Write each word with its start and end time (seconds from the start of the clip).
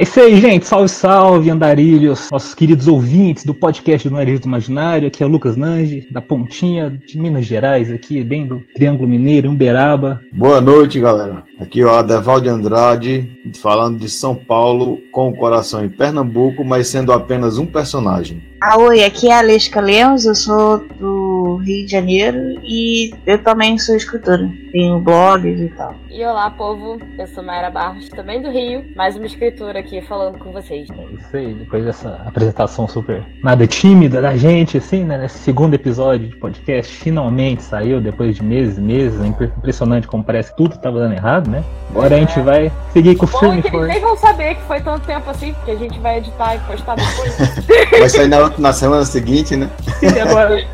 É 0.00 0.02
isso 0.02 0.18
aí, 0.18 0.40
gente. 0.40 0.66
Salve, 0.66 0.88
salve, 0.88 1.50
andarilhos, 1.50 2.30
nossos 2.32 2.54
queridos 2.54 2.88
ouvintes 2.88 3.44
do 3.44 3.52
podcast 3.52 4.08
do 4.08 4.14
Nariz 4.14 4.40
do 4.40 4.48
Imaginário. 4.48 5.08
Aqui 5.08 5.22
é 5.22 5.26
o 5.26 5.28
Lucas 5.28 5.58
Nange, 5.58 6.08
da 6.10 6.22
Pontinha 6.22 6.88
de 7.06 7.20
Minas 7.20 7.44
Gerais, 7.44 7.92
aqui, 7.92 8.24
bem 8.24 8.46
do 8.46 8.60
Triângulo 8.74 9.06
Mineiro, 9.06 9.50
Umberaba. 9.50 10.18
Boa 10.32 10.58
noite, 10.58 10.98
galera. 10.98 11.44
Aqui 11.60 11.82
é 11.82 11.84
o 11.84 11.90
Adevalde 11.90 12.48
Andrade, 12.48 13.30
falando 13.60 13.98
de 13.98 14.08
São 14.08 14.34
Paulo, 14.34 14.98
com 15.12 15.28
o 15.28 15.36
coração 15.36 15.84
em 15.84 15.90
Pernambuco, 15.90 16.64
mas 16.64 16.88
sendo 16.88 17.12
apenas 17.12 17.58
um 17.58 17.66
personagem. 17.66 18.42
Ah, 18.62 18.78
oi, 18.78 19.04
aqui 19.04 19.28
é 19.28 19.34
a 19.34 19.38
Alesca 19.40 19.82
Lemos, 19.82 20.24
eu 20.24 20.34
sou 20.34 20.78
do 20.98 21.56
Rio 21.56 21.84
de 21.84 21.92
Janeiro 21.92 22.58
e 22.62 23.12
eu 23.26 23.42
também 23.42 23.78
sou 23.78 23.94
escritora. 23.94 24.50
Tenho 24.72 25.00
blogs 25.00 25.60
e 25.60 25.68
tal. 25.68 25.94
E 26.08 26.24
olá, 26.24 26.50
povo, 26.50 27.00
eu 27.18 27.26
sou 27.26 27.42
Mayra 27.42 27.70
Barros, 27.70 28.08
também 28.08 28.40
do 28.40 28.50
Rio, 28.50 28.84
mais 28.94 29.16
uma 29.16 29.26
escritora 29.26 29.80
aqui 29.80 30.00
falando 30.02 30.38
com 30.38 30.52
vocês. 30.52 30.88
É 30.90 31.04
isso 31.14 31.36
aí, 31.36 31.54
depois 31.54 31.84
dessa 31.84 32.22
apresentação 32.24 32.86
super 32.86 33.24
nada 33.42 33.66
tímida 33.66 34.20
da 34.20 34.36
gente, 34.36 34.78
assim, 34.78 35.04
né? 35.04 35.18
Nesse 35.18 35.38
segundo 35.38 35.74
episódio 35.74 36.28
de 36.28 36.36
podcast, 36.36 36.94
finalmente 36.94 37.62
saiu, 37.62 38.00
depois 38.00 38.36
de 38.36 38.44
meses 38.44 38.78
e 38.78 38.80
meses. 38.80 39.20
É 39.20 39.26
impressionante 39.26 40.06
como 40.06 40.22
parece 40.22 40.50
que 40.50 40.56
tudo 40.56 40.76
estava 40.76 41.00
dando 41.00 41.14
errado, 41.14 41.50
né? 41.50 41.64
Agora 41.90 42.14
é. 42.14 42.18
a 42.18 42.20
gente 42.20 42.38
é. 42.38 42.42
vai 42.42 42.72
seguir 42.92 43.16
com 43.16 43.24
o 43.24 43.28
filme. 43.28 43.62
Bom, 43.62 43.78
eles 43.78 43.88
nem 43.88 44.00
vão 44.00 44.16
saber 44.16 44.54
que 44.54 44.62
foi 44.62 44.80
tanto 44.80 45.04
tempo 45.04 45.28
assim, 45.30 45.52
porque 45.52 45.72
a 45.72 45.76
gente 45.76 45.98
vai 45.98 46.18
editar 46.18 46.54
e 46.54 46.58
postar 46.60 46.94
depois. 46.94 47.36
vai 47.90 48.08
sair 48.08 48.28
na 48.28 48.50
na 48.56 48.72
semana 48.72 49.04
seguinte, 49.04 49.56
né? 49.56 49.68
E 50.00 50.18
agora 50.20 50.64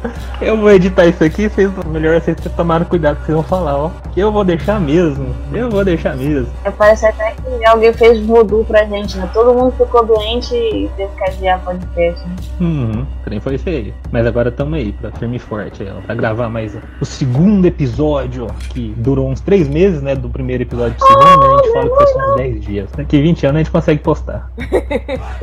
eu 0.41 0.57
vou 0.57 0.71
editar 0.71 1.07
isso 1.07 1.25
aqui, 1.25 1.49
vocês, 1.49 1.71
melhor 1.87 2.21
vocês 2.21 2.37
tomarem 2.55 2.87
cuidado 2.87 3.17
que 3.17 3.27
vocês 3.27 3.35
vão 3.35 3.45
falar, 3.45 3.77
ó. 3.77 3.86
Eu 4.17 4.33
vou 4.33 4.45
deixar 4.45 4.81
mesmo, 4.81 5.35
eu 5.53 5.69
vou 5.69 5.85
deixar 5.85 6.17
mesmo. 6.17 6.49
É, 6.65 6.71
parece 6.71 7.07
até 7.07 7.33
que 7.33 7.67
alguém 7.67 7.93
fez 7.93 8.25
voodoo 8.25 8.65
pra 8.65 8.85
gente, 8.85 9.19
né? 9.19 9.29
Todo 9.35 9.53
mundo 9.53 9.73
ficou 9.73 10.07
doente 10.07 10.55
e 10.55 10.89
teve 10.97 11.13
que 11.17 11.25
adiar 11.25 11.61
podcast, 11.65 12.27
né? 12.27 12.37
Uhum, 12.61 13.07
nem 13.29 13.41
foi 13.41 13.59
feio. 13.59 13.93
Mas 14.11 14.27
agora 14.27 14.49
estamos 14.49 14.79
aí, 14.79 14.93
pra 14.93 15.11
firme 15.13 15.37
e 15.37 15.41
forte, 15.41 15.85
ó, 15.85 16.01
pra 16.01 16.15
gravar 16.15 16.49
mais 16.49 16.77
o 17.01 17.05
segundo 17.05 17.67
episódio, 17.67 18.47
que 18.71 18.95
durou 18.97 19.29
uns 19.29 19.41
três 19.41 19.69
meses, 19.69 20.01
né? 20.01 20.15
Do 20.15 20.31
primeiro 20.31 20.63
episódio 20.63 20.97
pro 20.97 21.07
segundo, 21.07 21.41
né? 21.41 21.55
A 21.55 21.57
gente 21.59 21.73
fala 21.73 21.89
que 21.91 21.97
foi 21.97 22.07
só 22.07 22.33
uns 22.33 22.37
10 22.37 22.61
dias. 22.65 22.91
Daqui 22.97 23.21
20 23.21 23.47
anos 23.47 23.57
a 23.57 23.59
gente 23.59 23.71
consegue 23.71 24.01
postar. 24.01 24.51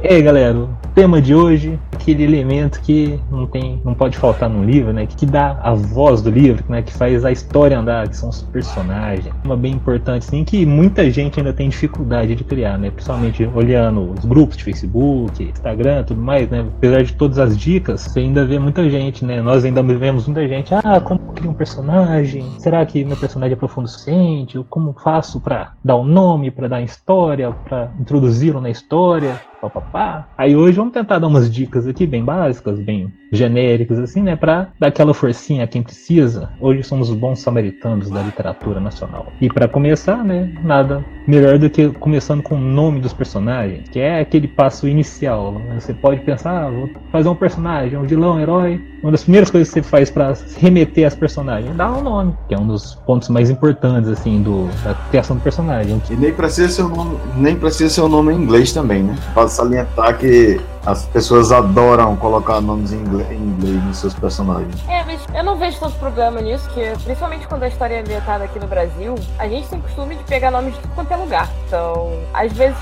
e 0.03 0.07
aí, 0.07 0.21
galera, 0.21 0.57
o 0.57 0.69
tema 0.95 1.21
de 1.21 1.35
hoje, 1.35 1.79
aquele 1.91 2.13
aquele 2.13 2.23
elemento 2.23 2.79
que 2.81 3.19
não 3.29 3.47
tem, 3.47 3.81
não 3.83 3.93
pode 3.93 4.17
faltar 4.17 4.49
no 4.49 4.63
livro, 4.63 4.93
né? 4.93 5.05
Que 5.05 5.25
dá 5.25 5.59
a 5.61 5.73
voz 5.73 6.21
do 6.21 6.29
livro, 6.29 6.63
né? 6.69 6.81
Que 6.81 6.93
faz 6.93 7.25
a 7.25 7.31
história 7.31 7.77
andar, 7.77 8.07
que 8.07 8.15
são 8.15 8.31
os 8.33 8.41
personagens. 8.43 9.33
Uma 9.43 9.55
bem 9.55 9.73
importante, 9.73 10.25
sim, 10.25 10.43
que 10.43 10.65
muita 10.65 11.09
gente 11.09 11.39
ainda 11.39 11.53
tem 11.53 11.69
dificuldade 11.69 12.35
de 12.35 12.43
criar, 12.43 12.77
né? 12.77 12.89
Principalmente 12.89 13.49
olhando 13.53 14.11
os 14.11 14.25
grupos 14.25 14.57
de 14.57 14.63
Facebook, 14.63 15.43
Instagram, 15.43 16.03
tudo 16.03 16.21
mais, 16.21 16.49
né? 16.49 16.65
Apesar 16.77 17.03
de 17.03 17.13
todas 17.13 17.37
as 17.37 17.57
dicas, 17.57 18.01
você 18.01 18.19
ainda 18.19 18.45
vê 18.45 18.59
muita 18.59 18.89
gente, 18.89 19.25
né? 19.25 19.41
Nós 19.41 19.63
ainda 19.65 19.81
vemos 19.83 20.25
muita 20.27 20.47
gente, 20.47 20.73
ah, 20.73 20.99
como 20.99 21.19
criar 21.33 21.49
um 21.49 21.53
personagem? 21.53 22.45
Será 22.59 22.85
que 22.85 23.03
meu 23.03 23.17
personagem 23.17 23.53
é 23.53 23.57
profundo 23.57 23.85
o 23.85 23.87
suficiente? 23.87 24.63
Como 24.69 24.93
faço 24.93 25.39
para 25.39 25.73
dar 25.83 25.95
um 25.97 26.05
nome, 26.05 26.51
para 26.51 26.67
dar 26.67 26.81
história, 26.81 27.51
para 27.51 27.91
introduzi-lo 27.99 28.61
na 28.61 28.69
história? 28.69 29.39
Pá, 29.69 30.27
Aí 30.37 30.55
hoje 30.55 30.77
vamos 30.77 30.93
tentar 30.93 31.19
dar 31.19 31.27
umas 31.27 31.51
dicas 31.51 31.87
aqui 31.87 32.05
bem 32.05 32.23
básicas, 32.23 32.79
bem 32.79 33.11
genéricas, 33.31 33.99
assim, 33.99 34.21
né? 34.21 34.35
Pra 34.35 34.69
dar 34.79 34.87
aquela 34.87 35.13
forcinha 35.13 35.63
a 35.63 35.67
quem 35.67 35.81
precisa. 35.81 36.49
Hoje 36.59 36.83
somos 36.83 37.09
os 37.09 37.15
bons 37.15 37.39
samaritanos 37.39 38.09
da 38.09 38.21
literatura 38.21 38.79
nacional. 38.79 39.27
E 39.41 39.47
para 39.47 39.67
começar, 39.67 40.23
né? 40.23 40.53
Nada 40.63 41.03
melhor 41.27 41.57
do 41.57 41.69
que 41.69 41.89
começando 41.89 42.41
com 42.41 42.55
o 42.55 42.59
nome 42.59 42.99
dos 42.99 43.13
personagens, 43.13 43.87
que 43.89 43.99
é 43.99 44.19
aquele 44.19 44.47
passo 44.47 44.87
inicial. 44.87 45.53
Né? 45.53 45.79
Você 45.79 45.93
pode 45.93 46.21
pensar, 46.21 46.65
ah, 46.65 46.69
vou 46.69 46.89
fazer 47.11 47.29
um 47.29 47.35
personagem, 47.35 47.97
um 47.97 48.03
vilão, 48.03 48.35
um 48.35 48.39
herói. 48.39 48.81
Uma 49.01 49.11
das 49.11 49.23
primeiras 49.23 49.49
coisas 49.49 49.73
que 49.73 49.81
você 49.81 49.81
faz 49.81 50.09
para 50.09 50.33
remeter 50.57 51.05
as 51.05 51.15
personagens 51.15 51.71
é 51.71 51.73
dar 51.73 51.91
um 51.91 52.01
nome, 52.01 52.33
que 52.47 52.55
é 52.55 52.57
um 52.57 52.67
dos 52.67 52.95
pontos 53.05 53.29
mais 53.29 53.49
importantes, 53.49 54.09
assim, 54.09 54.41
do, 54.41 54.67
da 54.83 54.93
criação 55.09 55.35
do 55.35 55.41
personagem. 55.41 56.01
E 56.09 56.15
nem 56.15 56.33
precisa 56.33 56.69
ser 56.69 56.83
o 56.83 56.89
nome, 56.89 57.17
nem 57.35 57.55
precisa 57.55 57.89
ser 57.89 58.01
o 58.01 58.07
nome 58.07 58.33
em 58.33 58.37
inglês 58.37 58.71
também, 58.71 59.03
né? 59.03 59.15
Salientar 59.53 60.17
que 60.17 60.59
as 60.85 61.05
pessoas 61.05 61.51
adoram 61.51 62.15
colocar 62.15 62.59
nomes 62.61 62.91
em 62.91 62.97
inglês, 62.97 63.31
em 63.31 63.35
inglês 63.35 63.83
nos 63.83 63.97
seus 63.97 64.13
personagens. 64.13 64.75
É, 64.87 65.03
mas 65.03 65.21
eu 65.33 65.43
não 65.43 65.55
vejo 65.57 65.79
tanto 65.79 65.95
problema 65.97 66.41
nisso, 66.41 66.69
que 66.69 66.81
principalmente 67.03 67.47
quando 67.47 67.63
a 67.63 67.67
história 67.67 67.95
é 67.95 68.01
ambientada 68.01 68.43
aqui 68.43 68.59
no 68.59 68.67
Brasil, 68.67 69.15
a 69.39 69.47
gente 69.47 69.67
tem 69.67 69.79
costume 69.79 70.15
de 70.15 70.23
pegar 70.23 70.51
nomes 70.51 70.73
de 70.73 70.81
tudo 70.81 70.93
quanto 70.95 71.11
é 71.11 71.15
lugar. 71.15 71.49
Então, 71.67 72.11
às 72.33 72.51
vezes 72.53 72.77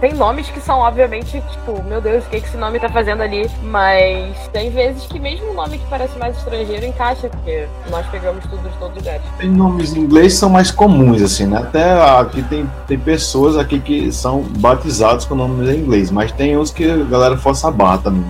tem 0.00 0.12
nomes 0.12 0.48
que 0.50 0.60
são, 0.60 0.80
obviamente, 0.80 1.42
tipo, 1.50 1.82
meu 1.84 2.00
Deus, 2.00 2.24
o 2.24 2.28
que, 2.28 2.40
que 2.40 2.46
esse 2.46 2.56
nome 2.56 2.78
tá 2.78 2.88
fazendo 2.88 3.22
ali? 3.22 3.50
Mas 3.62 4.36
tem 4.52 4.70
vezes 4.70 5.06
que 5.06 5.18
mesmo 5.18 5.50
um 5.50 5.54
nome 5.54 5.78
que 5.78 5.86
parece 5.88 6.18
mais 6.18 6.36
estrangeiro 6.36 6.84
encaixa, 6.84 7.28
porque 7.28 7.66
nós 7.90 8.06
pegamos 8.08 8.44
tudo 8.46 8.68
de 8.68 8.76
todos 8.78 8.96
os 8.96 9.02
lugares. 9.02 9.22
Tem 9.38 9.50
nomes 9.50 9.94
em 9.94 10.00
inglês 10.00 10.34
que 10.34 10.38
são 10.38 10.50
mais 10.50 10.70
comuns, 10.70 11.22
assim, 11.22 11.46
né? 11.46 11.58
Até 11.58 12.18
aqui 12.18 12.42
tem, 12.42 12.68
tem 12.86 12.98
pessoas 12.98 13.56
aqui 13.56 13.80
que 13.80 14.12
são 14.12 14.42
batizados 14.42 15.24
com 15.24 15.34
nomes 15.34 15.68
em 15.68 15.78
inglês, 15.78 16.10
mas 16.10 16.30
tem 16.32 16.56
uns 16.56 16.70
que 16.70 16.84
a 16.90 17.21
galera 17.22 17.36
força 17.36 17.68
a 17.68 17.70
barra 17.70 17.98
também. 17.98 18.24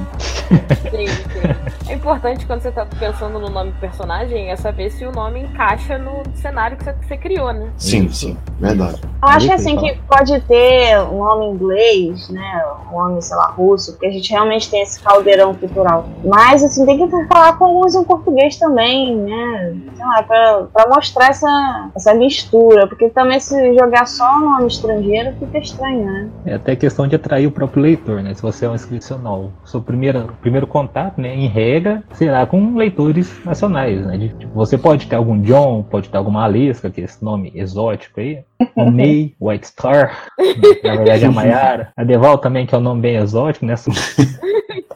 Sim, 0.91 1.07
sim. 1.07 1.89
É 1.89 1.95
importante 1.95 2.47
quando 2.47 2.61
você 2.61 2.71
tá 2.71 2.87
pensando 2.99 3.39
no 3.39 3.49
nome 3.49 3.71
do 3.73 3.79
personagem 3.79 4.51
é 4.51 4.57
saber 4.57 4.91
se 4.91 5.05
o 5.05 5.13
nome 5.13 5.41
encaixa 5.41 5.99
no 5.99 6.23
cenário 6.35 6.77
que 6.77 6.85
você 6.85 7.17
criou, 7.17 7.53
né? 7.53 7.69
Sim, 7.77 8.09
sim, 8.11 8.37
verdade. 8.59 9.01
Eu 9.05 9.29
acho 9.29 9.53
assim 9.53 9.77
que 9.77 9.99
pode 10.09 10.41
ter 10.43 10.99
um 11.01 11.19
nome 11.19 11.47
inglês, 11.47 12.29
né? 12.29 12.65
Um 12.91 12.99
nome, 12.99 13.23
sei 13.23 13.37
lá, 13.37 13.47
russo, 13.47 13.93
porque 13.93 14.07
a 14.07 14.11
gente 14.11 14.31
realmente 14.31 14.71
tem 14.71 14.83
esse 14.83 15.01
caldeirão 15.01 15.55
cultural. 15.55 16.09
Mas 16.25 16.63
assim, 16.63 16.85
tem 16.87 16.99
que 16.99 17.27
falar 17.27 17.57
com 17.59 17.65
alguns 17.65 17.95
em 17.95 18.05
português 18.05 18.57
também, 18.57 19.17
né? 19.17 19.77
Sei 19.95 20.05
lá, 20.05 20.23
pra, 20.23 20.63
pra 20.73 20.89
mostrar 20.89 21.29
essa, 21.29 21.91
essa 21.95 22.15
mistura. 22.15 22.87
Porque 22.87 23.09
também 23.11 23.39
se 23.39 23.75
jogar 23.75 24.07
só 24.07 24.41
nome 24.41 24.67
estrangeiro 24.67 25.35
fica 25.39 25.59
estranho, 25.59 26.05
né? 26.05 26.29
É 26.47 26.55
até 26.55 26.75
questão 26.75 27.07
de 27.07 27.17
atrair 27.17 27.47
o 27.47 27.51
próprio 27.51 27.83
leitor, 27.83 28.23
né? 28.23 28.35
Se 28.35 28.43
você 28.43 28.67
é 28.67 28.69
um 28.69 28.75
inscricional. 28.83 29.53
Seu 29.65 29.81
primeiro, 29.81 30.33
primeiro 30.41 30.67
contato, 30.67 31.21
né? 31.21 31.35
Em 31.35 31.47
regra 31.47 32.03
será 32.13 32.47
com 32.47 32.77
leitores 32.77 33.45
nacionais, 33.45 34.05
né? 34.05 34.19
De, 34.19 34.29
tipo, 34.31 34.53
você 34.53 34.77
pode 34.77 35.07
ter 35.07 35.17
algum 35.17 35.41
John, 35.41 35.83
pode 35.83 36.09
ter 36.09 36.17
alguma 36.17 36.45
Alesca, 36.45 36.91
que 36.91 37.01
é 37.01 37.05
esse 37.05 37.25
nome 37.25 37.53
exótico 37.55 38.21
aí, 38.21 38.43
o 38.77 38.91
May, 38.91 39.35
White 39.41 39.69
Star, 39.69 40.27
na 40.83 40.97
verdade 40.97 41.25
é 41.25 41.29
a 41.29 41.31
Mayara, 41.31 41.93
a 41.97 42.05
Deval 42.05 42.39
também, 42.39 42.67
que 42.67 42.75
é 42.75 42.79
um 42.79 42.83
nome 42.83 43.01
bem 43.01 43.17
exótico, 43.17 43.67
né? 43.67 43.75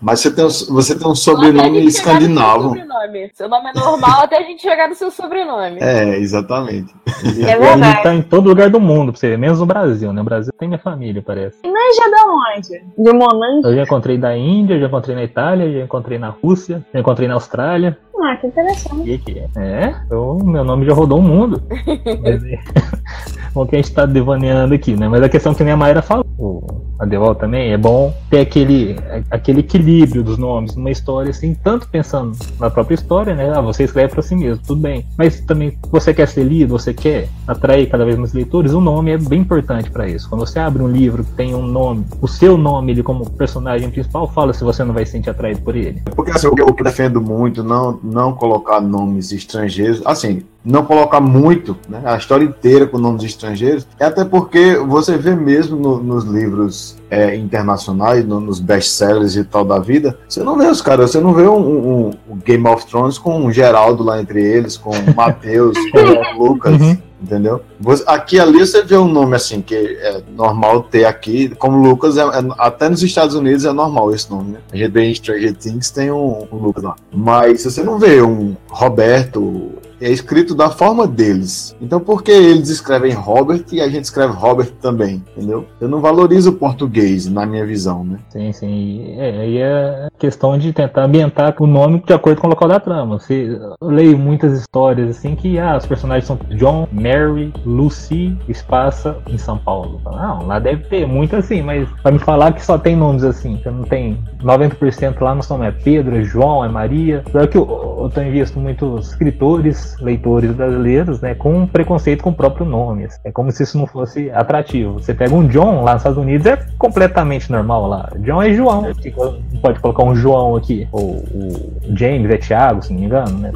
Mas 0.01 0.21
você 0.21 0.35
tem, 0.35 0.45
um, 0.45 0.49
você 0.49 0.99
tem 0.99 1.09
um 1.09 1.15
sobrenome 1.15 1.85
escandinavo. 1.87 2.69
Sobrenome. 2.69 3.31
Seu 3.35 3.49
nome 3.49 3.71
é 3.71 3.79
normal 3.79 4.23
até 4.23 4.39
a 4.39 4.43
gente 4.43 4.63
chegar 4.63 4.89
no 4.89 4.95
seu 4.95 5.11
sobrenome. 5.11 5.79
É, 5.81 6.19
exatamente. 6.19 6.95
É 7.25 7.59
verdade. 7.59 7.97
Ele 7.97 8.03
tá 8.03 8.15
em 8.15 8.23
todo 8.23 8.49
lugar 8.49 8.69
do 8.69 8.81
mundo, 8.81 9.13
pra 9.13 9.19
você 9.19 9.31
ver, 9.31 9.39
menos 9.39 9.59
no 9.59 9.67
Brasil, 9.67 10.13
né? 10.13 10.21
O 10.21 10.25
Brasil 10.25 10.53
tem 10.59 10.69
minha 10.69 10.79
família, 10.79 11.23
parece. 11.25 11.57
Já 11.65 12.11
da 12.11 12.25
onde? 12.27 12.83
De 12.99 13.13
Monange? 13.13 13.67
Eu 13.67 13.75
já 13.75 13.83
encontrei 13.83 14.19
da 14.19 14.37
Índia, 14.37 14.79
já 14.79 14.87
encontrei 14.87 15.15
na 15.15 15.23
Itália, 15.23 15.73
já 15.73 15.85
encontrei 15.85 16.19
na 16.19 16.29
Rússia, 16.29 16.85
já 16.93 17.01
encontrei 17.01 17.29
na 17.29 17.35
Austrália. 17.35 17.97
Ah, 18.23 18.37
que 18.37 18.47
interessante. 18.47 19.19
Que 19.19 19.39
é? 19.39 19.49
É, 19.57 19.95
eu, 20.11 20.39
meu 20.43 20.65
nome 20.65 20.87
já 20.87 20.95
rodou 20.95 21.19
o 21.19 21.23
mundo. 21.23 21.63
Mas, 22.23 22.45
é, 22.45 22.59
bom 23.53 23.67
que 23.67 23.77
a 23.77 23.79
gente 23.79 23.93
tá 23.93 24.07
devaneando 24.07 24.75
aqui, 24.75 24.97
né? 24.97 25.09
Mas 25.09 25.23
a 25.23 25.29
questão 25.29 25.55
que 25.55 25.65
nem 25.65 25.73
a 25.73 25.77
Mayra 25.77 26.03
falou, 26.03 26.87
a 26.99 27.05
Deval 27.05 27.35
também, 27.35 27.73
é 27.73 27.77
bom 27.77 28.15
ter 28.31 28.41
aquele, 28.41 28.97
aquele 29.31 29.61
equilíbrio 29.61 30.23
dos 30.23 30.39
nomes 30.39 30.75
numa 30.75 30.91
história, 30.91 31.31
assim, 31.31 31.55
tanto 31.55 31.89
pensando 31.89 32.33
na 32.59 32.71
própria 32.71 32.95
história, 32.95 33.35
né? 33.35 33.53
Ah, 33.55 33.61
você 33.61 33.85
escreve 33.85 34.13
para 34.13 34.23
si 34.23 34.35
mesmo, 34.35 34.63
tudo 34.67 34.81
bem. 34.81 35.05
Mas 35.17 35.41
também, 35.41 35.77
você 35.91 36.15
quer 36.15 36.27
ser 36.29 36.45
lido, 36.45 36.71
você 36.71 36.95
quer 36.95 37.29
atrair 37.47 37.89
cada 37.89 38.05
vez 38.05 38.17
mais 38.17 38.33
leitores, 38.33 38.73
o 38.73 38.81
nome 38.81 39.13
é 39.13 39.19
bem 39.19 39.41
importante 39.41 39.91
para 39.91 40.09
isso. 40.09 40.29
Quando 40.29 40.47
você 40.47 40.59
abre 40.59 40.83
um 40.83 40.89
livro 40.89 41.25
que 41.25 41.33
tem 41.33 41.55
um 41.55 41.67
nome, 41.67 42.05
o 42.21 42.29
seu 42.29 42.57
nome, 42.57 42.93
ele 42.93 43.03
como 43.03 43.29
personagem 43.31 43.91
principal, 43.91 44.29
fala 44.29 44.53
se 44.53 44.65
você 44.65 44.83
não 44.83 44.95
vai 44.95 45.05
se 45.05 45.13
sentir 45.13 45.31
atraído 45.31 45.61
por 45.61 45.77
ele. 45.77 46.03
Porque 46.15 46.31
assim, 46.31 46.47
eu 46.47 46.77
defendo 46.83 47.21
muito 47.21 47.63
não, 47.63 47.99
não 48.07 48.33
colocar 48.33 48.81
nomes 48.81 49.33
estrangeiros, 49.33 50.03
assim, 50.05 50.45
não 50.65 50.85
colocar 50.85 51.21
muito, 51.21 51.77
né, 51.89 52.03
a 52.05 52.17
história 52.17 52.45
inteira 52.45 52.87
com 52.87 52.99
nomes 52.99 53.23
estrangeiros, 53.23 53.87
é 54.01 54.05
até 54.05 54.25
porque 54.25 54.77
você 54.77 55.17
vê 55.17 55.35
mesmo 55.35 55.77
no, 55.77 56.03
nos 56.03 56.25
livros 56.25 56.97
é, 57.09 57.37
internacionais, 57.37 58.25
no, 58.25 58.41
nos 58.41 58.59
best-sellers 58.59 59.37
e 59.37 59.45
tal 59.45 59.65
da 59.65 59.79
vida, 59.79 60.19
você 60.29 60.43
não 60.43 60.59
vê 60.59 60.67
os 60.67 60.83
caras, 60.83 61.11
você 61.13 61.21
não 61.21 61.33
vê 61.33 61.47
um, 61.47 61.59
um, 61.59 62.11
um, 62.29 62.37
Game 62.45 62.67
of 62.69 62.85
Thrones 62.87 63.17
com 63.17 63.39
um 63.41 63.53
Geraldo 63.53 64.03
lá 64.03 64.21
entre 64.21 64.43
eles, 64.43 64.77
com 64.77 64.91
o 64.91 65.15
Matheus, 65.15 65.77
com 65.91 65.99
o 65.99 66.39
Lucas. 66.49 66.81
Uhum. 66.81 66.99
Entendeu? 67.21 67.63
Aqui 68.07 68.39
ali 68.39 68.59
você 68.59 68.83
vê 68.83 68.97
um 68.97 69.09
nome 69.09 69.37
assim, 69.37 69.63
que 69.63 69.75
é 69.75 70.23
normal 70.37 70.83
ter 70.83 71.07
aqui, 71.07 71.49
como 71.57 71.83
Lucas, 71.83 72.19
é, 72.19 72.21
é, 72.21 72.47
até 72.59 72.89
nos 72.91 73.03
Estados 73.03 73.35
Unidos 73.35 73.65
é 73.65 73.73
normal 73.73 74.15
esse 74.15 74.31
nome, 74.31 74.53
né? 74.53 74.59
A 74.71 74.77
gente 74.77 74.91
vê 74.91 75.15
Stranger 75.15 75.55
Things 75.55 75.91
tem 75.91 76.11
um, 76.11 76.47
um 76.53 76.57
Lucas 76.57 76.85
lá. 76.85 76.95
Mas 77.11 77.65
você 77.65 77.83
não 77.83 77.99
vê 77.99 78.21
um 78.21 78.55
Roberto, 78.69 79.73
é 80.01 80.11
escrito 80.11 80.55
da 80.55 80.71
forma 80.71 81.07
deles. 81.07 81.77
Então 81.81 82.01
por 82.01 82.23
que 82.23 82.31
eles 82.31 82.69
escrevem 82.69 83.13
Robert 83.13 83.65
e 83.73 83.81
a 83.81 83.89
gente 83.89 84.05
escreve 84.05 84.33
Robert 84.33 84.71
também, 84.81 85.23
entendeu? 85.37 85.67
Eu 85.81 85.89
não 85.89 86.01
valorizo 86.01 86.51
o 86.51 86.55
português, 86.55 87.27
na 87.27 87.47
minha 87.47 87.65
visão, 87.65 88.05
né? 88.05 88.19
Sim, 88.31 88.53
sim. 88.53 89.15
É, 89.19 89.41
aí 89.41 89.59
é 89.59 90.09
questão 90.19 90.59
de 90.59 90.73
tentar 90.73 91.05
ambientar 91.05 91.55
o 91.61 91.67
nome 91.67 92.03
de 92.05 92.13
acordo 92.13 92.41
com 92.41 92.47
o 92.47 92.51
local 92.51 92.69
da 92.69 92.81
trama. 92.81 93.19
Você, 93.19 93.59
leio 93.83 94.19
muitas 94.19 94.59
histórias 94.59 95.17
assim 95.17 95.35
que 95.35 95.59
ah, 95.59 95.77
os 95.77 95.87
personagens 95.87 96.27
são 96.27 96.39
John, 96.51 96.89
Mary, 96.93 97.53
Lucy, 97.65 98.37
espaça 98.49 99.17
em 99.29 99.39
São 99.39 99.59
Paulo. 99.59 100.01
Não, 100.05 100.47
lá 100.47 100.59
deve 100.59 100.85
ter 100.85 101.07
muito 101.07 101.37
assim, 101.37 101.63
mas 101.63 101.89
pra 102.03 102.13
me 102.13 102.19
falar 102.19 102.53
que 102.53 102.65
só 102.65 102.79
tem 102.79 102.97
nomes 102.97 103.25
assim, 103.25 103.57
que 103.57 103.71
não 103.71 103.85
tem 103.85 104.19
90% 104.43 105.21
lá 105.21 105.35
não 105.35 105.43
são 105.43 105.63
é 105.63 105.71
Pedro, 105.71 106.17
é 106.17 106.23
João, 106.23 106.65
é 106.65 106.69
Maria. 106.69 107.23
Só 107.31 107.47
que 107.47 107.57
eu, 107.57 107.99
eu 108.03 108.11
tenho 108.11 108.33
visto 108.33 108.59
muitos 108.59 109.09
escritores, 109.09 109.86
leitores 110.01 110.53
brasileiros, 110.53 111.21
né, 111.21 111.35
com 111.35 111.67
preconceito 111.67 112.23
com 112.23 112.31
o 112.31 112.35
próprio 112.35 112.67
nome. 112.67 113.05
Assim. 113.05 113.19
É 113.25 113.31
como 113.31 113.51
se 113.53 113.63
isso 113.63 113.79
não 113.79 113.87
fosse 113.87 114.31
atrativo. 114.31 114.95
Você 114.95 115.15
pega 115.15 115.35
um 115.35 115.47
John 115.47 115.83
lá 115.83 115.93
nos 115.93 116.01
Estados 116.01 116.19
Unidos, 116.19 116.47
é 116.47 116.57
completamente 116.79 117.51
normal 117.51 117.87
lá. 117.87 118.11
John 118.19 118.43
é 118.43 118.53
João. 118.53 118.83
Não 118.83 119.61
pode 119.61 119.81
colocar 119.81 120.05
um 120.05 120.15
João 120.15 120.57
aqui. 120.57 120.89
Ou 120.93 121.17
o 121.17 121.97
James 121.97 122.31
é 122.31 122.37
Thiago, 122.37 122.83
se 122.83 122.93
não 122.93 123.01
me 123.01 123.07
engano, 123.07 123.39
né? 123.39 123.53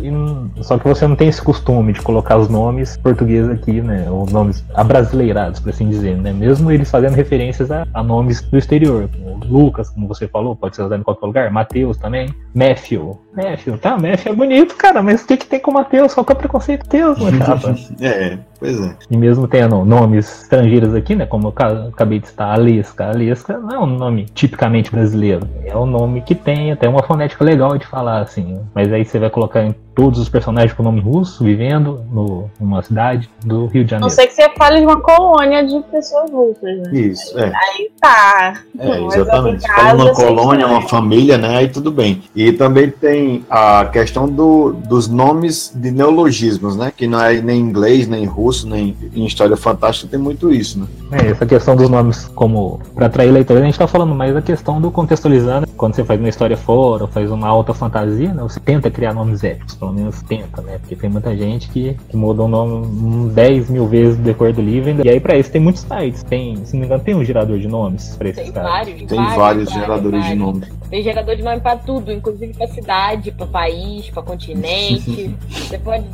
Só 0.63 0.79
que 0.79 0.87
você 0.87 1.07
não 1.07 1.17
tem 1.17 1.29
esse 1.29 1.43
costume 1.43 1.93
de 1.93 2.01
colocar 2.01 2.37
os 2.37 2.49
nomes 2.49 2.97
portugueses 2.97 3.51
aqui, 3.51 3.81
né? 3.81 4.07
Os 4.11 4.33
nomes 4.33 4.65
abrasileirados, 4.75 5.61
por 5.61 5.71
assim 5.71 5.89
dizer, 5.89 6.17
né? 6.17 6.33
Mesmo 6.33 6.71
eles 6.71 6.91
fazendo 6.91 7.15
referências 7.15 7.71
a, 7.71 7.87
a 7.93 8.03
nomes 8.03 8.41
do 8.43 8.57
exterior. 8.57 9.09
Como 9.09 9.45
Lucas, 9.45 9.91
como 9.91 10.07
você 10.07 10.29
falou, 10.29 10.55
pode 10.55 10.77
ser 10.77 10.83
usado 10.83 11.01
em 11.01 11.05
qualquer 11.05 11.27
lugar. 11.27 11.51
Mateus 11.51 11.97
também. 11.97 12.29
Matthew. 12.55 13.19
Matthew, 13.35 13.79
tá, 13.79 13.97
Matthew 13.97 14.33
é 14.33 14.35
bonito, 14.35 14.75
cara, 14.75 15.03
mas 15.03 15.23
o 15.23 15.27
que, 15.27 15.37
que 15.37 15.47
tem 15.47 15.61
com 15.61 15.71
Mateus? 15.71 16.13
Qual 16.13 16.20
que 16.25 16.33
é 16.33 16.35
preconceito 16.35 16.89
teu, 16.89 17.17
meu 17.19 17.39
chapa? 17.39 17.75
é, 18.01 18.39
pois 18.61 18.81
é. 18.81 18.95
E 19.11 19.17
mesmo 19.17 19.49
tendo 19.49 19.85
nomes 19.85 20.43
estrangeiros 20.43 20.95
aqui, 20.95 21.17
né? 21.17 21.27
Como 21.27 21.49
eu 21.49 21.89
acabei 21.89 22.21
de 22.21 22.29
citar, 22.29 22.55
Alesca. 22.55 23.07
Alesca 23.07 23.59
não 23.59 23.71
é 23.71 23.79
um 23.79 23.87
nome 23.87 24.27
tipicamente 24.35 24.91
brasileiro. 24.91 25.49
É 25.65 25.77
um 25.77 25.87
nome 25.87 26.21
que 26.21 26.35
tem 26.35 26.71
até 26.71 26.89
uma 26.89 27.03
fonética 27.03 27.45
legal 27.45 27.77
de 27.77 27.87
falar, 27.87 28.21
assim. 28.21 28.61
Mas 28.75 28.93
aí 28.93 29.05
você 29.05 29.19
vai 29.19 29.31
colocar 29.31 29.65
em 29.65 29.75
todos 29.95 30.19
os 30.19 30.29
personagens 30.29 30.73
com 30.73 30.83
nome 30.83 31.01
russo 31.01 31.45
vivendo 31.45 32.03
no, 32.11 32.51
numa 32.59 32.83
cidade 32.83 33.29
do 33.45 33.67
Rio 33.67 33.85
de 33.85 33.91
Janeiro. 33.91 34.09
Não 34.09 34.09
sei 34.09 34.27
que 34.27 34.33
você 34.33 34.49
fale 34.57 34.81
de 34.81 34.87
uma 34.87 35.01
colônia 35.01 35.67
de 35.67 35.79
pessoas 35.91 36.31
russas, 36.31 36.63
né? 36.63 36.91
Isso, 36.93 37.39
é. 37.39 37.53
Aí 37.55 37.91
tá. 38.01 38.55
É, 38.79 39.05
exatamente. 39.05 39.63
Se 39.63 39.69
fala 39.69 40.05
uma 40.05 40.15
colônia, 40.15 40.67
uma 40.67 40.83
família, 40.83 41.37
né? 41.37 41.59
Aí 41.59 41.69
tudo 41.69 41.91
bem. 41.91 42.23
E 42.35 42.53
também 42.53 42.91
tem 42.91 43.45
a 43.51 43.85
questão 43.87 44.27
do, 44.29 44.73
dos 44.73 45.07
nomes 45.07 45.71
de 45.75 45.91
neologismos, 45.91 46.77
né? 46.77 46.93
Que 46.97 47.07
não 47.07 47.23
é 47.23 47.41
nem 47.41 47.61
inglês, 47.61 48.09
nem 48.09 48.25
russo, 48.25 48.50
nem 48.67 48.97
em 49.15 49.25
História 49.27 49.57
Fantástica 49.57 50.11
tem 50.11 50.19
muito 50.19 50.53
isso, 50.53 50.79
né? 50.79 50.87
É, 51.13 51.31
essa 51.31 51.45
questão 51.47 51.75
dos 51.75 51.89
nomes 51.89 52.27
como 52.29 52.81
para 52.95 53.07
atrair 53.07 53.31
leitores, 53.31 53.63
a 53.63 53.67
gente 53.67 53.79
tá 53.79 53.87
falando 53.87 54.15
mais 54.15 54.33
da 54.35 54.43
questão 54.43 54.81
do 54.81 54.91
contextualizando. 54.91 55.67
Quando 55.77 55.95
você 55.95 56.05
faz 56.05 56.21
uma 56.21 56.29
história 56.29 56.57
fora, 56.57 57.05
ou 57.05 57.09
faz 57.09 57.31
uma 57.31 57.49
alta 57.49 57.73
fantasia, 57.75 58.33
né? 58.33 58.43
Você 58.43 58.61
tenta 58.61 58.91
criar 58.91 59.15
nomes 59.15 59.43
épicos, 59.43 59.75
pelo 59.75 59.93
menos 59.93 60.23
tenta, 60.23 60.61
né? 60.63 60.79
Porque 60.79 60.95
tem 60.95 61.11
muita 61.11 61.37
gente 61.37 61.69
que, 61.69 61.97
que 62.09 62.17
muda 62.17 62.43
o 62.43 62.49
nome 62.49 63.31
10 63.31 63.71
mil 63.71 63.87
vezes 63.87 64.19
no 64.19 64.25
decorrer 64.25 64.55
do 64.55 64.61
livro. 64.63 65.05
E 65.05 65.09
aí, 65.09 65.19
para 65.21 65.37
isso, 65.37 65.51
tem 65.51 65.61
muitos 65.61 65.83
sites. 65.83 66.23
Tem, 66.23 66.57
se 66.65 66.75
não 66.75 66.81
me 66.81 66.87
engano, 66.87 67.03
tem 67.03 67.15
um 67.15 67.25
gerador 67.25 67.59
de 67.59 67.67
nomes 67.69 68.15
pra 68.17 68.29
esses 68.29 68.43
Tem 68.43 68.53
caras. 68.53 68.71
vários. 68.71 68.97
Tem 68.97 69.07
vários, 69.17 69.37
vários, 69.37 69.37
vários, 69.37 69.73
geradores 69.73 70.21
de 70.25 70.37
vários. 70.37 70.39
nome. 70.39 70.81
Tem 70.91 71.03
gerador 71.05 71.37
de 71.37 71.43
nome 71.43 71.61
pra 71.61 71.77
tudo, 71.77 72.13
inclusive 72.13 72.53
pra 72.53 72.67
cidade, 72.67 73.31
pra 73.31 73.47
país, 73.47 74.11
pra 74.11 74.23
continente. 74.23 75.35
você 75.49 75.79
pode 75.79 76.05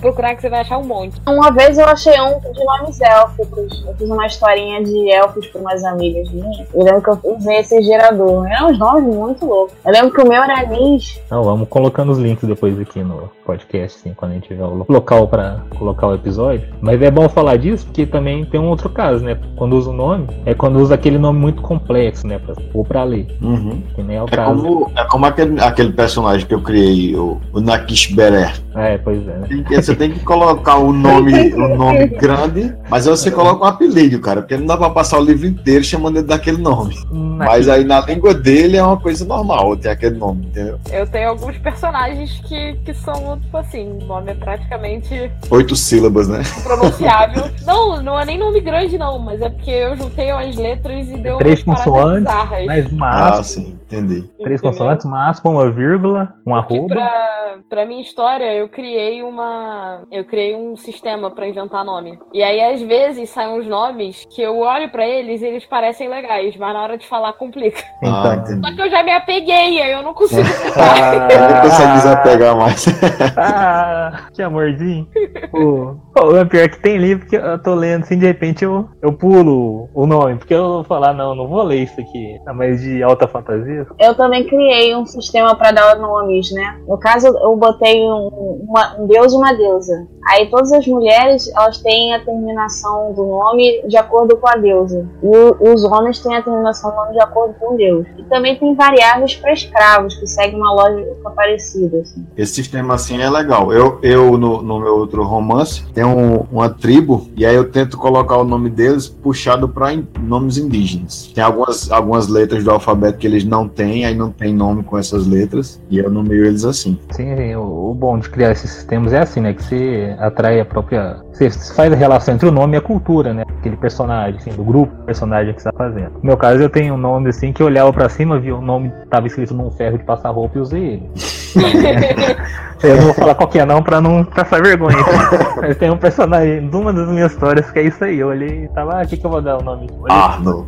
procurar 0.00 0.34
que 0.34 0.42
você 0.42 0.48
vai 0.48 0.60
achar 0.60 0.78
um 0.78 0.84
monte. 0.84 1.20
Uma 1.26 1.50
vez 1.52 1.78
eu 1.78 1.86
achei 1.86 2.20
um 2.20 2.40
de 2.40 2.64
nomes 2.64 3.00
élficos. 3.00 3.84
Eu 3.86 3.94
fiz 3.94 4.10
uma 4.10 4.26
historinha 4.44 4.82
de 4.84 5.10
elfos 5.10 5.46
para 5.46 5.60
umas 5.60 5.84
amigas 5.84 6.30
minhas. 6.30 6.66
Eu 6.74 6.84
lembro 6.84 7.02
que 7.02 7.08
eu 7.26 7.36
usei 7.36 7.56
esse 7.58 7.82
gerador. 7.82 8.46
Eram 8.46 8.68
uns 8.70 8.78
nomes 8.78 9.14
muito 9.14 9.46
loucos. 9.46 9.74
Eu 9.84 9.92
lembro 9.92 10.12
que 10.12 10.20
o 10.20 10.28
meu 10.28 10.42
era 10.42 10.66
Nis. 10.66 11.20
Então, 11.26 11.42
vamos 11.42 11.68
colocando 11.68 12.12
os 12.12 12.18
links 12.18 12.46
depois 12.46 12.78
aqui 12.78 13.02
no 13.02 13.30
podcast, 13.46 13.98
assim, 14.00 14.14
quando 14.14 14.32
a 14.32 14.34
gente 14.34 14.48
tiver 14.48 14.64
o 14.64 14.74
lo- 14.74 14.86
local 14.88 15.26
para 15.28 15.60
colocar 15.78 16.08
o 16.08 16.14
episódio. 16.14 16.68
Mas 16.80 17.00
é 17.00 17.10
bom 17.10 17.28
falar 17.28 17.56
disso 17.56 17.86
porque 17.86 18.06
também 18.06 18.44
tem 18.44 18.60
um 18.60 18.68
outro 18.68 18.88
caso, 18.88 19.24
né? 19.24 19.38
Quando 19.56 19.74
usa 19.76 19.90
o 19.90 19.92
nome, 19.92 20.26
é 20.44 20.54
quando 20.54 20.76
usa 20.78 20.94
aquele 20.94 21.18
nome 21.18 21.38
muito 21.38 21.62
complexo, 21.62 22.26
né? 22.26 22.38
Pra, 22.38 22.54
ou 22.72 22.84
pra 22.84 23.04
ler. 23.04 23.26
Uhum. 23.42 23.82
Que 23.94 24.02
nem 24.02 24.16
é 24.16 24.22
o 24.22 24.26
É 24.26 24.30
caso. 24.30 24.62
como, 24.62 24.90
é 24.96 25.04
como 25.04 25.26
aquele, 25.26 25.60
aquele 25.60 25.92
personagem 25.92 26.46
que 26.46 26.54
eu 26.54 26.60
criei, 26.60 27.14
o, 27.16 27.38
o 27.52 27.60
Nakish 27.60 28.12
Beret. 28.14 28.62
É, 28.76 28.98
pois 28.98 29.18
é, 29.26 29.32
né? 29.38 29.46
Tem 29.48 29.62
que- 29.62 29.76
Você 29.82 29.94
tem 29.94 30.10
que 30.10 30.20
colocar 30.20 30.76
o 30.78 30.92
nome, 30.92 31.52
o 31.54 31.76
nome 31.76 32.06
grande, 32.08 32.74
mas 32.88 33.06
você 33.06 33.30
coloca 33.30 33.64
um 33.64 33.68
apelido, 33.68 34.18
cara, 34.20 34.33
porque 34.42 34.56
não 34.56 34.66
dá 34.66 34.76
pra 34.76 34.90
passar 34.90 35.18
o 35.18 35.24
livro 35.24 35.46
inteiro 35.46 35.84
chamando 35.84 36.18
ele 36.18 36.26
daquele 36.26 36.58
nome. 36.58 36.94
Mas 37.10 37.68
aí 37.68 37.84
na 37.84 38.00
língua 38.00 38.32
dele 38.34 38.76
é 38.76 38.82
uma 38.82 38.96
coisa 38.98 39.24
normal 39.24 39.76
ter 39.76 39.88
aquele 39.90 40.16
nome, 40.16 40.46
entendeu? 40.46 40.78
Eu 40.92 41.06
tenho 41.06 41.30
alguns 41.30 41.56
personagens 41.58 42.40
que, 42.46 42.74
que 42.84 42.94
são, 42.94 43.38
tipo 43.40 43.56
assim, 43.56 43.98
o 44.02 44.04
nome 44.04 44.32
é 44.32 44.34
praticamente 44.34 45.30
Oito 45.50 45.76
sílabas, 45.76 46.28
né? 46.28 46.42
pronunciável. 46.62 47.50
não, 47.66 48.02
não 48.02 48.18
é 48.18 48.24
nem 48.24 48.38
nome 48.38 48.60
grande, 48.60 48.96
não, 48.98 49.18
mas 49.18 49.40
é 49.40 49.48
porque 49.48 49.70
eu 49.70 49.96
juntei 49.96 50.30
as 50.30 50.56
letras 50.56 51.08
e 51.08 51.16
deu 51.18 51.38
Três 51.38 51.62
umas 51.64 51.78
consoantes, 51.78 52.32
bizarras. 52.32 52.66
mais 52.66 52.92
uma 52.92 53.38
Ah, 53.38 53.42
sim, 53.42 53.78
entendi. 53.98 54.30
três 54.42 54.60
consoantes, 54.60 55.04
uma 55.06 55.28
aspa, 55.28 55.48
uma 55.48 55.70
vírgula, 55.70 56.32
um 56.46 56.54
arroba. 56.54 56.94
pra, 56.94 57.54
pra 57.68 57.86
minha 57.86 58.00
história, 58.02 58.52
eu 58.54 58.68
criei 58.68 59.22
uma. 59.22 60.02
Eu 60.10 60.24
criei 60.24 60.54
um 60.56 60.76
sistema 60.76 61.30
pra 61.30 61.48
inventar 61.48 61.84
nome. 61.84 62.18
E 62.32 62.42
aí, 62.42 62.60
às 62.60 62.82
vezes, 62.82 63.30
saem 63.30 63.58
uns 63.58 63.66
nomes 63.66 64.24
que 64.30 64.42
eu 64.42 64.58
olho 64.58 64.90
pra 64.90 65.06
eles 65.06 65.42
e 65.42 65.46
eles 65.46 65.64
parecem 65.66 66.08
legais, 66.08 66.56
mas 66.56 66.74
na 66.74 66.82
hora 66.82 66.98
de 66.98 67.06
falar 67.06 67.32
complica. 67.34 67.82
Ah, 68.02 68.36
Então, 68.46 68.60
Só 68.70 68.74
que 68.74 68.82
eu 68.82 68.90
já 68.90 69.02
me 69.02 69.12
apeguei, 69.12 69.80
aí 69.82 69.92
eu 69.92 70.02
não 70.02 70.14
consigo 70.14 70.42
Ah, 70.76 71.28
Não 71.54 71.60
consegue 71.62 71.92
desapegar 71.94 72.56
mais. 72.56 72.84
Ah, 73.36 74.26
que 74.32 74.42
amorzinho. 74.42 75.06
Pô, 75.50 75.96
pô, 76.14 76.36
é 76.36 76.44
pior 76.44 76.68
que 76.68 76.80
tem 76.80 76.96
livro 76.96 77.26
que 77.26 77.36
eu 77.36 77.58
tô 77.62 77.74
lendo 77.74 78.02
assim, 78.02 78.18
de 78.18 78.26
repente 78.26 78.64
eu, 78.64 78.88
eu 79.02 79.12
pulo 79.12 79.88
o 79.94 80.06
nome, 80.06 80.36
porque 80.36 80.54
eu 80.54 80.64
vou 80.68 80.84
falar, 80.84 81.12
não, 81.12 81.34
não 81.34 81.46
vou 81.48 81.62
ler 81.62 81.82
isso 81.82 82.00
aqui. 82.00 82.38
É 82.46 82.52
mais 82.52 82.80
de 82.80 83.02
alta 83.02 83.26
fantasia. 83.26 83.83
Eu 83.98 84.14
também 84.14 84.44
criei 84.46 84.94
um 84.94 85.06
sistema 85.06 85.54
para 85.56 85.72
dar 85.72 85.98
nomes, 85.98 86.50
né? 86.52 86.80
No 86.86 86.98
caso, 86.98 87.26
eu 87.28 87.56
botei 87.56 88.02
um, 88.04 88.64
uma- 88.68 88.96
um 89.00 89.06
deus 89.06 89.32
e 89.32 89.36
uma 89.36 89.52
deusa. 89.52 90.06
Aí 90.26 90.46
todas 90.50 90.72
as 90.72 90.86
mulheres, 90.86 91.50
elas 91.54 91.78
têm 91.78 92.14
a 92.14 92.20
terminação 92.24 93.12
do 93.12 93.24
nome 93.24 93.82
de 93.86 93.96
acordo 93.96 94.36
com 94.36 94.48
a 94.48 94.56
deusa. 94.56 95.06
E 95.22 95.26
o- 95.26 95.72
os 95.72 95.84
homens 95.84 96.18
têm 96.20 96.36
a 96.36 96.42
terminação 96.42 96.90
do 96.90 96.96
nome 96.96 97.12
de 97.12 97.20
acordo 97.20 97.54
com 97.60 97.76
deus. 97.76 98.06
E 98.18 98.22
também 98.24 98.56
tem 98.56 98.74
variáveis 98.74 99.34
para 99.36 99.52
escravos, 99.52 100.14
que 100.16 100.26
seguem 100.26 100.56
uma 100.56 100.72
lógica 100.72 101.30
parecida. 101.30 101.98
assim. 101.98 102.26
Esse 102.36 102.54
sistema 102.54 102.94
assim 102.94 103.20
é 103.20 103.28
legal. 103.28 103.72
Eu, 103.72 103.98
eu 104.02 104.38
no, 104.38 104.62
no 104.62 104.80
meu 104.80 104.96
outro 104.96 105.22
romance, 105.24 105.82
tenho 105.92 106.08
um- 106.08 106.46
uma 106.50 106.68
tribo, 106.70 107.28
e 107.36 107.44
aí 107.44 107.54
eu 107.54 107.70
tento 107.70 107.96
colocar 107.98 108.36
o 108.38 108.44
nome 108.44 108.70
deles 108.70 109.08
puxado 109.08 109.68
para 109.68 109.88
nomes 110.20 110.56
indígenas. 110.58 111.30
Tem 111.34 111.42
algumas, 111.44 111.90
algumas 111.90 112.28
letras 112.28 112.64
do 112.64 112.70
alfabeto 112.70 113.18
que 113.18 113.26
eles 113.26 113.44
não 113.44 113.68
têm, 113.68 114.04
aí 114.04 114.14
não 114.14 114.30
tem 114.30 114.52
nome 114.54 114.82
com 114.82 114.96
essas 114.98 115.26
letras, 115.26 115.80
e 115.90 115.98
eu 115.98 116.10
nomeio 116.10 116.46
eles 116.46 116.64
assim. 116.64 116.98
Sim, 117.10 117.36
sim, 117.36 117.54
o, 117.54 117.90
o 117.90 117.94
bom 117.94 118.18
de 118.18 118.28
criar 118.30 118.52
esses 118.52 118.70
sistemas 118.70 119.12
é 119.12 119.20
assim, 119.20 119.40
né? 119.40 119.52
Que 119.52 119.62
você 119.62 120.13
atrai 120.18 120.60
a 120.60 120.64
própria. 120.64 121.16
Você 121.32 121.50
faz 121.74 121.92
a 121.92 121.96
relação 121.96 122.34
entre 122.34 122.48
o 122.48 122.52
nome 122.52 122.74
e 122.74 122.78
a 122.78 122.80
cultura, 122.80 123.34
né? 123.34 123.44
Aquele 123.58 123.76
personagem, 123.76 124.36
assim, 124.38 124.50
do 124.50 124.64
grupo, 124.64 124.94
personagem 125.04 125.54
que 125.54 125.62
você 125.62 125.70
tá 125.70 125.76
fazendo. 125.76 126.12
No 126.14 126.24
meu 126.24 126.36
caso, 126.36 126.60
eu 126.60 126.70
tenho 126.70 126.94
um 126.94 126.98
nome 126.98 127.28
assim 127.30 127.52
que 127.52 127.62
eu 127.62 127.66
olhava 127.66 127.92
pra 127.92 128.08
cima, 128.08 128.38
vi 128.38 128.52
o 128.52 128.60
nome 128.60 128.92
tava 129.10 129.26
escrito 129.26 129.54
num 129.54 129.70
ferro 129.70 129.98
de 129.98 130.04
passar 130.04 130.30
roupa 130.30 130.58
e 130.58 130.60
usei 130.60 130.82
ele. 130.84 131.10
Eu 132.84 132.96
não 132.96 133.04
vou 133.04 133.14
falar 133.14 133.34
qual 133.34 133.48
que 133.48 133.58
é 133.58 133.64
não 133.64 133.82
pra 133.82 133.98
não 133.98 134.24
passar 134.24 134.62
vergonha. 134.62 134.98
Mas 135.56 135.76
tem 135.78 135.90
um 135.90 135.96
personagem 135.96 136.68
de 136.68 136.76
uma 136.76 136.92
das 136.92 137.08
minhas 137.08 137.32
histórias 137.32 137.70
que 137.70 137.78
é 137.78 137.82
isso 137.84 138.04
aí. 138.04 138.18
Eu 138.18 138.28
olhei 138.28 138.64
e 138.64 138.68
tava, 138.68 139.00
ah, 139.00 139.04
o 139.04 139.08
que, 139.08 139.16
que 139.16 139.24
eu 139.24 139.30
vou 139.30 139.40
dar 139.40 139.56
o 139.56 139.62
nome? 139.62 139.88
Olhei, 139.98 140.16
Arno. 140.16 140.66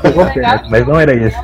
pegou 0.00 0.24
perto, 0.32 0.70
mas 0.70 0.86
não 0.86 1.00
era 1.00 1.14
isso. 1.14 1.36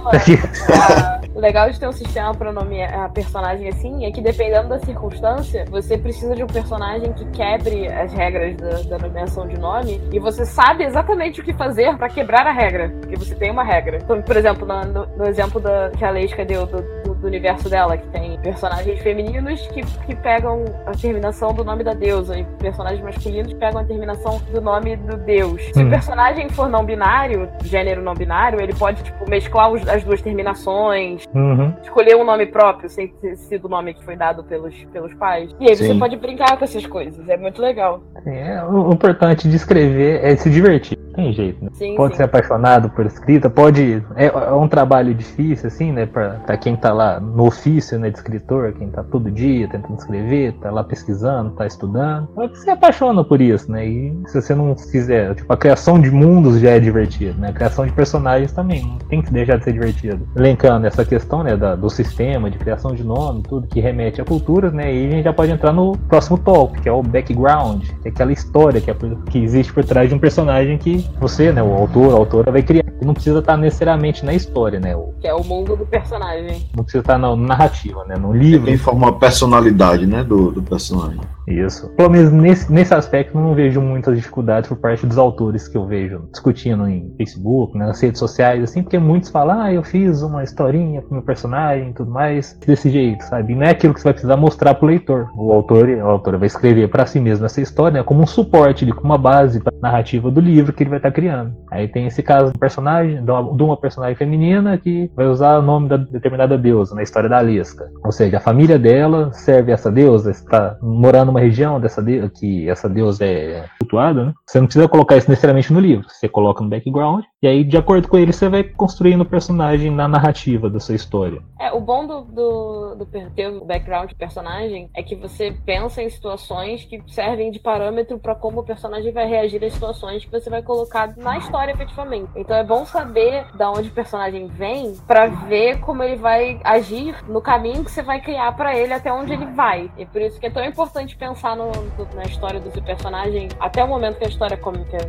O 1.38 1.40
legal 1.40 1.70
de 1.70 1.78
ter 1.78 1.86
um 1.86 1.92
sistema 1.92 2.34
pra 2.34 2.52
nomear 2.52 3.12
personagem 3.12 3.68
assim 3.68 4.04
é 4.04 4.10
que 4.10 4.20
dependendo 4.20 4.70
da 4.70 4.80
circunstância, 4.80 5.64
você 5.70 5.96
precisa 5.96 6.34
de 6.34 6.42
um 6.42 6.48
personagem 6.48 7.12
que 7.12 7.24
quebre 7.26 7.86
as 7.86 8.12
regras 8.12 8.56
da, 8.56 8.96
da 8.96 9.06
nomeação 9.06 9.46
de 9.46 9.56
nome 9.56 10.00
e 10.12 10.18
você 10.18 10.44
sabe 10.44 10.82
exatamente 10.82 11.40
o 11.40 11.44
que 11.44 11.52
fazer 11.52 11.96
pra 11.96 12.08
quebrar 12.08 12.44
a 12.44 12.50
regra, 12.50 12.92
porque 13.00 13.14
você 13.14 13.36
tem 13.36 13.52
uma 13.52 13.62
regra. 13.62 13.98
Então, 14.02 14.20
por 14.20 14.36
exemplo, 14.36 14.66
no, 14.66 15.06
no 15.16 15.28
exemplo 15.28 15.60
da, 15.60 15.92
que 15.96 16.04
a 16.04 16.10
Leisca 16.10 16.44
deu 16.44 16.66
do, 16.66 17.07
do 17.20 17.26
universo 17.26 17.68
dela, 17.68 17.96
que 17.96 18.06
tem 18.08 18.38
personagens 18.40 18.98
femininos 19.00 19.60
que, 19.68 19.82
que 20.06 20.14
pegam 20.16 20.64
a 20.86 20.92
terminação 20.92 21.52
do 21.52 21.64
nome 21.64 21.82
da 21.84 21.92
deusa 21.94 22.38
e 22.38 22.44
personagens 22.60 23.02
masculinos 23.02 23.52
que 23.52 23.58
pegam 23.58 23.80
a 23.80 23.84
terminação 23.84 24.40
do 24.52 24.60
nome 24.60 24.96
do 24.96 25.16
deus. 25.16 25.62
Se 25.72 25.82
Hum. 25.82 25.86
o 25.86 25.90
personagem 25.90 26.48
for 26.50 26.68
não 26.68 26.84
binário, 26.84 27.48
gênero 27.64 28.02
não 28.02 28.14
binário, 28.14 28.60
ele 28.60 28.74
pode, 28.74 29.02
tipo, 29.02 29.28
mesclar 29.28 29.70
os- 29.72 29.86
as 29.88 30.02
duas 30.04 30.20
terminações, 30.22 31.24
Uhum. 31.34 31.72
escolher 31.82 32.16
um 32.16 32.24
nome 32.24 32.46
próprio, 32.46 32.88
sem 32.88 33.08
ter 33.08 33.36
sido 33.36 33.66
o 33.66 33.68
nome 33.68 33.94
que 33.94 34.04
foi 34.04 34.16
dado 34.16 34.42
pelos, 34.44 34.74
pelos 34.92 35.12
pais. 35.14 35.54
E 35.60 35.68
aí 35.68 35.76
você 35.76 35.88
Sim. 35.92 35.98
pode 35.98 36.16
brincar 36.16 36.56
com 36.56 36.64
essas 36.64 36.86
coisas, 36.86 37.28
é 37.28 37.36
muito 37.36 37.60
legal. 37.60 38.00
É, 38.26 38.62
o 38.64 38.88
o 38.88 38.92
importante 38.92 39.48
de 39.48 39.54
escrever 39.56 40.24
é 40.24 40.34
se 40.36 40.48
divertir. 40.50 40.96
Tem 41.14 41.32
jeito, 41.32 41.62
né? 41.64 41.70
Sim, 41.74 41.96
Pode 41.96 42.12
sim. 42.12 42.18
ser 42.18 42.22
apaixonado 42.24 42.88
por 42.90 43.04
escrita, 43.04 43.50
pode. 43.50 44.02
É, 44.14 44.26
é 44.26 44.52
um 44.52 44.68
trabalho 44.68 45.12
difícil, 45.12 45.66
assim, 45.66 45.90
né? 45.92 46.06
Pra, 46.06 46.30
pra 46.46 46.56
quem 46.56 46.76
tá 46.76 46.92
lá 46.92 47.07
no 47.20 47.46
ofício, 47.46 47.98
né, 47.98 48.10
de 48.10 48.16
escritor, 48.18 48.72
quem 48.72 48.88
tá 48.88 49.02
todo 49.02 49.30
dia 49.30 49.68
tentando 49.68 49.98
escrever, 49.98 50.52
tá 50.60 50.70
lá 50.70 50.84
pesquisando, 50.84 51.50
tá 51.52 51.66
estudando. 51.66 52.28
Mas 52.36 52.50
você 52.58 52.70
apaixona 52.70 53.24
por 53.24 53.40
isso, 53.40 53.70
né? 53.70 53.86
E 53.86 54.16
se 54.26 54.40
você 54.40 54.54
não 54.54 54.76
fizer, 54.76 55.34
tipo, 55.34 55.52
a 55.52 55.56
criação 55.56 55.98
de 56.00 56.10
mundos 56.10 56.60
já 56.60 56.70
é 56.70 56.80
divertido, 56.80 57.40
né? 57.40 57.48
A 57.48 57.52
criação 57.52 57.86
de 57.86 57.92
personagens 57.92 58.52
também 58.52 58.82
não 58.84 58.98
tem 58.98 59.22
que 59.22 59.32
deixar 59.32 59.56
de 59.58 59.64
ser 59.64 59.72
divertido. 59.72 60.26
Elencando 60.36 60.86
essa 60.86 61.04
questão, 61.04 61.42
né, 61.42 61.56
da- 61.56 61.74
do 61.74 61.88
sistema 61.90 62.50
de 62.50 62.58
criação 62.58 62.94
de 62.94 63.02
nome, 63.04 63.42
tudo 63.42 63.66
que 63.66 63.80
remete 63.80 64.20
a 64.20 64.24
culturas, 64.24 64.72
né? 64.72 64.92
E 64.94 65.06
a 65.06 65.10
gente 65.10 65.24
já 65.24 65.32
pode 65.32 65.50
entrar 65.52 65.72
no 65.72 65.96
próximo 65.96 66.38
tópico, 66.38 66.82
que 66.82 66.88
é 66.88 66.92
o 66.92 67.02
background, 67.02 67.82
que 68.02 68.08
é 68.08 68.10
aquela 68.10 68.32
história 68.32 68.80
que, 68.80 68.90
é 68.90 68.96
que 69.30 69.38
existe 69.42 69.72
por 69.72 69.84
trás 69.84 70.08
de 70.08 70.14
um 70.14 70.18
personagem 70.18 70.76
que 70.78 71.04
você, 71.20 71.52
né, 71.52 71.62
o 71.62 71.72
autor, 71.74 72.12
a 72.12 72.16
autora, 72.16 72.50
vai 72.50 72.62
criar. 72.62 72.84
E 73.00 73.04
não 73.04 73.14
precisa 73.14 73.38
estar 73.38 73.56
necessariamente 73.56 74.24
na 74.24 74.34
história, 74.34 74.80
né? 74.80 74.96
o- 74.96 75.14
Que 75.20 75.28
é 75.28 75.34
o 75.34 75.44
mundo 75.44 75.76
do 75.76 75.86
personagem. 75.86 76.66
Não 76.76 76.82
precisa 76.82 76.97
estar 77.00 77.18
na 77.18 77.34
narrativa, 77.36 78.04
né? 78.04 78.16
No 78.16 78.32
livro. 78.32 78.66
Quem 78.66 78.76
forma 78.76 79.08
a 79.08 79.12
personalidade, 79.12 80.06
né, 80.06 80.22
do, 80.24 80.50
do 80.50 80.62
personagem. 80.62 81.20
Isso. 81.46 81.88
Pelo 81.96 82.10
menos 82.10 82.30
nesse, 82.30 82.70
nesse 82.70 82.92
aspecto, 82.92 83.36
eu 83.36 83.40
não 83.40 83.54
vejo 83.54 83.80
muitas 83.80 84.14
dificuldades 84.14 84.68
por 84.68 84.76
parte 84.76 85.06
dos 85.06 85.16
autores 85.16 85.66
que 85.66 85.78
eu 85.78 85.86
vejo 85.86 86.28
discutindo 86.30 86.86
em 86.86 87.10
Facebook, 87.16 87.76
né, 87.76 87.86
nas 87.86 88.00
redes 88.00 88.18
sociais, 88.18 88.62
assim, 88.62 88.82
porque 88.82 88.98
muitos 88.98 89.30
falam, 89.30 89.62
ah, 89.62 89.72
eu 89.72 89.82
fiz 89.82 90.20
uma 90.20 90.44
historinha 90.44 91.00
pro 91.00 91.14
meu 91.14 91.22
personagem 91.22 91.90
e 91.90 91.92
tudo 91.94 92.10
mais, 92.10 92.58
desse 92.66 92.90
jeito, 92.90 93.24
sabe? 93.24 93.54
E 93.54 93.56
não 93.56 93.62
é 93.62 93.70
aquilo 93.70 93.94
que 93.94 94.00
você 94.00 94.04
vai 94.04 94.12
precisar 94.12 94.36
mostrar 94.36 94.74
pro 94.74 94.86
leitor. 94.86 95.28
O 95.34 95.50
autor, 95.52 95.88
a 95.88 96.04
autora 96.04 96.36
vai 96.36 96.46
escrever 96.46 96.88
para 96.88 97.06
si 97.06 97.18
mesmo 97.18 97.46
essa 97.46 97.60
história 97.60 97.98
né, 97.98 98.02
como 98.02 98.22
um 98.22 98.26
suporte, 98.26 98.84
ali, 98.84 98.92
como 98.92 99.06
uma 99.06 99.18
base 99.18 99.60
para 99.60 99.72
narrativa 99.80 100.30
do 100.30 100.40
livro 100.40 100.72
que 100.72 100.82
ele 100.82 100.90
vai 100.90 100.98
estar 100.98 101.10
criando. 101.10 101.54
Aí 101.70 101.88
tem 101.88 102.06
esse 102.06 102.22
caso 102.22 102.52
do 102.52 102.58
personagem, 102.58 103.24
de 103.24 103.30
uma, 103.30 103.56
de 103.56 103.62
uma 103.62 103.76
personagem 103.76 104.16
feminina 104.16 104.76
que 104.76 105.10
vai 105.16 105.26
usar 105.26 105.58
o 105.58 105.62
nome 105.62 105.88
da 105.88 105.96
determinada 105.96 106.58
deusa 106.58 106.87
na 106.94 107.02
história 107.02 107.28
da 107.28 107.38
Alisca. 107.38 107.90
Ou 108.04 108.12
seja, 108.12 108.38
a 108.38 108.40
família 108.40 108.78
dela 108.78 109.32
serve 109.32 109.72
essa 109.72 109.90
deusa, 109.90 110.30
está 110.30 110.76
morando 110.82 111.28
numa 111.28 111.40
região 111.40 111.80
dessa 111.80 112.02
de, 112.02 112.28
que 112.30 112.68
essa 112.68 112.88
deusa 112.88 113.24
é 113.24 113.64
cultuada, 113.78 114.26
né? 114.26 114.34
Você 114.46 114.58
não 114.58 114.66
precisa 114.66 114.88
colocar 114.88 115.16
isso 115.16 115.30
necessariamente 115.30 115.72
no 115.72 115.80
livro, 115.80 116.06
você 116.08 116.28
coloca 116.28 116.62
no 116.62 116.70
background, 116.70 117.24
e 117.40 117.46
aí, 117.46 117.62
de 117.62 117.76
acordo 117.76 118.08
com 118.08 118.18
ele, 118.18 118.32
você 118.32 118.48
vai 118.48 118.64
construindo 118.64 119.20
o 119.20 119.24
personagem 119.24 119.92
na 119.92 120.08
narrativa 120.08 120.68
da 120.68 120.80
sua 120.80 120.96
história. 120.96 121.40
É, 121.60 121.70
o 121.72 121.80
bom 121.80 122.04
do, 122.04 122.22
do, 122.22 122.94
do 122.96 123.06
ter 123.06 123.48
o 123.48 123.64
background 123.64 124.10
personagem 124.18 124.90
é 124.92 125.02
que 125.04 125.14
você 125.14 125.52
pensa 125.64 126.02
em 126.02 126.10
situações 126.10 126.84
que 126.84 127.00
servem 127.06 127.52
de 127.52 127.60
parâmetro 127.60 128.18
pra 128.18 128.34
como 128.34 128.60
o 128.60 128.64
personagem 128.64 129.12
vai 129.12 129.28
reagir 129.28 129.64
às 129.64 129.72
situações 129.72 130.24
que 130.24 130.30
você 130.32 130.50
vai 130.50 130.62
colocar 130.62 131.16
na 131.16 131.38
história 131.38 131.70
efetivamente. 131.70 132.28
Então 132.34 132.56
é 132.56 132.64
bom 132.64 132.84
saber 132.84 133.46
da 133.56 133.70
onde 133.70 133.88
o 133.88 133.92
personagem 133.92 134.48
vem 134.48 134.96
pra 135.06 135.26
ver 135.26 135.78
como 135.80 136.02
ele 136.02 136.16
vai 136.16 136.60
agir 136.64 137.14
no 137.28 137.40
caminho 137.40 137.84
que 137.84 137.90
você 137.92 138.02
vai 138.02 138.20
criar 138.20 138.50
pra 138.56 138.76
ele 138.76 138.92
até 138.92 139.12
onde 139.12 139.32
ele 139.32 139.46
vai. 139.46 139.88
E 139.96 140.04
por 140.04 140.20
isso 140.20 140.40
que 140.40 140.46
é 140.46 140.50
tão 140.50 140.64
importante 140.64 141.16
pensar 141.16 141.56
no- 141.56 141.70
no- 141.70 142.14
na 142.16 142.24
história 142.24 142.58
do 142.58 142.70
seu 142.72 142.82
personagem 142.82 143.48
até 143.60 143.84
o 143.84 143.88
momento 143.88 144.18
que 144.18 144.24
a 144.24 144.28
história 144.28 144.58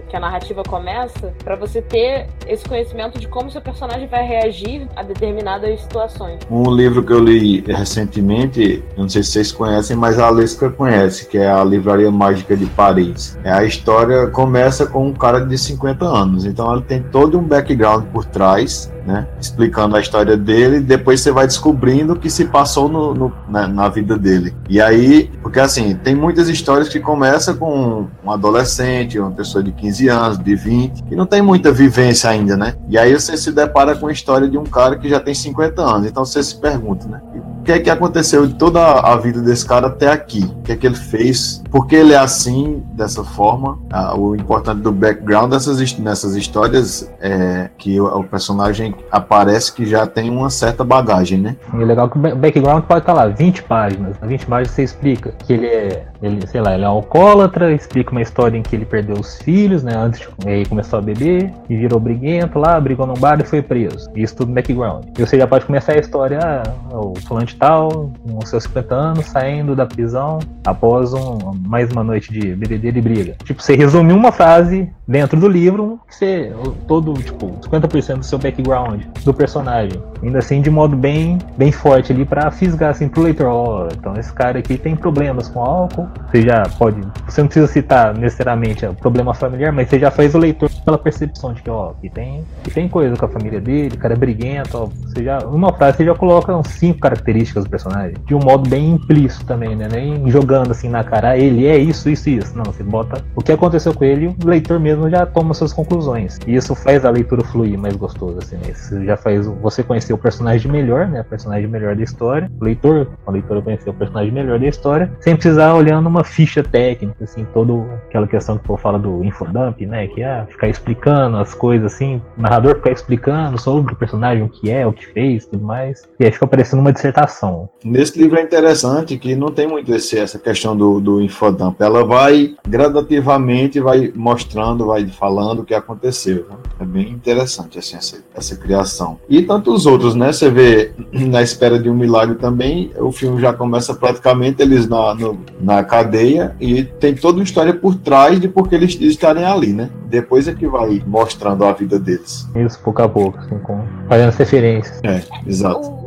que 0.10 0.16
a, 0.16 0.20
narrativa 0.20 0.62
começa, 0.64 1.34
pra 1.44 1.56
você 1.56 1.82
ter 1.82 2.19
esse 2.48 2.64
conhecimento 2.66 3.20
de 3.20 3.28
como 3.28 3.50
seu 3.52 3.62
personagem 3.62 4.08
vai 4.08 4.26
reagir 4.26 4.88
a 4.96 5.04
determinadas 5.04 5.82
situações. 5.82 6.40
Um 6.50 6.70
livro 6.72 7.04
que 7.04 7.12
eu 7.14 7.20
li 7.20 7.64
recentemente, 7.68 8.84
não 8.98 9.08
sei 9.08 9.24
se 9.24 9.32
vocês 9.32 9.52
conhecem, 9.52 9.96
mas 9.96 10.18
a 10.20 10.28
Alesca 10.28 10.70
conhece, 10.70 11.28
que 11.28 11.38
é 11.38 11.50
a 11.50 11.64
Livraria 11.64 12.10
Mágica 12.12 12.56
de 12.58 12.66
Paris. 12.66 13.38
É, 13.44 13.52
a 13.52 13.64
história 13.64 14.28
começa 14.28 14.86
com 14.86 15.08
um 15.08 15.14
cara 15.14 15.40
de 15.46 15.58
50 15.58 16.06
anos, 16.06 16.46
então 16.46 16.74
ele 16.74 16.84
tem 16.84 17.02
todo 17.04 17.38
um 17.38 17.44
background 17.44 18.06
por 18.12 18.26
trás, 18.26 18.92
né, 19.06 19.28
explicando 19.40 19.96
a 19.96 20.00
história 20.00 20.36
dele, 20.38 20.80
depois 20.80 21.22
você 21.22 21.32
vai 21.32 21.48
descobrindo 21.48 22.14
o 22.14 22.16
que 22.16 22.30
se 22.30 22.46
passou 22.46 22.88
no, 22.90 23.14
no- 23.14 23.34
na, 23.48 23.68
na 23.68 23.90
vida 23.90 24.18
dele. 24.18 24.54
E 24.70 24.80
aí, 24.82 25.32
porque 25.42 25.60
assim, 25.60 25.96
tem 25.96 26.16
muitas 26.16 26.48
histórias 26.50 26.90
que 26.90 27.00
começam 27.00 27.56
com 27.56 28.08
um 28.24 28.32
adolescente, 28.32 29.20
uma 29.20 29.32
pessoa 29.32 29.64
de 29.64 29.72
15 29.72 30.08
anos, 30.08 30.38
de 30.40 30.56
20, 30.56 31.04
que 31.04 31.16
não 31.16 31.26
tem 31.26 31.42
muita 31.42 31.72
vivência 31.72 32.09
ainda, 32.28 32.58
né? 32.58 32.76
E 32.88 32.98
aí 32.98 33.14
você 33.14 33.38
se 33.38 33.52
depara 33.52 33.96
com 33.96 34.08
a 34.08 34.12
história 34.12 34.48
de 34.48 34.58
um 34.58 34.64
cara 34.64 34.98
que 34.98 35.10
já 35.10 35.20
tem 35.20 35.34
50 35.34 35.82
anos. 35.82 36.08
Então 36.08 36.26
você 36.26 36.42
se 36.44 36.56
pergunta, 36.56 37.08
né? 37.08 37.22
Que 37.70 37.74
é 37.74 37.80
que 37.80 37.90
aconteceu 37.92 38.48
de 38.48 38.56
toda 38.56 38.82
a 38.82 39.16
vida 39.18 39.44
desse 39.44 39.64
cara 39.64 39.86
até 39.86 40.12
aqui? 40.12 40.44
O 40.44 40.64
que 40.64 40.72
é 40.72 40.76
que 40.76 40.88
ele 40.88 40.96
fez? 40.96 41.62
Por 41.70 41.86
que 41.86 41.96
ele 41.96 42.14
é 42.14 42.18
assim, 42.18 42.82
dessa 42.94 43.24
forma? 43.24 43.78
Ah, 43.94 44.18
o 44.18 44.36
importante 44.36 44.82
do 44.82 44.92
background 44.92 45.52
dessas, 45.52 45.96
nessas 46.00 46.36
histórias 46.36 47.08
é 47.22 47.70
que 47.78 48.02
o, 48.02 48.08
o 48.08 48.24
personagem 48.24 48.96
aparece 49.12 49.72
que 49.72 49.86
já 49.86 50.08
tem 50.08 50.32
uma 50.32 50.50
certa 50.50 50.84
bagagem, 50.84 51.38
né? 51.38 51.58
E 51.72 51.78
o 51.78 51.86
legal 51.86 52.08
é 52.08 52.10
que 52.10 52.18
o 52.18 52.22
ba- 52.22 52.34
background 52.34 52.84
pode 52.86 53.02
estar 53.02 53.14
lá, 53.14 53.28
20 53.28 53.62
páginas. 53.62 54.16
Na 54.20 54.26
20 54.26 54.48
páginas 54.48 54.72
você 54.72 54.82
explica 54.84 55.32
que 55.46 55.54
ele 55.54 55.68
é, 55.68 56.08
ele, 56.24 56.48
sei 56.48 56.62
lá, 56.62 56.74
ele 56.74 56.84
é 56.86 56.88
alcoólatra, 56.88 57.72
explica 57.72 58.10
uma 58.12 58.22
história 58.24 58.58
em 58.58 58.64
que 58.64 58.76
ele 58.76 58.86
perdeu 58.86 59.16
os 59.16 59.38
filhos, 59.44 59.84
né, 59.84 59.92
antes 59.96 60.22
de 60.40 60.50
aí 60.50 60.66
começou 60.66 60.98
a 60.98 61.02
beber, 61.04 61.54
e 61.70 61.78
virou 61.78 62.00
briguento 62.00 62.58
lá, 62.58 62.80
brigou 62.80 63.06
num 63.06 63.14
bar 63.14 63.40
e 63.40 63.44
foi 63.46 63.62
preso. 63.62 64.10
Isso 64.16 64.36
tudo 64.36 64.50
no 64.50 64.56
background. 64.56 65.06
E 65.16 65.24
você 65.24 65.38
já 65.38 65.46
pode 65.46 65.66
começar 65.66 65.94
a 65.94 65.98
história, 66.00 66.40
ah, 66.42 66.64
o 66.98 67.14
fulano 67.28 67.46
tal, 67.60 68.12
com 68.24 68.46
seus 68.46 68.64
50 68.64 68.96
anos, 68.96 69.26
saindo 69.26 69.76
da 69.76 69.86
prisão 69.86 70.40
após 70.66 71.14
um, 71.14 71.38
mais 71.68 71.92
uma 71.92 72.04
noite 72.04 72.32
de 72.32 72.56
bebedeira 72.56 72.98
e 72.98 73.02
briga. 73.02 73.36
Tipo, 73.44 73.62
você 73.62 73.76
resume 73.76 74.14
uma 74.14 74.32
frase 74.32 74.90
dentro 75.08 75.40
do 75.40 75.48
livro, 75.48 76.00
que 76.08 76.16
você, 76.16 76.54
todo, 76.88 77.14
tipo, 77.14 77.52
50% 77.62 78.20
do 78.20 78.26
seu 78.26 78.40
background 78.40 79.02
do 79.24 79.34
personagem. 79.34 80.02
Ainda 80.24 80.40
assim, 80.40 80.62
de 80.62 80.70
modo 80.70 80.96
bem, 80.96 81.40
bem 81.58 81.72
forte 81.72 82.12
ali 82.14 82.26
pra 82.26 82.50
fisgar 82.52 82.92
assim 82.92 83.10
pro 83.10 83.24
leitor. 83.24 83.48
Ó, 83.48 83.88
então 83.92 84.16
esse 84.16 84.32
cara 84.32 84.60
aqui 84.60 84.78
tem 84.78 84.96
problemas 84.96 85.50
com 85.50 85.62
álcool. 85.62 86.08
Você 86.30 86.44
já 86.44 86.64
pode. 86.78 87.02
Você 87.28 87.42
não 87.42 87.48
precisa 87.48 87.68
citar 87.68 88.14
necessariamente 88.14 88.86
o 88.86 88.94
problema 88.94 89.34
familiar, 89.34 89.74
mas 89.74 89.90
você 89.90 90.00
já 90.00 90.12
faz 90.12 90.36
o 90.36 90.38
leitor 90.38 90.70
pela 90.86 90.98
percepção 90.98 91.54
de 91.54 91.62
que, 91.62 91.70
ó, 91.70 91.94
que 92.00 92.10
tem, 92.10 92.46
que 92.64 92.72
tem 92.72 92.88
coisa 92.88 93.16
com 93.16 93.26
a 93.26 93.30
família 93.30 93.60
dele, 93.60 93.96
o 93.96 94.00
cara 94.00 94.14
é 94.14 94.18
briguento, 94.18 94.78
ó. 94.78 94.86
Você 94.86 95.24
já. 95.24 95.40
Uma 95.40 95.74
frase 95.74 95.98
você 95.98 96.06
já 96.06 96.16
coloca 96.16 96.56
uns 96.56 96.68
cinco 96.68 97.00
características 97.00 97.49
do 97.54 97.70
personagem. 97.70 98.16
De 98.26 98.36
um 98.36 98.40
modo 98.40 98.70
bem 98.70 98.92
implícito 98.92 99.46
também, 99.46 99.76
né? 99.76 99.88
Nem 99.92 100.30
jogando 100.30 100.72
assim 100.72 100.90
na 100.90 101.04
cara, 101.04 101.30
ah, 101.30 101.38
ele 101.38 101.66
é 101.66 101.78
isso, 101.78 102.10
isso 102.10 102.30
e 102.30 102.38
isso. 102.38 102.58
Não, 102.58 102.66
você 102.66 102.84
bota 102.84 103.24
o 103.36 103.42
que 103.42 103.52
aconteceu 103.52 103.94
com 103.94 104.04
ele 104.04 104.36
o 104.44 104.48
leitor 104.48 104.80
mesmo 104.80 105.10
já 105.10 105.26
toma 105.26 105.54
suas 105.54 105.74
conclusões. 105.74 106.38
E 106.46 106.56
isso 106.56 106.76
faz 106.76 107.06
a 107.06 107.10
leitura 107.10 107.44
fluir 107.44 107.78
mais 107.78 107.96
gostoso, 107.96 108.38
assim, 108.42 108.56
né? 108.58 108.72
Isso 108.72 109.04
já 109.04 109.18
faz 109.18 109.48
você 109.48 109.84
conhecer 109.84 110.14
o 110.14 110.18
personagem 110.18 110.72
melhor, 110.72 111.08
né? 111.08 111.22
O 111.22 111.26
personagem 111.26 111.68
melhor 111.68 111.96
da 111.96 112.04
história. 112.04 112.50
O 112.60 112.64
leitor, 112.64 113.08
a 113.26 113.32
leitora 113.32 113.62
conhecer 113.62 113.90
o 113.90 113.94
personagem 113.94 114.32
melhor 114.32 114.60
da 114.60 114.68
história, 114.68 115.12
sem 115.20 115.36
precisar 115.36 115.74
olhando 115.74 116.08
uma 116.08 116.24
ficha 116.24 116.64
técnica, 116.64 117.24
assim, 117.24 117.46
toda 117.54 117.74
aquela 118.08 118.28
questão 118.28 118.58
que 118.58 118.64
o 118.64 118.68
povo 118.68 118.82
fala 118.82 119.00
do 119.00 119.24
infodump, 119.24 119.86
né? 119.86 120.08
Que 120.08 120.24
é 120.24 120.46
ficar 120.46 120.68
explicando 120.68 121.38
as 121.38 121.54
coisas 121.54 121.94
assim, 121.94 122.22
o 122.38 122.42
narrador 122.42 122.76
ficar 122.76 122.92
explicando 122.92 123.60
sobre 123.60 123.94
o 123.94 123.96
personagem, 123.96 124.44
o 124.44 124.50
que 124.50 124.70
é, 124.70 124.86
o 124.86 124.94
que 124.94 125.06
fez, 125.06 125.46
tudo 125.46 125.64
mais. 125.64 126.08
E 126.20 126.26
aí 126.26 126.32
fica 126.32 126.48
parecendo 126.48 126.82
uma 126.82 126.94
dissertação. 126.94 127.39
Nesse 127.84 128.20
livro 128.20 128.38
é 128.38 128.44
interessante 128.44 129.18
que 129.18 129.36
não 129.36 129.50
tem 129.52 129.68
muito 129.68 129.94
esse, 129.94 130.18
essa 130.18 130.38
questão 130.38 130.76
do, 130.76 131.00
do 131.00 131.22
infodump. 131.22 131.80
Ela 131.80 132.04
vai 132.04 132.56
gradativamente, 132.68 133.80
vai 133.80 134.12
mostrando, 134.16 134.88
vai 134.88 135.08
falando 135.08 135.60
o 135.60 135.64
que 135.66 135.74
aconteceu. 135.74 136.46
né? 136.50 136.56
É 136.82 136.86
bem 136.86 137.10
interessante 137.10 137.80
assim, 137.80 137.96
essa, 137.96 138.18
essa 138.36 138.56
criação. 138.56 139.18
E 139.30 139.42
tantos 139.42 139.86
outros, 139.86 140.16
né? 140.16 140.32
Você 140.32 140.50
vê 140.50 140.92
na 141.12 141.42
espera 141.42 141.80
de 141.80 141.90
um 141.90 141.96
milagre 141.96 142.36
também, 142.36 142.92
o 142.98 143.12
filme 143.12 143.40
já 143.42 143.54
começa 143.54 143.94
praticamente 143.94 144.62
eles 144.62 144.88
na, 144.88 145.14
no- 145.16 145.40
na 145.62 145.84
cadeia 145.84 146.56
e 146.60 146.84
tem 146.84 147.16
toda 147.16 147.38
uma 147.38 147.44
história 147.44 147.74
por 147.74 147.96
trás 147.96 148.40
de 148.40 148.48
porque 148.48 148.76
eles 148.76 149.00
estarem 149.00 149.46
ali, 149.46 149.74
né? 149.74 149.90
Depois 150.08 150.48
é 150.48 150.54
que 150.54 150.68
vai 150.68 151.02
mostrando 151.06 151.64
a 151.64 151.72
vida 151.74 152.00
deles. 152.00 152.48
Isso 152.56 152.80
pouco 152.84 153.02
a 153.02 153.08
pouco, 153.10 153.38
assim, 153.38 153.58
com, 153.60 153.82
fazendo 154.08 154.30
as 154.30 154.36
referências. 154.36 155.00
É, 155.04 155.22
exato. 155.48 155.99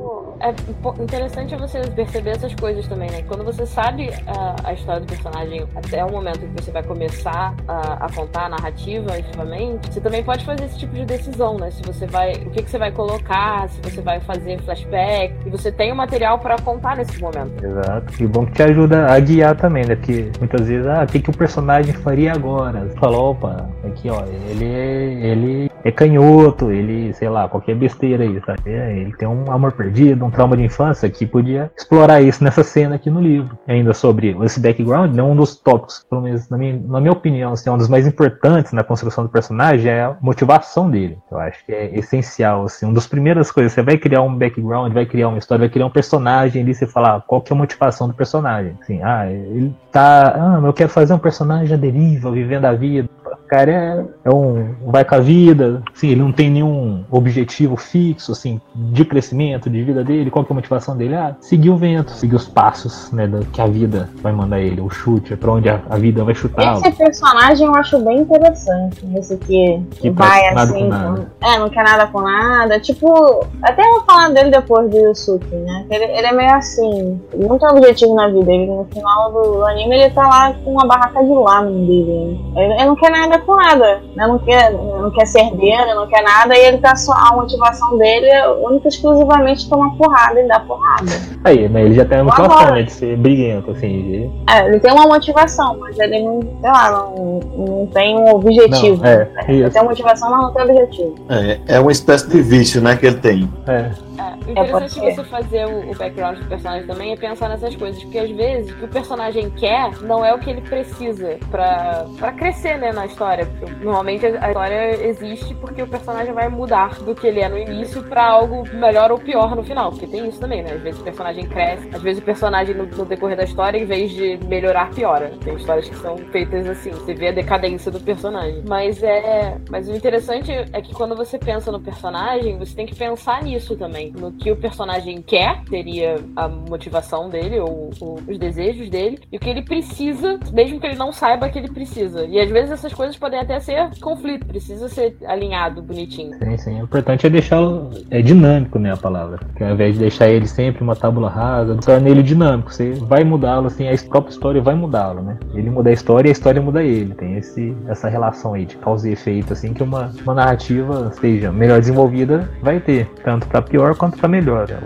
É 0.43 1.03
interessante 1.03 1.55
você 1.55 1.81
perceber 1.95 2.31
essas 2.31 2.53
coisas 2.55 2.89
também, 2.89 3.09
né? 3.09 3.23
Quando 3.29 3.45
você 3.45 3.65
sabe 3.65 4.11
a, 4.27 4.57
a 4.65 4.73
história 4.73 5.01
do 5.01 5.07
personagem 5.07 5.65
até 5.77 6.05
o 6.05 6.11
momento 6.11 6.41
que 6.41 6.61
você 6.61 6.73
vai 6.73 6.83
começar 6.83 7.55
a, 7.69 8.07
a 8.07 8.13
contar 8.13 8.47
a 8.47 8.49
narrativa, 8.49 9.17
efetivamente, 9.17 9.93
você 9.93 10.01
também 10.01 10.25
pode 10.25 10.45
fazer 10.45 10.65
esse 10.65 10.79
tipo 10.79 10.95
de 10.95 11.05
decisão, 11.05 11.57
né? 11.59 11.71
Se 11.71 11.81
você 11.83 12.07
vai. 12.07 12.33
O 12.33 12.51
que, 12.51 12.63
que 12.63 12.71
você 12.71 12.79
vai 12.79 12.91
colocar, 12.91 13.69
se 13.69 13.81
você 13.83 14.01
vai 14.01 14.19
fazer 14.19 14.61
flashback. 14.63 15.35
E 15.47 15.51
você 15.51 15.71
tem 15.71 15.93
o 15.93 15.97
material 15.97 16.41
para 16.41 16.57
contar 16.59 16.97
nesse 16.97 17.21
momento. 17.21 17.65
Exato. 17.65 18.23
E 18.23 18.27
bom 18.27 18.45
que 18.45 18.53
te 18.53 18.63
ajuda 18.65 19.13
a 19.13 19.21
guiar 19.21 19.57
também, 19.57 19.85
né? 19.87 19.95
Porque 19.95 20.33
muitas 20.41 20.67
vezes, 20.67 20.87
ah, 20.89 21.05
o 21.05 21.07
que, 21.07 21.21
que 21.21 21.31
o 21.31 21.37
personagem 21.37 21.95
faria 21.95 22.33
agora? 22.33 22.89
Você 22.89 22.99
fala, 22.99 23.17
opa, 23.17 23.69
aqui 23.85 24.11
ó, 24.11 24.25
ele 24.51 24.65
é, 24.65 25.05
ele 25.31 25.72
é 25.85 25.91
canhoto, 25.91 26.71
ele, 26.71 27.13
sei 27.15 27.29
lá, 27.29 27.49
qualquer 27.49 27.75
besteira 27.75 28.25
aí, 28.25 28.41
sabe? 28.45 28.71
É, 28.71 28.97
ele 28.97 29.13
tem 29.17 29.29
um 29.29 29.51
amor 29.51 29.73
perdido, 29.73 30.25
um 30.25 30.31
trauma 30.31 30.57
de 30.57 30.63
infância 30.63 31.09
que 31.11 31.27
podia 31.27 31.71
explorar 31.77 32.21
isso 32.21 32.43
nessa 32.43 32.63
cena 32.63 32.97
aqui 32.97 33.11
no 33.11 33.21
livro. 33.21 33.59
Ainda 33.67 33.93
sobre 33.93 34.37
esse 34.43 34.61
background, 34.61 35.15
né, 35.15 35.23
um 35.23 35.35
dos 35.35 35.57
tópicos, 35.57 36.05
pelo 36.09 36.23
menos 36.23 36.49
na 36.49 36.57
minha, 36.57 36.81
na 36.87 37.01
minha 37.01 37.13
opinião, 37.13 37.53
assim, 37.53 37.71
um 37.71 37.79
dos 37.79 37.89
mais 37.89 38.07
importantes 38.07 38.73
na 38.73 38.85
construção 38.85 39.25
do 39.25 39.31
personagem 39.31 39.91
é 39.91 40.03
a 40.03 40.17
motivação 40.21 40.91
dele. 40.91 41.19
Eu 41.31 41.39
acho 41.39 41.65
que 41.65 41.73
é 41.73 41.99
essencial, 41.99 42.65
assim, 42.65 42.87
uma 42.87 42.95
das 42.95 43.07
primeiras 43.07 43.51
coisas, 43.51 43.73
você 43.73 43.83
vai 43.83 43.97
criar 43.97 44.23
um 44.23 44.35
background, 44.35 44.93
vai 44.93 45.07
criar 45.07 45.29
uma 45.29 45.39
história, 45.39 45.61
vai 45.61 45.69
criar 45.69 45.87
um 45.87 45.91
personagem 45.91 46.63
ali, 46.63 46.75
você 46.75 46.87
fala 46.87 47.17
ah, 47.17 47.21
qual 47.21 47.41
que 47.41 47.53
é 47.53 47.57
a 47.57 47.59
motivação 47.59 48.09
do 48.09 48.15
personagem. 48.15 48.77
Assim, 48.81 49.03
ah, 49.03 49.31
ele 49.31 49.75
tá, 49.91 50.35
ah, 50.37 50.61
eu 50.65 50.73
quero 50.73 50.89
fazer 50.89 51.15
um 51.15 51.19
personagem 51.19 51.75
à 51.75 51.79
deriva, 51.79 52.31
vivendo 52.31 52.65
a 52.65 52.73
vida 52.73 53.09
cara 53.53 53.71
é, 53.71 54.05
é 54.25 54.31
um 54.31 54.75
vai 54.87 55.05
com 55.05 55.15
a 55.15 55.19
vida, 55.19 55.83
assim, 55.95 56.09
ele 56.09 56.23
não 56.23 56.33
tem 56.33 56.51
nenhum 56.51 57.05
objetivo 57.11 57.77
fixo, 57.77 58.33
assim, 58.33 58.59
de 58.75 59.05
crescimento, 59.05 59.69
de 59.69 59.83
vida 59.83 60.03
dele. 60.03 60.31
Qual 60.31 60.43
que 60.43 60.51
é 60.51 60.55
a 60.55 60.57
motivação 60.57 60.97
dele? 60.97 61.15
Ah, 61.15 61.37
seguir 61.39 61.69
o 61.69 61.77
vento, 61.77 62.13
seguir 62.13 62.35
os 62.35 62.49
passos, 62.49 63.13
né, 63.13 63.29
que 63.53 63.61
a 63.61 63.67
vida 63.67 64.09
vai 64.23 64.33
mandar 64.33 64.59
ele, 64.59 64.81
o 64.81 64.89
chute, 64.89 65.35
é 65.35 65.37
pra 65.37 65.53
onde 65.53 65.69
a, 65.69 65.83
a 65.91 65.99
vida 65.99 66.25
vai 66.25 66.35
chutar. 66.35 66.79
Esse 66.79 66.93
personagem 66.93 67.67
eu 67.67 67.75
acho 67.75 67.99
bem 67.99 68.21
interessante, 68.21 69.07
esse 69.19 69.37
que, 69.37 69.83
que 70.01 70.09
vai 70.09 70.49
assim, 70.49 70.89
com, 70.89 71.47
é, 71.47 71.59
não 71.59 71.69
quer 71.69 71.85
nada 71.85 72.07
com 72.07 72.23
nada. 72.23 72.81
Tipo, 72.81 73.45
até 73.63 73.83
eu 73.83 73.93
vou 73.93 74.05
falar 74.05 74.31
dele 74.31 74.51
depois 74.51 74.91
do 74.91 74.97
Yusuke, 74.97 75.55
né? 75.55 75.85
Ele, 75.91 76.05
ele 76.05 76.27
é 76.27 76.33
meio 76.33 76.55
assim, 76.55 77.21
muito 77.37 77.67
objetivo 77.67 78.15
na 78.15 78.29
vida. 78.29 78.51
Ele 78.51 78.67
no 78.67 78.87
final 78.91 79.31
do 79.31 79.63
anime 79.67 79.97
ele 79.97 80.11
tá 80.15 80.27
lá 80.27 80.55
com 80.65 80.73
uma 80.73 80.87
barraca 80.87 81.23
de 81.23 81.31
lama 81.31 81.71
dele. 81.71 82.41
Ele, 82.57 82.73
ele 82.75 82.85
não 82.87 82.97
quer 82.97 83.11
nada 83.11 83.42
com 83.43 83.57
nada, 83.57 84.03
né? 84.15 84.27
Não 84.27 84.39
quer, 84.39 84.73
não 84.73 85.11
quer 85.11 85.27
ser 85.27 85.41
herdeiro, 85.41 85.95
não 85.95 86.07
quer 86.07 86.23
nada, 86.23 86.57
e 86.57 86.65
ele 86.65 86.79
tá 86.79 86.95
só. 86.97 87.13
A 87.13 87.37
motivação 87.37 87.97
dele 87.99 88.27
é 88.27 88.49
única 88.49 88.87
e 88.87 88.89
exclusivamente 88.89 89.69
tomar 89.69 89.91
porrada 89.97 90.41
e 90.41 90.49
dar 90.49 90.67
porrada. 90.67 91.11
Aí, 91.45 91.69
mas 91.69 91.87
ele 91.87 91.95
já 91.95 92.05
tem 92.05 92.19
a 92.19 92.25
motivação, 92.25 92.75
né? 92.75 92.83
De 92.83 92.93
ser 92.93 93.17
briguento, 93.17 93.71
assim. 93.71 94.03
De... 94.03 94.31
É, 94.51 94.67
ele 94.67 94.81
tem 94.81 94.93
uma 94.93 95.07
motivação, 95.07 95.77
mas 95.79 95.99
ele 95.99 96.21
não, 96.23 96.41
sei 96.41 96.71
lá, 96.71 96.91
não, 96.91 97.41
não 97.57 97.87
tem 97.87 98.17
um 98.17 98.35
objetivo. 98.35 99.03
Não, 99.03 99.09
é, 99.09 99.17
né? 99.25 99.45
Ele 99.49 99.71
tem 99.71 99.83
uma 99.83 99.91
motivação, 99.91 100.31
mas 100.31 100.43
não 100.43 100.53
tem 100.53 100.63
objetivo. 100.63 101.15
É, 101.29 101.61
é 101.67 101.81
uma 101.81 101.93
espécie 101.93 102.29
de 102.29 102.43
vício, 102.43 102.81
né, 102.81 102.97
que 102.97 103.07
ele 103.07 103.19
tem. 103.19 103.51
É. 103.67 103.91
É, 104.23 104.49
o 104.49 104.51
interessante 104.51 105.01
é 105.01 105.15
você 105.15 105.25
fazer 105.25 105.67
o, 105.67 105.91
o, 105.91 105.95
background 105.95 106.39
do 106.39 106.49
personagem 106.49 106.87
também 106.87 107.13
é 107.13 107.17
pensar 107.17 107.49
nessas 107.49 107.75
coisas, 107.75 108.03
porque 108.03 108.19
às 108.19 108.31
vezes 108.31 108.71
o 108.73 108.77
que 108.77 108.85
o 108.85 108.89
personagem 108.89 109.51
quer 109.51 109.91
não 110.03 110.25
é 110.25 110.33
o 110.33 110.39
que 110.39 110.51
ele 110.51 110.61
precisa 110.61 111.39
pra, 111.51 112.07
pra 112.19 112.33
crescer, 112.33 112.79
né, 112.79 112.93
na 112.93 113.07
história. 113.07 113.47
Porque, 113.47 113.85
normalmente 113.85 114.27
a 114.27 114.49
história 114.49 115.07
existe 115.07 115.55
porque 115.57 115.83
o 115.83 115.87
personagem 115.87 116.33
vai 116.33 116.49
mudar 116.49 116.99
do 117.01 117.15
que 117.15 117.27
ele 117.27 117.41
é 117.41 117.49
no 117.49 117.59
início 117.59 118.03
pra 118.05 118.25
algo 118.25 118.63
melhor 118.75 119.11
ou 119.11 119.19
pior 119.19 119.55
no 119.57 119.63
final, 119.63 119.91
porque 119.91 120.07
tem 120.07 120.29
isso 120.29 120.39
também, 120.39 120.63
né? 120.63 120.73
Às 120.73 120.83
vezes 120.83 121.01
o 121.01 121.05
personagem 121.05 121.47
cresce, 121.47 121.89
às 121.93 122.03
vezes 122.03 122.23
o 122.23 122.25
personagem 122.25 122.75
no, 122.75 122.87
no 122.87 123.05
decorrer 123.05 123.37
da 123.37 123.45
história, 123.45 123.79
em 123.79 123.85
vez 123.85 124.11
de 124.11 124.39
melhorar, 124.47 124.91
piora. 124.91 125.33
Tem 125.45 125.55
histórias 125.55 125.89
que 125.89 125.97
são 125.97 126.17
feitas 126.31 126.69
assim, 126.69 126.91
você 126.91 127.15
vê 127.15 127.29
a 127.29 127.33
decadência 127.33 127.91
do 127.91 128.01
personagem. 128.01 128.63
Mas 128.67 129.03
é. 129.03 129.57
Mas 129.71 129.89
o 129.89 129.95
interessante 129.95 130.53
é 130.53 130.81
que 130.81 130.95
quando 130.95 131.17
você 131.17 131.39
pensa 131.39 131.73
no 131.73 131.81
personagem, 131.81 132.59
você 132.59 132.75
tem 132.75 132.87
que 132.87 132.95
pensar 132.95 133.43
nisso 133.43 133.77
também 133.77 134.12
no 134.15 134.33
que 134.33 134.51
o 134.51 134.57
personagem 134.57 135.23
quer, 135.23 135.63
seria 135.69 136.17
a 136.37 136.49
motivação 136.49 137.29
dele 137.29 137.59
ou, 137.59 137.91
ou, 138.01 138.21
os 138.29 138.39
desejos 138.39 138.89
dele, 138.89 139.19
e 139.31 139.37
o 139.37 139.41
que 139.41 139.49
ele 139.49 139.63
precisa, 139.63 140.39
mesmo 140.53 140.81
que 140.81 140.87
ele 140.87 140.97
não 140.97 141.13
saiba 141.13 141.49
que 141.49 141.59
ele 141.59 141.69
precisa. 141.69 142.25
E 142.27 142.41
às 142.41 142.51
vezes 142.51 142.73
essas 142.73 142.93
coisas 142.93 143.17
podem 143.17 143.41
até 143.41 143.59
ser 143.61 143.91
conflito, 144.01 144.47
precisa 144.47 144.89
ser 144.89 145.17
alinhado 145.25 145.83
bonitinho. 145.83 146.37
Sim, 146.39 146.57
sim. 146.57 146.81
O 146.81 146.85
importante 146.85 147.27
é 147.27 147.31
deixá-lo 147.31 147.91
é 148.11 148.21
dinâmico, 148.21 148.79
né, 148.79 148.93
a 148.93 148.97
palavra. 148.97 149.41
Que 149.57 149.65
ao 149.65 149.73
invés 149.73 149.95
de 149.95 150.01
deixar 150.01 150.29
ele 150.29 150.47
sempre 150.47 150.83
uma 150.83 150.97
tábula 150.97 151.29
rasa, 151.29 151.77
torna 151.77 152.09
ele 152.09 152.23
dinâmico. 152.23 152.73
Você 152.73 152.93
vai 152.93 153.25
mudá-lo, 153.25 153.67
assim, 153.67 153.89
a 153.89 153.97
própria 154.09 154.33
história 154.33 154.61
vai 154.61 154.75
mudá-lo, 154.75 155.23
né? 155.23 155.39
Ele 155.55 155.71
muda 155.71 155.91
a 155.91 155.93
história 155.93 156.29
e 156.29 156.31
a 156.31 156.33
história 156.33 156.61
muda 156.61 156.83
ele. 156.83 157.15
Tem 157.15 157.37
esse, 157.37 157.75
essa 157.89 158.09
relação 158.09 158.55
aí 158.55 158.65
de 158.65 158.77
causa 158.77 159.09
e 159.09 159.13
efeito, 159.13 159.53
assim, 159.53 159.73
que 159.73 159.83
uma, 159.83 160.13
uma 160.23 160.35
narrativa 160.35 161.13
seja 161.13 161.53
melhor 161.53 161.81
desenvolvida 161.81 162.51
vai 162.61 162.81
ter, 162.81 163.09
tanto 163.25 163.47
para 163.47 163.63
pior 163.63 163.95
quanto 164.03 164.19
para 164.19 164.29
melhor 164.29 164.69
né, 164.69 164.79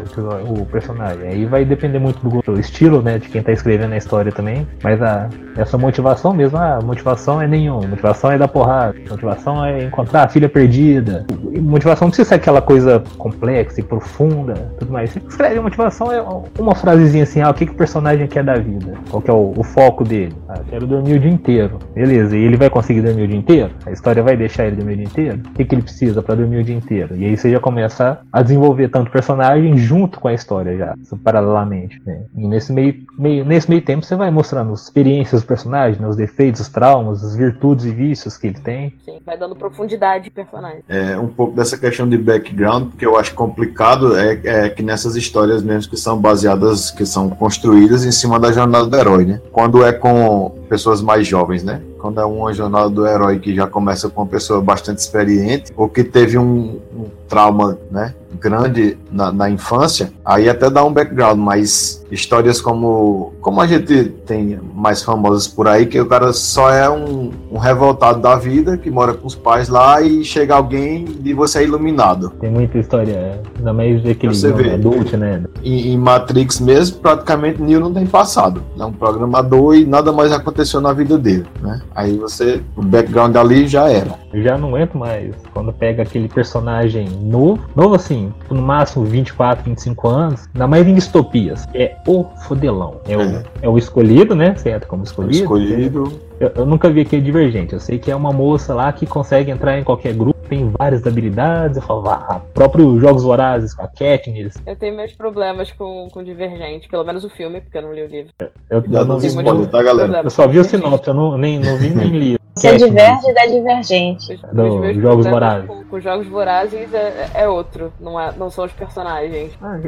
o, 0.47 0.61
o, 0.61 0.67
personagem. 0.67 1.27
Aí 1.27 1.47
vai 1.47 1.65
depender 1.65 1.99
muito 1.99 2.21
do 2.29 2.61
estilo, 2.61 3.01
né, 3.01 3.19
de 3.19 3.31
quem 3.31 3.43
tá 3.43 3.51
escrevendo 3.51 3.95
a 3.95 3.97
história 3.97 4.31
também. 4.31 4.69
Mas 4.83 5.01
a, 5.01 5.31
essa 5.57 5.79
motivação 5.79 6.35
mesmo, 6.35 6.59
a 6.59 6.81
motivação 6.83 7.41
é 7.41 7.49
nenhuma. 7.49 7.87
Motivação 7.87 8.31
é 8.31 8.37
dar 8.37 8.47
porrada. 8.47 8.95
Motivação 9.09 9.65
é 9.65 9.85
encontrar 9.85 10.25
a 10.25 10.29
filha 10.29 10.51
perdida. 10.51 11.25
Motivação 11.63 12.09
não 12.09 12.11
precisa 12.11 12.29
ser 12.29 12.35
aquela 12.35 12.61
coisa 12.61 13.03
complexa 13.17 13.81
e 13.81 13.83
profunda, 13.83 14.53
tudo 14.79 14.93
mais. 14.93 15.09
Você 15.09 15.19
escreve 15.27 15.59
a 15.59 15.63
motivação 15.63 16.13
é 16.13 16.23
uma 16.61 16.75
frasezinha 16.75 17.23
assim, 17.23 17.41
ah, 17.41 17.49
o 17.49 17.55
que, 17.55 17.65
que 17.65 17.73
o 17.73 17.77
personagem 17.77 18.27
quer 18.27 18.45
da 18.45 18.57
vida? 18.57 18.93
Qual 19.09 19.23
que 19.23 19.31
é 19.31 19.33
o, 19.33 19.55
o 19.57 19.63
foco 19.63 20.05
dele? 20.05 20.35
Ah, 20.47 20.61
quero 20.69 20.87
dormir 20.87 21.15
o 21.15 21.19
dia 21.19 21.31
inteiro. 21.31 21.79
Beleza, 21.95 22.37
e 22.37 22.45
ele 22.45 22.59
vai 22.59 22.69
conseguir 22.69 23.01
dormir 23.01 23.23
o 23.23 23.29
dia 23.29 23.39
inteiro? 23.39 23.71
A 23.87 23.93
história 23.93 24.23
vai 24.23 24.37
deixar 24.37 24.67
ele 24.67 24.77
dormir 24.77 24.93
o 24.93 24.97
dia 24.97 25.07
inteiro? 25.07 25.39
O 25.39 25.53
que, 25.55 25.65
que 25.65 25.75
ele 25.75 25.83
precisa 25.83 26.23
para 26.23 26.35
dormir 26.35 26.59
o 26.59 26.65
dia 26.65 26.77
inteiro? 26.77 27.17
E 27.17 27.25
aí 27.25 27.35
você 27.35 27.51
já 27.51 27.59
começa 27.59 28.21
a 28.31 28.43
desenvolver 28.43 28.89
tanto 28.97 29.09
o 29.09 29.13
personagem 29.13 29.77
junto 29.77 30.19
com 30.19 30.29
a 30.29 30.33
história 30.33 30.77
já, 30.77 30.95
paralelamente. 31.23 32.01
Né? 32.07 32.23
E 32.35 32.49
nesse 32.49 32.73
meio, 32.73 33.05
meio, 33.19 33.45
nesse 33.45 33.69
meio 33.69 33.83
tempo 33.83 34.05
você 34.05 34.17
vai 34.17 34.31
mostrando 34.31 34.73
as 34.73 34.85
experiências 34.85 35.43
do 35.43 35.47
personagem, 35.47 36.01
né? 36.01 36.09
os 36.09 36.17
defeitos, 36.17 36.63
os 36.63 36.69
traumas, 36.69 37.23
as 37.23 37.37
virtudes 37.37 37.85
e 37.85 37.91
vícios 37.91 38.39
que 38.39 38.47
ele 38.47 38.59
tem. 38.59 38.95
Sim, 39.05 39.19
vai 39.25 39.37
dando 39.37 39.55
profundidade 39.55 40.31
pro 40.31 40.45
personagem. 40.45 40.83
É, 40.89 41.19
um 41.19 41.29
pouco 41.29 41.55
dessa 41.55 41.77
questão 41.77 42.09
de 42.09 42.17
background, 42.17 42.89
porque 42.89 43.05
eu 43.05 43.19
acho 43.19 43.35
complicado 43.35 44.17
é, 44.17 44.41
é 44.45 44.69
que 44.71 44.83
nessas 44.83 45.15
histórias 45.15 45.63
mesmo 45.63 45.91
que 45.91 45.97
são 45.99 46.19
baseadas, 46.19 46.91
que 46.91 47.05
são 47.05 47.29
construídas 47.29 48.05
em 48.05 48.13
cima 48.13 48.41
da 48.41 48.51
jornada 48.51 48.87
do 48.87 48.97
herói, 48.97 49.27
né? 49.27 49.43
Quando 49.53 49.85
é 49.85 49.93
com 49.93 50.66
pessoas 50.69 51.01
mais 51.01 51.27
jovens, 51.27 51.63
né? 51.63 51.81
Quando 51.99 52.21
é 52.21 52.25
uma 52.25 52.53
jornada 52.53 52.89
do 52.91 53.07
herói 53.07 53.39
que 53.39 53.55
já 53.55 53.67
começa 53.67 54.09
com 54.09 54.23
uma 54.23 54.29
pessoa 54.29 54.61
bastante 54.61 54.99
experiente, 54.99 55.73
ou 55.77 55.89
que 55.89 56.05
teve 56.05 56.39
um, 56.39 56.81
um 56.95 57.07
trauma, 57.29 57.79
né? 57.91 58.15
grande 58.37 58.97
na, 59.11 59.33
na, 59.33 59.51
infância, 59.51 60.13
aí 60.25 60.49
até 60.49 60.71
dá 60.71 60.85
um 60.85 60.93
background, 60.93 61.39
mas 61.39 62.05
histórias 62.11 62.61
como 62.61 63.33
como 63.41 63.61
a 63.61 63.67
gente 63.67 64.05
tem 64.27 64.59
mais 64.75 65.03
famosas 65.03 65.49
por 65.49 65.67
aí, 65.67 65.87
que 65.87 66.01
o 66.01 66.07
cara 66.07 66.33
só 66.33 66.71
é 66.71 66.89
um, 66.89 67.31
um 67.51 67.59
revoltado 67.59 68.21
da 68.21 68.37
vida, 68.37 68.77
que 68.77 68.91
mora 68.91 69.15
com 69.15 69.27
os 69.27 69.35
pais 69.35 69.69
lá 69.69 70.01
e 70.01 70.25
chega 70.25 70.55
alguém 70.55 71.07
e 71.25 71.33
você 71.33 71.61
é 71.61 71.65
iluminado. 71.65 72.31
Tem 72.41 72.51
muita 72.51 72.79
história, 72.79 73.41
ainda 73.57 73.73
mais 73.73 74.03
daquele 74.03 74.35
você 74.35 74.53
vê, 74.53 74.75
adulto, 74.75 75.17
né? 75.17 75.45
Em, 75.63 75.93
em, 75.93 75.97
Matrix 75.99 76.61
mesmo, 76.61 76.99
praticamente 76.99 77.61
Neo 77.63 77.81
não 77.81 77.93
tem 77.93 78.07
passado. 78.07 78.63
É 78.79 78.85
um 78.85 78.93
programador 78.93 79.75
e 79.75 79.85
nada 79.85 80.13
mais 80.13 80.33
aconteceu 80.57 80.81
na 80.81 80.93
vida 80.93 81.19
dele, 81.19 81.45
né? 81.61 81.81
Aí 81.95 82.17
você, 82.17 82.63
o 82.75 82.83
background 82.83 83.37
ali 83.37 83.69
já 83.69 83.91
era. 83.91 84.13
Eu 84.33 84.43
já 84.43 84.57
não 84.57 84.77
entro 84.79 84.99
mais 84.99 85.35
quando 85.53 85.73
pega 85.73 86.03
aquele 86.03 86.29
personagem 86.29 87.09
novo, 87.09 87.63
novo 87.77 87.95
assim, 87.95 88.33
no 88.51 88.63
máximo 88.63 89.05
24, 89.05 89.65
25 89.65 90.09
anos, 90.09 90.49
na 90.55 90.67
maioria 90.67 90.93
em 90.93 90.97
distopias, 90.97 91.67
é 91.75 91.97
o 92.07 92.25
fodelão. 92.47 93.01
É, 93.07 93.13
é. 93.13 93.17
O, 93.17 93.45
é 93.63 93.69
o 93.69 93.79
escolhido, 93.79 94.35
né? 94.35 94.55
Você 94.57 94.71
entra 94.71 94.89
como 94.89 95.05
escolhido. 95.05 95.37
escolhido. 95.37 96.13
Eu, 96.41 96.53
eu, 96.55 96.67
nunca 96.67 96.91
vi 96.91 97.03
aquele 97.03 97.23
divergente. 97.23 97.73
Eu 97.73 97.81
sei 97.81 97.99
que 97.99 98.11
é 98.11 98.17
uma 98.17 98.33
moça 98.33 98.75
lá 98.75 98.93
que 98.93 99.07
consegue 99.07 99.51
entrar 99.51 99.79
em 99.79 99.85
qualquer 99.85 100.15
grupo, 100.15 100.36
tem 100.47 100.71
várias 100.79 101.07
habilidades. 101.07 101.77
Eu 101.77 101.83
falo, 101.83 102.09
ah, 102.09 102.41
próprio 102.55 102.99
Jogos 103.01 103.23
Vorazes 103.23 103.75
com 103.75 103.83
a 103.83 103.89
Katniss. 103.89 104.57
Eu 104.67 104.77
tenho 104.77 104.97
meus 104.97 105.13
problemas 105.13 105.71
com, 105.73 106.09
com 106.11 106.23
Divergente, 106.23 106.89
pelo 106.89 107.05
menos 107.05 107.25
o 107.25 107.31
filme, 107.31 107.61
porque 107.61 107.79
eu 107.79 107.83
não 107.83 107.93
li 107.93 108.03
o 108.03 108.07
livro. 108.07 108.33
Eu, 108.39 108.51
eu, 108.71 108.85
eu 108.93 109.05
não 109.05 109.19
vi 109.19 109.27
spoiler, 109.29 109.67
tá, 109.69 109.83
galera? 109.83 110.21
Eu 110.25 110.31
só 110.31 110.47
vi 110.47 110.59
o 110.59 110.65
sinopse, 110.65 111.09
eu 111.09 111.15
não, 111.15 111.37
nem, 111.37 111.59
não 111.59 111.77
vi 111.77 111.91
nem 111.91 112.09
li. 112.09 112.36
Você 112.57 112.77
diverge 112.77 113.35
da 113.35 113.47
divergente. 113.47 114.33
Os, 114.33 114.41
Do, 114.55 114.81
os 114.81 114.97
Jogos 114.97 115.27
Vorazes. 115.27 115.67
Com, 115.67 115.85
com 115.85 116.01
Jogos 116.01 116.27
Vorazes 116.27 116.95
é, 116.95 117.31
é, 117.35 117.49
outro, 117.49 117.93
não, 118.01 118.19
é, 118.19 118.33
não 118.37 118.51
são 118.51 118.65
os 118.65 118.73
personagens. 118.73 119.53
Ah, 119.61 119.79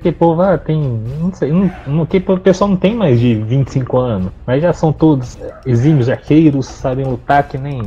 que 0.00 0.12
povo 0.12 0.42
ah, 0.42 0.56
tem. 0.56 0.80
Não 1.20 1.32
sei, 1.32 1.52
não, 1.86 2.06
que 2.06 2.18
o 2.18 2.38
pessoal 2.38 2.70
não 2.70 2.76
tem 2.76 2.94
mais 2.94 3.18
de 3.18 3.34
25 3.34 3.98
anos, 3.98 4.32
mas 4.46 4.62
já 4.62 4.72
são 4.72 4.92
todos 4.92 5.36
exímios 5.66 6.08
arqueiros, 6.08 6.66
sabem 6.66 7.04
lutar 7.04 7.48
que 7.48 7.58
nem 7.58 7.82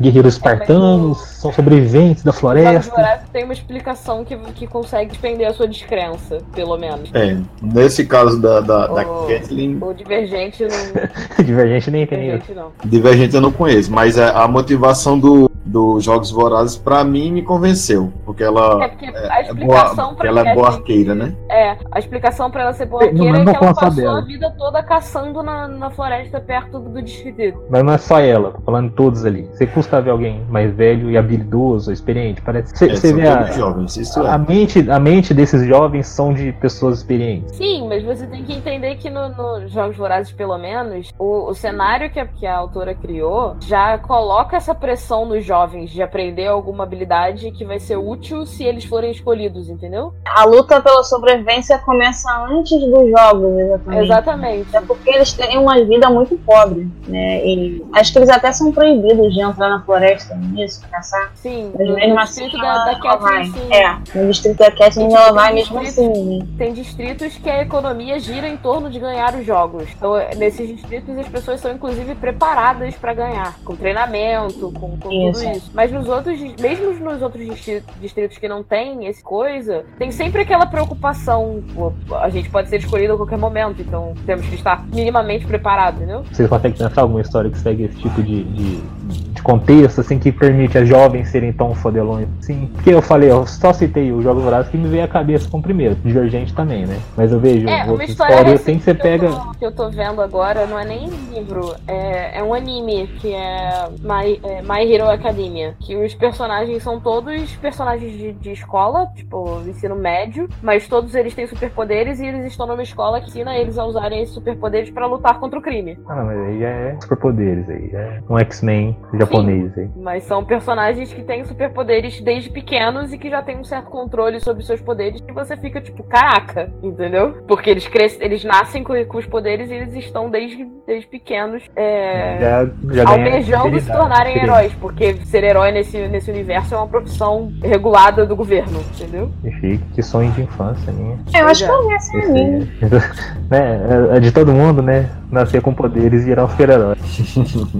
guerreiros 0.00 0.34
espartanos 0.34 1.20
são 1.20 1.52
sobreviventes 1.52 2.22
da 2.22 2.30
Jogos 2.30 2.40
floresta. 2.40 2.94
Vorazes 2.94 3.28
tem 3.32 3.44
uma 3.44 3.52
explicação 3.52 4.24
que, 4.24 4.36
que 4.36 4.66
consegue 4.66 5.10
defender 5.12 5.46
a 5.46 5.52
sua 5.52 5.66
descrença, 5.66 6.38
pelo 6.54 6.76
menos. 6.76 7.10
É, 7.12 7.36
nesse 7.60 8.06
caso 8.06 8.40
da, 8.40 8.60
da, 8.60 8.86
da 8.86 9.04
Oh. 9.04 9.26
Kathleen, 9.26 9.78
O 9.80 9.92
Divergente 9.92 10.64
não. 10.64 11.04
Divergente 11.44 11.90
nem 11.90 12.06
tem. 12.06 12.20
Divergente 12.20 12.54
não. 12.54 12.72
Divergente 12.84 13.34
eu 13.34 13.40
não 13.40 13.52
conheço, 13.52 13.63
mas 13.88 14.18
a, 14.18 14.42
a 14.44 14.48
motivação 14.48 15.18
do, 15.18 15.50
dos 15.64 16.04
Jogos 16.04 16.30
Vorazes, 16.30 16.76
pra 16.76 17.02
mim, 17.04 17.32
me 17.32 17.42
convenceu. 17.42 18.12
Porque 18.24 18.42
É 18.42 18.46
ela 18.46 18.88
porque 18.88 19.06
a 19.06 19.40
é 19.40 19.54
boa, 19.54 19.78
ela 19.78 20.40
é 20.40 20.44
Kathleen- 20.44 20.54
boa 20.54 20.68
arqueira, 20.68 21.14
né? 21.14 21.34
É, 21.48 21.76
a 21.90 21.98
explicação 21.98 22.50
pra 22.50 22.62
ela 22.62 22.72
ser 22.72 22.86
boa 22.86 23.02
Não, 23.02 23.08
arqueira 23.10 23.38
é 23.38 23.44
que 23.44 23.64
ela 23.64 23.74
passou 23.74 23.90
dela. 23.90 24.18
a 24.18 24.24
vida 24.24 24.54
toda 24.58 24.82
caçando 24.82 25.42
na, 25.42 25.68
na 25.68 25.90
floresta 25.90 26.40
perto 26.40 26.78
do, 26.78 26.88
do 26.90 27.02
distrito. 27.02 27.58
Mas 27.70 27.82
não 27.84 27.92
é 27.92 27.98
só 27.98 28.20
ela, 28.20 28.52
tô 28.52 28.60
falando 28.62 28.90
todos 28.92 29.24
ali. 29.24 29.48
Você 29.52 29.66
custa 29.66 30.00
ver 30.00 30.10
alguém 30.10 30.44
mais 30.48 30.72
velho 30.74 31.10
e 31.10 31.16
habilidoso, 31.16 31.92
experiente. 31.92 32.40
Parece. 32.42 32.76
Você 32.76 32.86
É, 32.90 32.96
você 32.96 33.12
vê 33.12 33.26
a, 33.28 33.44
jovens, 33.52 33.96
isso 33.96 34.20
a 34.22 34.34
é. 34.34 34.38
mente, 34.38 34.90
a 34.90 34.98
mente 35.00 35.32
desses 35.34 35.66
jovens 35.66 36.06
são 36.06 36.32
de 36.32 36.52
pessoas 36.52 36.98
experientes. 36.98 37.56
Sim, 37.56 37.88
mas 37.88 38.02
você 38.04 38.26
tem 38.26 38.44
que 38.44 38.52
entender 38.52 38.96
que 38.96 39.08
no, 39.10 39.28
no 39.30 39.68
Jogos 39.68 39.96
Vorazes, 39.96 40.32
pelo 40.32 40.56
menos, 40.58 41.10
o, 41.18 41.48
o 41.50 41.54
cenário 41.54 42.10
que 42.10 42.18
a, 42.20 42.26
que 42.26 42.46
a 42.46 42.56
autora 42.56 42.94
criou 42.94 43.53
já 43.60 43.98
coloca 43.98 44.56
essa 44.56 44.74
pressão 44.74 45.26
nos 45.26 45.44
jovens 45.44 45.90
de 45.90 46.02
aprender 46.02 46.46
alguma 46.46 46.84
habilidade 46.84 47.50
que 47.52 47.64
vai 47.64 47.78
ser 47.78 47.96
útil 47.96 48.44
se 48.46 48.64
eles 48.64 48.84
forem 48.84 49.10
escolhidos, 49.10 49.68
entendeu? 49.68 50.12
A 50.24 50.44
luta 50.44 50.80
pela 50.80 51.02
sobrevivência 51.02 51.78
começa 51.78 52.30
antes 52.50 52.78
dos 52.80 53.10
jogos, 53.10 53.58
exatamente. 53.58 54.04
Exatamente. 54.04 54.76
É 54.76 54.80
porque 54.80 55.10
eles 55.10 55.32
têm 55.32 55.58
uma 55.58 55.82
vida 55.84 56.08
muito 56.10 56.36
pobre, 56.38 56.88
né? 57.06 57.44
E 57.46 57.84
acho 57.94 58.12
que 58.12 58.18
eles 58.18 58.28
até 58.30 58.52
são 58.52 58.72
proibidos 58.72 59.32
de 59.34 59.40
entrar 59.40 59.68
na 59.68 59.82
floresta 59.82 60.34
nisso, 60.34 60.82
caçar. 60.90 61.30
Sim, 61.34 61.72
Mas 61.76 61.88
no, 61.88 61.94
mesmo 61.94 62.14
no 62.14 62.20
assim, 62.20 62.42
distrito 62.42 62.62
da, 62.62 62.84
da. 62.84 62.98
Kathleen, 63.00 63.44
sim. 63.52 63.72
É, 63.72 64.18
no 64.18 64.30
distrito 64.30 64.58
da 64.58 64.70
Kathleen 64.70 65.10
E, 65.10 65.14
ela 65.14 65.32
vai 65.32 65.52
mesmo 65.52 65.78
assim. 65.80 66.38
né? 66.38 66.46
Tem 66.58 66.72
distritos 66.72 67.36
que 67.36 67.50
a 67.50 67.62
economia 67.62 68.18
gira 68.18 68.48
em 68.48 68.56
torno 68.56 68.90
de 68.90 68.98
ganhar 68.98 69.34
os 69.34 69.44
jogos. 69.44 69.84
Então, 69.96 70.16
é, 70.16 70.34
nesses 70.34 70.68
distritos, 70.68 71.16
as 71.18 71.28
pessoas 71.28 71.60
são 71.60 71.72
inclusive 71.72 72.14
preparadas 72.14 72.94
pra 72.96 73.12
ganhar, 73.14 73.43
com 73.64 73.74
treinamento, 73.76 74.72
com, 74.72 74.96
com 74.98 75.10
Isso. 75.12 75.40
tudo 75.44 75.56
isso. 75.56 75.70
Mas 75.74 75.90
nos 75.92 76.08
outros, 76.08 76.38
mesmo 76.60 76.90
nos 77.04 77.22
outros 77.22 77.44
distri- 77.44 77.82
distritos 78.00 78.38
que 78.38 78.48
não 78.48 78.62
tem 78.62 79.06
esse 79.06 79.22
coisa, 79.22 79.84
tem 79.98 80.10
sempre 80.10 80.42
aquela 80.42 80.66
preocupação. 80.66 81.62
pô, 81.74 81.92
a 82.16 82.28
gente 82.30 82.48
pode 82.50 82.68
ser 82.68 82.78
escolhido 82.78 83.14
a 83.14 83.16
qualquer 83.16 83.38
momento, 83.38 83.80
então 83.82 84.14
temos 84.26 84.46
que 84.46 84.54
estar 84.54 84.84
minimamente 84.92 85.46
preparados, 85.46 86.00
entendeu? 86.00 86.24
Vocês 86.30 86.48
conseguem 86.48 86.76
pensar 86.78 87.02
alguma 87.02 87.20
história 87.20 87.50
que 87.50 87.58
segue 87.58 87.84
esse 87.84 87.96
tipo 87.96 88.22
de, 88.22 88.44
de, 88.44 88.80
de 88.80 89.42
contexto, 89.42 90.00
assim, 90.00 90.18
que 90.18 90.30
permite 90.32 90.78
a 90.78 90.84
jovens 90.84 91.28
serem 91.28 91.52
tão 91.52 91.74
fodelões 91.74 92.28
assim? 92.40 92.70
Porque 92.74 92.90
eu 92.90 93.02
falei, 93.02 93.30
eu 93.30 93.46
só 93.46 93.72
citei 93.72 94.12
o 94.12 94.22
Jogos 94.22 94.42
Vorazes 94.42 94.70
que 94.70 94.76
me 94.76 94.88
veio 94.88 95.04
à 95.04 95.08
cabeça 95.08 95.48
com 95.48 95.58
o 95.58 95.62
primeiro, 95.62 95.94
Divergente 95.96 96.52
também, 96.54 96.86
né? 96.86 96.98
Mas 97.16 97.32
eu 97.32 97.38
vejo 97.40 97.68
É, 97.68 97.84
uma 97.84 98.04
história 98.04 98.32
histórias 98.34 98.60
assim 98.60 98.78
que 98.78 98.84
você 98.84 98.94
que, 98.94 99.02
pega. 99.02 99.26
eu 99.26 99.32
tô, 99.34 99.50
que 99.54 99.66
eu 99.66 99.72
tô 99.72 99.90
vendo 99.90 100.20
agora 100.22 100.66
não 100.66 100.78
é 100.78 100.84
nem 100.84 101.08
livro, 101.08 101.74
é, 101.86 102.38
é 102.38 102.42
um 102.42 102.54
anime 102.54 103.06
que 103.24 103.32
é 103.32 103.88
My, 104.02 104.38
é 104.44 104.60
My 104.60 104.92
Hero 104.92 105.08
Academia. 105.08 105.74
Que 105.80 105.96
os 105.96 106.14
personagens 106.14 106.82
são 106.82 107.00
todos 107.00 107.56
personagens 107.56 108.12
de, 108.12 108.32
de 108.34 108.52
escola, 108.52 109.06
tipo, 109.14 109.62
ensino 109.66 109.96
médio, 109.96 110.46
mas 110.62 110.86
todos 110.86 111.14
eles 111.14 111.34
têm 111.34 111.46
superpoderes 111.46 112.20
e 112.20 112.26
eles 112.26 112.44
estão 112.44 112.66
numa 112.66 112.82
escola 112.82 113.22
que 113.22 113.28
ensina 113.28 113.56
eles 113.56 113.78
a 113.78 113.84
usarem 113.86 114.20
esses 114.20 114.34
superpoderes 114.34 114.90
pra 114.90 115.06
lutar 115.06 115.40
contra 115.40 115.58
o 115.58 115.62
crime. 115.62 115.98
Ah, 116.06 116.16
não, 116.16 116.26
mas 116.26 116.38
aí 116.38 116.60
já 116.60 116.68
é 116.68 117.00
superpoderes 117.00 117.68
aí, 117.70 117.90
já 117.90 117.98
é 117.98 118.22
um 118.28 118.38
X-Men 118.38 118.96
japonês 119.14 119.78
aí. 119.78 119.88
Mas 119.96 120.24
são 120.24 120.44
personagens 120.44 121.10
que 121.10 121.22
têm 121.22 121.44
superpoderes 121.44 122.20
desde 122.20 122.50
pequenos 122.50 123.10
e 123.10 123.16
que 123.16 123.30
já 123.30 123.42
têm 123.42 123.56
um 123.56 123.64
certo 123.64 123.88
controle 123.88 124.38
sobre 124.38 124.62
seus 124.64 124.82
poderes 124.82 125.22
e 125.26 125.32
você 125.32 125.56
fica 125.56 125.80
tipo, 125.80 126.02
caraca, 126.04 126.70
entendeu? 126.82 127.42
Porque 127.48 127.70
eles 127.70 127.88
crescem, 127.88 128.22
eles 128.22 128.44
nascem 128.44 128.84
com, 128.84 129.02
com 129.06 129.16
os 129.16 129.26
poderes 129.26 129.70
e 129.70 129.74
eles 129.74 129.94
estão 129.94 130.28
desde, 130.28 130.66
desde 130.86 131.06
pequenos 131.06 131.62
é, 131.74 132.38
Já, 132.38 132.66
já 132.92 133.13
almejando 133.14 133.62
se 133.62 133.68
habilidade, 133.68 133.98
tornarem 133.98 134.38
heróis, 134.38 134.72
porque 134.80 135.14
ser 135.24 135.44
herói 135.44 135.72
nesse, 135.72 135.98
nesse 136.08 136.30
universo 136.30 136.74
é 136.74 136.78
uma 136.78 136.86
profissão 136.86 137.52
regulada 137.62 138.26
do 138.26 138.36
governo, 138.36 138.80
entendeu? 138.94 139.30
Chique, 139.60 139.84
que 139.94 140.02
sonho 140.02 140.30
de 140.32 140.42
infância 140.42 140.92
minha. 140.92 141.18
Eu 141.34 141.46
acho 141.46 141.64
que 141.64 141.70
eu 141.70 141.92
esse 141.92 142.16
Esse 142.16 142.30
anime. 142.30 142.70
aí, 142.82 142.90
né, 143.50 143.80
é 144.16 144.20
de 144.20 144.32
todo 144.32 144.52
mundo, 144.52 144.82
né? 144.82 145.08
Nascer 145.30 145.60
com 145.60 145.74
poderes 145.74 146.22
e 146.22 146.26
virar 146.26 146.44
um 146.44 146.48
super-herói. 146.48 146.96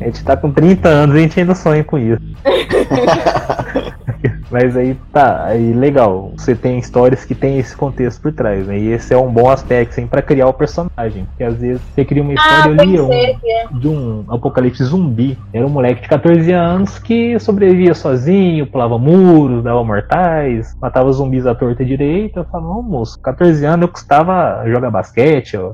A 0.01 0.05
gente 0.05 0.25
tá 0.25 0.37
com 0.37 0.51
30 0.51 0.88
anos 0.88 1.14
e 1.14 1.18
a 1.18 1.23
gente 1.23 1.40
ainda 1.40 1.55
sonha 1.55 1.85
com 1.85 1.99
isso. 1.99 2.20
Mas 4.54 4.76
aí 4.76 4.96
tá, 5.12 5.46
aí 5.46 5.72
legal. 5.72 6.30
Você 6.36 6.54
tem 6.54 6.78
histórias 6.78 7.24
que 7.24 7.34
tem 7.34 7.58
esse 7.58 7.76
contexto 7.76 8.22
por 8.22 8.32
trás, 8.32 8.64
né? 8.68 8.78
E 8.78 8.92
esse 8.92 9.12
é 9.12 9.18
um 9.18 9.28
bom 9.28 9.50
aspecto, 9.50 9.90
assim, 9.90 10.06
pra 10.06 10.22
criar 10.22 10.46
o 10.46 10.52
personagem. 10.52 11.24
Porque 11.24 11.42
às 11.42 11.56
vezes 11.56 11.82
você 11.92 12.04
cria 12.04 12.22
uma 12.22 12.30
Ah, 12.30 12.34
história 12.34 12.82
ali, 12.82 13.00
um, 13.00 13.12
é. 13.12 13.36
de 13.72 13.88
um 13.88 14.24
apocalipse 14.28 14.84
zumbi. 14.84 15.36
Era 15.52 15.66
um 15.66 15.70
moleque 15.70 16.02
de 16.02 16.08
14 16.08 16.52
anos 16.52 17.00
que 17.00 17.36
sobrevivia 17.40 17.94
sozinho, 17.94 18.64
pulava 18.68 18.96
muros, 18.96 19.64
dava 19.64 19.82
mortais, 19.82 20.72
matava 20.80 21.10
zumbis 21.10 21.48
à 21.48 21.54
torta 21.56 21.82
e 21.82 21.86
direita. 21.86 22.38
Eu 22.40 22.44
falava, 22.44 22.80
moço, 22.80 23.20
14 23.20 23.66
anos 23.66 23.82
eu 23.82 23.88
custava 23.88 24.62
jogar 24.68 24.88
basquete, 24.92 25.56
ó. 25.56 25.72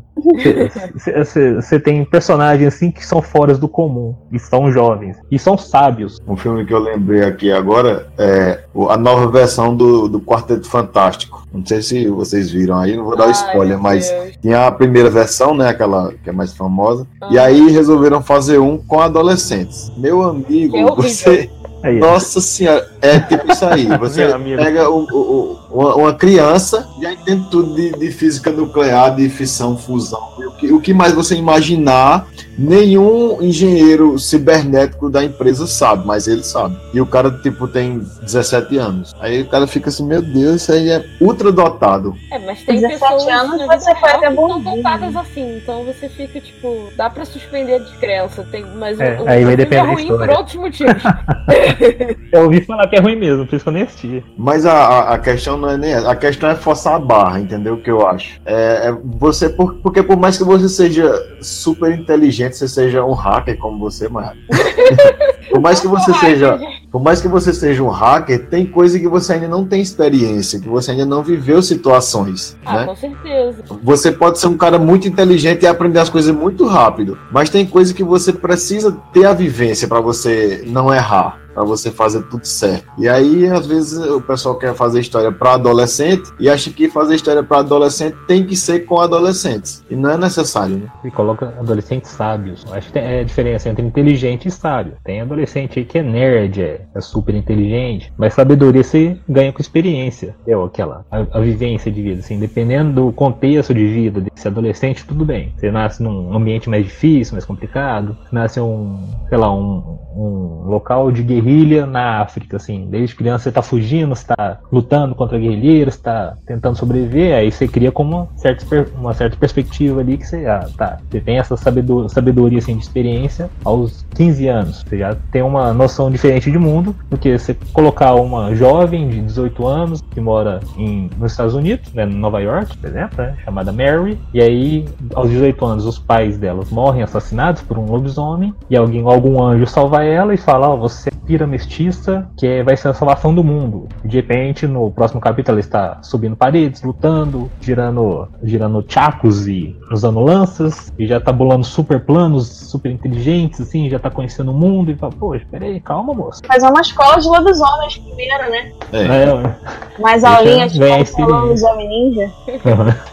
Você 0.94 1.78
tem 1.78 2.02
personagens 2.06 2.74
assim 2.74 2.90
que 2.90 3.04
são 3.04 3.20
fora 3.20 3.50
do 3.58 3.68
comum, 3.68 4.14
e 4.32 4.38
são 4.38 4.72
jovens, 4.72 5.18
e 5.30 5.38
são 5.38 5.58
sábios. 5.58 6.18
Um 6.26 6.36
filme 6.36 6.64
que 6.64 6.72
eu 6.72 6.78
lembrei 6.78 7.24
aqui 7.24 7.52
agora 7.52 8.06
é 8.16 8.60
a 8.88 8.96
nova 8.96 9.26
versão 9.28 9.74
do, 9.74 10.08
do 10.08 10.20
Quarteto 10.20 10.68
Fantástico. 10.68 11.46
Não 11.52 11.64
sei 11.66 11.82
se 11.82 12.08
vocês 12.08 12.50
viram 12.50 12.78
aí, 12.78 12.96
não 12.96 13.04
vou 13.04 13.16
dar 13.16 13.24
o 13.24 13.26
Ai, 13.26 13.32
spoiler, 13.32 13.78
mas 13.78 14.08
Deus. 14.08 14.36
tinha 14.40 14.66
a 14.66 14.72
primeira 14.72 15.10
versão, 15.10 15.54
né? 15.54 15.68
Aquela 15.68 16.12
que 16.22 16.30
é 16.30 16.32
mais 16.32 16.52
famosa. 16.52 17.06
E 17.30 17.38
Ah. 17.38 17.44
aí 17.44 17.70
resolveram 17.70 18.22
fazer 18.22 18.58
um 18.58 18.78
com 18.78 19.00
adolescentes. 19.00 19.90
Meu 19.96 20.22
amigo, 20.22 20.94
você. 20.96 21.50
Aí, 21.82 21.98
Nossa 21.98 22.40
senhora, 22.42 22.86
é 23.02 23.20
tipo 23.20 23.50
isso 23.52 23.64
aí. 23.64 23.86
Você 23.98 24.26
pega 24.56 24.88
o- 24.90 25.06
o- 25.10 25.58
uma, 25.70 25.94
uma 25.94 26.14
criança, 26.14 26.86
já 27.00 27.12
entende 27.12 27.46
tudo 27.50 27.74
de, 27.74 27.92
de 27.92 28.10
física 28.10 28.50
nuclear, 28.50 29.14
de 29.14 29.28
fissão, 29.28 29.76
fusão. 29.76 30.20
O 30.38 30.50
que, 30.56 30.72
o 30.72 30.80
que 30.80 30.92
mais 30.92 31.12
você 31.14 31.36
imaginar, 31.36 32.26
nenhum 32.58 33.40
engenheiro 33.40 34.18
cibernético 34.18 35.08
da 35.08 35.24
empresa 35.24 35.66
sabe, 35.66 36.06
mas 36.06 36.26
ele 36.26 36.42
sabe. 36.42 36.76
E 36.92 37.00
o 37.00 37.06
cara, 37.06 37.30
tipo, 37.30 37.66
tem 37.68 38.00
17 38.22 38.76
anos. 38.78 39.14
Aí 39.20 39.42
o 39.42 39.46
cara 39.48 39.66
fica 39.66 39.88
assim, 39.88 40.04
meu 40.04 40.20
Deus, 40.20 40.62
isso 40.62 40.72
aí 40.72 40.90
é 40.90 41.04
ultra 41.20 41.50
dotado. 41.52 42.14
É, 42.32 42.38
mas 42.40 42.62
tem 42.62 42.80
17 42.80 43.00
pessoas 43.00 43.28
anos 43.28 43.66
você 43.66 43.94
foi 43.94 44.08
real 44.08 44.16
até 44.18 44.30
bonzinho. 44.30 44.76
dotadas 44.76 45.16
assim, 45.16 45.56
então 45.56 45.84
você 45.84 46.08
fica 46.08 46.40
tipo, 46.40 46.88
dá 46.96 47.08
pra 47.08 47.24
suspender 47.24 47.74
a 47.76 47.78
descrença, 47.78 48.44
tem, 48.50 48.64
mas 48.76 48.98
É, 49.00 49.18
o, 49.20 49.24
o 49.24 49.28
aí 49.28 49.44
vai 49.44 49.56
depender 49.56 49.88
é 49.88 49.92
ruim 49.94 50.08
por 50.08 50.28
outros 50.30 50.56
motivos. 50.56 51.02
Eu 52.32 52.44
ouvi 52.44 52.60
falar 52.62 52.88
que 52.90 52.96
é 52.96 53.00
ruim 53.00 53.16
mesmo, 53.16 53.46
por 53.46 53.54
isso 53.54 53.64
que 53.64 53.68
eu 53.68 53.72
nem 53.72 53.82
assisti. 53.84 54.24
Mas 54.36 54.66
a, 54.66 55.14
a, 55.14 55.18
questão 55.18 55.56
não 55.56 55.70
é 55.70 55.76
nem 55.76 55.92
essa. 55.92 56.10
A 56.10 56.16
questão 56.16 56.50
é 56.50 56.54
forçar 56.54 56.94
a 56.94 56.98
barra, 56.98 57.40
entendeu? 57.40 57.74
O 57.74 57.80
que 57.80 57.90
eu 57.90 58.06
acho. 58.06 58.40
É, 58.44 58.88
é 58.88 58.98
você, 59.04 59.48
por, 59.48 59.74
porque 59.76 60.02
por 60.02 60.18
mais 60.18 60.36
que 60.36 60.44
você 60.44 60.68
seja 60.68 61.10
super 61.40 61.92
inteligente, 61.96 62.56
você 62.56 62.68
seja 62.68 63.04
um 63.04 63.12
hacker 63.12 63.56
como 63.58 63.78
você, 63.78 64.08
Mara. 64.08 64.36
por 65.50 65.60
mais 65.60 65.80
que 65.80 65.86
você 65.88 66.12
seja. 66.14 66.58
Por 66.90 67.00
mais 67.00 67.20
que 67.20 67.28
você 67.28 67.52
seja 67.52 67.84
um 67.84 67.88
hacker, 67.88 68.48
tem 68.48 68.66
coisa 68.66 68.98
que 68.98 69.06
você 69.06 69.34
ainda 69.34 69.46
não 69.46 69.64
tem 69.64 69.80
experiência, 69.80 70.58
que 70.58 70.68
você 70.68 70.90
ainda 70.90 71.06
não 71.06 71.22
viveu 71.22 71.62
situações, 71.62 72.56
Ah, 72.66 72.78
né? 72.78 72.86
com 72.86 72.96
certeza. 72.96 73.62
Você 73.80 74.10
pode 74.10 74.40
ser 74.40 74.48
um 74.48 74.56
cara 74.56 74.76
muito 74.76 75.06
inteligente 75.06 75.62
e 75.62 75.68
aprender 75.68 76.00
as 76.00 76.08
coisas 76.08 76.34
muito 76.34 76.66
rápido, 76.66 77.16
mas 77.30 77.48
tem 77.48 77.64
coisa 77.64 77.94
que 77.94 78.02
você 78.02 78.32
precisa 78.32 78.90
ter 79.12 79.24
a 79.24 79.32
vivência 79.32 79.86
para 79.86 80.00
você 80.00 80.64
não 80.66 80.92
errar, 80.92 81.38
para 81.54 81.64
você 81.64 81.90
fazer 81.90 82.22
tudo 82.24 82.44
certo. 82.44 82.86
E 82.98 83.08
aí, 83.08 83.48
às 83.48 83.66
vezes, 83.66 83.98
o 83.98 84.20
pessoal 84.20 84.56
quer 84.56 84.74
fazer 84.74 85.00
história 85.00 85.32
para 85.32 85.54
adolescente 85.54 86.30
e 86.38 86.48
acha 86.48 86.70
que 86.70 86.88
fazer 86.88 87.14
história 87.14 87.42
para 87.42 87.58
adolescente 87.58 88.16
tem 88.26 88.46
que 88.46 88.56
ser 88.56 88.80
com 88.80 89.00
adolescentes. 89.00 89.84
E 89.90 89.96
não 89.96 90.10
é 90.10 90.16
necessário, 90.16 90.76
né? 90.76 90.86
E 91.04 91.10
coloca 91.10 91.46
adolescentes 91.58 92.10
sábios. 92.10 92.64
Acho 92.72 92.86
que 92.88 92.92
tem 92.92 93.02
é 93.02 93.20
a 93.20 93.24
diferença 93.24 93.68
entre 93.68 93.84
inteligente 93.84 94.48
e 94.48 94.50
sábio. 94.50 94.94
Tem 95.04 95.20
adolescente 95.20 95.78
aí 95.78 95.84
que 95.84 95.98
é 95.98 96.02
nerd, 96.02 96.62
é, 96.62 96.86
é 96.94 97.00
super 97.00 97.34
inteligente, 97.34 98.12
mas 98.16 98.34
sabedoria 98.34 98.84
você 98.84 99.18
ganha 99.28 99.52
com 99.52 99.60
experiência. 99.60 100.34
É 100.46 100.54
aquela, 100.54 101.04
a, 101.10 101.38
a 101.38 101.40
vivência 101.40 101.90
de 101.90 102.02
vida. 102.02 102.20
Assim, 102.20 102.38
dependendo 102.38 102.92
do 102.92 103.12
contexto 103.12 103.74
de 103.74 103.86
vida 103.86 104.20
desse 104.20 104.46
adolescente, 104.46 105.04
tudo 105.04 105.24
bem. 105.24 105.52
Você 105.56 105.70
nasce 105.70 106.02
num 106.02 106.34
ambiente 106.34 106.68
mais 106.68 106.84
difícil, 106.84 107.34
mais 107.34 107.44
complicado, 107.44 108.16
nasce 108.30 108.60
um, 108.60 109.02
sei 109.28 109.38
lá, 109.38 109.52
um, 109.52 109.98
um 110.14 110.68
local 110.68 111.10
de 111.10 111.22
guerrilha 111.22 111.39
na 111.86 112.20
África, 112.20 112.56
assim. 112.56 112.86
Desde 112.90 113.14
criança 113.14 113.44
você 113.44 113.52
tá 113.52 113.62
fugindo, 113.62 114.14
você 114.14 114.26
tá 114.26 114.58
lutando 114.70 115.14
contra 115.14 115.38
guerrilheiros, 115.38 115.96
tá 115.96 116.36
tentando 116.46 116.76
sobreviver, 116.76 117.34
aí 117.34 117.50
você 117.50 117.66
cria 117.66 117.92
como 117.92 118.16
uma 118.16 118.28
certa, 118.36 118.86
uma 118.96 119.14
certa 119.14 119.36
perspectiva 119.36 120.00
ali 120.00 120.16
que 120.16 120.26
você, 120.26 120.46
ah, 120.46 120.68
tá, 120.76 120.98
você 121.08 121.20
tem 121.20 121.38
essa 121.38 121.56
sabedoria, 121.56 122.08
sabedoria 122.08 122.58
assim, 122.58 122.76
de 122.76 122.82
experiência 122.82 123.50
aos 123.64 124.04
15 124.14 124.48
anos. 124.48 124.84
Você 124.86 124.98
já 124.98 125.16
tem 125.30 125.42
uma 125.42 125.72
noção 125.72 126.10
diferente 126.10 126.50
de 126.50 126.58
mundo 126.58 126.94
do 127.08 127.16
que 127.16 127.38
você 127.38 127.56
colocar 127.72 128.14
uma 128.14 128.54
jovem 128.54 129.08
de 129.08 129.20
18 129.20 129.66
anos 129.66 130.00
que 130.10 130.20
mora 130.20 130.60
em, 130.76 131.10
nos 131.18 131.32
Estados 131.32 131.54
Unidos, 131.54 131.92
né, 131.92 132.04
em 132.04 132.14
Nova 132.14 132.40
York, 132.40 132.76
por 132.76 132.88
exemplo, 132.88 133.18
né, 133.18 133.36
chamada 133.44 133.72
Mary, 133.72 134.18
e 134.34 134.40
aí 134.40 134.84
aos 135.14 135.30
18 135.30 135.64
anos 135.64 135.86
os 135.86 135.98
pais 135.98 136.38
delas 136.38 136.70
morrem 136.70 137.02
assassinados 137.02 137.62
por 137.62 137.78
um 137.78 137.86
lobisomem 137.86 138.54
e 138.68 138.76
alguém, 138.76 139.02
algum 139.04 139.42
anjo 139.42 139.66
salva 139.66 140.04
ela 140.04 140.34
e 140.34 140.36
fala, 140.36 140.68
ó, 140.68 140.74
oh, 140.74 140.78
você 140.78 141.10
é 141.30 141.40
pira 141.40 141.46
mestiça 141.46 142.28
que 142.36 142.44
é, 142.44 142.62
vai 142.64 142.76
ser 142.76 142.88
a 142.88 142.94
salvação 142.94 143.32
do 143.32 143.44
mundo. 143.44 143.88
De 144.04 144.16
repente, 144.16 144.66
no 144.66 144.90
próximo 144.90 145.20
capítulo 145.20 145.54
ela 145.54 145.60
está 145.60 146.02
subindo 146.02 146.34
paredes, 146.34 146.82
lutando, 146.82 147.48
girando, 147.60 148.28
girando 148.42 148.84
chacos 148.88 149.46
e 149.46 149.76
usando 149.92 150.18
lanças, 150.20 150.92
e 150.98 151.06
já 151.06 151.20
tá 151.20 151.32
bolando 151.32 151.64
super 151.64 152.00
planos, 152.04 152.48
super 152.48 152.90
inteligentes, 152.90 153.60
assim, 153.60 153.88
já 153.88 153.98
tá 153.98 154.10
conhecendo 154.10 154.50
o 154.50 154.54
mundo, 154.54 154.90
e 154.90 154.96
fala, 154.96 155.12
poxa, 155.12 155.44
peraí, 155.50 155.80
calma, 155.80 156.12
moça. 156.12 156.40
Fazer 156.46 156.66
uma 156.66 156.80
escola 156.80 157.18
de 157.18 157.28
lobisomens 157.28 157.98
primeiro, 157.98 158.50
né? 158.50 158.72
É. 158.92 159.02
É, 159.02 160.00
Mais 160.00 160.22
Deixa 160.22 160.36
aulinha 160.36 160.68
de 160.68 161.12
como 161.12 161.28
lobisomem 161.28 161.88
ninja. 161.88 162.30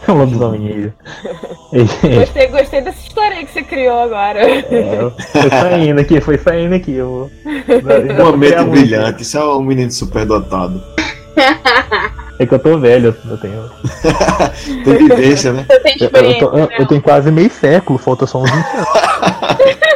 é 0.08 0.10
lobisomem 0.12 0.60
ninja. 0.60 0.94
Gostei, 1.72 2.46
gostei 2.48 2.80
dessa 2.80 2.97
história 3.18 3.36
aí 3.38 3.46
que 3.46 3.52
você 3.52 3.62
criou 3.62 3.98
agora. 4.00 4.40
É, 4.40 5.10
foi 5.40 5.50
saindo 5.50 6.00
aqui, 6.00 6.20
foi 6.20 6.38
saindo 6.38 6.74
aqui. 6.74 6.94
Eu, 6.94 7.30
Um 8.20 8.24
momento 8.24 8.64
brilhante, 8.66 9.22
isso 9.22 9.36
é 9.38 9.44
um 9.44 9.62
menino 9.62 9.90
superdotado. 9.90 10.82
É 12.38 12.46
que 12.46 12.54
eu 12.54 12.58
tô 12.58 12.78
velho, 12.78 13.14
eu 13.28 13.36
tenho. 13.38 13.70
Tem 14.84 14.94
vivência, 15.08 15.52
né? 15.52 15.66
Eu, 16.00 16.08
eu 16.22 16.38
tô- 16.38 16.56
eu- 16.56 16.68
eu 16.78 16.86
tenho 16.86 17.02
quase 17.02 17.30
meio 17.32 17.50
século, 17.50 17.98
falta 17.98 18.26
só 18.26 18.38
uns 18.38 18.50
20 18.50 18.64
anos. 18.74 19.78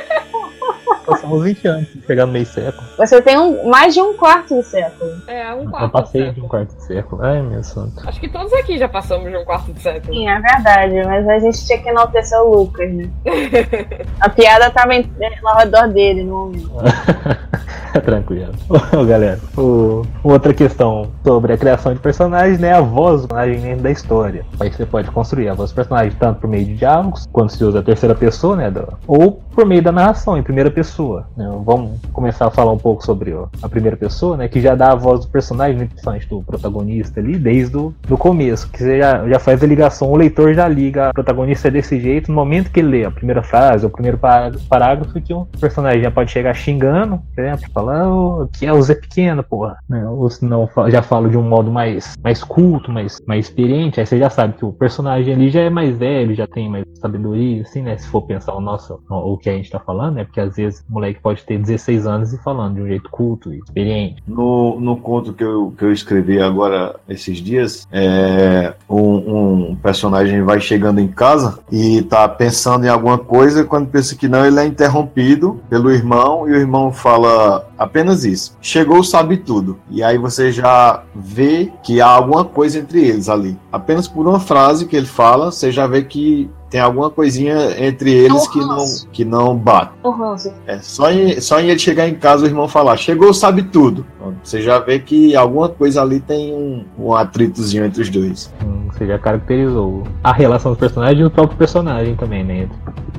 uns 1.36 1.42
20 1.44 1.68
anos 1.68 1.88
pra 1.88 2.02
chegar 2.06 2.26
no 2.26 2.32
meio 2.32 2.46
século. 2.46 2.84
Você 2.98 3.22
tem 3.22 3.38
um, 3.38 3.68
mais 3.68 3.94
de 3.94 4.00
um 4.00 4.14
quarto 4.14 4.54
de 4.54 4.62
século. 4.64 5.10
É, 5.26 5.52
um 5.54 5.68
quarto 5.70 5.84
Eu 5.86 5.90
passei 5.90 6.22
de 6.28 6.32
de 6.34 6.40
um 6.40 6.48
quarto 6.48 6.74
de 6.76 6.82
século. 6.84 7.22
Ai, 7.22 7.42
meu 7.42 7.62
santo. 7.62 8.06
Acho 8.08 8.20
que 8.20 8.28
todos 8.28 8.52
aqui 8.54 8.78
já 8.78 8.88
passamos 8.88 9.30
de 9.30 9.36
um 9.36 9.44
quarto 9.44 9.72
de 9.72 9.80
século. 9.80 10.12
Sim, 10.14 10.28
é 10.28 10.40
verdade, 10.40 11.02
mas 11.04 11.28
a 11.28 11.38
gente 11.38 11.66
tinha 11.66 11.78
que 11.78 11.88
enaltecer 11.88 12.38
o 12.40 12.54
Lucas, 12.56 12.92
né? 12.92 13.08
A 14.20 14.28
piada 14.28 14.70
tava 14.70 14.94
em, 14.94 15.10
ao 15.44 15.56
redor 15.58 15.88
dele 15.88 16.22
no 16.22 16.46
momento. 16.46 16.70
Tranquilo. 18.04 18.52
Ô, 18.70 19.04
galera, 19.04 19.38
o- 19.56 20.02
outra 20.24 20.54
questão 20.54 21.10
sobre 21.24 21.52
a 21.52 21.58
criação 21.58 21.92
de 21.92 22.00
personagens, 22.00 22.58
né? 22.58 22.72
A 22.72 22.80
voz 22.80 23.22
do 23.22 23.28
personagem 23.28 23.60
dentro 23.60 23.82
da 23.82 23.90
história. 23.90 24.46
Aí 24.58 24.72
você 24.72 24.86
pode 24.86 25.10
construir 25.10 25.48
a 25.50 25.54
voz 25.54 25.70
do 25.70 25.74
personagem 25.74 26.12
tanto 26.18 26.40
por 26.40 26.48
meio 26.48 26.64
de 26.64 26.74
diálogos, 26.74 27.28
quando 27.30 27.50
se 27.50 27.62
usa 27.62 27.80
a 27.80 27.82
terceira 27.82 28.14
pessoa, 28.14 28.56
né? 28.56 28.70
do- 28.70 28.96
ou 29.06 29.42
por 29.54 29.66
meio 29.66 29.82
da 29.82 29.92
narração, 29.92 30.38
em 30.38 30.42
primeira 30.42 30.70
pessoa. 30.70 31.21
Né? 31.36 31.50
Vamos 31.64 32.00
começar 32.12 32.46
a 32.46 32.50
falar 32.50 32.72
um 32.72 32.78
pouco 32.78 33.04
sobre 33.04 33.32
ó, 33.32 33.46
a 33.62 33.68
primeira 33.68 33.96
pessoa, 33.96 34.36
né? 34.36 34.48
Que 34.48 34.60
já 34.60 34.74
dá 34.74 34.92
a 34.92 34.94
voz 34.94 35.20
do 35.20 35.28
personagem, 35.28 35.76
né, 35.76 35.86
principalmente 35.86 36.28
do 36.28 36.42
protagonista 36.42 37.20
ali, 37.20 37.38
desde 37.38 37.76
o 37.76 37.94
do 38.08 38.16
começo. 38.16 38.70
Que 38.70 38.78
você 38.78 38.98
já, 38.98 39.28
já 39.28 39.38
faz 39.38 39.62
a 39.62 39.66
ligação, 39.66 40.10
o 40.10 40.16
leitor 40.16 40.54
já 40.54 40.68
liga 40.68 41.10
o 41.10 41.14
protagonista 41.14 41.70
desse 41.70 42.00
jeito 42.00 42.30
no 42.30 42.34
momento 42.34 42.70
que 42.70 42.80
ele 42.80 42.88
lê 42.88 43.04
a 43.04 43.10
primeira 43.10 43.42
frase, 43.42 43.86
o 43.86 43.90
primeiro 43.90 44.18
pará- 44.18 44.52
parágrafo, 44.68 45.20
que 45.20 45.34
um 45.34 45.44
personagem 45.44 46.02
já 46.02 46.10
pode 46.10 46.30
chegar 46.30 46.54
xingando, 46.54 47.20
por 47.34 47.44
exemplo, 47.44 47.70
falando 47.72 48.48
que 48.52 48.66
é 48.66 48.72
o 48.72 48.82
Zé 48.82 48.94
Pequeno, 48.94 49.42
porra. 49.42 49.76
Né? 49.88 50.06
Ou 50.08 50.28
se 50.30 50.44
não, 50.44 50.68
já 50.88 51.02
fala 51.02 51.28
de 51.28 51.36
um 51.36 51.42
modo 51.42 51.70
mais, 51.70 52.14
mais 52.22 52.42
culto, 52.42 52.90
mais, 52.90 53.20
mais 53.26 53.46
experiente, 53.46 54.00
aí 54.00 54.06
você 54.06 54.18
já 54.18 54.30
sabe 54.30 54.54
que 54.54 54.64
o 54.64 54.72
personagem 54.72 55.34
ali 55.34 55.50
já 55.50 55.60
é 55.60 55.70
mais 55.70 55.96
velho, 55.96 56.34
já 56.34 56.46
tem 56.46 56.68
mais 56.68 56.84
sabedoria, 56.94 57.62
assim, 57.62 57.82
né? 57.82 57.96
Se 57.96 58.06
for 58.08 58.22
pensar 58.22 58.54
o 58.54 58.60
nosso, 58.60 59.00
o 59.08 59.36
que 59.36 59.50
a 59.50 59.52
gente 59.52 59.70
tá 59.70 59.78
falando, 59.78 60.14
né? 60.14 60.24
Porque 60.24 60.40
às 60.40 60.56
vezes 60.56 60.84
o 60.88 60.92
moleque 60.92 61.11
pode 61.20 61.42
ter 61.44 61.58
16 61.58 62.06
anos 62.06 62.32
e 62.32 62.38
falando 62.38 62.76
de 62.76 62.82
um 62.82 62.86
jeito 62.86 63.10
culto 63.10 63.52
e 63.52 63.58
experiente. 63.58 64.22
No, 64.26 64.80
no 64.80 64.96
conto 64.96 65.32
que 65.32 65.44
eu, 65.44 65.74
que 65.76 65.84
eu 65.84 65.92
escrevi 65.92 66.40
agora 66.40 66.96
esses 67.08 67.38
dias, 67.38 67.86
é, 67.90 68.74
um, 68.88 69.70
um 69.70 69.76
personagem 69.76 70.42
vai 70.42 70.60
chegando 70.60 71.00
em 71.00 71.08
casa 71.08 71.58
e 71.70 72.02
tá 72.02 72.28
pensando 72.28 72.84
em 72.84 72.88
alguma 72.88 73.18
coisa, 73.18 73.64
quando 73.64 73.88
pensa 73.88 74.14
que 74.14 74.28
não, 74.28 74.44
ele 74.44 74.58
é 74.60 74.66
interrompido 74.66 75.60
pelo 75.68 75.90
irmão 75.90 76.48
e 76.48 76.52
o 76.52 76.56
irmão 76.56 76.92
fala 76.92 77.68
apenas 77.78 78.24
isso. 78.24 78.56
Chegou, 78.60 79.02
sabe 79.02 79.36
tudo. 79.36 79.78
E 79.90 80.02
aí 80.02 80.18
você 80.18 80.52
já 80.52 81.02
vê 81.14 81.70
que 81.82 82.00
há 82.00 82.06
alguma 82.06 82.44
coisa 82.44 82.78
entre 82.78 83.00
eles 83.04 83.28
ali. 83.28 83.56
Apenas 83.72 84.08
por 84.08 84.26
uma 84.26 84.40
frase 84.40 84.86
que 84.86 84.96
ele 84.96 85.06
fala, 85.06 85.50
você 85.50 85.70
já 85.70 85.86
vê 85.86 86.02
que 86.02 86.50
tem 86.72 86.80
alguma 86.80 87.10
coisinha 87.10 87.54
entre 87.86 88.10
eles 88.10 88.48
que 88.48 88.58
não, 88.58 88.84
que 89.12 89.24
não 89.26 89.54
bate. 89.54 89.92
O 90.02 90.10
ranço. 90.10 90.50
É, 90.66 90.78
só 90.78 91.12
em, 91.12 91.38
só 91.38 91.60
em 91.60 91.68
ele 91.68 91.78
chegar 91.78 92.08
em 92.08 92.14
casa 92.14 92.44
o 92.44 92.48
irmão 92.48 92.66
falar, 92.66 92.96
chegou, 92.96 93.34
sabe 93.34 93.62
tudo. 93.62 94.06
Você 94.42 94.62
já 94.62 94.78
vê 94.78 94.98
que 94.98 95.36
alguma 95.36 95.68
coisa 95.68 96.00
ali 96.00 96.18
tem 96.18 96.54
um, 96.54 96.84
um 96.98 97.14
atritozinho 97.14 97.84
entre 97.84 98.00
os 98.00 98.08
dois. 98.08 98.50
Hum, 98.64 98.86
Você 98.90 99.06
já 99.06 99.18
caracterizou 99.18 100.04
a 100.24 100.32
relação 100.32 100.72
dos 100.72 100.80
personagens 100.80 101.20
e 101.20 101.24
o 101.24 101.30
próprio 101.30 101.58
personagem 101.58 102.16
também, 102.16 102.42
né? 102.42 102.68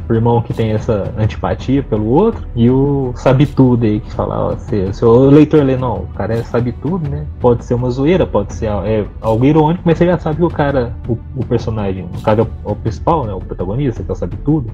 O 0.10 0.14
irmão 0.14 0.42
que 0.42 0.54
tem 0.54 0.72
essa 0.72 1.14
antipatia 1.18 1.82
pelo 1.82 2.06
outro 2.08 2.46
e 2.56 2.70
o 2.70 3.14
sabe 3.16 3.46
tudo 3.46 3.86
aí 3.86 4.02
que 4.02 4.12
fala, 4.12 4.48
ó, 4.48 4.58
se, 4.58 4.92
se 4.92 5.06
o 5.06 5.30
leitor 5.30 5.64
lê, 5.64 5.78
não, 5.78 6.00
o 6.00 6.08
cara 6.08 6.34
é 6.34 6.44
sabe 6.44 6.74
tudo, 6.74 7.10
né? 7.10 7.26
Pode 7.40 7.64
ser 7.64 7.74
uma 7.74 7.90
zoeira, 7.90 8.28
pode 8.28 8.54
ser 8.54 8.66
é, 8.66 9.06
algo 9.22 9.46
irônico, 9.46 9.82
mas 9.86 9.98
você 9.98 10.06
já 10.06 10.20
sabe 10.20 10.38
que 10.38 10.44
o 10.44 10.50
cara, 10.50 10.94
o, 11.08 11.18
o 11.38 11.46
personagem, 11.46 12.06
o 12.18 12.22
cara 12.22 12.42
é 12.42 12.44
o, 12.44 12.72
o 12.72 12.76
principal, 12.76 13.26
né? 13.26 13.34
O 13.34 13.40
protagonista, 13.44 14.04
que 14.04 14.10
é 14.10 14.14
o 14.14 14.16
sabe 14.16 14.38
tudo, 14.38 14.72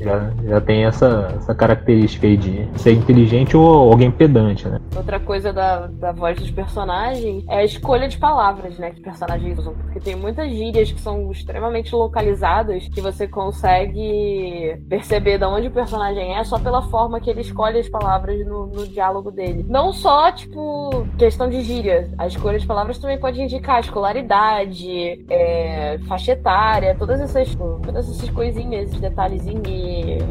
já, 0.00 0.30
já 0.44 0.60
tem 0.60 0.84
essa, 0.84 1.32
essa 1.36 1.54
característica 1.54 2.26
aí 2.26 2.36
de 2.36 2.68
ser 2.76 2.92
inteligente 2.92 3.56
ou 3.56 3.92
alguém 3.92 4.10
pedante, 4.10 4.68
né? 4.68 4.80
Outra 4.96 5.18
coisa 5.18 5.52
da, 5.52 5.86
da 5.86 6.12
voz 6.12 6.38
dos 6.38 6.50
personagens 6.50 7.44
é 7.48 7.58
a 7.58 7.64
escolha 7.64 8.08
de 8.08 8.18
palavras, 8.18 8.78
né, 8.78 8.90
que 8.90 8.96
os 8.96 9.02
personagens 9.02 9.58
usam. 9.58 9.74
Porque 9.74 10.00
tem 10.00 10.16
muitas 10.16 10.50
gírias 10.50 10.92
que 10.92 11.00
são 11.00 11.30
extremamente 11.30 11.94
localizadas 11.94 12.88
que 12.88 13.00
você 13.00 13.26
consegue 13.26 14.78
perceber 14.88 15.38
de 15.38 15.44
onde 15.44 15.68
o 15.68 15.70
personagem 15.70 16.36
é 16.36 16.44
só 16.44 16.58
pela 16.58 16.82
forma 16.82 17.20
que 17.20 17.30
ele 17.30 17.40
escolhe 17.40 17.78
as 17.78 17.88
palavras 17.88 18.46
no, 18.46 18.66
no 18.66 18.86
diálogo 18.86 19.30
dele. 19.30 19.64
Não 19.68 19.92
só, 19.92 20.30
tipo, 20.32 21.06
questão 21.18 21.48
de 21.48 21.62
gíria. 21.62 22.10
A 22.18 22.26
escolha 22.26 22.58
de 22.58 22.66
palavras 22.66 22.98
também 22.98 23.18
pode 23.18 23.40
indicar 23.40 23.80
escolaridade, 23.80 25.24
é, 25.28 25.98
faixa 26.06 26.32
etária, 26.32 26.94
todas 26.98 27.20
essas, 27.20 27.54
todas 27.54 28.04
essas 28.04 28.11
coisinhas, 28.30 28.88
esses 28.88 29.00
detalhezinhos 29.00 29.62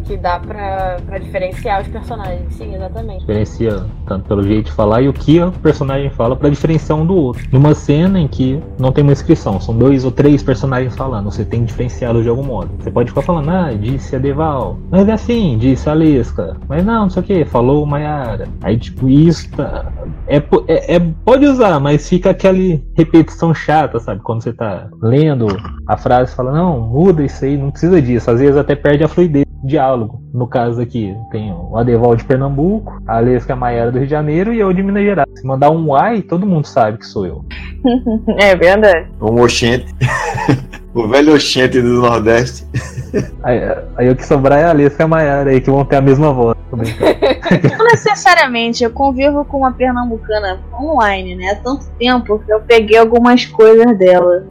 que 0.06 0.18
dá 0.18 0.40
pra, 0.40 0.98
pra 1.06 1.18
diferenciar 1.18 1.82
os 1.82 1.88
personagens. 1.88 2.54
Sim, 2.56 2.76
exatamente. 2.76 3.20
diferencia 3.22 3.86
tanto 4.08 4.28
pelo 4.28 4.44
jeito 4.44 4.66
de 4.66 4.72
falar 4.72 5.02
e 5.02 5.08
o 5.08 5.14
que 5.14 5.40
o 5.42 5.52
personagem 5.52 6.10
fala 6.10 6.36
pra 6.36 6.50
diferenciar 6.50 6.98
um 6.98 7.06
do 7.06 7.16
outro. 7.16 7.48
Numa 7.52 7.74
cena 7.74 8.20
em 8.20 8.28
que 8.28 8.62
não 8.78 8.92
tem 8.92 9.04
uma 9.04 9.14
inscrição, 9.14 9.60
são 9.60 9.76
dois 9.78 10.06
ou 10.06 10.12
três 10.12 10.44
personagens 10.44 10.96
falando, 10.96 11.32
você 11.32 11.46
tem 11.46 11.62
que 11.62 11.68
diferenciá-los 11.68 12.24
de 12.24 12.30
algum 12.30 12.44
modo. 12.44 12.70
Você 12.80 12.92
pode 12.92 13.10
ficar 13.10 13.22
falando, 13.22 13.50
ah, 13.50 13.72
disse 13.74 14.16
a 14.16 14.20
Deval, 14.20 14.78
mas 14.90 15.08
é 15.08 15.14
assim, 15.14 15.58
disse 15.58 15.90
a 15.90 15.94
Lesca, 15.94 16.58
mas 16.68 16.84
não, 16.86 17.04
não 17.04 17.10
sei 17.10 17.22
o 17.22 17.26
que, 17.26 17.46
falou 17.46 17.84
o 17.84 17.88
Mayara. 17.88 18.48
Aí, 18.62 18.78
tipo, 18.78 19.08
isso 19.10 19.50
tá- 19.52 19.92
é, 20.28 20.38
é, 20.38 20.96
é- 20.96 21.14
pode 21.24 21.46
usar, 21.46 21.80
mas 21.80 22.08
fica 22.08 22.30
aquela 22.30 22.58
repetição 22.96 23.54
chata, 23.54 24.00
sabe? 24.00 24.22
Quando 24.22 24.44
você 24.44 24.54
tá 24.54 24.90
lendo 25.02 25.48
a 25.88 25.98
frase, 25.98 26.36
fala, 26.36 26.52
não, 26.52 26.80
muda 26.80 27.24
isso 27.24 27.44
aí, 27.44 27.58
não 27.58 27.72
precisa 27.72 28.02
disso. 28.02 28.30
Às 28.30 28.40
vezes 28.40 28.58
até 28.58 28.76
perde 28.76 29.04
a 29.04 29.08
fluidez 29.08 29.46
do 29.46 29.68
diálogo. 29.68 30.21
No 30.34 30.48
caso 30.48 30.82
aqui, 30.82 31.16
tem 31.30 31.52
o 31.52 31.78
Adeval 31.78 32.16
de 32.16 32.24
Pernambuco, 32.24 33.02
a 33.06 33.20
Lesca 33.20 33.56
Maiara 33.56 33.92
do 33.92 33.98
Rio 33.98 34.08
de 34.08 34.12
Janeiro 34.12 34.54
e 34.54 34.60
eu 34.60 34.72
de 34.72 34.82
Minas 34.82 35.04
Gerais. 35.04 35.28
Se 35.36 35.46
mandar 35.46 35.72
um 35.72 35.94
ai, 35.94 36.22
todo 36.22 36.46
mundo 36.46 36.66
sabe 36.66 36.98
que 36.98 37.06
sou 37.06 37.26
eu. 37.26 37.46
É 38.40 38.56
verdade. 38.56 39.10
Um 39.20 39.42
oxente. 39.42 39.94
o 40.94 41.08
velho 41.08 41.34
oxente 41.34 41.82
do 41.82 42.02
Nordeste. 42.02 42.66
Aí, 43.44 43.60
aí 43.98 44.10
o 44.10 44.16
que 44.16 44.26
sobrar 44.26 44.58
é 44.58 44.64
a 44.64 44.72
Lesca 44.72 45.06
Maiara 45.06 45.50
aí, 45.50 45.60
que 45.60 45.70
vão 45.70 45.84
ter 45.84 45.98
a 45.98 46.02
mesma 46.02 46.32
voz. 46.32 46.56
Não 46.72 47.86
necessariamente, 47.86 48.84
eu 48.84 48.92
convivo 48.92 49.44
com 49.44 49.58
uma 49.58 49.74
pernambucana 49.74 50.60
online, 50.74 51.36
né? 51.36 51.50
Há 51.52 51.56
tanto 51.56 51.90
tempo 52.00 52.40
que 52.40 52.54
eu 52.54 52.62
peguei 52.62 52.98
algumas 52.98 53.46
coisas 53.46 53.98
dela. 53.98 54.46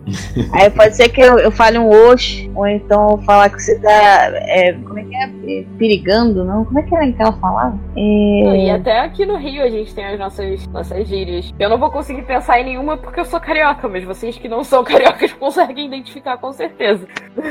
Aí 0.52 0.68
pode 0.68 0.94
ser 0.94 1.08
que 1.08 1.20
eu, 1.20 1.38
eu 1.38 1.50
fale 1.50 1.78
um 1.78 1.88
oxe, 1.88 2.50
ou 2.54 2.66
então 2.66 3.16
falar 3.24 3.48
que 3.48 3.62
você 3.62 3.78
tá. 3.78 4.30
É, 4.34 4.74
como 4.74 4.98
é 4.98 5.04
que 5.04 5.16
é? 5.16 5.30
É, 5.46 5.64
perigando, 5.78 6.44
não? 6.44 6.64
Como 6.64 6.78
é 6.78 6.82
que 6.82 6.94
era 6.94 7.10
que 7.12 7.20
ela 7.22 7.32
falava? 7.32 7.70
Não, 7.96 8.00
E 8.54 8.68
É... 8.68 8.72
até 8.72 9.00
aqui 9.00 9.24
no 9.26 9.36
Rio 9.36 9.62
a 9.62 9.70
gente 9.70 9.94
tem 9.94 10.04
as 10.04 10.18
nossas, 10.18 10.66
nossas 10.68 11.06
gírias. 11.08 11.52
Eu 11.58 11.68
não 11.68 11.78
vou 11.78 11.90
conseguir 11.90 12.22
pensar 12.22 12.60
em 12.60 12.64
nenhuma 12.64 12.96
porque 12.96 13.20
eu 13.20 13.24
sou 13.24 13.40
carioca, 13.40 13.88
mas 13.88 14.04
vocês 14.04 14.36
que 14.38 14.48
não 14.48 14.62
são 14.64 14.82
cariocas 14.84 15.32
conseguem 15.32 15.86
identificar 15.86 16.36
com 16.38 16.52
certeza. 16.52 17.06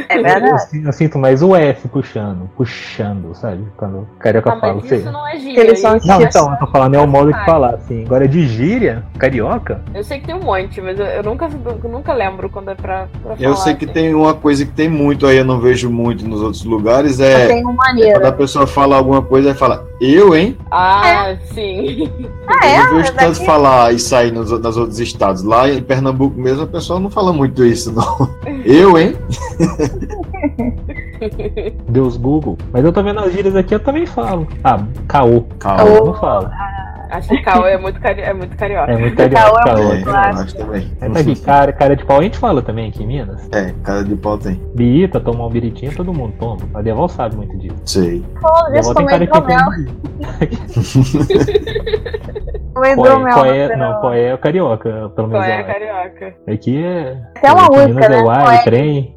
é 0.10 0.18
Eu, 0.20 0.24
verdade. 0.24 0.62
sinto- 0.70 0.86
eu 0.88 0.94
sinto 0.94 1.18
mais 1.20 1.42
o 1.42 1.56
F 1.56 1.88
puxando, 1.88 2.50
puxando, 2.56 3.34
sabe? 3.36 3.66
Quando 3.78 4.00
o 4.00 4.08
carioca 4.20 4.54
Ah, 4.54 4.60
fala. 4.60 4.74
mas 4.76 4.84
Você... 4.86 4.96
isso 4.98 5.12
não 5.12 5.28
é 5.28 5.38
gíria. 5.38 5.60
Eles 5.62 5.80
são 5.80 5.98
Não, 6.06 6.22
então, 6.22 6.52
eu 6.52 6.60
tô 6.60 6.68
falando 6.68 6.96
é 6.96 7.00
o 7.00 7.08
modo 7.08 7.32
de 7.34 7.46
falar, 7.46 7.76
assim. 7.76 8.06
Agora 8.06 8.28
de 8.28 8.48
gíria, 8.48 9.04
carioca, 9.18 9.82
Eu 9.94 10.04
sei 10.04 10.20
que 10.20 10.28
tem 10.28 10.36
um 10.36 10.44
monte, 10.44 10.82
mas 10.82 11.00
eu, 11.00 11.06
eu 11.06 11.24
nunca, 11.24 11.48
eu 11.84 11.90
nunca 11.90 12.14
lembro 12.14 12.50
quando 12.50 12.70
é 12.72 12.76
pra, 12.76 13.08
pra 13.22 13.34
Eu 13.34 13.38
falar, 13.38 13.56
sei 13.58 13.76
que 13.76 13.86
assim. 13.86 13.94
tem 13.94 14.14
uma 14.14 14.34
coisa 14.34 14.66
que 14.66 14.72
tem 14.72 14.88
muito 14.90 15.26
aí, 15.26 15.38
eu 15.38 15.46
não 15.46 15.60
vejo 15.60 15.90
muito 15.90 16.28
nos 16.28 16.42
outros 16.42 16.64
lugares, 16.64 17.20
é, 17.20 17.48
Tem 17.48 17.64
uma 17.66 17.89
é 17.90 17.94
quando 17.94 18.00
maneira. 18.00 18.28
a 18.30 18.32
pessoa 18.32 18.68
fala 18.68 18.96
alguma 18.96 19.22
coisa 19.22 19.52
e 19.52 19.54
fala, 19.54 19.88
eu, 20.00 20.36
hein? 20.36 20.58
Ah, 20.72 21.36
sim. 21.54 22.10
Ah, 22.48 22.66
eu 22.66 22.70
é? 22.70 22.84
não 22.84 22.96
vejo 22.98 23.14
tanto 23.14 23.34
Daqui- 23.34 23.46
falar 23.46 23.94
isso 23.94 24.16
aí 24.16 24.32
nos, 24.32 24.52
nos 24.52 24.78
outros 24.78 25.00
estados. 25.00 25.44
Lá 25.44 25.70
em 25.70 25.82
Pernambuco 25.82 26.40
mesmo, 26.40 26.64
a 26.64 26.68
pessoa 26.68 27.00
não 27.00 27.10
fala 27.10 27.32
muito 27.34 27.64
isso, 27.66 27.92
não. 27.92 28.30
Eu, 28.66 28.98
hein? 28.98 29.16
Deus 31.90 32.18
Google. 32.18 32.58
Mas 32.72 32.84
eu 32.86 32.92
tô 32.94 33.04
vendo 33.04 33.20
as 33.20 33.32
gírias 33.34 33.56
aqui, 33.56 33.76
eu 33.76 33.80
também 33.80 34.06
falo. 34.06 34.48
Ah, 34.64 34.82
caô. 35.08 35.44
Calma. 35.60 35.84
Eu 35.84 36.06
não 36.08 36.14
falo. 36.14 36.50
Acho 37.10 37.30
que 37.30 37.42
Caô 37.42 37.66
é 37.66 37.78
muito, 37.78 38.00
cari 38.00 38.22
é 38.22 38.34
muito 38.34 38.56
carioca. 38.56 38.92
É 38.92 38.98
muito 38.98 39.16
Caô 39.16 39.30
carioca, 39.30 39.60
é 39.70 39.74
caô. 39.74 39.84
muito 39.84 39.96
É, 39.96 40.00
eu 40.00 40.04
clássico. 40.04 40.42
acho 40.44 40.58
também. 40.58 40.92
É, 41.02 41.46
cara, 41.46 41.74
cara 41.74 41.96
de 41.96 42.06
pau 42.06 42.20
a 42.20 42.24
gente 42.24 42.38
fala 42.38 42.62
também 42.62 42.90
aqui 42.90 43.04
em 43.04 43.08
Minas. 43.08 43.50
É, 43.52 43.74
cara 43.84 44.04
de 44.04 44.16
pau 44.16 44.38
tem. 44.38 44.62
Birita, 44.76 45.20
tomar 45.20 45.48
um 45.48 45.50
biritinho, 45.50 45.96
todo 45.96 46.14
mundo 46.14 46.34
toma. 46.40 46.62
A 46.74 46.82
Deval 46.82 47.10
sabe 47.10 47.36
muito 47.36 47.58
disso. 47.58 47.76
Sei. 47.86 48.20
Disso, 48.20 48.72
Deval 48.72 48.96
tem 48.96 49.06
cara 49.08 49.28
que 49.28 49.38
hidromel. 49.38 49.58
tem 50.40 50.50
Tomei 52.74 52.96
Qual 52.96 53.08
é, 53.28 53.32
qual 53.34 53.46
é, 53.46 53.76
não, 53.76 54.00
qual 54.00 54.14
é 54.14 54.34
o 54.34 54.38
carioca, 54.38 54.90
pelo 55.16 55.30
Qual 55.30 55.42
menos. 55.42 55.48
é 55.48 55.60
é. 55.60 55.64
carioca? 55.64 56.36
Aqui 56.48 56.82
é. 56.84 57.18
Tem 57.42 57.52
uma 57.52 57.64
música, 57.66 57.88
Minas 57.88 58.10
né? 58.10 58.18
É 58.20 58.22
uai, 58.24 58.44
Qual 58.44 58.52
é? 58.54 58.64
trem. 58.64 59.16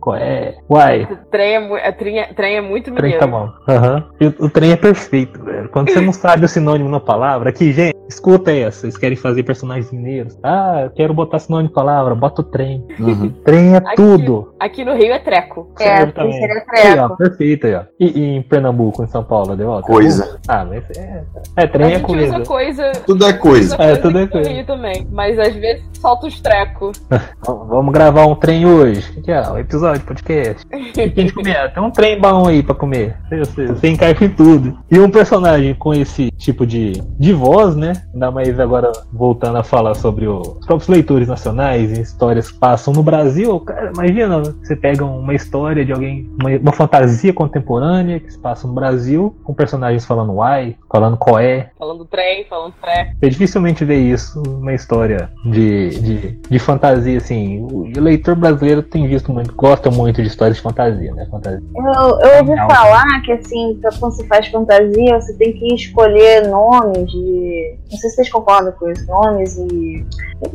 Qual 0.00 0.16
é? 0.16 0.54
Uai, 0.68 1.08
Trem 1.30 1.54
é, 1.76 1.88
é, 1.88 1.92
trem, 1.92 2.18
é, 2.20 2.32
trem 2.32 2.56
é 2.56 2.60
muito 2.60 2.84
trem 2.92 3.12
mineiro. 3.12 3.18
tá 3.20 3.26
bom. 3.26 3.50
Aham. 3.68 4.04
E 4.20 4.26
O, 4.26 4.34
o 4.46 4.48
trem 4.50 4.72
é 4.72 4.76
perfeito, 4.76 5.42
velho. 5.44 5.68
Quando 5.70 5.90
você 5.90 6.00
não 6.00 6.12
sabe 6.12 6.44
o 6.44 6.48
sinônimo 6.48 6.88
na 6.88 7.00
palavra, 7.00 7.29
aqui, 7.38 7.72
gente, 7.72 7.96
escuta 8.08 8.50
essa. 8.52 8.80
Vocês 8.80 8.96
querem 8.96 9.16
fazer 9.16 9.42
personagens 9.42 9.90
mineiros? 9.92 10.36
Ah, 10.42 10.82
eu 10.84 10.90
quero 10.90 11.14
botar 11.14 11.38
sinônimo 11.38 11.68
de 11.68 11.74
palavra, 11.74 12.14
bota 12.14 12.40
o 12.42 12.44
trem. 12.44 12.84
Uhum. 12.98 13.30
Trem 13.44 13.74
é 13.74 13.76
Aqui- 13.78 13.96
tudo. 13.96 14.54
Aqui 14.58 14.84
no 14.84 14.94
Rio 14.94 15.12
é 15.12 15.18
treco. 15.18 15.70
É, 15.78 16.06
seria 16.06 16.64
Aí, 16.68 16.98
ó, 16.98 17.08
treco. 17.08 17.16
perfeito 17.16 17.66
aí, 17.66 17.74
ó. 17.74 17.82
E, 17.98 18.06
e 18.20 18.36
em 18.36 18.42
Pernambuco, 18.42 19.02
em 19.02 19.06
São 19.06 19.24
Paulo, 19.24 19.56
deu 19.56 19.70
ó, 19.70 19.80
Coisa. 19.80 20.38
Ah, 20.48 20.64
mas 20.64 20.84
é. 20.98 21.24
É, 21.56 21.64
A 21.64 21.68
trem 21.68 21.94
é 21.94 21.98
coisa. 22.00 22.36
usa 22.36 22.46
coisa. 22.46 22.92
Tudo 23.06 23.26
é 23.26 23.32
coisa. 23.32 23.76
É, 23.78 23.96
tudo 23.96 24.18
é 24.18 24.26
coisa. 24.26 24.50
Rio 24.50 24.66
também. 24.66 25.06
Mas 25.10 25.38
às 25.38 25.54
vezes 25.54 25.82
solta 25.98 26.26
os 26.26 26.40
trecos. 26.40 26.98
V- 27.10 27.20
Vamos 27.68 27.92
gravar 27.92 28.26
um 28.26 28.34
trem 28.34 28.66
hoje. 28.66 29.18
O 29.18 29.22
que, 29.22 29.30
é? 29.32 29.40
Um 29.50 29.58
episódio, 29.58 30.04
podcast. 30.04 30.66
O 30.80 30.92
que, 30.92 31.10
que 31.10 31.20
a 31.20 31.22
gente 31.22 31.32
comer? 31.32 31.72
Tem 31.72 31.82
um 31.82 31.90
trem 31.90 32.20
bom 32.20 32.46
aí 32.48 32.62
pra 32.62 32.74
comer. 32.74 33.16
Você, 33.28 33.38
você, 33.38 33.66
você 33.68 33.88
encaixa 33.88 34.24
em 34.24 34.28
tudo. 34.30 34.78
E 34.90 34.98
um 34.98 35.10
personagem 35.10 35.74
com 35.74 35.94
esse 35.94 36.30
tipo 36.32 36.66
de, 36.66 36.92
de 37.20 37.34
voz, 37.34 37.76
né? 37.76 37.92
Ainda 38.14 38.30
mais 38.30 38.58
agora 38.58 38.90
voltando 39.12 39.58
a 39.58 39.62
falar 39.62 39.94
sobre 39.94 40.26
o- 40.26 40.40
os 40.40 40.64
próprios 40.66 40.88
leitores 40.88 41.28
nacionais 41.28 41.92
e 41.96 42.00
histórias 42.00 42.50
que 42.50 42.58
passam 42.58 42.94
no 42.94 43.02
Brasil. 43.02 43.60
Cara, 43.60 43.92
imagina, 43.94 44.40
você 44.40 44.74
pega 44.74 45.04
uma 45.04 45.34
história 45.34 45.84
de 45.84 45.92
alguém, 45.92 46.26
uma, 46.40 46.48
uma 46.56 46.72
fantasia 46.72 47.30
contemporânea 47.34 48.18
que 48.20 48.32
se 48.32 48.38
passa 48.38 48.66
no 48.66 48.72
Brasil, 48.72 49.36
com 49.44 49.52
personagens 49.52 50.06
falando 50.06 50.32
uai, 50.32 50.76
falando 50.90 51.18
coé, 51.18 51.70
Falando 51.78 52.06
trem, 52.06 52.46
falando 52.48 52.72
treco. 52.80 53.10
você 53.20 53.28
dificilmente 53.28 53.84
vê 53.84 53.96
isso 53.96 54.42
numa 54.42 54.72
história 54.72 55.30
de, 55.44 55.90
de, 56.00 56.28
de 56.48 56.58
fantasia, 56.58 57.18
assim. 57.18 57.60
O 57.70 57.86
leitor 58.00 58.34
brasileiro 58.34 58.82
tem 58.82 59.06
visto 59.06 59.30
muito, 59.30 59.54
gosta 59.54 59.90
muito 59.90 60.22
de 60.22 60.28
histórias 60.28 60.56
de 60.56 60.62
fantasia, 60.62 61.12
né? 61.14 61.26
Fantasia. 61.30 61.60
Eu, 61.76 62.18
eu 62.20 62.38
ouvi 62.38 62.56
falar 62.56 63.20
que, 63.26 63.32
assim, 63.32 63.78
pra 63.82 63.90
quando 64.00 64.12
você 64.12 64.26
faz 64.26 64.46
fantasia, 64.48 65.20
você 65.20 65.34
tem 65.36 65.52
que 65.52 65.74
escolher 65.74 66.48
nomes 66.48 67.09
de. 67.10 67.76
Não 67.90 67.98
sei 67.98 68.10
se 68.10 68.16
vocês 68.16 68.30
concordam 68.30 68.72
com 68.72 68.90
isso, 68.90 69.06
nomes 69.06 69.56
e, 69.56 70.06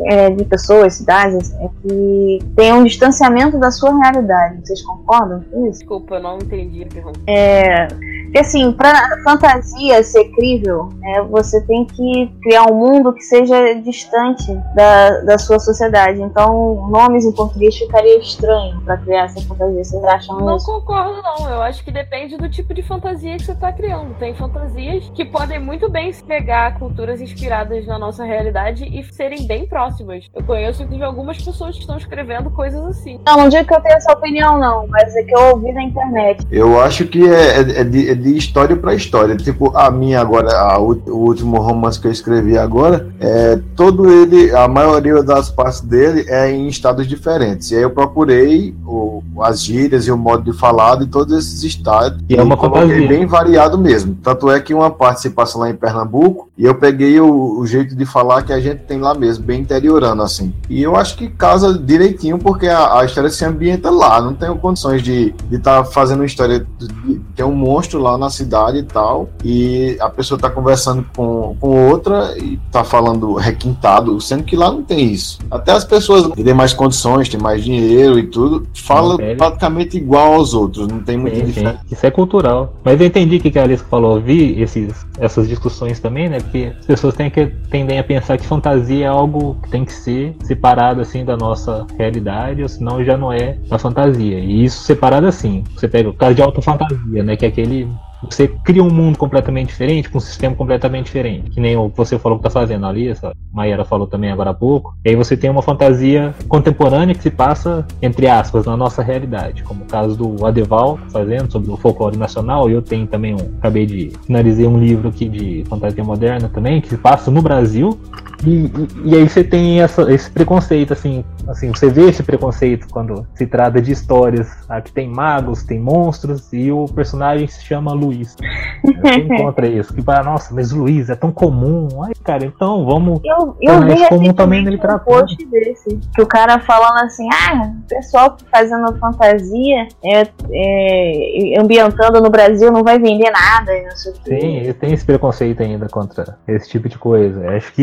é, 0.05 0.29
de 0.29 0.45
pessoas, 0.45 0.95
cidades, 0.95 1.53
é 1.53 1.69
que 1.81 2.39
tem 2.55 2.73
um 2.73 2.83
distanciamento 2.83 3.57
da 3.59 3.71
sua 3.71 3.95
realidade. 3.97 4.59
Vocês 4.63 4.81
concordam 4.81 5.43
com 5.51 5.67
isso? 5.67 5.79
Desculpa, 5.79 6.15
eu 6.15 6.21
não 6.21 6.37
entendi 6.37 6.83
a 6.83 6.87
pergunta. 6.87 7.19
É, 7.27 7.87
porque 7.87 8.39
assim, 8.39 8.71
pra 8.73 8.93
fantasia 9.23 10.03
ser 10.03 10.25
crível, 10.31 10.89
né, 10.99 11.21
você 11.29 11.61
tem 11.61 11.85
que 11.85 12.31
criar 12.41 12.69
um 12.69 12.75
mundo 12.75 13.13
que 13.13 13.21
seja 13.21 13.73
distante 13.75 14.53
da, 14.75 15.21
da 15.21 15.37
sua 15.37 15.59
sociedade. 15.59 16.21
Então, 16.21 16.87
nomes 16.89 17.25
em 17.25 17.31
português 17.31 17.77
ficaria 17.77 18.17
estranho 18.19 18.81
pra 18.81 18.97
criar 18.97 19.25
essa 19.25 19.41
fantasia. 19.41 19.83
Vocês 19.83 20.03
acham 20.03 20.39
Não 20.39 20.57
isso? 20.57 20.65
concordo, 20.65 21.21
não. 21.21 21.49
Eu 21.49 21.61
acho 21.61 21.83
que 21.83 21.91
depende 21.91 22.37
do 22.37 22.49
tipo 22.49 22.73
de 22.73 22.83
fantasia 22.83 23.37
que 23.37 23.43
você 23.43 23.55
tá 23.55 23.71
criando. 23.71 24.13
Tem 24.17 24.33
fantasias 24.33 25.09
que 25.13 25.23
podem 25.23 25.59
muito 25.59 25.89
bem 25.89 26.11
se 26.11 26.23
pegar 26.45 26.77
culturas 26.77 27.19
inspiradas 27.19 27.87
na 27.87 27.97
nossa 27.97 28.23
realidade 28.23 28.83
e 28.85 29.03
serem 29.11 29.47
bem 29.47 29.65
próximas. 29.67 30.25
Eu 30.33 30.43
conheço, 30.43 30.83
inclusive, 30.83 31.03
algumas 31.03 31.41
pessoas 31.41 31.73
que 31.73 31.81
estão 31.81 31.97
escrevendo 31.97 32.51
coisas 32.51 32.85
assim. 32.85 33.19
Não, 33.25 33.35
não 33.37 33.49
digo 33.49 33.65
que 33.65 33.73
eu 33.73 33.81
tenho 33.81 33.95
essa 33.95 34.13
opinião, 34.13 34.59
não, 34.59 34.85
mas 34.87 35.15
é 35.15 35.23
que 35.23 35.33
eu 35.35 35.55
ouvi 35.55 35.71
na 35.73 35.81
internet. 35.81 36.45
Eu 36.51 36.79
acho 36.79 37.07
que 37.07 37.27
é, 37.27 37.57
é- 37.61 37.79
é 37.81 37.83
de, 37.83 38.11
é 38.11 38.13
de 38.13 38.37
história 38.37 38.75
pra 38.75 38.93
história. 38.93 39.35
Tipo, 39.35 39.75
a 39.75 39.89
minha 39.89 40.21
agora, 40.21 40.51
a 40.55 40.77
ú- 40.79 41.01
o 41.07 41.15
último 41.17 41.57
romance 41.59 41.99
que 41.99 42.05
eu 42.05 42.11
escrevi 42.11 42.55
agora, 42.59 43.07
é 43.19 43.59
todo 43.75 44.07
ele, 44.11 44.55
a 44.55 44.67
maioria 44.67 45.23
das 45.23 45.49
partes 45.49 45.81
dele 45.81 46.25
é 46.29 46.51
em 46.51 46.67
estados 46.67 47.07
diferentes. 47.07 47.71
E 47.71 47.75
aí 47.77 47.81
eu 47.81 47.89
procurei 47.89 48.75
o- 48.85 49.23
as 49.41 49.63
gírias 49.63 50.05
e 50.05 50.11
o 50.11 50.17
modo 50.17 50.43
de 50.51 50.55
falar 50.55 50.97
de 50.97 51.07
todos 51.07 51.35
esses 51.35 51.63
estados. 51.63 52.21
E 52.29 52.35
é 52.35 52.43
uma 52.43 52.55
coloquei 52.55 53.07
bem 53.07 53.25
variado 53.25 53.79
mesmo. 53.79 54.15
Tanto 54.23 54.47
é 54.51 54.59
que 54.59 54.75
uma 54.75 54.91
parte 54.91 55.21
se 55.21 55.31
passa 55.31 55.57
lá 55.57 55.69
em 55.71 55.75
Pernambuco 55.75 56.34
e 56.57 56.65
eu 56.65 56.75
peguei 56.75 57.19
o, 57.19 57.59
o 57.59 57.67
jeito 57.67 57.95
de 57.95 58.05
falar 58.05 58.43
que 58.43 58.53
a 58.53 58.59
gente 58.59 58.79
tem 58.83 58.99
lá 58.99 59.13
mesmo, 59.13 59.43
bem 59.43 59.61
interiorano 59.61 60.21
assim. 60.21 60.53
E 60.69 60.81
eu 60.81 60.95
acho 60.95 61.17
que 61.17 61.29
casa 61.29 61.77
direitinho 61.77 62.37
porque 62.37 62.67
a, 62.67 62.99
a 62.99 63.05
história 63.05 63.29
se 63.29 63.43
ambienta 63.43 63.89
lá. 63.89 64.21
Não 64.21 64.33
tenho 64.33 64.55
condições 64.57 65.01
de 65.03 65.33
estar 65.51 65.83
fazendo 65.85 66.19
uma 66.19 66.25
história 66.25 66.65
de, 66.79 67.19
ter 67.35 67.43
um 67.43 67.53
monstro 67.53 67.99
lá 67.99 68.17
na 68.17 68.29
cidade 68.29 68.79
e 68.79 68.83
tal. 68.83 69.29
E 69.43 69.97
a 69.99 70.09
pessoa 70.09 70.39
tá 70.39 70.49
conversando 70.49 71.05
com, 71.15 71.55
com 71.59 71.89
outra 71.89 72.37
e 72.37 72.57
tá 72.71 72.83
falando 72.83 73.33
requintado, 73.33 74.19
sendo 74.21 74.43
que 74.43 74.55
lá 74.55 74.71
não 74.71 74.83
tem 74.83 75.11
isso. 75.11 75.39
Até 75.51 75.71
as 75.71 75.83
pessoas 75.83 76.27
que 76.33 76.43
têm 76.43 76.53
mais 76.53 76.73
condições, 76.73 77.27
têm 77.27 77.39
mais 77.39 77.63
dinheiro 77.63 78.17
e 78.17 78.27
tudo, 78.27 78.67
falam 78.73 79.17
praticamente 79.37 79.97
igual 79.97 80.35
aos 80.35 80.53
outros. 80.53 80.87
Não 80.87 80.99
tem 80.99 81.17
muita 81.17 81.41
diferença. 81.41 81.79
Isso 81.91 82.05
é 82.05 82.11
cultural. 82.11 82.73
Mas 82.83 82.99
eu 82.99 83.07
entendi 83.07 83.37
o 83.37 83.39
que 83.39 83.51
que 83.51 83.59
a 83.59 83.63
Alice 83.63 83.83
falou. 83.83 84.15
Eu 84.15 84.21
vi 84.21 84.61
esses, 84.61 85.05
essas 85.19 85.47
discussões 85.47 85.99
também, 85.99 86.14
né? 86.15 86.39
Porque 86.39 86.71
as 86.79 86.85
pessoas 86.85 87.13
têm 87.15 87.29
que, 87.29 87.47
tendem 87.69 87.99
a 87.99 88.03
pensar 88.03 88.37
que 88.37 88.45
fantasia 88.45 89.05
é 89.05 89.07
algo 89.07 89.57
que 89.63 89.69
tem 89.69 89.83
que 89.83 89.93
ser 89.93 90.35
separado 90.43 91.01
assim 91.01 91.25
da 91.25 91.35
nossa 91.35 91.85
realidade, 91.97 92.61
ou 92.61 92.69
senão 92.69 93.03
já 93.03 93.17
não 93.17 93.31
é 93.31 93.57
a 93.69 93.77
fantasia. 93.77 94.39
E 94.39 94.63
isso 94.63 94.83
separado 94.83 95.27
assim. 95.27 95.63
Você 95.75 95.87
pega 95.87 96.09
o 96.09 96.13
caso 96.13 96.35
de 96.35 96.41
alta 96.41 96.61
fantasia, 96.61 97.23
né? 97.23 97.35
Que 97.35 97.45
é 97.45 97.49
aquele. 97.49 97.87
Você 98.33 98.47
cria 98.47 98.83
um 98.83 98.89
mundo 98.89 99.17
completamente 99.17 99.67
diferente, 99.67 100.09
com 100.09 100.17
um 100.17 100.21
sistema 100.21 100.55
completamente 100.55 101.05
diferente. 101.05 101.51
Que 101.51 101.59
nem 101.59 101.75
o 101.75 101.89
que 101.89 101.97
você 101.97 102.17
falou 102.17 102.37
que 102.37 102.43
tá 102.43 102.49
fazendo 102.49 102.85
ali, 102.85 103.09
essa 103.09 103.33
Maíra 103.53 103.85
falou 103.85 104.07
também 104.07 104.31
agora 104.31 104.51
há 104.51 104.53
pouco. 104.53 104.95
E 105.03 105.09
aí 105.09 105.15
você 105.15 105.37
tem 105.37 105.49
uma 105.49 105.61
fantasia 105.61 106.33
contemporânea 106.47 107.15
que 107.15 107.23
se 107.23 107.31
passa, 107.31 107.85
entre 108.01 108.27
aspas, 108.27 108.65
na 108.65 108.75
nossa 108.75 109.01
realidade. 109.01 109.63
Como 109.63 109.83
o 109.83 109.87
caso 109.87 110.15
do 110.15 110.45
Adeval 110.45 110.99
fazendo 111.11 111.51
sobre 111.51 111.71
o 111.71 111.77
folclore 111.77 112.17
nacional. 112.17 112.69
E 112.69 112.73
eu 112.73 112.81
tenho 112.81 113.07
também 113.07 113.33
um. 113.33 113.55
Acabei 113.57 113.85
de 113.85 114.11
finalizar 114.25 114.67
um 114.67 114.79
livro 114.79 115.09
aqui 115.09 115.27
de 115.27 115.63
fantasia 115.67 116.03
moderna 116.03 116.49
também, 116.49 116.81
que 116.81 116.89
se 116.89 116.97
passa 116.97 117.31
no 117.31 117.41
Brasil. 117.41 117.99
E, 118.45 118.71
e- 119.03 119.15
aí 119.15 119.27
você 119.27 119.43
tem 119.43 119.81
essa- 119.81 120.11
esse 120.11 120.29
preconceito, 120.29 120.93
assim, 120.93 121.23
assim, 121.47 121.69
você 121.69 121.89
vê 121.89 122.09
esse 122.09 122.21
preconceito 122.21 122.87
quando 122.91 123.25
se 123.33 123.47
trata 123.47 123.81
de 123.81 123.91
histórias 123.91 124.49
ah, 124.69 124.79
que 124.81 124.91
tem 124.91 125.09
magos, 125.09 125.63
tem 125.63 125.79
monstros, 125.79 126.51
e 126.53 126.71
o 126.71 126.85
personagem 126.85 127.47
se 127.47 127.63
chama 127.63 127.91
Luiz. 127.93 128.35
Você 128.83 129.15
encontra 129.19 129.67
isso, 129.67 129.93
que 129.93 130.01
fala, 130.01 130.23
nossa, 130.23 130.53
mas 130.53 130.71
Luiz 130.71 131.09
é 131.09 131.15
tão 131.15 131.31
comum. 131.31 131.87
Ai, 132.03 132.13
cara, 132.23 132.45
então 132.45 132.85
vamos. 132.85 133.19
Eu, 133.23 133.55
eu 133.61 133.81
vi 133.81 134.07
comum 134.07 134.33
também 134.33 134.63
na 134.63 134.95
um 134.95 134.99
post 134.99 135.43
desse, 135.45 135.99
que 136.13 136.21
o 136.21 136.27
cara 136.27 136.59
falando 136.59 137.03
assim, 137.05 137.27
ah, 137.31 137.71
o 137.83 137.87
pessoal 137.87 138.37
fazendo 138.51 138.95
fantasia, 138.97 139.87
é, 140.03 140.27
é, 140.51 141.59
ambientando 141.59 142.21
no 142.21 142.29
Brasil 142.29 142.71
não 142.71 142.83
vai 142.83 142.99
vender 142.99 143.31
nada, 143.31 143.71
não 143.83 143.95
sei 143.95 144.11
o 144.11 144.15
quê. 144.23 144.39
Sim, 144.39 144.73
tem 144.79 144.93
esse 144.93 145.05
preconceito 145.05 145.61
ainda 145.63 145.87
contra 145.89 146.37
esse 146.47 146.69
tipo 146.69 146.87
de 146.89 146.97
coisa. 146.97 147.49
Acho 147.49 147.73
que 147.73 147.81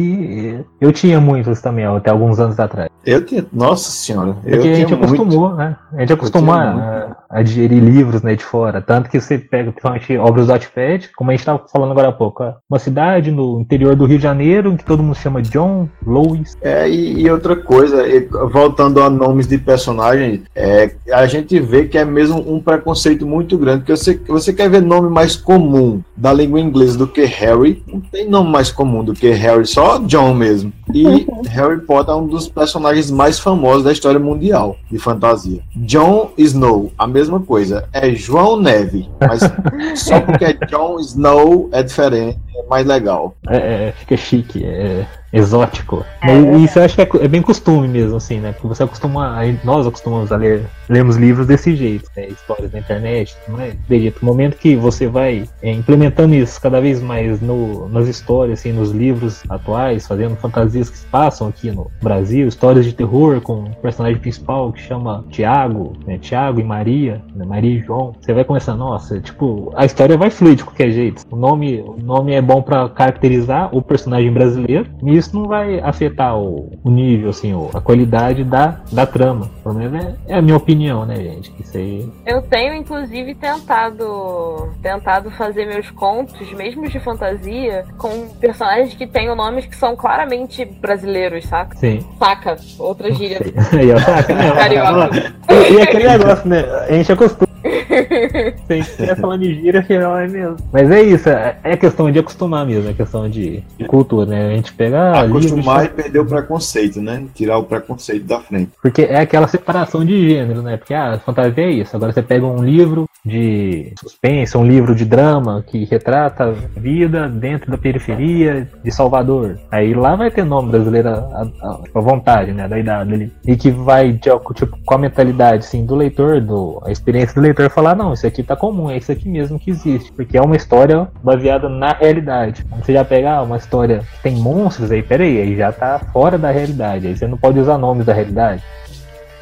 E 0.00 0.64
eu 0.80 0.92
tinha 0.92 1.20
muitos 1.20 1.60
também, 1.60 1.84
até 1.84 2.10
alguns 2.10 2.40
anos 2.40 2.58
atrás. 2.58 2.90
Eu 3.04 3.24
tinha, 3.24 3.44
nossa 3.52 3.90
senhora, 3.90 4.36
eu 4.44 4.52
Porque 4.52 4.68
a 4.68 4.74
gente 4.74 4.92
acostumou, 4.92 5.48
muito. 5.48 5.56
né? 5.56 5.76
A 5.94 6.00
gente 6.00 6.12
acostumou 6.12 6.54
a, 6.54 7.16
a 7.30 7.42
digerir 7.42 7.82
livros 7.82 8.22
né, 8.22 8.34
de 8.34 8.44
fora. 8.44 8.82
Tanto 8.82 9.08
que 9.08 9.18
você 9.18 9.38
pega, 9.38 9.70
principalmente, 9.70 10.16
obras 10.18 10.46
do 10.46 10.52
Wattpad, 10.52 11.10
como 11.16 11.30
a 11.30 11.32
gente 11.32 11.40
estava 11.40 11.64
falando 11.72 11.92
agora 11.92 12.08
há 12.08 12.12
pouco. 12.12 12.44
Uma 12.68 12.78
cidade 12.78 13.30
no 13.30 13.60
interior 13.60 13.96
do 13.96 14.04
Rio 14.04 14.18
de 14.18 14.22
Janeiro, 14.22 14.76
que 14.76 14.84
todo 14.84 15.02
mundo 15.02 15.16
chama 15.16 15.40
John, 15.40 15.88
Louis. 16.06 16.56
É, 16.60 16.88
e, 16.88 17.22
e 17.22 17.30
outra 17.30 17.56
coisa, 17.56 18.04
voltando 18.52 19.02
a 19.02 19.08
nomes 19.08 19.46
de 19.46 19.56
personagens, 19.56 20.40
é, 20.54 20.94
a 21.12 21.26
gente 21.26 21.58
vê 21.58 21.86
que 21.86 21.96
é 21.96 22.04
mesmo 22.04 22.38
um 22.52 22.60
preconceito 22.60 23.26
muito 23.26 23.56
grande, 23.56 23.80
porque 23.80 23.96
você, 23.96 24.20
você 24.28 24.52
quer 24.52 24.68
ver 24.68 24.82
nome 24.82 25.08
mais 25.08 25.36
comum 25.36 26.02
da 26.16 26.32
língua 26.32 26.60
inglesa 26.60 26.98
do 26.98 27.06
que 27.06 27.24
Harry, 27.24 27.82
não 27.86 28.00
tem 28.00 28.28
nome 28.28 28.50
mais 28.50 28.70
comum 28.70 29.02
do 29.02 29.14
que 29.14 29.30
Harry, 29.30 29.66
só 29.66 29.79
John 30.06 30.34
mesmo. 30.34 30.72
E 30.92 31.26
Harry 31.48 31.80
Potter 31.80 32.14
é 32.14 32.16
um 32.16 32.26
dos 32.26 32.48
personagens 32.48 33.10
mais 33.10 33.38
famosos 33.38 33.84
da 33.84 33.92
história 33.92 34.18
mundial 34.18 34.76
de 34.90 34.98
fantasia. 34.98 35.60
Jon 35.74 36.30
Snow, 36.36 36.92
a 36.98 37.06
mesma 37.06 37.40
coisa, 37.40 37.88
é 37.92 38.12
João 38.14 38.60
Neve, 38.60 39.08
mas 39.20 39.40
só 39.98 40.20
porque 40.20 40.44
é 40.44 40.52
Jon 40.66 40.98
Snow 40.98 41.68
é 41.72 41.82
diferente, 41.82 42.38
é 42.56 42.66
mais 42.68 42.86
legal. 42.86 43.36
É, 43.48 43.88
é, 43.88 43.92
fica 43.92 44.16
chique, 44.16 44.64
é 44.64 45.06
exótico. 45.32 46.04
É, 46.22 46.34
E 46.34 46.64
isso 46.64 46.78
eu 46.78 46.84
acho 46.84 46.94
que 46.94 47.02
é, 47.02 47.24
é 47.24 47.28
bem 47.28 47.42
costume 47.42 47.86
mesmo, 47.88 48.16
assim, 48.16 48.40
né? 48.40 48.52
Porque 48.52 48.68
você 48.68 48.82
acostuma, 48.82 49.40
nós 49.64 49.86
acostumamos 49.86 50.32
a 50.32 50.36
ler, 50.36 50.64
lermos 50.88 51.16
livros 51.16 51.46
desse 51.46 51.74
jeito, 51.76 52.10
né? 52.16 52.26
Histórias 52.28 52.72
na 52.72 52.78
internet, 52.78 53.36
não 53.48 53.60
é? 53.60 53.68
Acredito, 53.68 54.18
no 54.20 54.26
momento 54.26 54.56
que 54.56 54.74
você 54.76 55.06
vai 55.06 55.48
é, 55.62 55.70
implementando 55.70 56.34
isso 56.34 56.60
cada 56.60 56.80
vez 56.80 57.00
mais 57.00 57.40
no, 57.40 57.88
nas 57.88 58.08
histórias, 58.08 58.60
assim, 58.60 58.72
nos 58.72 58.90
livros 58.90 59.42
atuais, 59.48 60.06
fazendo 60.06 60.36
fantasias 60.36 60.90
que 60.90 60.98
se 60.98 61.06
passam 61.06 61.48
aqui 61.48 61.70
no 61.70 61.90
Brasil, 62.02 62.48
histórias 62.48 62.84
de 62.84 62.92
terror 62.92 63.40
com 63.40 63.64
o 63.64 63.76
personagem 63.76 64.18
principal 64.18 64.72
que 64.72 64.80
chama 64.80 65.24
Tiago, 65.30 65.96
né? 66.06 66.18
Tiago 66.18 66.60
e 66.60 66.64
Maria, 66.64 67.22
né? 67.34 67.44
Maria 67.44 67.78
e 67.78 67.80
João, 67.80 68.14
você 68.20 68.32
vai 68.32 68.44
começar, 68.44 68.74
nossa, 68.74 69.20
tipo, 69.20 69.72
a 69.76 69.84
história 69.84 70.16
vai 70.16 70.30
fluir 70.30 70.56
de 70.56 70.64
qualquer 70.64 70.90
jeito. 70.90 71.24
O 71.30 71.36
nome, 71.36 71.80
o 71.80 71.96
nome 72.02 72.32
é 72.32 72.42
bom 72.42 72.62
pra 72.62 72.88
caracterizar 72.88 73.74
o 73.74 73.80
personagem 73.80 74.32
brasileiro 74.32 74.86
e 75.02 75.19
isso 75.20 75.34
não 75.36 75.46
vai 75.46 75.78
afetar 75.80 76.36
o, 76.36 76.78
o 76.82 76.90
nível, 76.90 77.30
assim, 77.30 77.54
o- 77.54 77.70
a 77.74 77.80
qualidade 77.80 78.42
da, 78.44 78.80
da 78.92 79.06
trama. 79.06 79.48
Pelo 79.62 79.74
menos 79.76 80.04
é, 80.04 80.14
é 80.28 80.34
a 80.38 80.42
minha 80.42 80.56
opinião, 80.56 81.06
né, 81.06 81.16
gente? 81.16 81.50
Que 81.52 81.62
isso 81.62 81.76
aí. 81.76 82.10
Eu 82.26 82.42
tenho, 82.42 82.74
inclusive, 82.74 83.34
tentado 83.34 84.68
tentado 84.82 85.30
fazer 85.30 85.66
meus 85.66 85.90
contos, 85.90 86.52
mesmo 86.54 86.88
de 86.88 86.98
fantasia, 87.00 87.84
com 87.98 88.28
personagens 88.40 88.94
que 88.94 89.06
tenham 89.06 89.34
nomes 89.36 89.66
que 89.66 89.76
são 89.76 89.94
claramente 89.96 90.64
brasileiros, 90.64 91.46
saca? 91.46 91.76
Sim. 91.76 92.04
Saca? 92.18 92.56
Outra 92.78 93.12
gíria. 93.12 93.38
Aí, 93.72 93.92
ó, 93.92 93.98
saca? 93.98 94.32
É, 94.32 94.50
Carioca. 94.52 95.10
E, 95.50 95.72
e 95.74 95.82
aquele 95.82 96.08
negócio, 96.08 96.48
né? 96.48 96.60
A 96.88 96.92
gente 96.92 97.12
acostuma. 97.12 97.48
Sem 98.66 98.82
ser 98.82 99.16
falando 99.16 99.40
de 99.42 99.54
gíria, 99.54 99.80
afinal 99.80 100.18
é 100.18 100.28
mesmo. 100.28 100.56
Mas 100.72 100.90
é 100.90 101.02
isso, 101.02 101.28
é 101.28 101.56
é 101.62 101.76
questão 101.76 102.10
de 102.10 102.18
acostumar 102.18 102.66
mesmo, 102.66 102.90
é 102.90 102.92
questão 102.92 103.28
de, 103.28 103.62
cultura, 103.86 104.26
né? 104.26 104.52
A 104.52 104.56
gente 104.56 104.72
pega. 104.72 104.98
ah, 104.98 105.20
Acostumar 105.22 105.82
livros- 105.82 105.98
e 105.98 106.02
perder 106.02 106.18
o 106.20 106.26
preconceito, 106.26 107.00
né? 107.00 107.24
Tirar 107.34 107.58
o 107.58 107.64
preconceito 107.64 108.24
da 108.26 108.40
frente. 108.40 108.70
Porque 108.82 109.02
é 109.02 109.20
aquela 109.20 109.48
separação 109.48 110.04
de 110.04 110.28
gênero, 110.30 110.62
né? 110.62 110.76
Porque 110.76 110.94
a 110.94 111.18
fantasia 111.18 111.64
é 111.64 111.70
isso. 111.70 111.94
Agora 111.96 112.12
você 112.12 112.22
pega 112.22 112.46
um 112.46 112.62
livro 112.62 113.06
de 113.24 113.92
suspense, 114.00 114.56
um 114.56 114.66
livro 114.66 114.94
de 114.94 115.04
drama 115.04 115.62
que 115.66 115.84
retrata 115.84 116.44
a 116.44 116.80
vida 116.80 117.28
dentro 117.28 117.70
da 117.70 117.76
periferia 117.78 118.68
de 118.82 118.90
Salvador. 118.90 119.58
Aí 119.70 119.92
lá 119.94 120.16
vai 120.16 120.30
ter 120.30 120.44
nome 120.44 120.70
brasileiro 120.70 121.08
à, 121.08 121.80
vontade, 121.94 122.52
né? 122.52 122.66
Da 122.68 122.78
idade 122.78 123.12
ali. 123.12 123.32
E 123.46 123.56
que 123.56 123.70
vai 123.70 124.12
tipo, 124.14 124.78
com 124.84 124.94
a 124.94 124.98
mentalidade 124.98 125.64
assim, 125.64 125.84
do 125.84 125.94
leitor, 125.94 126.40
do, 126.40 126.80
a 126.84 126.90
experiência 126.90 127.34
do 127.34 127.40
leitor 127.40 127.49
falar, 127.70 127.96
não, 127.96 128.12
isso 128.12 128.26
aqui 128.26 128.42
tá 128.42 128.56
comum, 128.56 128.90
é 128.90 128.96
isso 128.96 129.10
aqui 129.10 129.28
mesmo 129.28 129.58
que 129.58 129.70
existe. 129.70 130.12
Porque 130.12 130.36
é 130.36 130.42
uma 130.42 130.56
história 130.56 131.08
baseada 131.22 131.68
na 131.68 131.92
realidade. 131.92 132.64
Quando 132.68 132.84
você 132.84 132.92
já 132.92 133.04
pegar 133.04 133.42
uma 133.42 133.56
história 133.56 134.00
que 134.00 134.22
tem 134.22 134.36
monstros, 134.36 134.90
aí 134.90 135.02
peraí, 135.02 135.38
aí 135.40 135.56
já 135.56 135.72
tá 135.72 135.98
fora 136.12 136.38
da 136.38 136.50
realidade. 136.50 137.06
Aí 137.06 137.16
você 137.16 137.26
não 137.26 137.38
pode 137.38 137.58
usar 137.58 137.78
nomes 137.78 138.06
da 138.06 138.12
realidade. 138.12 138.62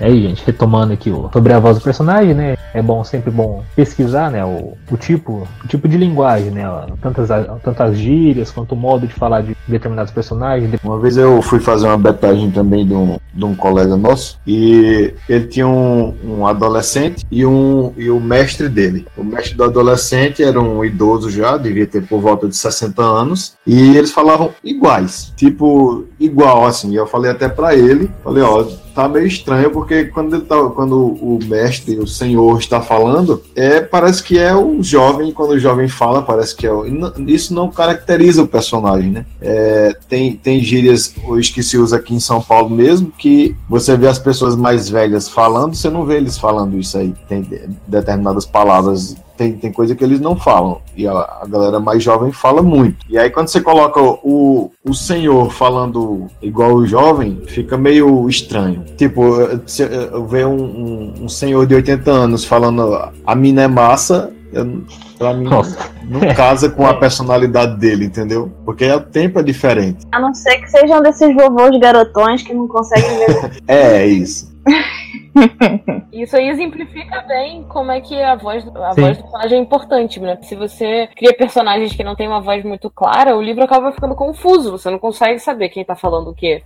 Aí, 0.00 0.22
gente, 0.22 0.44
retomando 0.44 0.92
aqui 0.92 1.10
o, 1.10 1.28
sobre 1.32 1.52
a 1.52 1.58
voz 1.58 1.78
do 1.78 1.82
personagem, 1.82 2.34
né? 2.34 2.56
É 2.72 2.80
bom, 2.80 3.02
sempre 3.02 3.30
bom 3.30 3.64
pesquisar, 3.74 4.30
né? 4.30 4.44
O, 4.44 4.76
o 4.90 4.96
tipo, 4.96 5.46
o 5.64 5.68
tipo 5.68 5.88
de 5.88 5.96
linguagem, 5.96 6.50
né? 6.50 6.64
Tantas, 7.00 7.28
tantas 7.62 7.98
gírias 7.98 8.50
quanto 8.50 8.72
o 8.72 8.76
modo 8.76 9.06
de 9.06 9.14
falar 9.14 9.42
de 9.42 9.56
determinados 9.66 10.12
personagens. 10.12 10.70
Uma 10.84 10.98
vez 10.98 11.16
eu 11.16 11.42
fui 11.42 11.60
fazer 11.60 11.86
uma 11.86 11.98
betagem 11.98 12.50
também 12.50 12.86
de 12.86 12.94
um, 12.94 13.18
de 13.32 13.44
um 13.44 13.54
colega 13.54 13.96
nosso 13.96 14.38
e 14.46 15.12
ele 15.28 15.46
tinha 15.46 15.66
um, 15.66 16.14
um 16.24 16.46
adolescente 16.46 17.26
e, 17.30 17.44
um, 17.44 17.92
e 17.96 18.10
o 18.10 18.20
mestre 18.20 18.68
dele. 18.68 19.06
O 19.16 19.24
mestre 19.24 19.54
do 19.54 19.64
adolescente 19.64 20.42
era 20.42 20.60
um 20.60 20.84
idoso 20.84 21.30
já, 21.30 21.56
devia 21.56 21.86
ter 21.86 22.02
por 22.02 22.20
volta 22.20 22.48
de 22.48 22.56
60 22.56 23.02
anos, 23.02 23.56
e 23.66 23.96
eles 23.96 24.10
falavam 24.10 24.50
iguais, 24.62 25.32
tipo, 25.36 26.04
igual 26.18 26.66
assim. 26.66 26.94
Eu 26.94 27.06
falei 27.06 27.30
até 27.30 27.48
pra 27.48 27.74
ele, 27.74 28.10
falei, 28.22 28.42
ó, 28.42 28.64
tá 28.94 29.08
meio 29.08 29.26
estranho 29.26 29.70
porque 29.70 30.06
quando 30.06 30.40
tá, 30.40 30.56
quando 30.70 30.96
o 30.96 31.38
mestre, 31.44 31.98
o 31.98 32.06
senhor 32.06 32.58
está 32.58 32.80
falando, 32.80 33.42
é 33.54 33.80
parece 33.80 34.22
que 34.22 34.38
é 34.38 34.54
o 34.54 34.82
jovem, 34.82 35.32
quando 35.32 35.50
o 35.50 35.58
jovem 35.58 35.88
fala, 35.88 36.22
parece 36.22 36.54
que 36.56 36.66
é 36.66 36.72
o, 36.72 36.84
isso 37.26 37.54
não 37.54 37.70
caracteriza 37.70 38.42
o 38.42 38.48
personagem, 38.48 39.10
né? 39.10 39.26
É, 39.40 39.96
tem, 40.08 40.32
tem 40.34 40.60
gírias 40.60 41.14
hoje 41.26 41.52
que 41.52 41.62
se 41.62 41.78
usa 41.78 41.96
aqui 41.96 42.14
em 42.14 42.20
São 42.20 42.40
Paulo 42.40 42.70
mesmo, 42.70 43.12
que 43.16 43.54
você 43.68 43.96
vê 43.96 44.08
as 44.08 44.18
pessoas 44.18 44.56
mais 44.56 44.88
velhas 44.88 45.28
falando, 45.28 45.74
você 45.74 45.88
não 45.88 46.04
vê 46.04 46.16
eles 46.16 46.36
falando 46.38 46.78
isso 46.78 46.98
aí. 46.98 47.14
Tem 47.28 47.42
de- 47.42 47.68
determinadas 47.86 48.44
palavras, 48.44 49.16
tem, 49.38 49.52
tem 49.52 49.72
coisa 49.72 49.94
que 49.94 50.02
eles 50.02 50.20
não 50.20 50.36
falam. 50.36 50.82
E 50.96 51.06
a, 51.06 51.12
a 51.12 51.46
galera 51.48 51.78
mais 51.78 52.02
jovem 52.02 52.32
fala 52.32 52.60
muito. 52.60 53.06
E 53.08 53.16
aí 53.16 53.30
quando 53.30 53.48
você 53.48 53.60
coloca 53.60 54.00
o, 54.02 54.72
o 54.84 54.92
senhor 54.92 55.52
falando 55.52 56.26
igual 56.42 56.74
o 56.74 56.86
jovem, 56.86 57.40
fica 57.46 57.78
meio 57.78 58.28
estranho. 58.28 58.84
Tipo, 58.96 59.22
você 59.64 59.88
vê 60.28 60.44
um, 60.44 60.60
um, 60.60 61.14
um 61.22 61.28
senhor 61.28 61.66
de 61.66 61.76
80 61.76 62.10
anos 62.10 62.44
falando 62.44 63.10
a 63.24 63.34
mina 63.34 63.62
é 63.62 63.68
massa, 63.68 64.32
eu, 64.52 64.82
pra 65.18 65.34
mim 65.34 65.44
Nossa, 65.44 65.78
não 66.04 66.34
casa 66.34 66.70
com 66.70 66.86
a 66.86 66.94
personalidade 66.94 67.76
dele, 67.78 68.06
entendeu? 68.06 68.50
Porque 68.64 68.90
o 68.90 69.00
tempo 69.00 69.38
é 69.38 69.42
diferente. 69.42 70.06
A 70.10 70.18
não 70.18 70.34
ser 70.34 70.58
que 70.58 70.70
sejam 70.70 71.00
desses 71.02 71.34
vovôs 71.34 71.78
garotões 71.78 72.42
que 72.42 72.54
não 72.54 72.66
conseguem 72.66 73.18
ver. 73.18 73.62
É, 73.68 74.02
é 74.02 74.06
isso. 74.06 74.52
Isso 76.12 76.36
aí 76.36 76.48
exemplifica 76.48 77.22
bem 77.22 77.64
como 77.64 77.90
é 77.90 78.00
que 78.00 78.20
a 78.20 78.34
voz, 78.34 78.66
a 78.66 78.92
Sim. 78.92 79.00
voz 79.02 79.16
do 79.16 79.22
personagem 79.22 79.58
é 79.58 79.62
importante, 79.62 80.20
né? 80.20 80.38
Se 80.42 80.54
você 80.54 81.08
cria 81.16 81.34
personagens 81.34 81.94
que 81.94 82.02
não 82.04 82.16
têm 82.16 82.26
uma 82.28 82.40
voz 82.40 82.64
muito 82.64 82.90
clara, 82.90 83.36
o 83.36 83.42
livro 83.42 83.62
acaba 83.62 83.92
ficando 83.92 84.14
confuso, 84.14 84.70
você 84.72 84.90
não 84.90 84.98
consegue 84.98 85.38
saber 85.38 85.68
quem 85.68 85.84
tá 85.84 85.94
falando 85.94 86.30
o 86.30 86.34
quê. 86.34 86.62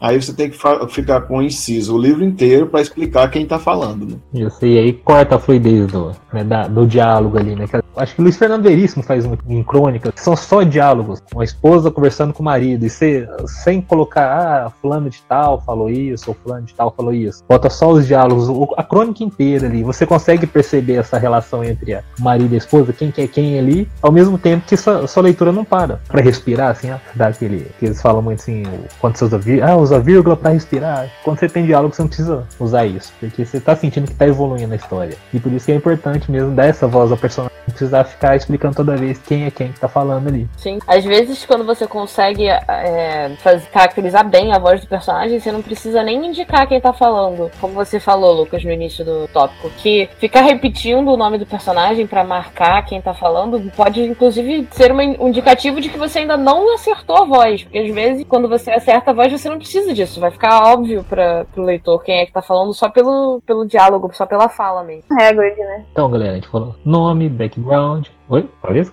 Aí 0.00 0.20
você 0.20 0.34
tem 0.34 0.50
que 0.50 0.56
ficar 0.88 1.20
com 1.22 1.38
o 1.38 1.42
inciso 1.42 1.94
o 1.94 1.98
livro 2.00 2.24
inteiro 2.24 2.66
pra 2.66 2.80
explicar 2.80 3.30
quem 3.30 3.46
tá 3.46 3.58
falando, 3.58 4.06
né? 4.06 4.16
Isso, 4.32 4.64
e 4.64 4.78
aí 4.78 4.92
corta 4.92 5.36
a 5.36 5.38
fluidez 5.38 5.86
do, 5.92 6.12
né, 6.32 6.44
da- 6.44 6.66
do 6.68 6.86
diálogo 6.86 7.38
ali, 7.38 7.54
né? 7.54 7.66
Que 7.66 7.76
eu 7.76 7.84
Acho 7.96 8.12
que 8.16 8.20
o 8.20 8.24
Luiz 8.24 8.36
Fernando 8.36 8.64
Veríssimo 8.64 9.04
faz 9.04 9.24
muito 9.24 9.44
em 9.48 9.62
crônicas, 9.62 10.12
que 10.12 10.20
são 10.20 10.34
só 10.34 10.64
diálogos. 10.64 11.22
Uma 11.32 11.44
esposa 11.44 11.92
conversando 11.92 12.32
com 12.34 12.42
o 12.42 12.44
marido, 12.44 12.84
e 12.84 12.90
você, 12.90 13.28
sem 13.46 13.80
colocar, 13.80 14.66
ah, 14.66 14.70
fulano 14.82 15.08
de 15.08 15.22
tal 15.22 15.60
falou 15.60 15.88
isso, 15.88 16.24
ou 16.30 16.34
fulano 16.34 16.66
de 16.66 16.74
tal 16.74 16.92
falou 16.96 17.12
isso. 17.14 17.44
Bota 17.48 17.70
só 17.70 17.90
os 17.90 18.04
diálogos, 18.04 18.13
o- 18.22 18.74
a 18.76 18.82
crônica 18.82 19.22
inteira 19.24 19.66
ali. 19.66 19.82
Você 19.82 20.06
consegue 20.06 20.46
perceber 20.46 20.94
essa 20.94 21.18
relação 21.18 21.64
entre 21.64 21.94
a 21.94 22.02
marido 22.18 22.52
e 22.52 22.54
a 22.54 22.58
esposa, 22.58 22.92
quem 22.92 23.10
que 23.10 23.20
é 23.22 23.26
quem 23.26 23.58
ali, 23.58 23.88
ao 24.02 24.12
mesmo 24.12 24.38
tempo 24.38 24.64
que 24.66 24.76
sua, 24.76 25.06
sua 25.06 25.22
leitura 25.22 25.50
não 25.52 25.64
para. 25.64 26.00
Pra 26.08 26.20
respirar, 26.22 26.70
assim, 26.70 26.90
ah, 26.90 27.00
dá 27.14 27.28
aquele. 27.28 27.70
que 27.78 27.86
eles 27.86 28.00
falam 28.00 28.22
muito 28.22 28.40
assim, 28.40 28.62
quando 29.00 29.16
você 29.16 29.24
usa 29.24 29.38
vírgula, 29.38 29.70
ah, 29.72 29.76
usa 29.76 29.98
vírgula 30.00 30.36
pra 30.36 30.50
respirar. 30.50 31.08
Quando 31.22 31.38
você 31.38 31.48
tem 31.48 31.64
diálogo, 31.66 31.94
você 31.94 32.02
não 32.02 32.08
precisa 32.08 32.44
usar 32.60 32.86
isso, 32.86 33.12
porque 33.20 33.44
você 33.44 33.60
tá 33.60 33.74
sentindo 33.76 34.06
que 34.08 34.14
tá 34.14 34.26
evoluindo 34.26 34.72
a 34.72 34.76
história. 34.76 35.16
E 35.32 35.40
por 35.40 35.52
isso 35.52 35.66
que 35.66 35.72
é 35.72 35.74
importante 35.74 36.30
mesmo 36.30 36.50
dar 36.52 36.66
essa 36.66 36.86
voz 36.86 37.10
ao 37.10 37.16
personagem, 37.16 37.56
não 37.66 37.72
precisar 37.74 38.04
ficar 38.04 38.36
explicando 38.36 38.74
toda 38.74 38.96
vez 38.96 39.18
quem 39.18 39.44
é 39.46 39.50
quem 39.50 39.72
que 39.72 39.80
tá 39.80 39.88
falando 39.88 40.28
ali. 40.28 40.48
Sim. 40.56 40.78
Às 40.86 41.04
vezes, 41.04 41.44
quando 41.46 41.64
você 41.64 41.86
consegue 41.86 42.46
é, 42.46 43.30
faz- 43.42 43.64
caracterizar 43.72 44.28
bem 44.28 44.52
a 44.52 44.58
voz 44.58 44.80
do 44.80 44.86
personagem, 44.86 45.38
você 45.40 45.50
não 45.50 45.62
precisa 45.62 46.02
nem 46.02 46.26
indicar 46.26 46.66
quem 46.66 46.80
tá 46.80 46.92
falando. 46.92 47.50
Como 47.60 47.74
você 47.74 47.93
falou, 48.00 48.32
Lucas, 48.32 48.64
no 48.64 48.70
início 48.70 49.04
do 49.04 49.28
tópico. 49.28 49.70
Que 49.78 50.08
ficar 50.18 50.42
repetindo 50.42 51.08
o 51.08 51.16
nome 51.16 51.38
do 51.38 51.46
personagem 51.46 52.06
pra 52.06 52.24
marcar 52.24 52.84
quem 52.84 53.00
tá 53.00 53.14
falando 53.14 53.70
pode, 53.76 54.02
inclusive, 54.02 54.66
ser 54.70 54.92
um 54.92 55.28
indicativo 55.28 55.80
de 55.80 55.88
que 55.88 55.98
você 55.98 56.20
ainda 56.20 56.36
não 56.36 56.74
acertou 56.74 57.16
a 57.16 57.24
voz. 57.24 57.62
Porque 57.62 57.78
às 57.78 57.94
vezes, 57.94 58.24
quando 58.28 58.48
você 58.48 58.70
acerta 58.70 59.10
a 59.10 59.14
voz, 59.14 59.32
você 59.32 59.48
não 59.48 59.58
precisa 59.58 59.92
disso. 59.92 60.20
Vai 60.20 60.30
ficar 60.30 60.72
óbvio 60.72 61.04
para 61.04 61.44
pro 61.52 61.62
leitor 61.62 62.02
quem 62.02 62.20
é 62.20 62.26
que 62.26 62.32
tá 62.32 62.42
falando 62.42 62.72
só 62.74 62.88
pelo, 62.88 63.40
pelo 63.46 63.66
diálogo, 63.66 64.10
só 64.12 64.26
pela 64.26 64.48
fala 64.48 64.82
mesmo. 64.82 65.04
Hagrid, 65.10 65.56
né? 65.56 65.84
Então, 65.92 66.10
galera, 66.10 66.32
a 66.32 66.34
gente 66.36 66.48
falou 66.48 66.74
nome, 66.84 67.28
background, 67.28 68.08
Oi? 68.28 68.48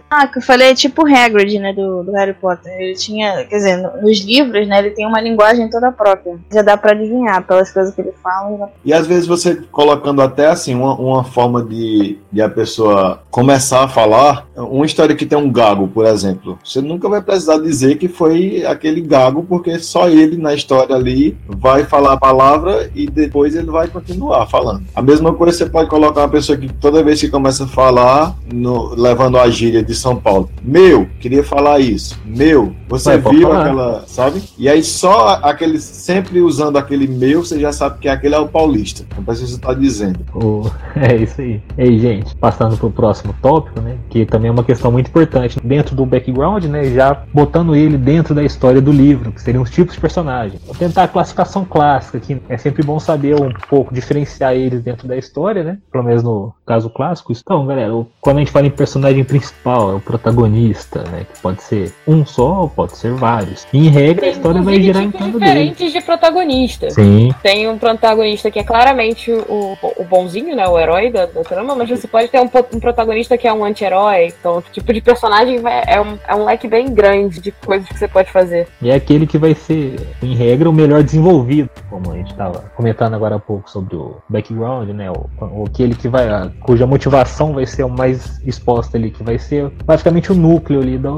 Ah, 0.09 0.27
que 0.27 0.39
eu 0.39 0.41
falei 0.41 0.71
é 0.71 0.75
tipo 0.75 1.03
o 1.03 1.07
Hagrid, 1.07 1.57
né, 1.57 1.71
do, 1.71 2.03
do 2.03 2.11
Harry 2.11 2.34
Potter. 2.34 2.69
Ele 2.77 2.93
tinha, 2.95 3.45
quer 3.45 3.55
dizer, 3.57 3.77
no- 3.77 4.01
nos 4.01 4.19
livros, 4.25 4.67
né, 4.67 4.79
ele 4.79 4.89
tem 4.91 5.07
uma 5.07 5.21
linguagem 5.21 5.69
toda 5.69 5.89
própria. 5.91 6.38
Já 6.51 6.61
dá 6.61 6.75
pra 6.75 6.91
adivinhar 6.91 7.41
pelas 7.47 7.71
coisas 7.71 7.95
que 7.95 8.01
ele 8.01 8.11
fala. 8.21 8.57
já- 8.57 8.69
E 8.84 8.93
às 8.93 9.07
vezes 9.07 9.25
você 9.25 9.55
colocando 9.71 10.21
até 10.21 10.47
assim 10.47 10.75
uma, 10.75 10.93
uma 10.95 11.23
forma 11.23 11.63
de, 11.63 12.17
de 12.29 12.41
a 12.41 12.49
pessoa 12.49 13.21
começar 13.32 13.86
a 13.86 13.88
falar, 13.88 14.45
uma 14.55 14.86
história 14.86 15.15
que 15.15 15.25
tem 15.25 15.38
um 15.38 15.49
gago, 15.49 15.88
por 15.88 16.05
exemplo. 16.05 16.59
Você 16.63 16.82
nunca 16.82 17.07
vai 17.07 17.21
precisar 17.21 17.57
dizer 17.59 17.97
que 17.97 18.09
foi 18.09 18.65
aquele 18.65 18.99
gago, 18.99 19.43
porque 19.47 19.79
só 19.79 20.09
ele 20.09 20.36
na 20.36 20.53
história 20.53 20.93
ali 20.93 21.38
vai 21.47 21.86
falar 21.86 22.13
a 22.13 22.17
palavra 22.19 22.91
e 22.93 23.07
depois 23.09 23.55
ele 23.55 23.71
vai 23.71 23.88
continuar 23.88 24.45
falando. 24.47 24.84
A 24.93 25.01
mesma 25.01 25.34
coisa 25.34 25.57
você 25.57 25.65
pode 25.67 25.89
colocar 25.89 26.21
uma 26.21 26.29
pessoa 26.29 26.57
que 26.57 26.67
toda 26.73 27.01
vez 27.01 27.21
que 27.21 27.29
começa 27.29 27.63
a 27.63 27.67
falar, 27.67 28.36
no- 28.51 28.93
levando 29.22 29.38
a 29.38 29.49
gíria 29.49 29.84
de 29.84 29.93
São 29.93 30.15
Paulo. 30.15 30.49
Meu, 30.63 31.07
queria 31.19 31.43
falar 31.43 31.80
isso. 31.80 32.19
Meu, 32.26 32.74
você 32.89 33.17
pode 33.19 33.38
viu 33.38 33.51
aquela, 33.51 34.03
sabe? 34.07 34.41
E 34.57 34.67
aí 34.67 34.84
só 34.84 35.39
aquele, 35.43 35.80
sempre 35.80 36.41
usando 36.41 36.78
aquele 36.78 37.07
meu, 37.07 37.43
você 37.43 37.59
já 37.59 37.72
sabe 37.72 37.99
que 37.99 38.09
aquele 38.09 38.34
é 38.36 38.39
o 38.39 38.47
paulista. 38.47 39.05
Não 39.15 39.24
precisa 39.24 39.55
estar 39.55 39.74
dizendo. 39.76 40.19
O- 40.34 40.69
É 40.95 41.15
isso 41.15 41.39
aí. 41.41 41.61
E 41.78 41.82
aí, 41.82 41.99
gente, 41.99 42.36
passando 42.36 42.78
pro 42.78 42.89
próximo 42.89 43.34
tópico, 43.41 43.80
né? 43.80 43.95
Que 44.09 44.26
também 44.26 44.49
é 44.49 44.51
uma 44.51 44.63
questão 44.63 44.91
muito 44.91 45.07
importante 45.07 45.59
dentro 45.63 45.95
do 45.95 46.05
background, 46.05 46.65
né? 46.65 46.84
Já 46.86 47.24
botando 47.34 47.76
ele 47.76 47.97
dentro 47.97 48.34
da 48.36 48.43
história 48.43 48.82
do 48.82 48.91
livro, 48.91 49.32
que 49.32 49.41
seriam 49.41 49.63
os 49.63 49.69
tipos 49.69 49.95
de 49.95 50.01
personagem. 50.01 50.59
Vou 50.65 50.76
tentar 50.76 51.03
a 51.03 51.07
classificação 51.07 51.63
clássica, 51.65 52.19
que 52.19 52.41
é 52.49 52.57
sempre 52.57 52.84
bom 52.84 52.99
saber 52.99 53.36
um 53.36 53.51
pouco, 53.69 53.93
diferenciar 53.93 54.53
eles 54.53 54.82
dentro 54.82 55.07
da 55.07 55.15
história, 55.17 55.63
né? 55.63 55.78
Pelo 55.91 56.03
menos 56.03 56.24
no 56.24 56.53
caso 56.65 56.89
clássico. 56.89 57.32
Então, 57.32 57.65
galera, 57.65 57.91
quando 58.19 58.38
a 58.38 58.39
gente 58.39 58.51
fala 58.51 58.67
em 58.67 58.72
personagem 58.72 59.11
principal, 59.24 59.91
é 59.91 59.95
o 59.95 59.99
protagonista, 59.99 61.03
né? 61.12 61.26
Que 61.34 61.39
pode 61.41 61.62
ser 61.64 61.91
um 62.07 62.26
só, 62.26 62.62
ou 62.62 62.70
pode 62.70 62.97
ser 62.97 63.14
vários. 63.14 63.68
E, 63.74 63.88
em 63.88 63.89
regra, 63.89 64.22
a 64.28 64.30
Tem 64.30 64.32
história 64.32 64.62
vai 64.62 64.82
girar 64.82 65.03
em 65.03 65.12
torno 65.12 65.34
dele. 65.39 65.45
diferentes 65.45 65.91
de 65.93 66.01
protagonista. 66.01 66.89
Sim, 66.89 67.34
Tem 67.43 67.68
um 67.70 67.78
protagonista 67.78 68.49
que 68.49 68.59
é 68.59 68.64
claramente 68.64 69.32
o, 69.32 69.78
o 69.97 70.03
bonzinho, 70.03 70.55
né? 70.55 70.68
O 70.68 70.80
herói 70.80 71.12
da, 71.12 71.26
da 71.26 71.41
trama, 71.43 71.76
mas 71.76 71.89
você 71.89 72.07
pode 72.07 72.28
ter 72.30 72.39
um, 72.39 72.49
um 72.74 72.80
protagonista 72.80 73.38
que 73.38 73.47
é 73.47 73.53
um 73.53 73.64
anti-herói. 73.64 74.34
Então, 74.39 74.57
o 74.57 74.62
tipo 74.62 74.91
de 74.93 75.01
personagem 75.01 75.59
vai- 75.59 75.84
é 75.88 75.99
um, 76.01 76.18
é 76.28 76.36
um 76.36 76.45
leque 76.45 76.68
bem 76.68 76.93
grande 76.93 77.39
de 77.41 77.51
coisas 77.51 77.88
que 77.88 77.97
você 77.97 78.07
pode 78.07 78.32
fazer. 78.32 78.68
E 78.82 78.89
é 78.89 78.95
aquele 78.95 79.28
que 79.28 79.38
vai 79.38 79.53
ser, 79.53 79.99
em 80.22 80.36
regra, 80.36 80.70
o 80.70 80.74
melhor 80.74 81.03
desenvolvido, 81.03 81.70
como 81.89 82.12
a 82.12 82.16
gente 82.16 82.32
estava 82.32 82.59
comentando 82.76 83.14
agora 83.16 83.36
há 83.36 83.39
pouco 83.39 83.70
sobre 83.70 83.95
o 83.95 84.18
background, 84.30 84.89
né? 84.89 85.09
O, 85.12 85.30
o 85.41 85.66
aquele 85.66 85.95
que 85.95 86.07
vai, 86.07 86.28
a- 86.30 86.49
cuja 86.62 86.86
motivação 86.88 87.53
vai 87.53 87.66
ser 87.66 87.84
o 87.84 87.89
mais 87.89 88.39
exposta 88.45 88.97
ali, 89.01 89.11
que 89.11 89.23
vai 89.23 89.37
ser 89.37 89.69
praticamente 89.85 90.31
o 90.31 90.35
núcleo 90.35 90.81
ali 90.81 90.97
da 90.97 91.11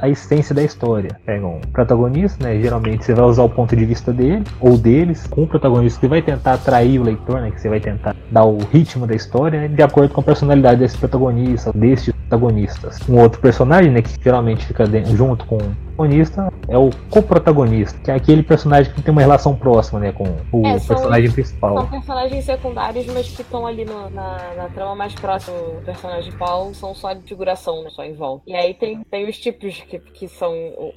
a 0.00 0.08
essência 0.08 0.54
da 0.54 0.62
história. 0.62 1.16
Pega 1.24 1.46
um 1.46 1.60
protagonista, 1.72 2.44
né? 2.44 2.60
Geralmente 2.60 3.04
você 3.04 3.14
vai 3.14 3.24
usar 3.24 3.42
o 3.42 3.48
ponto 3.48 3.74
de 3.74 3.84
vista 3.84 4.12
dele 4.12 4.44
ou 4.60 4.76
deles, 4.76 5.26
com 5.26 5.42
o 5.42 5.46
protagonista 5.46 6.00
que 6.00 6.08
vai 6.08 6.22
tentar 6.22 6.54
atrair 6.54 6.98
o 6.98 7.04
leitor, 7.04 7.40
né? 7.40 7.50
Que 7.50 7.60
você 7.60 7.68
vai 7.68 7.80
tentar 7.80 8.14
dar 8.30 8.44
o 8.44 8.58
ritmo 8.58 9.06
da 9.06 9.14
história, 9.14 9.60
né, 9.60 9.68
de 9.68 9.82
acordo 9.82 10.12
com 10.12 10.20
a 10.20 10.24
personalidade 10.24 10.80
desse 10.80 10.96
protagonista, 10.96 11.72
destes 11.72 12.14
protagonistas. 12.14 12.98
Um 13.08 13.18
outro 13.18 13.40
personagem, 13.40 13.90
né, 13.90 14.02
que 14.02 14.10
geralmente 14.22 14.64
fica 14.64 14.84
junto 15.14 15.44
com 15.46 15.58
protagonista 15.96 16.52
é 16.68 16.78
o 16.78 16.90
coprotagonista, 17.10 17.98
que 18.00 18.10
é 18.10 18.14
aquele 18.14 18.42
personagem 18.42 18.92
que 18.92 19.02
tem 19.02 19.12
uma 19.12 19.20
relação 19.20 19.54
próxima, 19.54 20.00
né, 20.00 20.12
com 20.12 20.24
o 20.52 20.66
É, 20.66 20.78
são- 20.78 20.94
personagem 20.96 21.26
São 21.26 21.34
principal. 21.34 21.86
personagens 21.88 22.44
secundários, 22.44 23.06
mas 23.06 23.28
que 23.28 23.42
estão 23.42 23.66
ali 23.66 23.84
no- 23.84 24.10
na, 24.10 24.54
na 24.56 24.68
trama 24.68 24.94
mais 24.94 25.14
próxima 25.14 25.56
do 25.58 25.84
personagem 25.84 26.32
Paulo, 26.32 26.74
são 26.74 26.94
só 26.94 27.12
de 27.12 27.22
figuração, 27.22 27.82
né? 27.82 27.90
Só 27.90 28.04
em 28.04 28.14
volta. 28.14 28.44
E 28.46 28.54
aí 28.54 28.74
tem, 28.74 29.02
tem 29.10 29.28
os 29.28 29.38
tipos 29.38 29.80
que, 29.82 29.98
que 29.98 30.28
são 30.28 30.52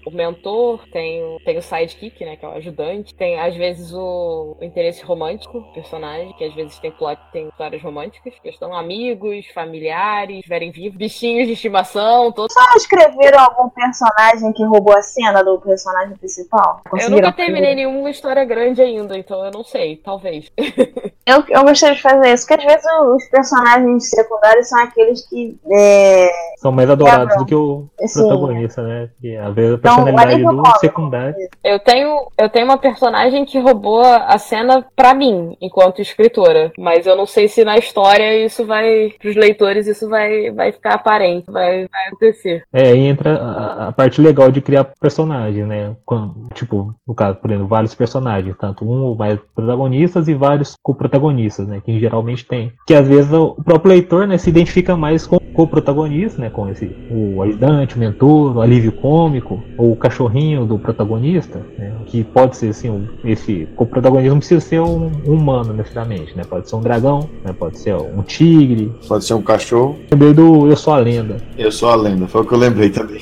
o, 0.05 0.11
mentor, 0.11 0.79
tem 0.91 1.23
o, 1.23 1.37
tem 1.43 1.57
o 1.57 1.61
sidekick, 1.61 2.23
né? 2.23 2.35
Que 2.35 2.45
é 2.45 2.49
o 2.49 2.53
ajudante. 2.53 3.13
Tem, 3.15 3.39
às 3.39 3.55
vezes, 3.55 3.93
o, 3.93 4.55
o 4.59 4.63
interesse 4.63 5.03
romântico 5.03 5.59
do 5.59 5.67
personagem, 5.73 6.33
que 6.37 6.43
às 6.45 6.53
vezes 6.53 6.79
tem 6.79 6.91
plot, 6.91 7.19
tem 7.31 7.47
histórias 7.49 7.81
românticas, 7.81 8.33
que 8.41 8.49
estão 8.49 8.73
amigos, 8.75 9.45
familiares, 9.53 10.37
estiverem 10.37 10.71
vivos, 10.71 10.97
bichinhos 10.97 11.47
de 11.47 11.53
estimação, 11.53 12.31
todos. 12.31 12.53
Só 12.53 12.61
escreveram 12.75 13.39
algum 13.39 13.69
personagem 13.69 14.53
que 14.53 14.63
roubou 14.63 14.84
a 14.91 15.01
cena 15.01 15.43
do 15.43 15.59
personagem 15.59 16.15
principal? 16.17 16.81
Eu 16.99 17.09
nunca 17.09 17.31
terminei 17.31 17.75
nenhuma 17.75 18.09
história 18.09 18.43
grande 18.45 18.81
ainda, 18.81 19.17
então 19.17 19.43
eu 19.45 19.51
não 19.51 19.63
sei, 19.63 19.97
talvez. 19.97 20.51
Eu, 21.27 21.43
eu 21.49 21.63
gostaria 21.63 21.95
de 21.95 22.03
fazer 22.03 22.31
isso, 22.31 22.45
porque 22.45 22.61
às 22.61 22.71
vezes 22.71 22.85
os 23.15 23.25
personagens 23.29 24.09
secundários 24.11 24.69
são 24.69 24.79
aqueles 24.83 25.27
que. 25.27 25.57
É, 25.71 26.29
São 26.57 26.71
mais 26.71 26.87
adorados 26.87 27.29
Quebram. 27.29 27.37
do 27.39 27.45
que 27.47 27.55
o 27.55 27.85
assim, 27.99 28.19
protagonista, 28.19 28.83
né? 28.83 29.09
E 29.23 29.35
às 29.35 29.55
vezes 29.55 29.71
a 29.71 29.75
Então, 29.77 29.95
personalidade 29.95 30.33
alívio 30.33 30.51
do 30.61 30.79
secundário. 30.79 31.35
Eu 31.63 31.79
tenho, 31.79 32.27
eu 32.37 32.47
tenho 32.47 32.65
uma 32.65 32.77
personagem 32.77 33.43
que 33.43 33.57
roubou 33.59 34.03
a 34.05 34.37
cena 34.37 34.85
pra 34.95 35.15
mim, 35.15 35.57
enquanto 35.59 35.99
escritora. 35.99 36.71
Mas 36.77 37.07
eu 37.07 37.15
não 37.15 37.25
sei 37.25 37.47
se 37.47 37.63
na 37.65 37.75
história 37.75 38.45
isso 38.45 38.63
vai. 38.63 39.11
Pros 39.19 39.35
leitores 39.35 39.87
isso 39.87 40.07
vai, 40.07 40.51
vai 40.51 40.71
ficar 40.73 40.93
aparente, 40.93 41.49
vai, 41.49 41.87
vai 41.87 42.07
acontecer. 42.09 42.61
É, 42.71 42.89
aí 42.89 42.99
entra 42.99 43.35
a, 43.35 43.87
a 43.87 43.91
parte 43.91 44.21
legal 44.21 44.51
de 44.51 44.61
criar 44.61 44.74
personagem, 44.83 45.65
né? 45.65 45.95
Quando, 46.05 46.33
tipo, 46.53 46.93
no 47.07 47.13
caso, 47.13 47.37
por 47.39 47.49
exemplo, 47.49 47.67
vários 47.67 47.93
personagens, 47.95 48.55
tanto 48.59 48.85
um 48.85 49.03
ou 49.03 49.15
mais 49.15 49.39
protagonistas 49.55 50.27
e 50.27 50.33
vários 50.33 50.75
co-protagonistas, 50.83 51.67
né? 51.67 51.81
Que 51.83 51.99
geralmente 51.99 52.45
tem. 52.45 52.71
Que 52.87 52.93
às 52.93 53.07
vezes 53.07 53.31
o 53.31 53.55
próprio 53.63 53.89
leitor, 53.89 54.27
né, 54.27 54.37
se 54.37 54.49
identifica 54.49 54.95
mais 54.97 55.25
com 55.27 55.37
o 55.37 55.39
co-protagonista, 55.39 56.41
né? 56.41 56.49
Com 56.49 56.69
esse, 56.69 56.85
o 57.09 57.41
ajudante, 57.41 57.95
o 57.95 57.99
mentor, 57.99 58.57
o 58.57 58.61
alívio 58.61 58.91
cômico, 58.91 59.63
ou 59.77 59.91
o 59.91 59.95
cachorrinho 59.95 60.65
do 60.65 60.77
protagonista, 60.79 61.61
né? 61.77 61.93
Que 62.05 62.23
pode 62.23 62.57
ser, 62.57 62.69
assim, 62.69 62.89
um- 62.89 63.07
esse 63.23 63.67
co-protagonismo 63.75 64.35
não 64.35 64.39
precisa 64.39 64.61
ser 64.61 64.79
um 64.81 65.11
humano, 65.25 65.73
necessariamente, 65.73 66.35
né? 66.35 66.43
Pode 66.47 66.69
ser 66.69 66.75
um 66.75 66.81
dragão, 66.81 67.29
né? 67.43 67.53
Pode 67.57 67.77
ser 67.79 67.95
um 67.95 68.21
tigre. 68.21 68.91
Pode 69.07 69.23
ser 69.25 69.33
um 69.33 69.41
cachorro. 69.41 69.97
Lembrei 70.11 70.33
do 70.33 70.67
Eu 70.67 70.75
Sou 70.75 70.93
a 70.93 70.97
Lenda. 70.97 71.37
Eu 71.57 71.71
sou 71.71 71.89
a 71.89 71.95
lenda, 71.95 72.27
foi 72.27 72.41
o 72.41 72.45
que 72.45 72.53
eu 72.53 72.57
lembrei 72.57 72.89
também. 72.89 73.21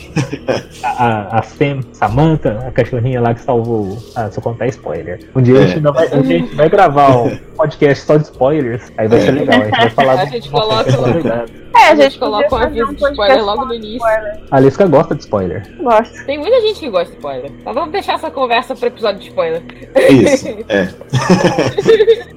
a, 0.83 1.39
a 1.39 1.41
Sam, 1.43 1.81
Samantha, 1.93 2.59
a 2.67 2.71
cachorrinha 2.71 3.21
lá 3.21 3.33
que 3.33 3.41
salvou. 3.41 3.97
Ah, 4.15 4.29
se 4.31 4.37
eu 4.39 4.43
contar 4.43 4.67
spoiler. 4.67 5.19
Um 5.35 5.41
dia 5.41 5.59
a 5.59 5.61
É. 5.63 5.67
gente, 5.67 5.75
ainda 5.77 5.91
vai, 5.91 6.07
a 6.07 6.21
gente 6.21 6.55
vai 6.55 6.69
gravar 6.69 7.17
um 7.17 7.35
podcast 7.55 8.05
só 8.05 8.17
de 8.17 8.23
spoilers. 8.23 8.91
Aí 8.97 9.07
vai 9.07 9.19
ser 9.21 9.31
legal. 9.31 9.61
A 9.61 9.63
gente 9.65 9.77
vai 9.77 9.89
falar 9.89 10.13
A 10.21 10.25
do- 10.25 10.31
gente 10.31 10.49
coloca 10.49 10.89
é. 10.91 11.63
É, 11.75 11.89
A 11.89 11.95
gente 11.95 12.19
coloca 12.19 12.55
um 12.55 12.57
aviso 12.59 12.93
de 12.95 13.03
spoiler 13.03 13.43
logo 13.43 13.65
no 13.65 13.73
início. 13.73 14.05
A 14.51 14.57
Aliska 14.57 14.85
gosta 14.87 15.15
de 15.15 15.21
spoiler. 15.21 15.67
Gosto. 15.81 16.25
Tem 16.25 16.37
muita 16.37 16.61
gente 16.61 16.79
que 16.79 16.89
gosta 16.89 17.09
de 17.09 17.17
spoiler. 17.17 17.51
Mas 17.65 17.73
vamos 17.75 17.91
deixar 17.91 18.13
essa 18.13 18.29
conversa 18.29 18.75
pro 18.75 18.87
episódio 18.87 19.19
de 19.21 19.27
spoiler. 19.29 19.61
Isso, 20.09 20.47
é. 20.69 20.89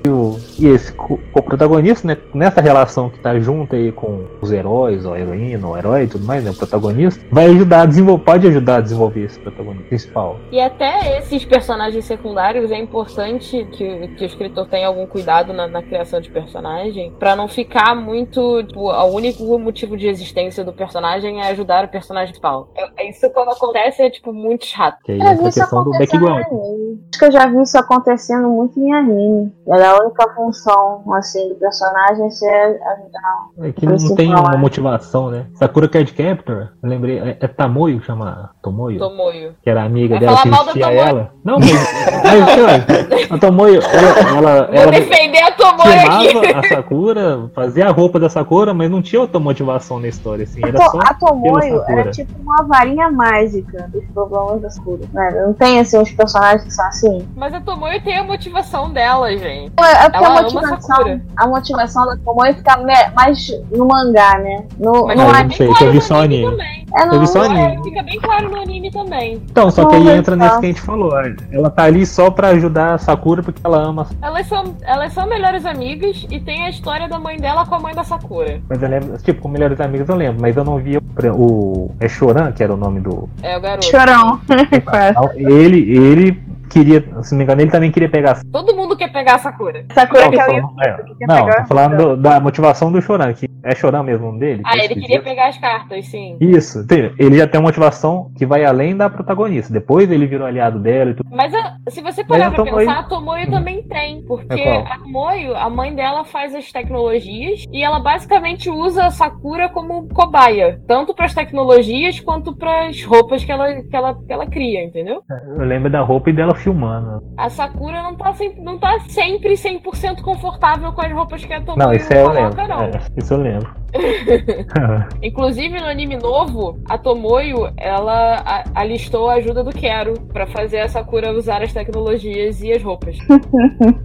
E, 0.04 0.08
o- 0.08 0.38
e 0.58 0.68
esse 0.68 0.92
co-protagonista, 0.92 2.06
né, 2.06 2.16
nessa 2.32 2.60
relação 2.60 3.10
que 3.10 3.18
tá 3.18 3.38
junto 3.40 3.74
aí 3.74 3.90
com 3.92 4.24
os 4.40 4.52
heróis, 4.52 5.04
ou 5.04 5.14
a 5.14 5.20
heroína, 5.20 5.66
ou 5.66 5.74
o 5.74 5.76
herói 5.76 6.04
e 6.04 6.06
tudo 6.06 6.24
mais, 6.24 6.44
né, 6.44 6.50
o 6.50 6.54
protagonista, 6.54 7.20
vai 7.30 7.46
ajudar 7.46 7.82
a 7.82 7.86
desenvolver, 7.86 8.24
pode 8.24 8.46
ajudar 8.46 8.76
a 8.76 8.80
desenvolver 8.80 8.95
esse 9.16 9.38
protagonista 9.38 9.88
principal. 9.88 10.36
E 10.50 10.60
até 10.60 11.18
esses 11.18 11.44
personagens 11.44 12.04
secundários 12.04 12.70
é 12.70 12.78
importante 12.78 13.64
que, 13.72 14.08
que 14.08 14.24
o 14.24 14.26
escritor 14.26 14.66
tenha 14.66 14.86
algum 14.88 15.06
cuidado 15.06 15.52
na, 15.52 15.66
na 15.66 15.82
criação 15.82 16.20
de 16.20 16.30
personagem 16.30 17.12
pra 17.18 17.36
não 17.36 17.48
ficar 17.48 17.94
muito. 17.94 18.62
Tipo, 18.64 18.90
o 18.90 19.04
único 19.14 19.58
motivo 19.58 19.96
de 19.96 20.08
existência 20.08 20.64
do 20.64 20.72
personagem 20.72 21.40
é 21.42 21.48
ajudar 21.48 21.84
o 21.84 21.88
personagem 21.88 22.28
principal. 22.28 22.68
É- 22.74 23.08
Isso 23.08 23.30
quando 23.30 23.50
acontece 23.50 24.02
é 24.02 24.10
tipo 24.10 24.32
muito 24.32 24.66
chato. 24.66 24.98
Que 25.04 25.12
aí 25.12 25.18
Eu 25.18 25.24
entra 25.24 25.36
vi 25.36 25.44
a 25.44 25.48
isso 25.48 25.60
questão 25.60 25.84
do 25.84 25.90
background. 25.92 26.44
anime. 26.46 27.00
Acho 27.10 27.18
que 27.18 27.24
eu 27.24 27.32
já 27.32 27.46
vi 27.46 27.62
isso 27.62 27.78
acontecendo 27.78 28.48
muito 28.48 28.78
em 28.80 28.92
anime. 28.92 29.52
Era 29.68 29.90
a 29.92 30.02
única 30.02 30.28
função, 30.34 31.02
assim, 31.14 31.48
do 31.48 31.54
personagem 31.56 32.30
ser 32.30 32.80
ajudar. 32.86 33.66
É 33.68 33.72
que 33.72 33.86
não 33.86 34.14
tem 34.14 34.34
uma 34.34 34.54
é. 34.54 34.56
motivação, 34.56 35.30
né? 35.30 35.46
Sakura 35.54 35.88
Card 35.88 36.12
Captor, 36.12 36.72
lembrei, 36.82 37.18
é, 37.18 37.36
é 37.40 37.48
Tamoio 37.48 38.00
que 38.00 38.06
chama 38.06 38.50
Tomoyo? 38.62 38.85
Tomoyo. 38.94 39.54
que 39.62 39.68
era 39.70 39.82
amiga 39.84 40.14
Vai 40.18 40.20
dela 40.26 40.42
que 40.42 40.48
mal 40.48 40.60
da 40.64 40.72
vestia 40.72 40.86
Tomoyo. 40.86 41.08
ela. 41.08 41.30
Não, 41.44 41.58
mas, 41.58 43.30
a 43.30 43.38
Tomoyo, 43.38 43.80
ela, 43.82 44.08
ela, 44.18 44.66
Vou 44.66 44.74
ela 44.74 44.90
defender 44.92 45.42
a 45.42 45.50
Tomoyo 45.52 45.92
aqui. 46.00 46.52
a 46.54 46.68
Sakura, 46.68 47.50
fazia 47.54 47.88
a 47.88 47.90
roupa 47.92 48.18
da 48.18 48.28
Sakura, 48.28 48.72
mas 48.74 48.90
não 48.90 49.02
tinha 49.02 49.20
outra 49.20 49.38
motivação 49.40 49.98
na 49.98 50.08
história, 50.08 50.44
assim, 50.44 50.60
era 50.64 50.78
To- 50.78 50.90
só 50.90 50.98
a 51.00 51.14
Tomoyo 51.14 51.82
era 51.88 52.10
tipo 52.10 52.32
uma 52.40 52.62
varinha 52.64 53.10
mágica 53.10 53.88
dos 53.92 54.04
problemas 54.12 54.62
da 54.62 54.70
Sakura. 54.70 55.00
né? 55.12 55.42
Não 55.46 55.52
tem 55.52 55.78
assim 55.80 55.98
uns 55.98 56.10
personagens 56.12 56.62
que 56.62 56.68
pensar 56.68 56.88
assim. 56.88 57.26
Mas 57.36 57.52
a 57.54 57.60
Tomoe 57.60 58.00
tem 58.00 58.16
a 58.18 58.24
motivação 58.24 58.90
dela, 58.92 59.30
gente. 59.36 59.72
É 59.78 60.08
porque 60.10 60.16
Ela 60.24 60.38
a 60.38 60.42
motivação, 60.42 61.20
a 61.36 61.46
motivação 61.46 62.06
da 62.06 62.16
Tomoe 62.24 62.52
fica 62.54 62.76
mais 63.14 63.46
no 63.74 63.86
mangá, 63.86 64.38
né? 64.38 64.64
No, 64.78 65.06
Mas 65.06 65.16
no 65.16 65.22
Ah, 65.26 65.38
anime. 65.38 65.54
não 65.58 65.86
eu 65.86 65.92
vi 65.92 66.00
só 66.00 66.22
anime. 66.22 66.50
também. 66.50 66.86
É, 66.96 67.02
Eu 67.06 67.10
vi 67.10 67.16
não, 67.18 67.26
só 67.26 67.44
É, 67.44 67.46
anime. 67.46 67.82
fica 67.84 68.02
bem 68.02 68.20
claro 68.20 68.50
no 68.50 68.56
anime 68.56 68.75
também. 68.90 69.42
Então, 69.50 69.70
só 69.70 69.86
que 69.86 69.96
aí 69.96 70.08
entra 70.08 70.36
nesse 70.36 70.60
que 70.60 70.66
a 70.66 70.68
gente 70.68 70.80
falou. 70.80 71.12
Ela 71.50 71.70
tá 71.70 71.84
ali 71.84 72.06
só 72.06 72.30
pra 72.30 72.48
ajudar 72.48 72.94
a 72.94 72.98
Sakura 72.98 73.42
porque 73.42 73.60
ela 73.64 73.78
ama. 73.78 74.06
Elas 74.22 74.46
são, 74.46 74.76
elas 74.82 75.12
são 75.12 75.26
melhores 75.26 75.64
amigas 75.64 76.26
e 76.30 76.38
tem 76.38 76.64
a 76.64 76.70
história 76.70 77.08
da 77.08 77.18
mãe 77.18 77.38
dela 77.38 77.66
com 77.66 77.74
a 77.74 77.78
mãe 77.78 77.94
da 77.94 78.04
Sakura. 78.04 78.60
Mas 78.68 78.82
eu 78.82 78.88
lembro, 78.88 79.18
tipo, 79.18 79.40
com 79.40 79.48
melhores 79.48 79.80
amigos 79.80 80.08
eu 80.08 80.16
lembro, 80.16 80.40
mas 80.40 80.56
eu 80.56 80.64
não 80.64 80.78
via 80.78 81.00
o. 81.00 81.32
o 81.32 81.90
é 82.00 82.08
Choran, 82.08 82.52
que 82.52 82.62
era 82.62 82.72
o 82.72 82.76
nome 82.76 83.00
do. 83.00 83.28
É 83.42 83.56
o 83.56 83.60
garoto. 83.60 83.86
Chorão. 83.86 84.40
Ele, 85.36 85.96
ele 85.96 86.45
queria, 86.70 87.00
se 87.22 87.32
não 87.32 87.38
me 87.38 87.44
engano, 87.44 87.60
ele 87.60 87.70
também 87.70 87.90
queria 87.90 88.08
pegar 88.08 88.40
Todo 88.52 88.74
mundo 88.74 88.96
quer 88.96 89.12
pegar 89.12 89.34
a 89.36 89.38
Sakura. 89.38 89.84
Sakura 89.92 90.22
Não, 90.22 90.30
que 90.30 90.40
é 90.40 90.46
o 90.46 90.50
é, 90.82 90.96
quer 91.18 91.26
não, 91.26 91.44
pegar? 91.46 91.62
tô 91.62 91.68
falando 91.68 91.96
do- 91.96 92.16
da 92.16 92.40
motivação 92.40 92.90
do 92.92 93.00
Choran, 93.00 93.32
que 93.32 93.46
é 93.62 93.74
Choran 93.74 94.02
mesmo 94.02 94.24
o 94.24 94.26
nome 94.28 94.40
dele. 94.40 94.62
Ah, 94.64 94.72
que 94.72 94.80
é 94.80 94.84
ele 94.84 94.94
queria 95.00 95.22
pegar 95.22 95.48
as 95.48 95.58
cartas, 95.58 96.06
sim. 96.06 96.36
Isso, 96.40 96.84
ele 97.18 97.36
já 97.38 97.46
tem 97.46 97.60
uma 97.60 97.66
motivação 97.68 98.30
que 98.36 98.46
vai 98.46 98.64
além 98.64 98.96
da 98.96 99.08
protagonista. 99.10 99.72
Depois 99.72 100.10
ele 100.10 100.26
virou 100.26 100.46
aliado 100.46 100.78
dela 100.78 101.10
e 101.10 101.14
tudo. 101.14 101.28
Mas 101.30 101.52
a- 101.54 101.76
se 101.88 102.00
você 102.00 102.24
parar 102.24 102.50
Mas 102.50 102.54
pra 102.54 102.64
pensar, 102.64 102.98
a 103.00 103.02
Tomoyo 103.04 103.50
também 103.50 103.82
tem. 103.82 104.22
Porque 104.22 104.60
É 104.60 104.78
a 104.78 104.98
Tomoyo, 104.98 105.56
a 105.56 105.68
mãe 105.70 105.94
dela 105.94 106.24
faz 106.24 106.54
as 106.54 106.70
tecnologias 106.72 107.64
e 107.72 107.82
ela 107.82 107.98
basicamente 108.00 108.70
usa 108.70 109.04
a 109.06 109.10
Sakura 109.10 109.68
como 109.68 110.08
cobaia. 110.08 110.80
Tanto 110.86 111.14
pras 111.14 111.34
tecnologias 111.34 112.20
quanto 112.20 112.54
pras 112.56 113.02
roupas 113.04 113.44
que 113.44 113.52
ela, 113.52 113.82
que, 113.82 113.94
ela, 113.96 114.14
que 114.14 114.32
ela 114.32 114.46
cria, 114.46 114.84
entendeu? 114.84 115.22
Eu 115.58 115.64
lembro 115.64 115.90
da 115.90 116.00
roupa 116.00 116.30
e 116.30 116.32
dela 116.32 116.54
filmando. 116.56 117.22
A 117.36 117.48
Sakura 117.48 118.02
não 118.02 118.16
tá 118.16 118.32
sempre, 118.34 118.60
não 118.62 118.78
tá 118.78 118.98
sempre 119.08 119.54
100% 119.54 120.22
confortável 120.22 120.92
com 120.92 121.02
as 121.02 121.12
roupas 121.12 121.44
que 121.44 121.52
a 121.52 121.60
Tomoyo 121.60 121.86
Não, 121.86 121.92
isso 121.94 122.12
é 122.12 122.22
eu 122.22 122.30
lembro. 122.30 122.68
não. 122.68 122.82
É, 122.82 122.90
isso 123.16 123.34
eu 123.34 123.38
lembro. 123.38 123.74
Inclusive 125.22 125.80
no 125.80 125.86
anime 125.86 126.16
novo, 126.16 126.78
a 126.88 126.98
Tomoyo, 126.98 127.68
ela 127.76 128.64
alistou 128.74 129.28
a 129.28 129.34
ajuda 129.34 129.62
do 129.64 129.70
Quero 129.70 130.14
pra 130.32 130.46
fazer 130.46 130.80
a 130.80 130.88
Sakura 130.88 131.32
usar 131.32 131.62
as 131.62 131.72
tecnologias 131.72 132.62
e 132.62 132.72
as 132.72 132.82
roupas. 132.82 133.16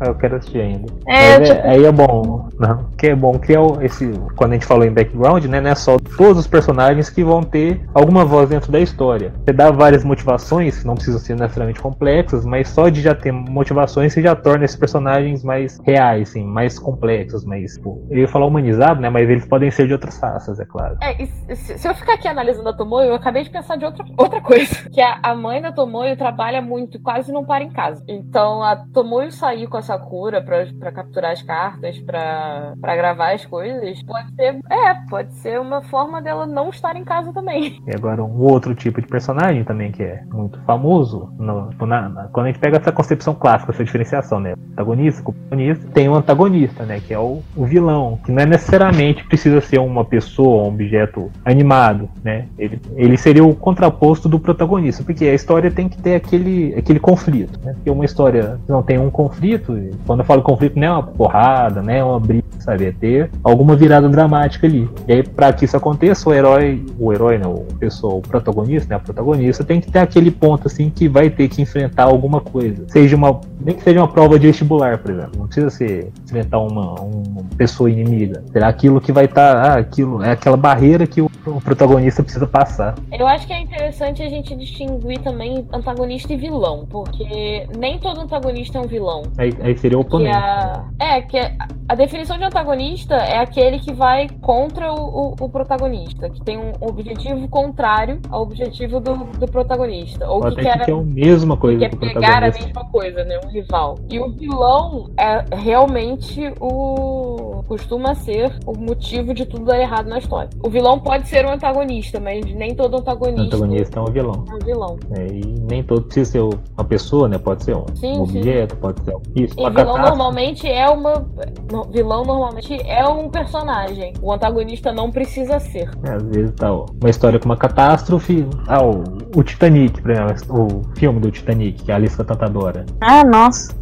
eu 0.06 0.16
quero 0.16 0.36
assistir 0.38 0.62
ainda. 0.62 0.86
É, 1.08 1.40
Mas 1.40 1.50
é- 1.50 1.56
tipo, 1.56 1.68
aí 1.68 1.86
é 1.86 1.92
bom, 1.92 2.50
não, 2.60 2.86
que 2.98 3.08
é 3.08 3.16
bom 3.16 3.38
que 3.40 3.54
é 3.54 3.60
o- 3.60 3.82
esse, 3.82 4.12
quando 4.36 4.52
a 4.52 4.54
gente 4.56 4.66
falou 4.66 4.86
em 4.86 4.92
background, 4.92 5.46
né, 5.46 5.60
não 5.62 5.70
é 5.72 5.76
só 5.76 5.98
todos 6.18 6.38
os 6.40 6.48
personagens 6.48 7.10
que 7.10 7.24
vão 7.24 7.42
ter 7.42 7.82
alguma 7.94 8.26
voz 8.26 8.50
dentro 8.50 8.72
da 8.72 8.80
história. 8.80 9.34
Você 9.46 9.54
dá 9.54 9.72
várias 9.72 10.04
motivações, 10.04 10.80
que 10.80 10.88
não 10.88 10.96
precisam 10.96 11.20
ser 11.20 11.36
necessariamente 11.36 11.80
complexas, 11.82 12.46
mas 12.46 12.70
só 12.70 12.90
de 12.90 13.02
já 13.02 13.14
ter 13.16 13.32
motivações 13.32 14.14
você 14.14 14.22
já 14.22 14.36
torna 14.36 14.66
esses 14.66 14.78
personagens 14.78 15.44
mais 15.44 15.80
reais, 15.86 16.30
assim, 16.30 16.44
mais 16.44 16.78
complexos, 16.80 17.46
mais, 17.46 17.74
tipo, 17.76 18.02
eu 18.10 18.20
ia 18.20 18.28
falar 18.28 18.46
humanizado, 18.46 19.00
né, 19.02 19.10
mas 19.10 19.30
eles 19.30 19.46
podem 19.46 19.70
ser 19.72 19.81
de 19.88 19.94
outras 19.94 20.20
raças, 20.20 20.60
é 20.60 20.66
claro. 20.66 20.98
É, 21.02 21.22
e 21.22 21.28
se, 21.56 21.88
eu 21.88 21.94
ficar 21.96 22.14
aqui 22.14 22.28
analisando 22.28 22.70
a 22.70 22.74
Tomoyo, 22.74 23.10
eu 23.10 23.16
acabei 23.16 23.44
de 23.44 23.50
pensar 23.50 23.76
de 23.78 23.86
outra, 23.86 24.06
outra 24.18 24.42
coisa. 24.42 24.72
Que 24.92 25.00
a, 25.02 25.20
a 25.24 25.36
mãe 25.36 25.62
da 25.62 25.72
Tomoyo 25.72 26.18
trabalha 26.18 26.62
muito, 26.62 27.00
quase 27.02 27.32
não 27.32 27.46
para 27.46 27.64
em 27.64 27.70
casa. 27.70 28.04
Então 28.08 28.62
a 28.64 28.76
Tomoyo 28.94 29.32
sair 29.32 29.68
com 29.68 29.78
a 29.78 29.82
Sakura 29.82 30.42
pra, 30.42 30.66
pra 30.80 30.92
capturar 30.92 31.32
as 31.32 31.42
cartas, 31.42 31.98
pra, 32.00 32.74
pra 32.80 32.96
gravar 32.96 33.34
as 33.34 33.46
coisas, 33.46 34.04
pode 34.04 34.36
ser. 34.36 34.60
É, 34.70 34.94
pode 35.10 35.34
ser 35.36 35.60
uma 35.60 35.82
forma 35.84 36.22
dela 36.22 36.46
não 36.46 36.70
estar 36.70 36.96
em 36.96 37.04
casa 37.04 37.32
também. 37.34 37.82
E 37.88 37.96
agora 37.96 38.24
um 38.24 38.42
outro 38.42 38.74
tipo 38.76 39.02
de 39.02 39.08
personagem 39.08 39.64
também 39.64 39.92
que 39.92 40.04
é 40.04 40.24
muito 40.32 40.60
famoso, 40.62 41.32
no- 41.38 41.70
tipo, 41.70 41.86
na- 41.86 42.08
na- 42.10 42.28
quando 42.30 42.46
a 42.48 42.50
gente 42.50 42.60
pega 42.60 42.78
essa 42.78 42.92
concepção 42.92 43.34
clássica, 43.34 43.72
essa 43.72 43.84
diferenciação, 43.84 44.40
né? 44.40 44.56
Protagonista, 44.68 45.24
protagonista, 45.24 45.88
tem 45.94 46.10
um 46.10 46.16
antagonista, 46.16 46.84
né? 46.86 47.00
Que 47.00 47.14
é 47.14 47.20
o, 47.20 47.42
o 47.56 47.66
vilão, 47.66 48.20
que 48.24 48.32
não 48.32 48.42
é 48.42 48.46
necessariamente 48.46 49.24
precisa 49.26 49.60
ser 49.62 49.71
uma 49.80 50.04
pessoa, 50.04 50.64
um 50.64 50.68
objeto 50.68 51.32
animado, 51.46 52.10
né? 52.24 52.46
Ele, 52.58 52.80
ele 52.96 53.18
seria 53.18 53.44
o 53.44 53.56
contraposto 53.56 54.28
do 54.28 54.40
protagonista, 54.40 55.04
porque 55.04 55.26
a 55.26 55.34
história 55.34 55.72
tem 55.72 55.88
que 55.88 55.98
ter 55.98 56.16
aquele, 56.16 56.74
aquele 56.76 57.00
conflito, 57.00 57.60
né? 57.64 57.74
Porque 57.74 57.90
uma 57.90 58.06
história 58.06 58.60
que 58.66 58.72
não 58.72 58.84
tem 58.84 58.98
um 58.98 59.10
conflito, 59.10 59.78
quando 60.06 60.20
eu 60.20 60.26
falo 60.26 60.42
conflito 60.42 60.78
não 60.80 60.88
é 60.88 60.92
uma 60.92 61.04
porrada, 61.04 61.82
né? 61.82 62.00
É 62.00 62.04
uma 62.04 62.20
briga, 62.20 62.44
sabe? 62.60 62.86
É 62.86 62.92
ter 62.92 63.30
alguma 63.44 63.76
virada 63.76 64.08
dramática 64.10 64.68
ali. 64.68 64.90
E 65.08 65.14
aí, 65.14 65.24
pra 65.24 65.54
que 65.54 65.66
isso 65.66 65.78
aconteça, 65.78 66.30
o 66.30 66.34
herói, 66.34 66.86
o 67.00 67.12
herói, 67.14 67.38
né? 67.38 67.48
O 67.48 67.66
pessoa, 67.80 68.16
o 68.16 68.22
protagonista, 68.22 68.90
né? 68.90 68.96
A 68.96 69.00
protagonista 69.00 69.64
tem 69.64 69.82
que 69.82 69.92
ter 69.92 70.00
aquele 70.00 70.32
ponto 70.32 70.68
assim 70.68 70.90
que 70.90 71.08
vai 71.08 71.30
ter 71.30 71.48
que 71.48 71.62
enfrentar 71.62 72.04
alguma 72.04 72.42
coisa. 72.42 72.86
Seja 72.88 73.16
uma. 73.16 73.40
Nem 73.60 73.76
que 73.76 73.84
seja 73.84 74.00
uma 74.00 74.08
prova 74.08 74.40
de 74.40 74.48
vestibular, 74.48 74.98
por 74.98 75.12
exemplo. 75.12 75.32
Não 75.38 75.46
precisa 75.46 75.70
ser 75.70 76.12
enfrentar 76.24 76.60
uma, 76.60 76.94
uma 77.00 77.44
pessoa 77.58 77.90
inimiga. 77.90 78.44
Será 78.52 78.68
aquilo 78.68 79.02
que 79.02 79.12
vai 79.12 79.26
estar. 79.26 79.51
Ah, 79.52 79.76
aquilo. 79.78 80.24
É 80.24 80.32
aquela 80.32 80.58
barreira 80.58 81.06
que 81.08 81.22
o, 81.22 81.30
protagonista 81.64 82.22
precisa 82.22 82.46
passar. 82.46 82.96
Eu 83.12 83.26
acho 83.28 83.48
que 83.48 83.54
é 83.54 83.60
interessante 83.62 84.22
a 84.22 84.30
gente 84.30 84.56
distinguir 84.56 85.20
também 85.22 85.68
antagonista 85.74 86.32
e 86.34 86.38
vilão, 86.38 86.86
porque 86.90 87.68
nem 87.78 87.98
todo 88.00 88.22
antagonista 88.22 88.78
é 88.78 88.82
um 88.82 88.88
vilão. 88.88 89.24
Aí, 89.38 89.52
aí 89.62 89.78
seria 89.78 89.98
o 89.98 90.02
Que 90.04 90.08
oponente. 90.08 90.38
a, 90.38 90.84
é, 91.00 91.22
que 91.22 91.38
a, 91.40 91.52
a 91.90 91.96
definição 91.96 92.38
de 92.38 92.44
antagonista 92.44 93.16
é 93.16 93.40
aquele 93.40 93.80
que 93.80 93.92
vai 93.94 94.30
contra 94.42 94.92
o, 94.94 95.30
o- 95.32 95.36
o 95.40 95.50
protagonista, 95.50 96.30
que 96.30 96.42
tem 96.44 96.58
um 96.58 96.74
objetivo 96.82 97.48
contrário 97.48 98.20
ao 98.30 98.44
objetivo 98.44 99.00
do, 99.00 99.16
do 99.16 99.48
protagonista. 99.48 100.28
Ou 100.30 100.36
Ou 100.36 100.42
que 100.42 100.48
até 100.48 100.62
que 100.74 100.78
quer, 100.80 100.86
quer 100.86 100.92
a 100.92 100.98
mesma 101.02 101.58
coisa 101.58 101.80
quer 101.80 101.90
que 101.90 101.96
o 101.96 102.00
pegar 102.00 102.44
a 102.44 102.52
mesma 102.52 102.86
coisa, 102.86 103.24
né? 103.24 103.40
Um 103.44 103.50
rival. 103.50 103.98
E 104.10 104.20
o 104.20 104.30
vilão 104.32 105.10
é 105.18 105.44
realmente 105.56 106.54
o. 106.60 107.64
costuma 107.68 108.14
ser 108.16 108.52
o 108.66 108.78
motivo 108.78 109.34
de 109.34 109.41
tudo 109.46 109.66
dar 109.66 109.80
errado 109.80 110.08
na 110.08 110.18
história. 110.20 110.50
O 110.64 110.70
vilão 110.70 111.00
pode 111.00 111.28
ser 111.28 111.46
um 111.46 111.52
antagonista, 111.52 112.20
mas 112.20 112.44
nem 112.54 112.74
todo 112.76 112.96
O 112.96 113.00
antagonista, 113.00 113.42
antagonista 113.58 114.00
é 114.00 114.02
um 114.04 114.06
vilão. 114.12 114.46
é 114.50 114.54
um 114.56 114.60
vilão. 114.66 114.98
É, 115.18 115.28
e 115.28 115.42
nem 115.70 115.84
todo 115.84 116.02
precisa 116.04 116.32
ser 116.32 116.40
uma 116.42 116.84
pessoa, 116.88 117.28
né? 117.28 117.38
Pode 117.38 117.64
ser 117.64 117.76
um, 117.76 117.86
Sim, 117.96 118.20
um 118.20 118.26
sim. 118.28 118.40
objeto, 118.40 118.76
pode 118.78 119.04
ser 119.04 119.16
um. 119.16 119.22
Isso, 119.36 119.54
E 119.54 119.56
vilão 119.58 119.74
catástrofe. 119.74 120.10
normalmente 120.10 120.68
é 120.68 120.90
uma. 120.90 121.26
no- 121.72 121.84
Vilão 121.92 122.24
normalmente 122.26 122.78
é 122.88 123.06
um 123.08 123.30
personagem. 123.30 124.14
O 124.22 124.32
antagonista 124.32 124.92
não 124.92 125.12
precisa 125.12 125.60
ser. 125.60 125.90
É, 126.04 126.12
às 126.14 126.24
vezes 126.24 126.52
tá 126.56 126.72
ó, 126.72 126.86
uma 127.02 127.10
história 127.10 127.40
com 127.40 127.46
uma 127.46 127.58
catástrofe. 127.58 128.46
Ah, 128.68 128.84
o, 128.84 129.04
o 129.36 129.44
Titanic, 129.44 130.02
por 130.02 130.12
exemplo, 130.12 130.68
o 130.68 130.98
filme 130.98 131.20
do 131.20 131.32
Titanic, 131.32 131.84
que 131.84 131.92
a 131.92 131.96
Alice 131.96 132.18
Tentadora. 132.18 132.86
ah, 133.02 133.24
nossa. 133.24 133.72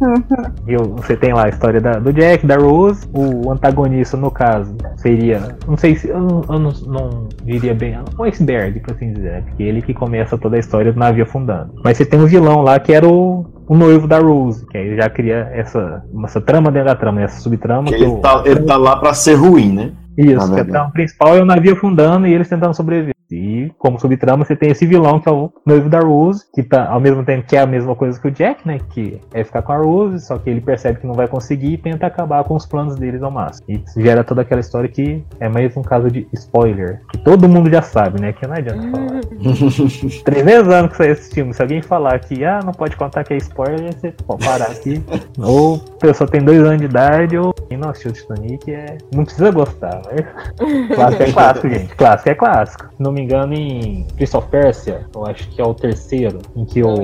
E 0.66 0.76
você 0.76 1.16
tem 1.16 1.32
lá 1.32 1.46
a 1.46 1.48
história 1.48 1.80
da- 1.80 1.98
do 1.98 2.12
Jack, 2.12 2.46
da 2.46 2.56
Rose, 2.56 3.08
o 3.14 3.50
antagonista, 3.50 4.16
no 4.16 4.30
caso, 4.30 4.74
seria. 4.96 5.49
Não 5.66 5.76
sei 5.76 5.96
se. 5.96 6.08
Eu, 6.08 6.20
não- 6.20 6.42
eu 6.48 6.58
não, 6.58 6.70
não 6.86 7.28
diria 7.44 7.74
bem. 7.74 7.96
Um 8.18 8.24
iceberg, 8.24 8.80
por 8.80 8.94
assim 8.94 9.12
dizer, 9.12 9.30
né? 9.32 9.42
Porque 9.46 9.62
ele 9.62 9.82
que 9.82 9.92
começa 9.94 10.36
toda 10.38 10.56
a 10.56 10.58
história 10.58 10.92
do 10.92 10.98
navio 10.98 11.24
afundando. 11.24 11.72
Mas 11.84 11.96
você 11.96 12.04
tem 12.04 12.20
um 12.20 12.26
vilão 12.26 12.62
lá 12.62 12.78
que 12.78 12.92
era 12.92 13.06
o. 13.08 13.46
O 13.68 13.76
noivo 13.76 14.08
da 14.08 14.18
Rose, 14.18 14.66
que 14.66 14.76
aí 14.76 14.96
já 14.96 15.08
cria 15.08 15.48
essa, 15.54 16.02
essa 16.24 16.40
trama 16.40 16.72
dentro 16.72 16.88
da 16.88 16.96
trama, 16.96 17.18
né? 17.20 17.26
essa 17.26 17.40
subtrama 17.40 17.84
Que 17.84 17.94
que 17.98 18.02
ele, 18.02 18.16
tá, 18.16 18.42
ele 18.44 18.62
tá 18.64 18.76
lá 18.76 18.96
pra 18.96 19.14
ser 19.14 19.34
ruim, 19.34 19.72
né? 19.72 19.92
Isso, 20.18 20.34
que 20.38 20.42
a 20.42 20.46
verdade. 20.46 20.70
trama 20.70 20.90
principal 20.90 21.36
é 21.36 21.40
o 21.40 21.44
navio 21.44 21.74
afundando 21.74 22.26
e 22.26 22.34
eles 22.34 22.48
tentando 22.48 22.74
sobreviver. 22.74 23.14
E 23.34 23.70
como 23.78 23.98
subtrama 23.98 24.44
você 24.44 24.56
tem 24.56 24.70
esse 24.70 24.86
vilão 24.86 25.20
que 25.20 25.28
é 25.28 25.32
o 25.32 25.52
noivo 25.64 25.88
da 25.88 26.00
Rose, 26.00 26.44
que 26.52 26.62
tá 26.62 26.88
ao 26.88 27.00
mesmo 27.00 27.24
tempo 27.24 27.46
que 27.46 27.56
é 27.56 27.60
a 27.60 27.66
mesma 27.66 27.94
coisa 27.94 28.20
que 28.20 28.28
o 28.28 28.30
Jack, 28.30 28.66
né? 28.66 28.78
Que 28.90 29.20
é 29.32 29.44
ficar 29.44 29.62
com 29.62 29.72
a 29.72 29.78
Rose, 29.78 30.24
só 30.24 30.38
que 30.38 30.50
ele 30.50 30.60
percebe 30.60 31.00
que 31.00 31.06
não 31.06 31.14
vai 31.14 31.28
conseguir 31.28 31.74
e 31.74 31.78
tenta 31.78 32.06
acabar 32.06 32.44
com 32.44 32.54
os 32.54 32.66
planos 32.66 32.96
deles 32.96 33.22
ao 33.22 33.30
máximo. 33.30 33.64
E 33.68 33.82
gera 34.02 34.24
toda 34.24 34.42
aquela 34.42 34.60
história 34.60 34.88
que 34.88 35.24
é 35.38 35.48
mais 35.48 35.76
um 35.76 35.82
caso 35.82 36.10
de 36.10 36.26
spoiler, 36.32 37.00
que 37.10 37.18
todo 37.18 37.48
mundo 37.48 37.70
já 37.70 37.82
sabe, 37.82 38.20
né? 38.20 38.32
Que 38.32 38.46
não 38.46 38.54
adianta 38.54 38.90
falar. 38.90 39.20
300 40.24 40.68
anos 40.72 40.90
que 40.90 40.96
saiu 40.96 41.12
esse 41.12 41.34
filme, 41.34 41.54
se 41.54 41.62
alguém 41.62 41.82
falar 41.82 42.18
que 42.20 42.44
ah, 42.44 42.60
não 42.64 42.72
pode 42.72 42.96
contar 42.96 43.24
que 43.24 43.34
é 43.34 43.36
spoiler, 43.36 43.94
você 43.94 44.12
pode 44.26 44.44
parar 44.44 44.70
aqui. 44.70 45.02
ou 45.38 45.76
a 45.76 45.98
pessoa 45.98 46.28
tem 46.28 46.42
dois 46.42 46.62
anos 46.62 46.78
de 46.78 46.84
idade, 46.84 47.36
ou 47.36 47.52
quem 47.52 47.78
não 47.78 47.90
assistiu 47.90 48.12
Titanic 48.12 48.72
é. 48.72 48.98
Não 49.14 49.24
precisa 49.24 49.50
gostar, 49.50 50.02
mas 50.06 50.20
clássico 50.94 51.22
é 51.22 51.32
clássico, 51.32 51.68
gente. 51.68 51.94
Clássico 51.94 52.28
é 52.28 52.34
clássico. 52.34 52.90
Não 52.98 53.12
me 53.12 53.19
engano, 53.20 53.54
em 53.54 54.06
Prince 54.16 54.36
of 54.36 54.48
Persia, 54.48 55.06
eu 55.14 55.26
acho 55.26 55.48
que 55.48 55.60
é 55.60 55.64
o 55.64 55.74
terceiro, 55.74 56.38
em 56.56 56.64
que 56.64 56.82
o, 56.82 56.94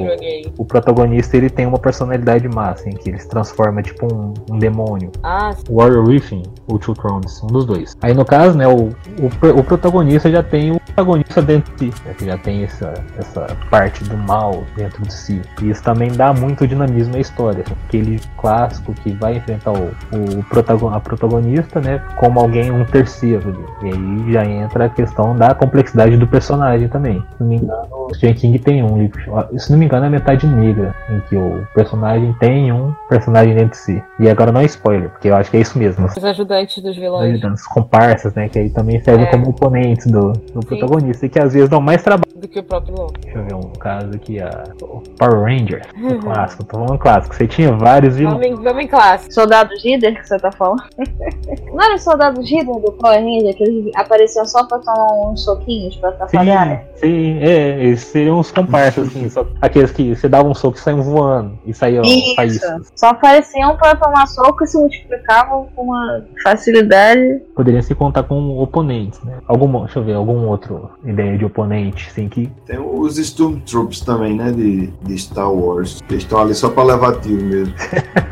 o 0.59 0.65
protagonista 0.65 1.37
ele 1.37 1.51
tem 1.51 1.67
uma 1.67 1.79
personalidade 1.79 2.49
massa, 2.49 2.89
em 2.89 2.93
que 2.93 3.11
ele 3.11 3.19
se 3.19 3.29
transforma 3.29 3.83
tipo 3.83 4.13
um, 4.13 4.35
um 4.51 4.59
demônio. 4.59 5.11
Ah, 5.23 5.51
Warrior 5.71 6.05
Griffin 6.05 6.43
ou 6.67 6.79
Two 6.79 6.95
Thrones, 6.95 7.43
um 7.43 7.47
dos 7.49 7.65
dois. 7.65 7.97
Aí 8.03 8.15
no 8.15 8.25
caso, 8.25 8.57
né, 8.57 8.67
o, 8.67 8.89
o, 8.89 9.59
o 9.59 9.65
protagonista 9.65 10.31
já 10.31 10.43
tem 10.43 10.73
o 10.73 10.81
protagonista 10.81 11.43
dentro 11.43 11.75
de 11.77 11.93
si, 11.93 12.03
né, 12.05 12.15
que 12.15 12.27
já 12.27 12.39
tem 12.39 12.65
essa, 12.65 12.95
essa 13.19 13.47
parte 13.71 14.05
do 14.05 14.17
mal 14.17 14.65
dentro 14.77 15.03
de 15.03 15.13
si. 15.13 15.41
E 15.63 15.71
isso 15.71 15.83
também 15.83 16.11
dá 16.13 16.33
muito 16.33 16.67
dinamismo 16.67 17.17
à 17.17 17.21
história, 17.21 17.63
assim, 17.63 17.75
porque 17.75 17.97
ele 17.97 18.21
clássico 18.37 18.93
que 18.95 19.13
vai 19.13 19.37
enfrentar 19.37 19.73
o, 19.73 19.91
o 20.13 20.45
protagon, 20.45 20.91
a 20.91 21.01
protagonista, 21.01 21.81
né? 21.81 22.03
Como 22.17 22.39
alguém, 22.39 22.71
um 22.71 22.85
terceiro. 22.85 23.49
ali. 23.49 23.91
E 23.91 23.95
aí 23.95 24.33
já 24.33 24.45
entra 24.45 24.85
a 24.87 24.89
questão 24.89 25.37
da 25.37 25.55
complexidade 25.55 26.06
do 26.15 26.27
personagem 26.27 26.89
também. 26.89 27.21
Se 27.37 27.41
não 27.41 27.49
me 27.49 27.57
engano, 27.57 27.87
o 27.93 28.15
Stephen 28.15 28.35
King 28.35 28.59
tem 28.59 28.83
um 28.83 28.99
livro, 28.99 29.21
se 29.59 29.73
não 29.73 29.79
me 29.79 29.87
engano, 29.87 30.07
é 30.07 30.11
Metade 30.11 30.47
Negra, 30.47 30.95
em 31.11 31.21
que 31.29 31.37
o 31.37 31.67
personagem 31.75 32.33
tem 32.39 32.71
um 32.71 32.95
personagem 33.09 33.55
dentro 33.55 33.71
de 33.71 33.77
si. 33.79 34.03
E 34.21 34.29
agora 34.29 34.53
não 34.53 34.61
é 34.61 34.65
spoiler, 34.67 35.11
porque 35.11 35.29
eu 35.29 35.35
acho 35.37 35.51
que 35.51 35.57
é 35.57 35.61
isso 35.61 35.79
mesmo. 35.79 36.07
Os 36.07 36.25
ajudantes 36.25 36.83
dos 36.83 36.97
vilões. 36.97 37.43
As 37.45 37.67
comparsas, 37.67 38.35
né? 38.35 38.49
Que 38.49 38.59
aí 38.61 38.71
também 38.71 39.01
servem 39.03 39.27
É. 39.27 39.31
como 39.31 39.49
oponentes 39.49 40.07
do, 40.07 40.33
do 40.33 40.61
protagonista 40.61 41.27
e 41.27 41.29
que 41.29 41.39
às 41.39 41.53
vezes 41.55 41.69
dão 41.69 41.81
mais 41.81 42.03
trabalho. 42.03 42.27
Do 42.37 42.47
que 42.47 42.59
o 42.59 42.63
próprio 42.63 42.95
vilão. 42.95 43.11
Deixa 43.23 43.39
eu 43.39 43.45
ver 43.45 43.55
um 43.55 43.73
caso 43.73 44.11
aqui, 44.15 44.39
a 44.41 44.65
o 44.83 45.03
Power 45.19 45.41
Rangers, 45.43 45.87
o 45.99 46.19
clássico, 46.19 46.65
tô 46.65 46.77
falando 46.79 46.99
clássico. 46.99 47.35
Você 47.35 47.47
tinha 47.47 47.73
vários 47.73 48.17
vilões. 48.17 48.35
Vamos 48.39 48.47
em, 48.61 48.63
vamos 48.63 48.85
em 48.85 48.87
classe. 48.87 49.33
Soldado 49.33 49.71
Líder 49.83 50.21
que 50.21 50.29
você 50.29 50.39
tá 50.39 50.53
falando? 50.53 50.83
Não 51.73 51.83
era 51.83 51.95
o 51.95 51.99
Soldado 51.99 52.41
Líder 52.41 52.65
do 52.81 52.93
Power 52.93 53.19
Ranger 53.23 53.55
que 53.57 53.63
eles 53.65 53.91
apareciam 53.97 54.45
só 54.45 54.65
pra 54.67 54.79
tomar 54.79 55.31
uns 55.31 55.45
soquinhos 55.45 55.96
pra 56.01 56.11
atrapalhar? 56.11 56.67
né? 56.67 56.83
Sim, 56.95 57.01
sim, 57.01 57.39
é, 57.41 57.85
eles 57.85 58.01
seriam 58.01 58.39
os 58.39 58.51
comparsas, 58.51 59.09
assim, 59.09 59.29
só 59.29 59.47
aqueles 59.61 59.91
que 59.91 60.15
você 60.15 60.29
dava 60.29 60.49
um 60.49 60.55
soco 60.55 60.77
e 60.77 60.81
saíam 60.81 61.03
voando, 61.03 61.59
e 61.67 61.75
saíam 61.75 62.03
Isso. 62.03 62.35
faíscas. 62.35 62.93
Só 62.95 63.09
apareciam 63.09 63.77
pra 63.77 63.95
tomar 63.97 64.27
soco 64.27 64.65
e 64.65 64.67
se 64.67 64.79
multiplicavam 64.79 65.69
com 65.75 65.83
uma 65.83 66.25
facilidade. 66.43 67.41
Poderiam 67.55 67.83
se 67.83 67.95
contar 67.95 68.23
com 68.25 68.59
oponentes, 68.59 69.21
né? 69.23 69.39
Algum, 69.47 69.85
deixa 69.85 69.99
eu 69.99 70.05
ver, 70.05 70.15
algum 70.15 70.47
outro 70.47 70.91
ideia 71.05 71.37
de 71.37 71.45
oponente, 71.45 72.09
assim, 72.11 72.29
que 72.29 72.51
Tem 72.67 72.79
os 72.79 73.19
Stormtroopers 73.19 74.01
também, 74.01 74.37
né? 74.37 74.53
De, 74.53 74.87
de 74.89 75.19
Star 75.19 75.53
Wars. 75.53 76.03
Eles 76.09 76.23
estão 76.23 76.41
ali 76.41 76.55
só 76.55 76.71
pra 76.71 76.85
levar 76.85 77.21
tiro 77.21 77.43
mesmo. 77.43 77.75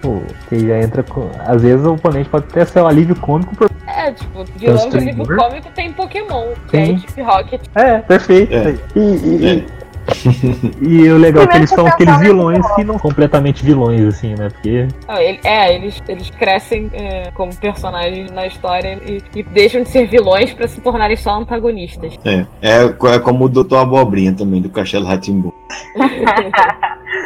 Pô, 0.00 0.20
que 0.48 0.66
já 0.66 0.78
entra 0.80 1.02
com. 1.02 1.28
Às 1.46 1.62
vezes 1.62 1.84
o 1.86 1.94
oponente 1.94 2.28
pode 2.28 2.46
até 2.46 2.64
ser 2.64 2.82
um 2.82 2.86
alívio 2.86 3.16
cômico. 3.16 3.54
Por... 3.56 3.70
É, 3.86 4.12
tipo, 4.12 4.44
vilão 4.56 4.88
de 4.88 4.90
Tremor. 4.90 5.08
livro 5.08 5.36
cômico 5.36 5.61
tem 5.70 5.92
Pokémon, 5.92 6.48
que 6.68 6.76
é 6.76 6.86
Sim. 6.86 6.98
Chip 6.98 7.20
Rocket. 7.22 7.60
É, 7.74 7.98
perfeito. 7.98 8.52
É. 8.54 8.74
E, 8.96 9.00
e- 9.00 9.64
É. 9.78 9.81
e- 10.80 11.10
o 11.10 11.18
legal 11.18 11.44
é 11.44 11.46
que 11.46 11.56
eles 11.56 11.70
são 11.70 11.86
aqueles 11.86 12.14
no 12.14 12.20
vilões 12.20 12.66
que 12.74 12.84
não 12.84 12.94
são 12.94 13.02
completamente 13.02 13.64
vilões, 13.64 14.00
assim, 14.02 14.34
né? 14.34 14.48
Porque 14.50 14.88
Ah, 15.08 15.22
ele- 15.22 15.40
é, 15.44 15.74
eles, 15.74 16.02
eles 16.08 16.30
crescem 16.30 16.90
é, 16.92 17.30
como 17.34 17.54
personagens 17.56 18.30
na 18.30 18.46
história 18.46 18.98
e, 19.06 19.22
e 19.38 19.42
deixam 19.42 19.82
de 19.82 19.88
ser 19.88 20.06
vilões 20.06 20.52
pra 20.52 20.66
se 20.68 20.80
tornarem 20.80 21.16
só 21.16 21.34
antagonistas. 21.38 22.18
É, 22.24 22.46
é, 22.60 22.84
é 23.14 23.18
como 23.18 23.44
o 23.44 23.48
Dr. 23.48 23.76
Abobrinha 23.76 24.32
também, 24.32 24.60
do 24.60 24.68
Castelo 24.70 25.06
Ratimbu. 25.06 25.52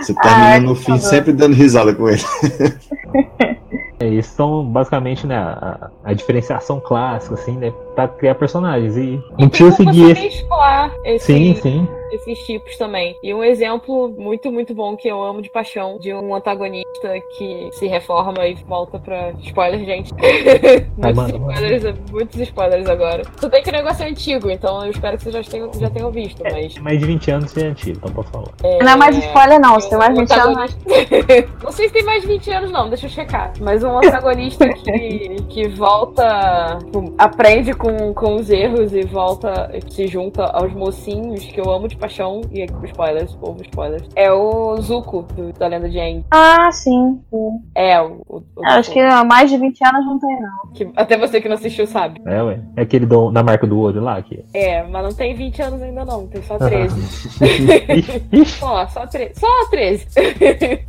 Você 0.01 0.15
termina 0.15 0.47
Ai, 0.47 0.61
no 0.61 0.75
fim 0.75 0.85
favor. 0.99 1.01
sempre 1.01 1.33
dando 1.33 1.55
risada 1.55 1.95
com 1.95 2.09
ele. 2.09 2.21
é, 4.01 4.07
esses 4.09 4.33
são 4.33 4.65
basicamente 4.65 5.27
né, 5.27 5.37
a, 5.37 5.91
a 6.05 6.13
diferenciação 6.13 6.81
clássica, 6.81 7.35
assim, 7.35 7.57
né? 7.57 7.73
Pra 7.95 8.09
criar 8.09 8.35
personagens. 8.35 8.97
E 8.97 9.21
não 9.39 9.49
precisa 9.49 9.77
seguir 9.77 10.11
esse. 10.11 10.45
esse, 11.05 11.25
Sim, 11.25 11.55
sim. 11.63 11.89
Esses 12.13 12.39
tipos 12.41 12.77
também. 12.77 13.17
E 13.23 13.33
um 13.35 13.43
exemplo 13.43 14.09
muito, 14.17 14.51
muito 14.51 14.75
bom 14.75 14.97
que 14.97 15.09
eu 15.09 15.23
amo 15.23 15.43
de 15.43 15.51
paixão 15.51 15.99
de 15.99 16.13
um 16.13 16.35
antagonista 16.35 17.21
que 17.37 17.69
se 17.73 17.87
reforma 17.87 18.47
e 18.47 18.55
volta 18.67 18.99
pra. 18.99 19.33
Spoiler, 19.43 19.85
gente. 19.85 20.13
Muitos, 20.97 21.29
spoilers, 21.29 22.11
muitos 22.11 22.41
spoilers 22.41 22.89
agora. 22.89 23.23
Tudo 23.39 23.51
bem 23.51 23.63
que 23.63 23.69
o 23.69 23.73
negócio 23.73 24.05
é 24.05 24.09
antigo, 24.09 24.51
então 24.51 24.85
eu 24.85 24.91
espero 24.91 25.17
que 25.17 25.25
vocês 25.25 25.35
já 25.35 25.51
tenham, 25.51 25.71
já 25.75 25.91
tenham 25.91 26.11
visto, 26.11 26.43
mas. 26.43 26.75
Tem 26.75 26.83
mais 26.83 26.99
de 26.99 27.07
20 27.07 27.31
anos 27.31 27.57
é 27.57 27.67
antigo, 27.67 27.99
então 27.99 28.13
pode 28.13 28.31
falar. 28.31 28.49
É, 28.63 28.83
Não 28.83 28.93
é 28.93 28.97
mais 28.97 29.17
spoiler, 29.17 29.61
não. 29.61 29.81
Se 29.81 29.89
tem 29.89 29.99
mais 29.99 30.17
um 30.17 30.21
20 30.21 30.33
anos. 30.33 30.77
Não 31.63 31.73
sei 31.73 31.89
se 31.89 31.95
tem 31.95 32.05
mais 32.05 32.23
de 32.23 32.29
20 32.29 32.51
anos, 32.51 32.71
não, 32.71 32.89
deixa 32.89 33.07
eu 33.07 33.11
checar. 33.11 33.53
Mas 33.61 33.83
um 33.83 33.99
antagonista 33.99 34.69
que, 34.69 35.37
que 35.49 35.69
volta, 35.69 36.79
aprende 37.19 37.73
com, 37.75 38.15
com 38.15 38.37
os 38.37 38.51
erros 38.51 38.93
e 38.93 39.03
volta, 39.03 39.71
se 39.89 40.07
junta 40.07 40.45
aos 40.45 40.73
mocinhos, 40.73 41.45
que 41.45 41.61
eu 41.61 41.71
amo 41.71 41.89
de 41.89 41.96
paixão, 41.97 42.43
e 42.51 42.63
aqui, 42.63 42.75
spoilers, 42.87 43.33
povo, 43.35 43.61
spoilers. 43.63 44.05
É 44.15 44.31
o 44.33 44.77
Zuko, 44.81 45.23
do- 45.35 45.53
da 45.53 45.67
lenda 45.67 45.89
de 45.89 45.99
Aang. 45.99 46.25
Ah, 46.31 46.71
sim. 46.73 47.21
sim. 47.31 47.49
É, 47.75 48.01
o. 48.01 48.21
o- 48.29 48.43
o 48.57 48.65
Acho 48.67 48.83
Zuko, 48.89 48.95
que 48.95 49.01
há 49.01 49.25
mais 49.25 49.51
de 49.51 49.57
20 49.59 49.83
anos 49.85 50.05
não 50.07 50.19
tem, 50.19 50.41
não. 50.41 50.73
que 50.75 50.91
até 50.97 51.17
você 51.17 51.41
que 51.41 51.49
não 51.49 51.57
assistiu 51.57 51.87
sabe. 51.87 52.21
É, 52.27 52.43
ué. 52.43 52.61
É 52.77 52.83
aquele 52.83 53.07
do- 53.07 53.31
da 53.31 53.43
marca 53.43 53.67
do 53.67 53.79
olho 53.79 54.01
lá, 54.01 54.21
que. 54.23 54.45
É, 54.55 54.83
mas 54.85 55.03
não 55.03 55.13
tem 55.13 55.35
20 55.35 55.61
anos 55.63 55.81
ainda 55.83 56.05
não, 56.05 56.27
tem 56.27 56.43
só 56.43 56.57
13. 56.59 57.01
Ixi, 57.01 58.23
ixi. 58.33 58.59
Só, 58.59 58.87
só 58.89 59.07
13. 59.07 59.33
Só 59.39 59.47
13. 59.71 60.07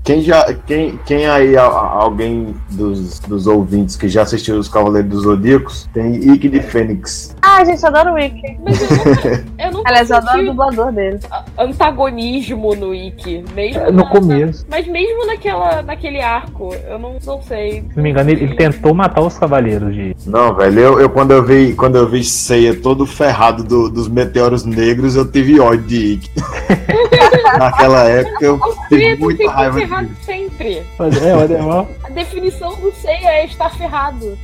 Quem 0.03 0.21
já. 0.21 0.53
Quem, 0.65 0.97
quem 1.05 1.27
aí, 1.27 1.55
alguém 1.57 2.55
dos, 2.71 3.19
dos 3.19 3.47
ouvintes 3.47 3.95
que 3.95 4.07
já 4.07 4.21
assistiu 4.23 4.57
os 4.57 4.67
Cavaleiros 4.67 5.09
dos 5.09 5.23
Zodíacos, 5.23 5.87
tem 5.93 6.15
Ike 6.33 6.49
de 6.49 6.61
Fênix. 6.61 7.35
Ah, 7.41 7.63
gente, 7.63 7.81
eu 7.81 7.89
adoro 7.89 8.11
o 8.11 8.13
Wiki. 8.15 8.59
Mas 8.63 8.81
eu 8.81 8.97
nunca, 8.97 9.45
eu 9.59 9.71
nunca 9.77 9.89
Aliás, 9.89 10.09
eu 10.09 10.17
adoro 10.17 10.41
o 10.41 10.45
dublador 10.45 10.91
dele. 10.97 11.19
antagonismo 11.57 12.75
no 12.75 12.93
Ikki. 12.93 13.43
Mesmo 13.55 13.81
É, 13.81 13.91
No 13.91 14.03
na- 14.03 14.09
começo. 14.09 14.65
Mas 14.69 14.87
mesmo 14.87 15.25
naquela, 15.27 15.81
naquele 15.81 16.19
arco, 16.21 16.75
eu 16.89 16.99
não, 16.99 17.15
não 17.25 17.41
sei. 17.41 17.83
Se 17.89 17.95
não 17.95 18.03
me 18.03 18.09
engano, 18.09 18.29
ele, 18.31 18.43
ele 18.43 18.55
tentou 18.55 18.93
matar 18.93 19.21
os 19.21 19.37
cavaleiros 19.37 19.93
de. 19.93 20.15
Não, 20.25 20.53
velho, 20.55 20.79
eu, 20.79 20.99
eu 20.99 21.09
quando 21.09 21.31
eu 21.31 21.43
vi 21.45 21.73
quando 21.73 21.95
eu 21.97 22.07
vi 22.09 22.23
Seiya 22.23 22.75
todo 22.75 23.05
ferrado 23.05 23.63
do- 23.63 23.89
dos 23.89 24.07
meteoros 24.07 24.65
negros, 24.65 25.15
eu 25.15 25.29
tive 25.31 25.59
ódio 25.59 25.83
de 25.87 26.13
Ike. 26.13 26.29
Naquela 27.57 28.03
época 28.03 28.45
eu 28.45 28.59
tive 28.89 29.15
muita 29.17 29.37
tem 29.39 29.47
que 29.47 29.53
raiva 29.53 29.73
ser 29.73 29.79
de 29.81 29.87
ferrado 29.87 30.09
sempre. 30.25 30.83
Mas 30.99 31.23
é, 31.23 31.35
olha 31.35 31.61
mal. 31.63 31.87
A 32.03 32.09
definição 32.09 32.75
do 32.75 32.91
Seiya 32.91 33.29
é 33.29 33.45
estar 33.45 33.69
ferrado. 33.75 34.37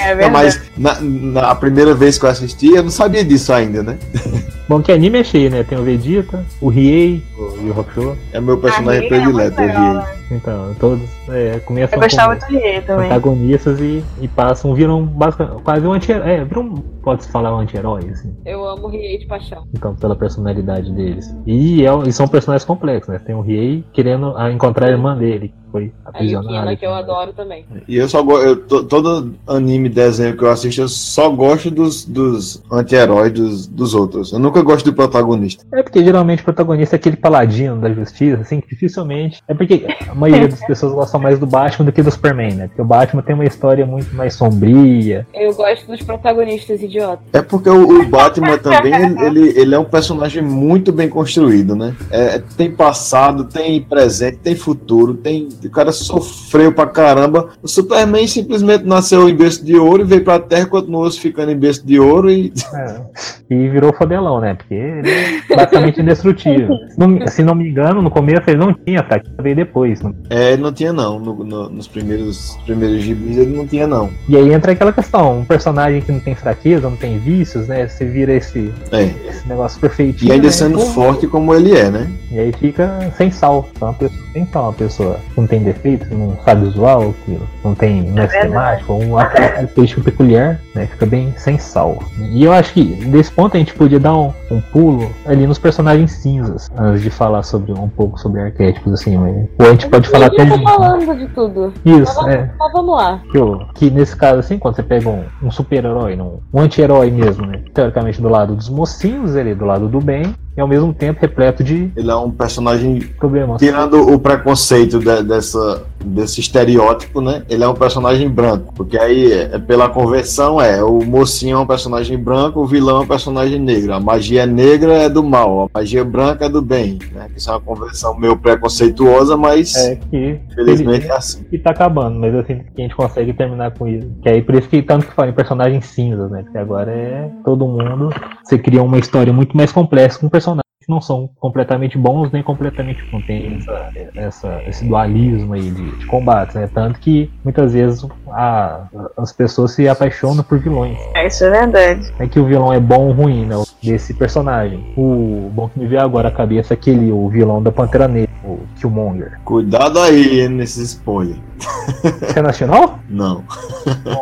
É 0.00 0.14
Não, 0.24 0.30
mas 0.30 0.60
na, 0.76 0.98
na 1.00 1.54
primeira 1.54 1.94
vez 1.94 2.18
que 2.18 2.24
eu 2.24 2.30
assisti, 2.30 2.68
eu 2.74 2.82
não 2.82 2.90
sabia 2.90 3.24
disso 3.24 3.52
ainda, 3.52 3.82
né? 3.82 3.98
Bom, 4.68 4.82
que 4.82 4.90
anime 4.90 5.20
é 5.20 5.24
cheio, 5.24 5.50
né? 5.50 5.62
Tem 5.62 5.78
o 5.78 5.82
Vegeta, 5.82 6.44
o 6.60 6.68
Riei 6.68 7.22
o 7.38 7.66
Yu 7.66 7.80
Hakusho. 7.80 8.16
É 8.32 8.40
meu 8.40 8.58
personagem 8.58 9.02
Riei 9.02 9.06
é 9.06 9.08
predileto, 9.22 9.60
legal, 9.60 9.90
vi. 9.92 9.96
né? 9.98 10.16
Então, 10.28 10.74
todos 10.80 11.08
é, 11.28 11.60
começam 11.60 11.96
Eu 11.96 12.02
gostava 12.02 12.36
como 12.36 13.00
antagonistas 13.00 13.80
e, 13.80 14.02
e 14.20 14.26
passam, 14.26 14.74
viram 14.74 15.04
basicamente, 15.04 15.62
quase 15.62 15.86
um 15.86 15.92
anti-herói. 15.92 16.28
É, 16.28 16.44
viram, 16.44 16.74
pode-se 17.02 17.30
falar 17.30 17.54
um 17.54 17.60
anti-herói, 17.60 18.08
assim. 18.10 18.34
Eu 18.44 18.66
amo 18.66 18.86
o 18.86 18.88
Riei 18.88 19.18
de 19.18 19.26
paixão. 19.26 19.64
Então, 19.72 19.94
pela 19.94 20.16
personalidade 20.16 20.90
deles. 20.92 21.32
E, 21.46 21.86
é- 21.86 22.08
e 22.08 22.12
são 22.12 22.26
personagens 22.26 22.64
complexos, 22.64 23.08
né? 23.12 23.20
Tem 23.24 23.36
o 23.36 23.40
Riei 23.40 23.84
querendo 23.92 24.34
encontrar 24.50 24.88
a 24.88 24.90
irmã 24.90 25.16
dele, 25.16 25.54
foi 25.70 25.92
A 26.04 26.10
aprisionada. 26.10 26.54
Yukina, 26.54 26.72
e 26.72 26.76
que 26.76 26.86
eu 26.86 26.94
adoro 26.94 27.32
também. 27.32 27.64
E 27.86 27.96
eu 27.96 28.08
só 28.08 28.22
gosto. 28.22 28.84
Todo 28.84 29.34
anime, 29.46 29.88
desenho 29.88 30.36
que 30.36 30.42
eu 30.42 30.50
assisto, 30.50 30.82
eu 30.82 30.88
só 30.88 31.30
gosto 31.30 31.70
dos, 31.70 32.04
dos 32.04 32.62
anti-heróis 32.70 33.32
dos, 33.32 33.66
dos 33.66 33.94
outros. 33.94 34.32
Eu 34.32 34.38
nunca 34.38 34.62
gosto 34.62 34.86
do 34.86 34.94
protagonista. 34.94 35.64
É 35.72 35.82
porque 35.82 36.04
geralmente 36.04 36.42
o 36.42 36.44
protagonista 36.44 36.96
é 36.96 36.98
aquele 36.98 37.16
paladino 37.16 37.80
da 37.80 37.92
justiça, 37.92 38.42
assim, 38.42 38.60
que 38.60 38.68
dificilmente. 38.68 39.42
É 39.48 39.54
porque 39.54 39.86
a 40.08 40.14
maioria 40.14 40.48
das 40.48 40.64
pessoas 40.64 40.92
gostam 40.92 41.20
mais 41.20 41.38
do 41.38 41.46
Batman 41.46 41.86
do 41.86 41.92
que 41.92 42.02
do 42.02 42.10
Superman, 42.10 42.54
né? 42.54 42.66
Porque 42.68 42.82
o 42.82 42.84
Batman 42.84 43.22
tem 43.22 43.34
uma 43.34 43.44
história 43.44 43.86
muito 43.86 44.14
mais 44.14 44.34
sombria. 44.34 45.26
Eu 45.34 45.54
gosto 45.54 45.86
dos 45.86 46.02
protagonistas 46.02 46.82
idiotas. 46.82 47.26
É 47.32 47.42
porque 47.42 47.68
o, 47.68 48.00
o 48.02 48.08
Batman 48.08 48.58
também, 48.58 48.94
ele, 48.94 49.24
ele, 49.24 49.60
ele 49.60 49.74
é 49.74 49.78
um 49.78 49.84
personagem 49.84 50.42
muito 50.42 50.92
bem 50.92 51.08
construído, 51.08 51.74
né? 51.74 51.94
É, 52.10 52.38
tem 52.56 52.70
passado, 52.70 53.44
tem 53.44 53.80
presente, 53.80 54.38
tem 54.38 54.54
futuro, 54.54 55.14
tem. 55.14 55.48
O 55.66 55.70
cara 55.70 55.92
sofreu 55.92 56.72
pra 56.72 56.86
caramba. 56.86 57.48
O 57.62 57.68
Superman 57.68 58.26
simplesmente 58.26 58.84
nasceu 58.84 59.28
em 59.28 59.34
berço 59.34 59.64
de 59.64 59.76
ouro 59.76 60.02
e 60.02 60.06
veio 60.06 60.24
pra 60.24 60.38
Terra, 60.38 60.66
continuou 60.66 61.10
se 61.10 61.20
ficando 61.20 61.50
em 61.52 61.56
berço 61.56 61.86
de 61.86 61.98
ouro 62.00 62.30
e. 62.30 62.52
É. 62.76 63.00
E 63.48 63.68
virou 63.68 63.92
fodelão, 63.92 64.40
né? 64.40 64.54
Porque 64.54 64.74
ele 64.74 65.08
é 65.10 65.56
basicamente 65.56 66.00
indestrutível. 66.00 66.68
Se 66.90 66.98
não, 66.98 67.26
se 67.28 67.42
não 67.44 67.54
me 67.54 67.68
engano, 67.68 68.02
no 68.02 68.10
começo 68.10 68.42
ele 68.48 68.58
não 68.58 68.74
tinha 68.74 69.00
ataque, 69.00 69.30
veio 69.40 69.54
depois. 69.56 70.02
não- 70.02 70.14
É, 70.28 70.56
não 70.56 70.72
tinha 70.72 70.92
não. 70.92 71.18
No- 71.20 71.44
no- 71.44 71.68
nos 71.70 71.86
primeiros, 71.86 72.58
primeiros 72.66 73.02
gibis 73.02 73.38
ele 73.38 73.56
não 73.56 73.66
tinha 73.66 73.86
não. 73.86 74.10
E 74.28 74.36
aí 74.36 74.52
entra 74.52 74.72
aquela 74.72 74.92
questão, 74.92 75.38
um 75.40 75.44
personagem 75.44 76.00
que 76.02 76.10
não 76.12 76.18
tem 76.20 76.34
fraqueza, 76.34 76.90
não 76.90 76.96
tem 76.96 77.18
vícios, 77.18 77.68
né? 77.68 77.86
Você 77.88 78.04
vira 78.04 78.32
esse, 78.34 78.72
É. 78.92 79.02
esse 79.28 79.48
negócio 79.48 79.80
perfeitinho. 79.80 80.28
E 80.30 80.32
ainda 80.32 80.46
né? 80.46 80.52
sendo 80.52 80.78
Pô, 80.78 80.84
forte 80.86 81.26
como 81.28 81.54
ele 81.54 81.76
é, 81.76 81.88
né? 81.90 82.10
E 82.32 82.38
aí 82.40 82.52
fica 82.52 83.12
sem 83.16 83.30
sal. 83.30 83.68
Então, 83.76 83.88
uma 83.88 83.94
pessoa, 83.94 84.20
uma 84.64 84.72
pessoa 84.72 85.20
não 85.46 85.48
tem 85.48 85.62
defeito, 85.62 86.06
que 86.06 86.14
não 86.14 86.36
sabe 86.44 86.66
visual, 86.66 87.14
que 87.24 87.38
não 87.64 87.74
tem 87.74 88.00
é 88.00 88.02
verdade. 88.02 88.32
sistemático, 88.32 88.92
uma 88.94 89.24
característica 89.26 90.02
peculiar, 90.02 90.60
né? 90.74 90.86
Fica 90.86 91.06
bem 91.06 91.32
sem 91.36 91.56
sal. 91.56 91.98
E 92.18 92.44
eu 92.44 92.52
acho 92.52 92.74
que 92.74 92.84
desse 92.84 93.30
ponto 93.30 93.56
a 93.56 93.58
gente 93.58 93.72
podia 93.72 94.00
dar 94.00 94.16
um, 94.16 94.32
um 94.50 94.60
pulo 94.60 95.10
ali 95.24 95.46
nos 95.46 95.58
personagens 95.58 96.10
cinzas, 96.12 96.70
antes 96.76 97.02
de 97.02 97.10
falar 97.10 97.44
sobre 97.44 97.72
um 97.72 97.88
pouco 97.88 98.18
sobre 98.18 98.40
arquétipos, 98.40 98.92
assim, 98.92 99.16
mas. 99.16 99.48
Ou 99.58 99.66
a 99.66 99.70
gente 99.70 99.88
pode 99.88 100.08
falar 100.08 100.26
até 100.26 100.44
de. 100.44 100.62
falando 100.62 101.16
de 101.16 101.28
tudo. 101.28 101.72
Isso, 101.84 102.22
Mas, 102.22 102.34
é. 102.34 102.50
mas 102.58 102.72
vamos 102.72 102.96
lá. 102.96 103.20
Que, 103.30 103.38
que 103.74 103.90
nesse 103.90 104.16
caso, 104.16 104.40
assim, 104.40 104.58
quando 104.58 104.74
você 104.74 104.82
pega 104.82 105.08
um, 105.08 105.24
um 105.42 105.50
super-herói, 105.50 106.16
não, 106.16 106.40
um 106.52 106.60
anti-herói 106.60 107.10
mesmo, 107.10 107.46
né? 107.46 107.62
Teoricamente 107.72 108.20
do 108.20 108.28
lado 108.28 108.54
dos 108.54 108.68
mocinhos, 108.68 109.36
ele 109.36 109.54
do 109.54 109.64
lado 109.64 109.88
do 109.88 110.00
bem, 110.00 110.34
e 110.56 110.60
ao 110.60 110.66
mesmo 110.68 110.92
tempo 110.94 111.20
repleto 111.20 111.62
de 111.62 111.90
Ele 111.96 112.10
é 112.10 112.16
um 112.16 112.30
personagem 112.30 113.00
problemas. 113.18 113.58
tirando 113.60 114.00
o 114.12 114.18
preconceito 114.18 114.98
de- 114.98 115.22
dessa, 115.22 115.82
desse 116.04 116.40
estereótipo, 116.40 117.20
né? 117.20 117.42
Ele 117.48 117.62
é 117.64 117.68
um 117.68 117.74
personagem 117.74 118.28
branco. 118.28 118.72
Porque 118.74 118.98
aí, 118.98 119.32
é, 119.32 119.58
pela 119.58 119.88
conversão, 119.88 120.60
é 120.60 120.82
o 120.82 121.04
mocinho 121.04 121.56
é 121.56 121.60
um 121.60 121.66
personagem 121.66 122.16
branco, 122.18 122.60
o 122.60 122.66
vilão 122.66 122.98
é 122.98 123.00
um 123.00 123.06
personagem 123.06 123.58
negro. 123.58 123.92
A 123.94 124.00
magia 124.00 124.46
negra 124.46 124.94
é 124.94 125.08
do 125.08 125.22
mal, 125.22 125.68
a 125.74 125.78
magia 125.78 126.04
branca 126.04 126.46
é 126.46 126.48
do 126.48 126.62
bem. 126.62 126.98
Né? 127.12 127.26
Isso 127.36 127.50
é 127.50 127.52
uma 127.52 127.60
conversão 127.60 128.16
meio 128.18 128.36
preconceituosa, 128.36 129.36
mas 129.36 129.74
É 129.76 129.96
que 129.96 130.38
infelizmente 130.50 131.06
é 131.06 131.12
assim. 131.12 131.42
que 131.44 131.58
tá 131.58 131.70
acabando, 131.70 132.18
mas 132.18 132.34
assim, 132.34 132.60
que 132.74 132.80
a 132.80 132.82
gente 132.82 132.96
consegue 132.96 133.32
terminar 133.32 133.72
com 133.72 133.86
isso. 133.86 134.08
Que 134.22 134.28
aí 134.28 134.42
por 134.42 134.54
isso 134.54 134.68
que 134.68 134.80
tanto 134.82 135.06
que 135.06 135.12
fala 135.12 135.28
em 135.30 135.34
personagens 135.34 135.84
cinzas, 135.86 136.30
né? 136.30 136.42
Porque 136.42 136.58
agora 136.58 136.90
é 136.90 137.28
todo 137.44 137.66
mundo. 137.66 138.10
Você 138.44 138.56
cria 138.58 138.82
uma 138.82 138.98
história 138.98 139.32
muito 139.32 139.56
mais 139.56 139.70
complexa 139.72 140.18
com 140.18 140.28
personagens 140.28 140.45
que 140.86 140.90
não 140.92 141.00
são 141.00 141.28
completamente 141.40 141.98
bons 141.98 142.30
nem 142.30 142.42
completamente 142.42 143.04
bons. 143.10 143.24
Tem 143.26 143.56
essa, 143.56 143.90
essa- 144.14 144.62
esse 144.66 144.84
dualismo 144.86 145.54
aí 145.54 145.70
de, 145.70 145.90
de 145.96 146.06
combates, 146.06 146.54
né? 146.54 146.68
Tanto 146.72 147.00
que 147.00 147.28
muitas 147.44 147.72
vezes 147.72 148.06
a- 148.28 148.84
as 149.16 149.32
pessoas 149.32 149.72
se 149.72 149.88
apaixonam 149.88 150.44
por 150.44 150.58
vilões. 150.58 150.96
É, 151.14 151.26
isso 151.26 151.44
é 151.44 151.50
verdade. 151.50 152.12
É 152.18 152.26
que 152.26 152.38
o 152.38 152.44
vilão 152.46 152.72
é 152.72 152.78
bom 152.80 153.08
ou 153.08 153.12
ruim, 153.12 153.44
né? 153.44 153.56
Desse 153.82 154.14
personagem. 154.14 154.94
O 154.96 155.50
bom 155.52 155.68
que 155.68 155.78
me 155.78 155.86
veio 155.86 156.00
agora 156.02 156.28
à 156.28 156.32
cabeça 156.32 156.72
é 156.72 156.76
aquele, 156.76 157.10
o 157.10 157.28
vilão 157.28 157.62
da 157.62 157.72
Pantera 157.72 158.06
Negra, 158.06 158.30
o 158.44 158.60
Killmonger. 158.76 159.40
Cuidado 159.44 159.98
aí 159.98 160.40
hein, 160.42 160.48
nesse 160.48 160.82
spoiler. 160.82 161.36
Você 161.58 162.38
é 162.38 162.42
nacional? 162.42 162.98
Não, 163.08 163.42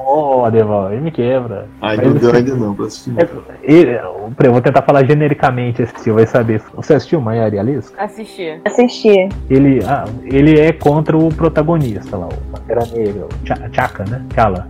Oh, 0.07 0.45
Adeval, 0.45 0.93
ele 0.93 1.01
me 1.03 1.11
quebra. 1.11 1.67
ainda 1.81 2.03
Mas, 2.05 2.13
não 2.15 2.21
deu 2.21 2.35
ainda 2.39 2.55
não 2.55 2.75
pra 2.75 2.87
assistir. 2.87 3.15
é- 3.19 3.29
ele- 3.63 3.99
eu 3.99 4.53
vou 4.53 4.61
tentar 4.61 4.83
falar 4.83 5.05
genericamente, 5.07 5.83
assim, 5.83 6.13
vai 6.13 6.27
saber. 6.27 6.63
Você 6.75 6.95
assistiu 6.95 7.21
Maiara 7.21 7.55
e 7.55 7.59
Alice? 7.59 7.93
Assistir. 7.99 8.61
Assisti. 8.65 9.29
Ele, 9.51 9.81
ah, 9.87 10.05
ele 10.25 10.59
é 10.61 10.73
contra 10.73 11.17
o 11.17 11.29
protagonista 11.29 12.17
lá, 12.17 12.27
o 12.29 12.51
Pantera 12.53 12.87
Negra, 12.95 13.27
o 13.27 13.47
Cha- 13.47 13.69
Chaka, 13.73 14.05
né? 14.09 14.23
Chala. 14.35 14.69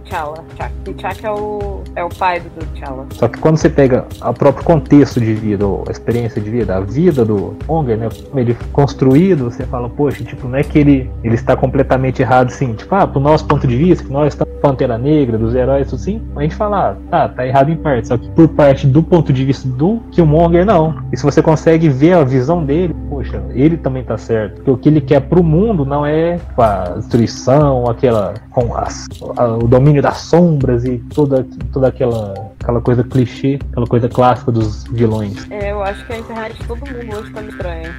E 0.87 0.93
T'Chaka 0.95 1.27
é 1.27 1.31
o, 1.31 1.83
é 1.97 2.05
o 2.05 2.09
pai 2.09 2.41
do 2.41 2.51
T'Challa. 2.67 3.07
Só 3.11 3.29
que 3.29 3.39
quando 3.39 3.57
você 3.57 3.69
pega 3.69 4.05
o 4.23 4.33
próprio 4.35 4.65
contexto 4.65 5.21
de 5.21 5.33
vida, 5.35 5.67
ou 5.67 5.85
a 5.89 5.91
experiência 5.91 6.41
de 6.41 6.51
vida, 6.51 6.77
a 6.77 6.81
vida 6.81 7.25
do 7.25 7.57
Onger, 7.69 7.97
né? 7.99 8.09
como 8.29 8.39
Ele 8.41 8.57
construído, 8.73 9.45
você 9.51 9.65
fala, 9.65 9.89
poxa, 9.89 10.23
tipo, 10.25 10.47
não 10.49 10.59
é 10.59 10.63
que 10.63 10.79
ele, 10.79 11.11
ele 11.23 11.35
está 11.35 11.57
completamente 11.57 12.23
errado, 12.23 12.51
assim, 12.55 12.73
tipo, 12.75 12.95
ah, 12.95 13.07
pro 13.07 13.21
nosso 13.21 13.47
ponto 13.47 13.67
de 13.67 13.77
vista, 13.77 14.05
que 14.05 14.13
nós 14.13 14.33
estamos 14.33 14.55
Pantera 14.61 14.97
Negra, 14.97 15.37
dos 15.37 15.55
heróis, 15.55 15.87
isso 15.89 15.99
sim, 15.99 16.23
a 16.37 16.41
gente 16.43 16.55
fala, 16.55 16.93
ah, 16.93 16.97
tá, 17.11 17.29
tá 17.29 17.47
errado 17.47 17.71
em 17.71 17.77
parte. 17.77 18.09
Só 18.09 18.17
que 18.17 18.29
por 18.31 18.49
parte 18.49 18.87
do 18.87 19.03
ponto 19.03 19.31
de 19.33 19.45
vista 19.45 19.69
do 19.69 20.01
Killmonger, 20.11 20.65
não. 20.65 20.95
E 21.13 21.17
se 21.19 21.23
você 21.23 21.43
consegue 21.43 21.89
ver 21.91 22.15
a 22.15 22.25
visão 22.25 22.65
dele, 22.65 22.95
poxa, 23.11 23.43
ele 23.51 23.77
também 23.77 24.03
tá 24.03 24.17
certo. 24.17 24.55
Porque 24.57 24.71
o 24.71 24.77
que 24.79 24.89
ele 24.89 25.01
quer 25.03 25.21
pro 25.21 25.43
mundo 25.43 25.85
não 25.85 26.07
é 26.07 26.39
tipo, 26.39 26.63
a 26.63 26.85
destruição, 26.97 27.85
aquela. 27.91 28.35
com 28.51 28.75
as- 28.77 29.07
a- 29.37 29.57
o 29.57 29.67
domínio 29.69 30.01
das 30.01 30.19
sombras 30.19 30.85
e 30.85 30.99
toda, 31.13 31.45
toda 31.73 31.89
aquela, 31.89 32.33
aquela 32.65 32.81
coisa 32.81 33.05
clichê, 33.05 33.59
aquela 33.71 33.87
coisa 33.87 34.09
clássica 34.09 34.51
dos 34.51 34.85
vilões. 34.85 35.47
É, 35.51 35.71
eu 35.71 35.83
acho 35.83 36.05
que 36.07 36.13
a 36.15 36.19
internet 36.19 36.59
de 36.59 36.67
todo 36.67 36.79
mundo 36.81 37.17
hoje 37.17 37.31
tá 37.31 37.43
me 37.43 37.51
estranha. 37.51 37.95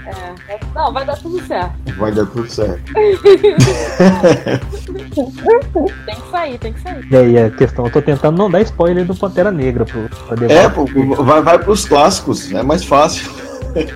É. 0.50 0.60
Não, 0.74 0.92
vai 0.92 1.06
dar 1.06 1.18
tudo 1.18 1.40
certo. 1.46 1.74
Vai 1.98 2.12
dar 2.12 2.26
tudo 2.26 2.50
certo. 2.50 2.92
Tem 6.06 6.16
que 6.16 6.32
sair, 6.32 6.58
tem 6.58 6.74
que 6.74 6.82
sair. 6.82 7.08
E 7.10 7.16
aí 7.16 7.38
a 7.38 7.50
questão, 7.52 7.86
eu 7.86 7.92
tô 7.92 8.02
tentando 8.02 8.38
não 8.38 8.50
dar 8.50 8.62
spoiler 8.62 9.06
do 9.06 9.16
Pantera 9.16 9.52
Negra 9.52 9.86
pro, 9.86 10.10
pra 10.10 10.54
É, 10.54 10.68
pô, 10.70 10.86
vai, 11.24 11.42
vai 11.42 11.60
pros 11.60 11.86
clássicos, 11.86 12.52
é 12.52 12.64
mais 12.64 12.84
fácil. 12.84 13.32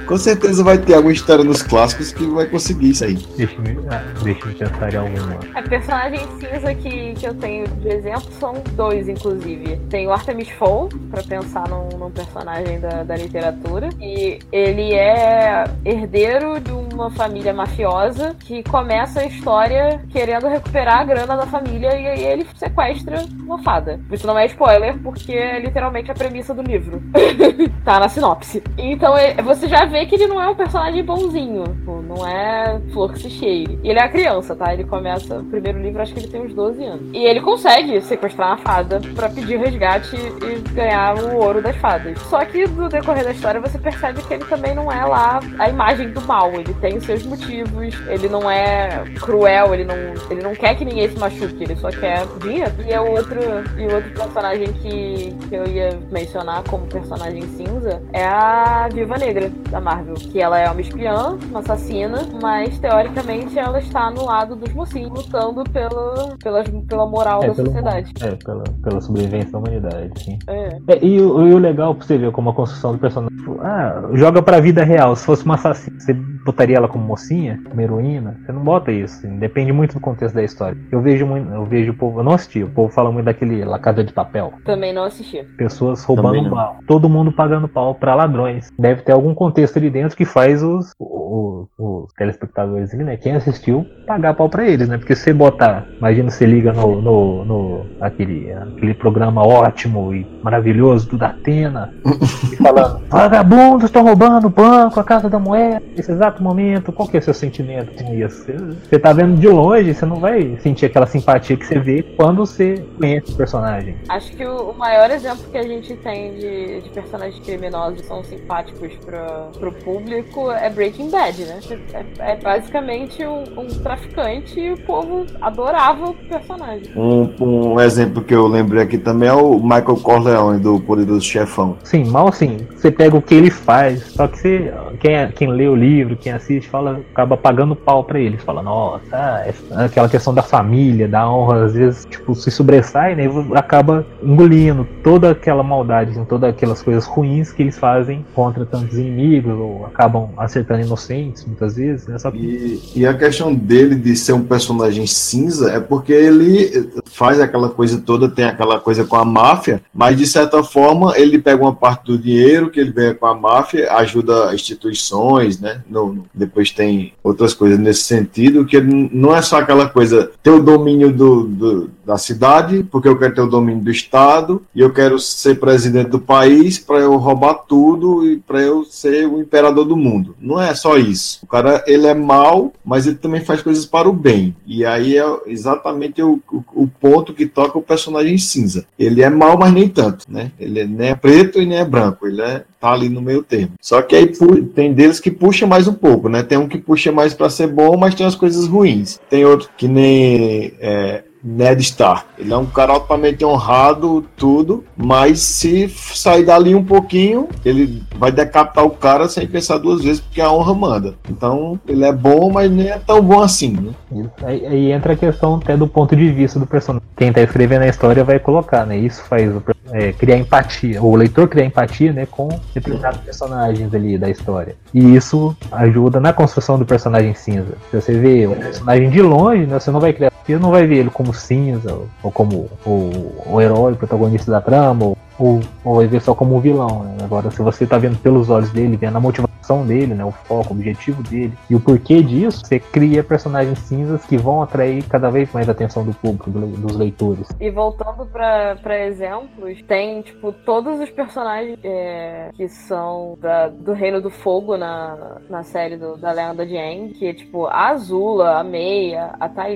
Com 0.06 0.18
certeza 0.18 0.64
vai 0.64 0.78
ter 0.78 0.96
alguma 0.96 1.14
história 1.14 1.44
nos 1.44 1.62
clássicos 1.62 2.12
que 2.12 2.26
vai 2.26 2.46
conseguir 2.48 2.90
isso 2.90 3.06
aí. 3.06 3.16
Deixa 3.38 3.56
ah, 3.90 4.04
deixa 4.24 4.50
eu 4.50 4.54
pensar 4.54 4.94
em 4.94 4.98
alguma. 4.98 5.40
A 5.56 5.62
personagem 5.62 6.20
cinza 6.40 6.76
que, 6.76 7.14
que 7.14 7.26
eu 7.26 7.34
tenho 7.36 7.68
de 7.68 7.88
exemplo 7.88 8.30
são 8.40 8.54
dois, 8.74 9.08
inclusive. 9.08 9.78
Tem 9.90 10.06
o 10.08 10.12
Artemis 10.12 10.50
Fowl, 10.50 10.90
pra 11.10 11.24
pensar 11.24 11.68
num, 11.70 11.98
num 11.98 12.12
personagem 12.12 12.80
da, 12.80 13.04
da 13.04 13.16
literatura. 13.16 13.90
E 14.02 14.40
ele 14.52 14.94
é 14.94 15.64
herdeiro 15.86 16.60
de 16.60 16.72
uma 16.72 17.10
família 17.12 17.54
mafiosa 17.54 18.36
que 18.40 18.64
começa 18.64 19.22
a 19.22 19.26
história 19.26 20.02
querendo 20.10 20.48
recuperar 20.48 21.00
a 21.00 21.04
grana 21.06 21.38
da 21.38 21.46
família 21.46 21.98
e 21.98 22.08
aí 22.08 22.24
ele 22.26 22.46
sequestra 22.56 23.24
uma 23.40 23.62
fada. 23.64 24.00
Isso 24.12 24.28
não 24.28 24.38
é 24.38 24.46
spoiler, 24.48 24.98
porque 25.02 25.32
é 25.32 25.60
literalmente 25.60 26.12
a 26.12 26.14
premissa 26.14 26.54
do 26.54 26.62
livro. 26.62 27.02
tá 27.86 28.00
na 28.00 28.10
sinopse. 28.10 28.62
Então 28.78 29.18
é- 29.18 29.42
você 29.42 29.69
já 29.70 29.86
vê 29.86 30.06
que 30.06 30.16
ele 30.16 30.28
não 30.28 30.42
é 30.42 30.50
um 30.50 30.56
personagem 30.56 31.04
bonzinho. 31.04 31.64
Tipo, 31.64 32.02
Não 32.02 32.28
é 32.28 32.82
flor 32.92 33.14
que 33.14 33.20
se 33.20 33.30
cheire. 33.30 33.80
Ele 33.84 34.00
é 34.00 34.04
a 34.04 34.10
criança, 34.10 34.56
tá? 34.56 34.74
Ele 34.74 34.84
começa. 34.84 35.40
O 35.40 35.44
primeiro 35.46 35.80
livro, 35.82 36.02
acho 36.02 36.14
que 36.14 36.20
ele 36.20 36.28
tem 36.28 36.42
uns 36.42 36.54
12 36.54 36.84
anos. 36.84 37.10
E 37.14 37.24
ele 37.24 37.40
consegue 37.42 38.02
sequestrar 38.02 38.50
uma 38.50 38.58
fada 38.58 39.00
pra 39.16 39.30
pedir 39.30 39.58
resgate 39.58 40.16
e 40.16 40.60
ganhar 40.72 41.16
o 41.18 41.38
ouro 41.38 41.62
das 41.62 41.76
fadas. 41.78 42.20
Só 42.24 42.44
que 42.46 42.68
no 42.68 42.90
decorrer 42.90 43.24
da 43.24 43.32
história 43.32 43.62
você 43.62 43.78
percebe 43.78 44.22
que 44.24 44.34
ele 44.34 44.46
também 44.46 44.74
não 44.74 44.92
é 44.92 45.06
lá 45.06 45.40
a 45.60 45.70
imagem 45.70 46.10
do 46.10 46.22
mal. 46.22 46.52
Ele 46.54 46.74
tem 46.76 46.98
os 46.98 47.04
seus 47.04 47.24
motivos. 47.24 47.96
Ele 48.08 48.28
não 48.28 48.50
é 48.50 49.04
cruel. 49.20 49.74
Ele 49.74 49.86
não, 49.86 49.96
ele 50.30 50.42
não 50.42 50.56
quer 50.56 50.76
que 50.76 50.84
ninguém 50.84 51.08
se 51.10 51.20
machuque. 51.20 51.64
Ele 51.64 51.76
só 51.76 51.90
quer 51.92 52.26
dinheiro. 52.42 52.74
E 52.86 52.92
é 52.92 53.00
outro, 53.00 53.40
e 53.78 53.94
outro 53.94 54.12
personagem 54.12 54.74
que, 54.74 55.36
que 55.48 55.56
eu 55.56 55.68
ia 55.68 56.00
mencionar 56.12 56.64
como 56.64 56.88
personagem 56.88 57.44
cinza 57.44 58.02
é 58.12 58.26
a 58.26 58.88
Viva 58.92 59.18
Negra 59.18 59.52
da 59.70 59.80
Marvel. 59.80 60.14
Que 60.16 60.42
ela 60.42 60.58
é 60.60 60.70
uma 60.70 60.82
espiã, 60.82 61.38
uma 61.50 61.60
assassina, 61.60 62.20
mas 62.42 62.78
teoricamente 62.80 63.58
ela 63.58 63.80
está 63.80 64.10
no 64.12 64.26
lado 64.26 64.56
dos 64.56 64.74
mocinhos, 64.74 65.12
lutando 65.12 65.64
pela, 65.72 66.36
pela, 66.44 66.64
pela 66.64 67.06
moral 67.06 67.44
É, 67.44 67.48
da 67.48 67.54
pelo- 67.54 67.68
sociedade. 67.68 68.14
É, 68.22 68.32
pela, 68.36 68.64
pela 68.84 69.02
sobrevivência 69.02 69.52
da 69.52 69.58
humanidade, 69.60 70.24
sim. 70.24 70.40
É. 70.48 70.78
É, 70.88 71.06
e, 71.06 71.20
o, 71.22 71.48
e 71.48 71.54
o 71.54 71.58
legal 71.58 71.94
pra 71.96 72.06
você 72.06 72.18
ver 72.18 72.32
como 72.32 72.50
a 72.50 72.54
construção 72.54 72.94
do 72.94 72.98
personagem. 73.00 73.38
tipo, 73.38 73.58
Ah, 73.62 74.10
joga 74.14 74.42
pra 74.42 74.60
vida 74.60 74.84
real. 74.84 75.16
Se 75.16 75.26
fosse 75.26 75.46
uma 75.46 75.56
assassina, 75.56 76.00
você 76.00 76.14
botaria 76.46 76.78
ela 76.78 76.88
como 76.88 77.06
mocinha, 77.06 77.60
como 77.68 77.82
heroína? 77.82 78.38
Você 78.46 78.52
não 78.52 78.64
bota 78.64 78.92
isso. 78.92 79.16
assim, 79.16 79.38
depende 79.38 79.72
muito 79.72 79.94
do 79.94 80.00
contexto 80.00 80.36
da 80.36 80.44
história. 80.44 80.78
Eu 80.92 81.02
vejo 81.02 81.26
muito, 81.26 81.50
eu 81.52 81.66
vejo 81.66 81.92
o 81.92 81.96
povo. 81.96 82.20
Eu 82.20 82.24
não 82.24 82.34
assisti, 82.34 82.64
o 82.64 82.70
povo 82.70 82.92
fala 82.92 83.12
muito 83.12 83.26
daquele 83.26 83.64
La 83.64 83.80
Casa 83.80 84.04
de 84.04 84.14
Papel. 84.14 84.54
Também 84.66 84.94
não 84.94 85.04
assisti. 85.04 85.44
Pessoas 85.58 86.04
roubando 86.04 86.50
pau. 86.50 86.78
Todo 86.88 87.10
mundo 87.10 87.32
pagando 87.32 87.68
pau 87.68 87.96
pra 87.96 88.16
ladrões. 88.16 88.70
Deve 88.78 89.02
ter 89.02 89.12
algum 89.12 89.34
contexto 89.34 89.78
ali 89.78 89.90
dentro 89.90 90.18
que 90.18 90.26
faz 90.26 90.64
os, 90.64 90.94
os, 91.00 91.68
os 91.78 92.14
telespectadores 92.14 92.94
ali, 92.94 93.04
né? 93.04 93.18
Quem 93.18 93.36
assistiu, 93.36 93.86
pagar 94.06 94.34
pau 94.34 94.50
pra 94.50 94.68
eles, 94.68 94.88
né? 94.88 94.98
Porque 94.98 95.16
se 95.16 95.24
você 95.24 95.34
botar, 95.34 95.86
imagina 95.98 96.30
você 96.30 96.46
liga 96.46 96.74
no, 96.74 97.02
no, 97.02 97.46
no 97.46 97.86
aquele, 98.02 98.52
aquele 98.52 98.94
programa 98.94 99.46
ótimo 99.46 100.14
e 100.14 100.26
maravilhoso 100.44 101.10
do 101.10 101.18
Datena, 101.18 101.94
e 102.52 102.56
falando, 102.58 103.02
vagabundos 103.10 103.86
estão 103.86 104.04
roubando 104.04 104.48
o 104.48 104.50
banco, 104.50 105.00
a 105.00 105.04
casa 105.04 105.30
da 105.30 105.40
moeda, 105.40 105.82
nesse 105.96 106.12
exato 106.12 106.39
momento, 106.44 106.92
qual 106.92 107.08
que 107.08 107.18
é 107.18 107.20
o 107.20 107.24
seu 107.24 107.34
sentimento 107.34 107.92
com 108.04 108.14
isso? 108.14 108.46
Você, 108.90 109.00
tá 109.00 109.14
vendo 109.14 109.40
de 109.40 109.48
longe, 109.48 109.94
você 109.94 110.06
não 110.06 110.18
vai 110.18 110.58
sentir 110.62 110.86
aquela 110.86 111.06
simpatia 111.06 111.56
que 111.56 111.66
você 111.66 111.80
vê 111.80 112.04
quando 112.04 112.38
você 112.46 112.84
conhece 112.98 113.32
o 113.32 113.36
personagem. 113.36 113.96
Acho 114.08 114.32
que 114.32 114.46
o, 114.46 114.72
o 114.72 114.78
maior 114.78 115.10
exemplo 115.12 115.44
que 115.52 115.58
a 115.58 115.64
gente 115.64 115.96
tem 115.98 116.36
de, 116.36 116.82
de 116.82 116.90
personagens 116.90 117.40
criminosos 117.44 118.02
que 118.02 118.08
são 118.08 118.24
simpáticos 118.24 118.94
pra, 119.06 119.50
pro 119.60 119.72
público 119.72 120.52
é 120.52 120.70
Breaking 120.70 121.10
Bad, 121.10 121.42
né? 121.44 121.60
É, 121.94 122.32
é 122.34 122.36
basicamente 122.36 123.26
um, 123.26 123.44
um 123.58 123.68
traficante 123.68 124.60
e 124.60 124.72
o 124.72 124.78
povo 124.82 125.26
adorava 125.42 126.10
o 126.10 126.14
personagem. 126.14 126.92
Um, 126.96 127.74
um 127.74 127.80
exemplo 127.80 128.24
que 128.24 128.34
eu 128.34 128.48
lembrei 128.48 128.84
aqui 128.84 128.98
também 128.98 129.30
é 129.30 129.34
o 129.34 129.60
Michael 129.60 129.98
Corleone 129.98 130.60
do 130.60 130.80
Poderoso 130.80 131.22
Chefão. 131.22 131.78
Sim, 131.84 132.06
mal 132.06 132.28
assim, 132.28 132.58
você 132.76 132.92
pega 132.92 133.16
o 133.16 133.22
que 133.22 133.36
ele 133.36 133.50
faz, 133.50 134.04
só 134.12 134.28
que 134.28 134.38
você, 134.38 134.74
quem, 135.00 135.16
é- 135.16 135.32
quem 135.34 135.50
lê 135.52 135.68
o 135.68 135.76
livro, 135.76 136.16
quem 136.20 136.32
assiste, 136.32 136.70
fala, 136.70 137.02
acaba 137.12 137.38
pagando 137.38 137.76
pau 137.76 138.04
pra 138.04 138.20
eles, 138.20 138.42
fala, 138.42 138.62
nossa, 138.62 139.46
aquela 139.76 140.10
questão 140.10 140.34
da 140.34 140.42
família, 140.42 141.08
da 141.08 141.30
honra, 141.30 141.66
às 141.66 141.74
vezes, 141.74 142.06
tipo, 142.06 142.36
se 142.36 142.52
sobressai, 142.52 143.16
né, 143.16 143.24
acaba 143.56 144.06
engolindo 144.22 144.88
toda 145.04 145.32
aquela 145.32 145.64
maldade, 145.64 146.20
todas 146.28 146.50
aquelas 146.50 146.82
coisas 146.82 147.06
ruins 147.06 147.52
que 147.52 147.64
eles 147.64 147.78
fazem 147.78 148.26
contra 148.34 148.66
tantos 148.66 148.98
inimigos, 148.98 149.54
ou 149.54 149.86
acabam 149.86 150.30
acertando 150.38 150.82
inocentes, 150.82 151.46
muitas 151.46 151.76
vezes, 151.76 152.08
né, 152.08 152.18
só 152.18 152.30
E, 152.34 152.80
e 152.96 153.06
a 153.06 153.14
questão 153.14 153.54
dele 153.54 153.96
de 153.96 154.16
ser 154.16 154.34
um 154.34 154.44
personagem 154.44 155.08
cinza 155.08 155.72
é 155.72 155.80
porque 155.80 156.14
ele 156.14 156.90
faz 157.06 157.40
aquela 157.40 157.70
coisa 157.70 158.00
toda, 158.00 158.30
tem 158.30 158.46
aquela 158.46 158.80
coisa 158.80 159.06
com 159.06 159.16
a 159.16 159.26
máfia, 159.26 159.82
mas 159.94 160.18
de 160.18 160.26
certa 160.26 160.64
forma 160.64 161.18
ele 161.18 161.38
pega 161.40 161.62
uma 161.62 161.74
parte 161.76 162.06
do 162.06 162.18
dinheiro 162.18 162.70
que 162.70 162.80
ele 162.80 162.92
ganha 162.92 163.14
com 163.14 163.26
a 163.26 163.34
máfia, 163.36 163.92
ajuda 163.94 164.54
instituições, 164.54 165.60
né? 165.60 165.82
No- 165.90 166.09
no- 166.14 166.26
depois 166.34 166.72
tem 166.72 167.14
outras 167.24 167.54
coisas 167.54 167.78
nesse 167.80 168.04
sentido, 168.04 168.66
que 168.66 168.80
não 168.82 169.36
é 169.36 169.42
só 169.42 169.60
aquela 169.60 169.88
coisa, 169.90 170.32
ter 170.44 170.52
o 170.52 170.62
domínio 170.64 171.12
do, 171.12 171.44
do- 171.44 171.90
da 172.10 172.18
cidade, 172.18 172.84
porque 172.90 173.08
eu 173.08 173.20
quero 173.20 173.36
ter 173.36 173.42
o 173.42 173.48
domínio 173.48 173.84
do 173.84 173.92
Estado, 173.92 174.64
e 174.74 174.82
eu 174.82 174.92
quero 174.92 175.20
ser 175.20 175.60
presidente 175.60 176.10
do 176.10 176.20
país 176.20 176.80
para 176.80 176.98
eu 176.98 177.16
roubar 177.18 177.54
tudo 177.54 178.26
e 178.26 178.38
para 178.38 178.60
eu 178.60 178.84
ser 178.84 179.28
o 179.28 179.40
imperador 179.40 179.86
do 179.86 179.96
mundo. 179.96 180.36
Não 180.42 180.60
é 180.60 180.74
só 180.74 180.98
isso. 180.98 181.40
O 181.44 181.48
cara, 181.48 181.84
ele 181.86 182.08
é 182.08 182.16
mal, 182.16 182.74
mas 182.84 183.06
ele 183.06 183.18
também 183.18 183.42
faz 183.42 183.62
coisas 183.62 183.86
para 183.86 184.10
o 184.10 184.14
bem. 184.14 184.56
E 184.66 184.84
aí 184.84 185.20
é 185.20 185.24
exatamente 185.46 186.20
o, 186.24 186.40
o, 186.52 186.64
o 186.74 186.88
ponto 186.88 187.32
que 187.32 187.46
toca 187.46 187.78
o 187.78 187.84
personagem 187.84 188.40
cinza. 188.40 188.88
Ele 188.98 189.22
é 189.22 189.30
mal, 189.30 189.56
mas 189.56 189.72
nem 189.72 189.88
tanto, 189.88 190.26
né? 190.28 190.52
Ele 190.60 190.86
nem 190.86 191.10
é 191.10 191.16
preto 191.16 191.62
e 191.62 191.66
nem 191.68 191.78
é 191.78 191.86
branco. 191.86 192.26
Ele 192.26 192.42
é 192.42 192.64
tá 192.80 192.94
ali 192.94 193.10
no 193.10 193.22
meio 193.22 193.44
termo. 193.44 193.74
Só 193.82 194.02
que 194.02 194.16
aí 194.16 194.32
tem 194.74 194.94
deles 194.94 195.20
que 195.20 195.30
puxa 195.30 195.68
mais 195.68 195.88
um 195.88 195.94
pouco, 195.94 196.30
né? 196.30 196.42
Tem 196.42 196.58
um 196.58 196.68
que 196.68 196.78
puxa 196.78 197.12
mais 197.12 197.34
para 197.34 197.50
ser 197.50 197.68
bom, 197.68 197.98
mas 197.98 198.16
tem 198.16 198.26
as 198.26 198.36
coisas 198.36 198.68
ruins. 198.68 199.20
Tem 199.30 199.46
outro 199.46 199.70
que 199.78 199.88
nem 199.88 200.74
é, 200.80 201.24
Ned 201.44 201.82
Stark. 201.82 202.26
Ele 202.38 202.54
é 202.54 202.58
um 202.58 202.66
cara 202.66 202.94
altamente 202.94 203.44
honrado, 203.46 204.26
tudo, 204.36 204.84
mas 204.96 205.40
se 205.40 205.90
sair 205.90 206.46
dali 206.46 206.76
um 206.76 206.84
pouquinho, 206.84 207.48
ele 207.64 208.04
vai 208.18 208.32
decapitar 208.32 208.86
o 208.86 208.92
cara 208.92 209.28
sem 209.28 209.48
pensar 209.48 209.78
duas 209.78 210.04
vezes, 210.04 210.22
porque 210.22 210.42
a 210.42 210.52
honra 210.52 210.74
manda. 210.74 211.16
Então, 211.30 211.80
ele 211.88 212.04
é 212.04 212.12
bom, 212.12 212.52
mas 212.52 212.70
nem 212.70 212.90
é 212.90 213.00
tão 213.00 213.22
bom 213.22 213.42
assim, 213.42 213.72
né? 213.72 214.30
Aí, 214.44 214.66
aí 214.66 214.92
entra 214.92 215.14
a 215.14 215.18
questão 215.18 215.56
até 215.56 215.76
do 215.76 215.88
ponto 215.88 216.16
de 216.16 216.30
vista 216.32 216.60
do 216.60 216.68
personagem. 216.68 217.08
Quem 217.16 217.32
tá 217.32 217.42
escrevendo 217.42 217.84
a 217.84 217.88
história 217.88 218.24
vai 218.24 218.40
colocar, 218.40 218.86
né? 218.86 218.98
Isso 218.98 219.24
faz 219.24 219.54
o, 219.56 219.62
é, 219.92 220.12
criar 220.14 220.38
empatia, 220.38 221.02
o 221.02 221.16
leitor 221.16 221.48
criar 221.48 221.66
empatia, 221.66 222.14
né, 222.14 222.28
com 222.30 222.50
determinados 222.74 223.20
personagens 223.22 223.94
ali 223.94 224.18
da 224.18 224.30
história. 224.30 224.76
E 224.94 225.16
isso 225.16 225.56
ajuda 225.72 226.20
na 226.20 226.34
construção 226.34 226.78
do 226.78 226.86
personagem 226.86 227.34
cinza. 227.34 227.78
Se 227.90 228.02
você 228.02 228.14
vê 228.14 228.48
o 228.48 228.56
personagem 228.56 229.10
de 229.10 229.22
longe, 229.22 229.66
né, 229.66 229.80
você 229.80 229.92
não 229.92 230.00
vai 230.00 230.14
criar, 230.14 230.32
você 230.46 230.58
não 230.58 230.72
vai 230.72 230.86
ver 230.86 230.98
ele 230.98 231.10
como 231.10 231.34
cinza, 231.34 231.98
ou 232.24 232.32
como 232.32 232.70
o, 232.86 233.34
o 233.46 233.62
herói, 233.62 233.94
o 233.94 233.96
protagonista 233.96 234.52
da 234.52 234.62
trama, 234.62 235.06
ou 235.06 235.18
ou, 235.40 235.62
ou 235.84 235.96
vai 235.96 236.08
ver 236.08 236.22
só 236.22 236.36
como 236.36 236.56
um 236.56 236.60
vilão. 236.60 237.04
Né? 237.04 237.18
Agora, 237.24 237.50
se 237.50 237.62
você 237.62 237.88
tá 237.88 237.98
vendo 237.98 238.18
pelos 238.18 238.50
olhos 238.50 238.70
dele, 238.72 238.98
vendo 238.98 239.16
a 239.16 239.20
motivação 239.20 239.86
dele, 239.86 240.14
né? 240.14 240.26
o 240.26 240.32
foco, 240.32 240.74
o 240.74 240.78
objetivo 240.78 241.24
dele 241.24 241.54
e 241.70 241.76
o 241.76 241.80
porquê 241.80 242.22
disso, 242.22 242.66
você 242.66 242.80
cria 242.80 243.24
personagens 243.24 243.80
cinzas 243.80 244.26
que 244.26 244.38
vão 244.38 244.62
atrair 244.62 245.04
cada 245.04 245.30
vez 245.30 245.52
mais 245.54 245.70
a 245.70 245.72
atenção 245.72 246.04
do 246.04 246.14
público, 246.14 246.50
do, 246.50 246.68
dos 246.68 246.96
leitores. 246.96 247.48
E 247.60 247.70
voltando 247.72 248.26
para 248.26 249.06
exemplos, 249.06 249.82
tem 249.84 250.22
tipo 250.22 250.52
todos 250.52 251.00
os 251.00 251.10
personagens 251.10 251.80
é, 251.84 252.50
que 252.56 252.68
são 252.68 253.38
da, 253.40 253.68
do 253.68 253.94
Reino 253.94 254.22
do 254.22 254.30
Fogo 254.30 254.76
na, 254.76 255.38
na 255.50 255.64
série 255.64 255.96
do, 255.96 256.18
da 256.18 256.32
Lenda 256.32 256.66
de 256.66 256.78
Aang, 256.78 257.14
que 257.14 257.28
é 257.28 257.34
tipo 257.34 257.68
a 257.68 257.90
Azula, 257.90 258.60
a 258.60 258.64
Meia, 258.64 259.36
a 259.40 259.48
Ty 259.48 259.70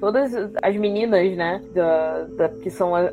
todas 0.00 0.32
as 0.62 0.76
meninas, 0.76 1.36
né, 1.36 1.62
da, 1.74 2.24
da 2.36 2.48
que 2.48 2.70
são 2.70 2.94
as, 2.94 3.10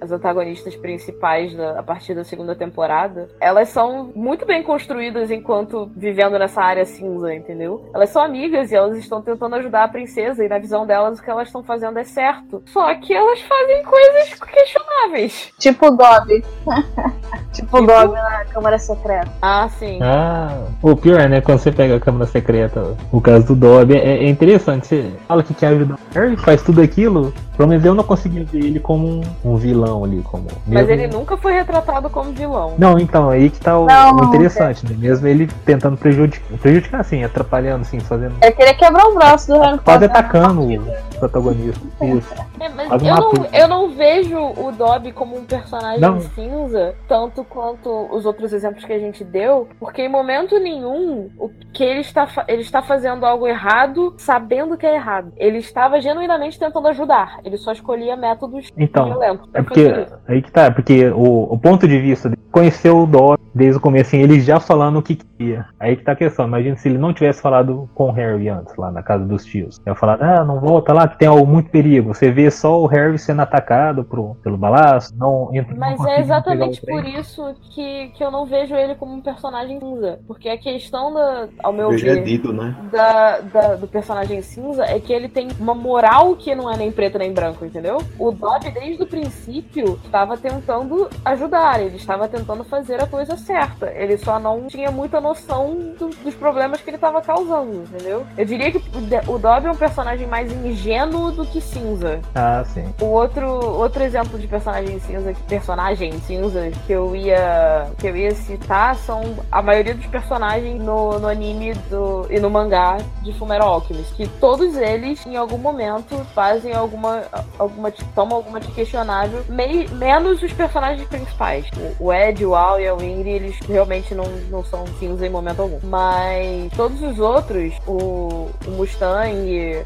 as 0.00 0.12
antagonistas 0.12 0.76
principais 0.76 1.39
a 1.78 1.82
partir 1.82 2.14
da 2.14 2.24
segunda 2.24 2.54
temporada, 2.54 3.28
elas 3.40 3.68
são 3.68 4.10
muito 4.14 4.46
bem 4.46 4.62
construídas 4.62 5.30
enquanto 5.30 5.90
vivendo 5.96 6.38
nessa 6.38 6.62
área 6.62 6.84
cinza, 6.84 7.34
entendeu? 7.34 7.88
Elas 7.94 8.10
são 8.10 8.22
amigas 8.22 8.70
e 8.70 8.76
elas 8.76 8.96
estão 8.96 9.22
tentando 9.22 9.56
ajudar 9.56 9.84
a 9.84 9.88
princesa, 9.88 10.44
e 10.44 10.48
na 10.48 10.58
visão 10.58 10.86
delas 10.86 11.18
o 11.18 11.22
que 11.22 11.30
elas 11.30 11.48
estão 11.48 11.62
fazendo 11.62 11.98
é 11.98 12.04
certo. 12.04 12.62
Só 12.66 12.94
que 12.94 13.14
elas 13.14 13.40
fazem 13.40 13.82
coisas 13.84 14.34
questionáveis. 14.34 15.52
Tipo 15.58 15.86
o 15.86 15.90
Dobby. 15.90 16.44
tipo 17.52 17.78
o 17.78 17.86
Dobby 17.86 18.14
na 18.14 18.44
Câmara 18.46 18.78
Secreta. 18.78 19.30
Ah, 19.40 19.68
sim. 19.68 19.98
Ah, 20.02 20.66
o 20.82 20.96
pior, 20.96 21.28
né? 21.28 21.40
Quando 21.40 21.58
você 21.58 21.72
pega 21.72 21.96
a 21.96 22.00
Câmara 22.00 22.26
Secreta, 22.26 22.96
o 23.12 23.20
caso 23.20 23.46
do 23.46 23.54
Dobby, 23.54 23.96
é, 23.96 24.24
é 24.24 24.28
interessante. 24.28 24.86
Você 24.86 25.12
fala 25.26 25.42
que 25.42 25.54
quer 25.54 25.68
ajudar 25.68 25.94
o 25.94 26.18
Harry, 26.18 26.36
faz 26.36 26.62
tudo 26.62 26.80
aquilo. 26.80 27.32
Pelo 27.56 27.68
menos 27.68 27.84
eu 27.84 27.94
não 27.94 28.04
conseguia 28.04 28.42
ver 28.44 28.64
ele 28.64 28.80
como 28.80 29.06
um, 29.06 29.20
um 29.44 29.56
vilão 29.56 30.02
ali. 30.02 30.22
como 30.22 30.46
Mas 30.66 30.88
ele 30.88 31.06
nunca 31.06 31.29
nunca 31.30 31.36
foi 31.36 31.52
retratado 31.52 32.10
como 32.10 32.32
vilão. 32.32 32.74
Não, 32.76 32.98
então, 32.98 33.30
aí 33.30 33.50
que 33.50 33.60
tá 33.60 33.78
o, 33.78 33.86
não, 33.86 34.16
o 34.16 34.24
interessante, 34.24 34.84
né? 34.86 34.96
Mesmo 34.98 35.26
ele 35.26 35.46
tentando 35.64 35.96
prejudicar, 35.96 36.58
prejudicar 36.58 37.00
assim, 37.00 37.22
atrapalhando, 37.22 37.82
assim, 37.82 38.00
fazendo. 38.00 38.34
É 38.40 38.50
querer 38.50 38.74
quebrar 38.74 39.06
o 39.06 39.14
braço 39.14 39.52
do 39.52 39.60
Harry 39.60 39.78
Quase 39.78 40.04
atacando 40.06 40.62
o 40.62 41.18
protagonista. 41.18 41.80
Isso. 42.02 42.34
É, 42.58 42.68
mas 42.68 43.02
eu 43.02 43.14
não, 43.14 43.32
eu 43.52 43.68
não 43.68 43.90
vejo 43.90 44.38
o 44.38 44.72
Dobby 44.72 45.12
como 45.12 45.36
um 45.36 45.44
personagem 45.44 46.00
não. 46.00 46.20
cinza, 46.20 46.94
tanto 47.06 47.44
quanto 47.44 48.08
os 48.10 48.26
outros 48.26 48.52
exemplos 48.52 48.84
que 48.84 48.92
a 48.92 48.98
gente 48.98 49.22
deu, 49.22 49.68
porque 49.78 50.02
em 50.02 50.08
momento 50.08 50.58
nenhum 50.58 51.30
o 51.38 51.50
que 51.72 51.84
ele 51.84 52.00
está, 52.00 52.28
ele 52.48 52.62
está 52.62 52.82
fazendo 52.82 53.24
algo 53.24 53.46
errado, 53.46 54.14
sabendo 54.18 54.76
que 54.76 54.86
é 54.86 54.94
errado. 54.94 55.32
Ele 55.36 55.58
estava 55.58 56.00
genuinamente 56.00 56.58
tentando 56.58 56.88
ajudar. 56.88 57.38
Ele 57.44 57.56
só 57.56 57.72
escolhia 57.72 58.16
métodos 58.16 58.68
então, 58.76 59.06
violentos. 59.06 59.48
É 59.54 59.62
porque 59.62 60.06
aí 60.26 60.42
que 60.42 60.50
tá, 60.50 60.70
porque 60.70 61.10
o, 61.20 61.52
o 61.52 61.58
ponto 61.58 61.86
de 61.86 61.98
vista 61.98 62.30
de 62.30 62.36
conhecer 62.50 62.90
o 62.90 63.04
Dó 63.06 63.36
desde 63.54 63.76
o 63.76 63.80
começo, 63.80 64.08
assim, 64.08 64.22
ele 64.22 64.40
já 64.40 64.58
falando 64.58 64.98
o 64.98 65.02
que 65.02 65.16
queria. 65.16 65.66
Aí 65.78 65.96
que 65.96 66.04
tá 66.04 66.12
a 66.12 66.16
questão. 66.16 66.46
Imagina 66.46 66.76
se 66.76 66.88
ele 66.88 66.98
não 66.98 67.12
tivesse 67.12 67.42
falado 67.42 67.90
com 67.94 68.08
o 68.08 68.12
Harry 68.12 68.48
antes, 68.48 68.74
lá 68.76 68.90
na 68.90 69.02
casa 69.02 69.24
dos 69.24 69.44
tios. 69.44 69.80
Eu 69.84 69.94
falar, 69.94 70.22
ah, 70.22 70.44
não 70.44 70.60
volta 70.60 70.92
lá 70.92 71.06
que 71.06 71.18
tem 71.18 71.28
algo 71.28 71.46
muito 71.46 71.70
perigo. 71.70 72.14
Você 72.14 72.30
vê 72.30 72.50
só 72.50 72.80
o 72.80 72.86
Harry 72.86 73.18
sendo 73.18 73.42
atacado 73.42 74.04
pro, 74.04 74.36
pelo 74.36 74.56
balaço, 74.56 75.14
não 75.16 75.50
entra 75.52 75.74
Mas 75.76 75.98
não 75.98 76.08
é 76.08 76.20
exatamente 76.20 76.80
por 76.80 77.04
isso 77.04 77.54
que, 77.74 78.08
que 78.08 78.24
eu 78.24 78.30
não 78.30 78.46
vejo 78.46 78.74
ele 78.74 78.94
como 78.94 79.14
um 79.14 79.20
personagem 79.20 79.78
cinza. 79.78 80.20
Porque 80.26 80.48
a 80.48 80.56
questão 80.56 81.12
da, 81.12 81.48
ao 81.62 81.72
meu 81.72 81.90
ver, 81.90 82.18
é 82.18 82.20
dito, 82.22 82.52
né? 82.52 82.74
da, 82.90 83.40
da, 83.40 83.76
do 83.76 83.86
personagem 83.86 84.40
cinza 84.42 84.84
é 84.84 84.98
que 84.98 85.12
ele 85.12 85.28
tem 85.28 85.48
uma 85.58 85.74
moral 85.74 86.36
que 86.36 86.54
não 86.54 86.70
é 86.70 86.76
nem 86.76 86.90
preto 86.90 87.18
nem 87.18 87.32
branco, 87.32 87.64
entendeu? 87.64 87.98
O 88.18 88.30
Dobby, 88.30 88.70
desde 88.70 89.02
o 89.02 89.06
princípio, 89.06 89.98
estava 90.04 90.36
tentando 90.36 91.09
ajudar, 91.24 91.80
ele 91.80 91.96
estava 91.96 92.28
tentando 92.28 92.64
fazer 92.64 93.02
a 93.02 93.06
coisa 93.06 93.36
certa. 93.36 93.90
Ele 93.94 94.16
só 94.16 94.38
não 94.38 94.66
tinha 94.66 94.90
muita 94.90 95.20
noção 95.20 95.94
do, 95.98 96.08
dos 96.08 96.34
problemas 96.34 96.80
que 96.80 96.90
ele 96.90 96.96
estava 96.96 97.20
causando, 97.20 97.84
entendeu? 97.84 98.26
Eu 98.36 98.44
diria 98.44 98.70
que 98.72 98.82
o 99.26 99.38
Dobby 99.38 99.66
é 99.66 99.70
um 99.70 99.76
personagem 99.76 100.26
mais 100.26 100.52
ingênuo 100.52 101.32
do 101.32 101.46
que 101.46 101.60
cinza. 101.60 102.20
Ah, 102.34 102.62
sim. 102.64 102.92
O 103.00 103.06
outro, 103.06 103.46
outro 103.46 104.02
exemplo 104.02 104.38
de 104.38 104.46
personagem 104.46 104.98
cinza, 105.00 105.32
que 105.32 105.42
personagem 105.42 106.12
cinza 106.20 106.70
que 106.86 106.92
eu 106.92 107.14
ia 107.14 107.90
que 107.98 108.06
eu 108.06 108.16
ia 108.16 108.34
citar 108.34 108.94
são 108.96 109.36
a 109.50 109.62
maioria 109.62 109.94
dos 109.94 110.06
personagens 110.06 110.82
no, 110.82 111.18
no 111.18 111.28
anime 111.28 111.74
do, 111.90 112.26
e 112.30 112.38
no 112.38 112.50
mangá 112.50 112.98
de 113.22 113.32
Fumero 113.32 113.64
Alchemist, 113.64 114.14
que 114.14 114.26
todos 114.26 114.76
eles 114.76 115.24
em 115.26 115.36
algum 115.36 115.58
momento 115.58 116.16
fazem 116.34 116.74
alguma 116.74 117.22
alguma 117.58 117.90
tomam 118.14 118.36
alguma 118.36 118.60
de 118.60 118.68
questionável, 118.72 119.44
mei, 119.48 119.88
menos 119.88 120.42
os 120.42 120.52
personagens 120.52 120.89
principais. 121.02 121.66
O, 121.98 122.12
Ed, 122.12 122.44
o 122.44 122.54
Al 122.54 122.80
e 122.80 122.88
a 122.88 122.94
Winry, 122.94 123.30
eles 123.30 123.58
realmente 123.60 124.14
não, 124.14 124.24
não 124.50 124.64
são 124.64 124.86
cinza 124.98 125.26
em 125.26 125.30
momento 125.30 125.62
algum. 125.62 125.78
Mas 125.82 126.72
todos 126.76 127.00
os 127.02 127.18
outros, 127.18 127.74
o, 127.86 128.48
o 128.66 128.70
Mustang, 128.70 129.82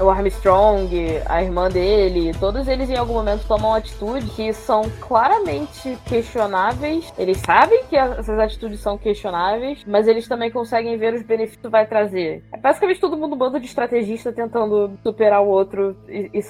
o 0.00 0.10
Armstrong, 0.10 0.90
a 1.26 1.42
irmã 1.42 1.68
dele, 1.68 2.32
todos 2.38 2.68
eles 2.68 2.90
em 2.90 2.96
algum 2.96 3.14
momento 3.14 3.46
tomam 3.46 3.74
atitudes 3.74 4.30
que 4.34 4.52
são 4.52 4.82
claramente 5.00 5.96
questionáveis. 6.06 7.12
Eles 7.18 7.38
sabem 7.38 7.84
que 7.84 7.96
essas 7.96 8.38
atitudes 8.38 8.80
são 8.80 8.98
questionáveis, 8.98 9.84
mas 9.86 10.06
eles 10.08 10.26
também 10.28 10.50
conseguem 10.50 10.96
ver 10.96 11.14
os 11.14 11.22
benefícios 11.22 11.60
que 11.62 11.68
vai 11.68 11.86
trazer. 11.86 12.42
É 12.52 12.58
basicamente 12.58 13.00
todo 13.00 13.16
mundo 13.16 13.34
um 13.34 13.38
bando 13.38 13.60
de 13.60 13.66
estrategista 13.66 14.32
tentando 14.32 14.92
superar 15.02 15.42
o 15.42 15.48
outro 15.48 15.96
e, 16.08 16.30
e, 16.32 16.40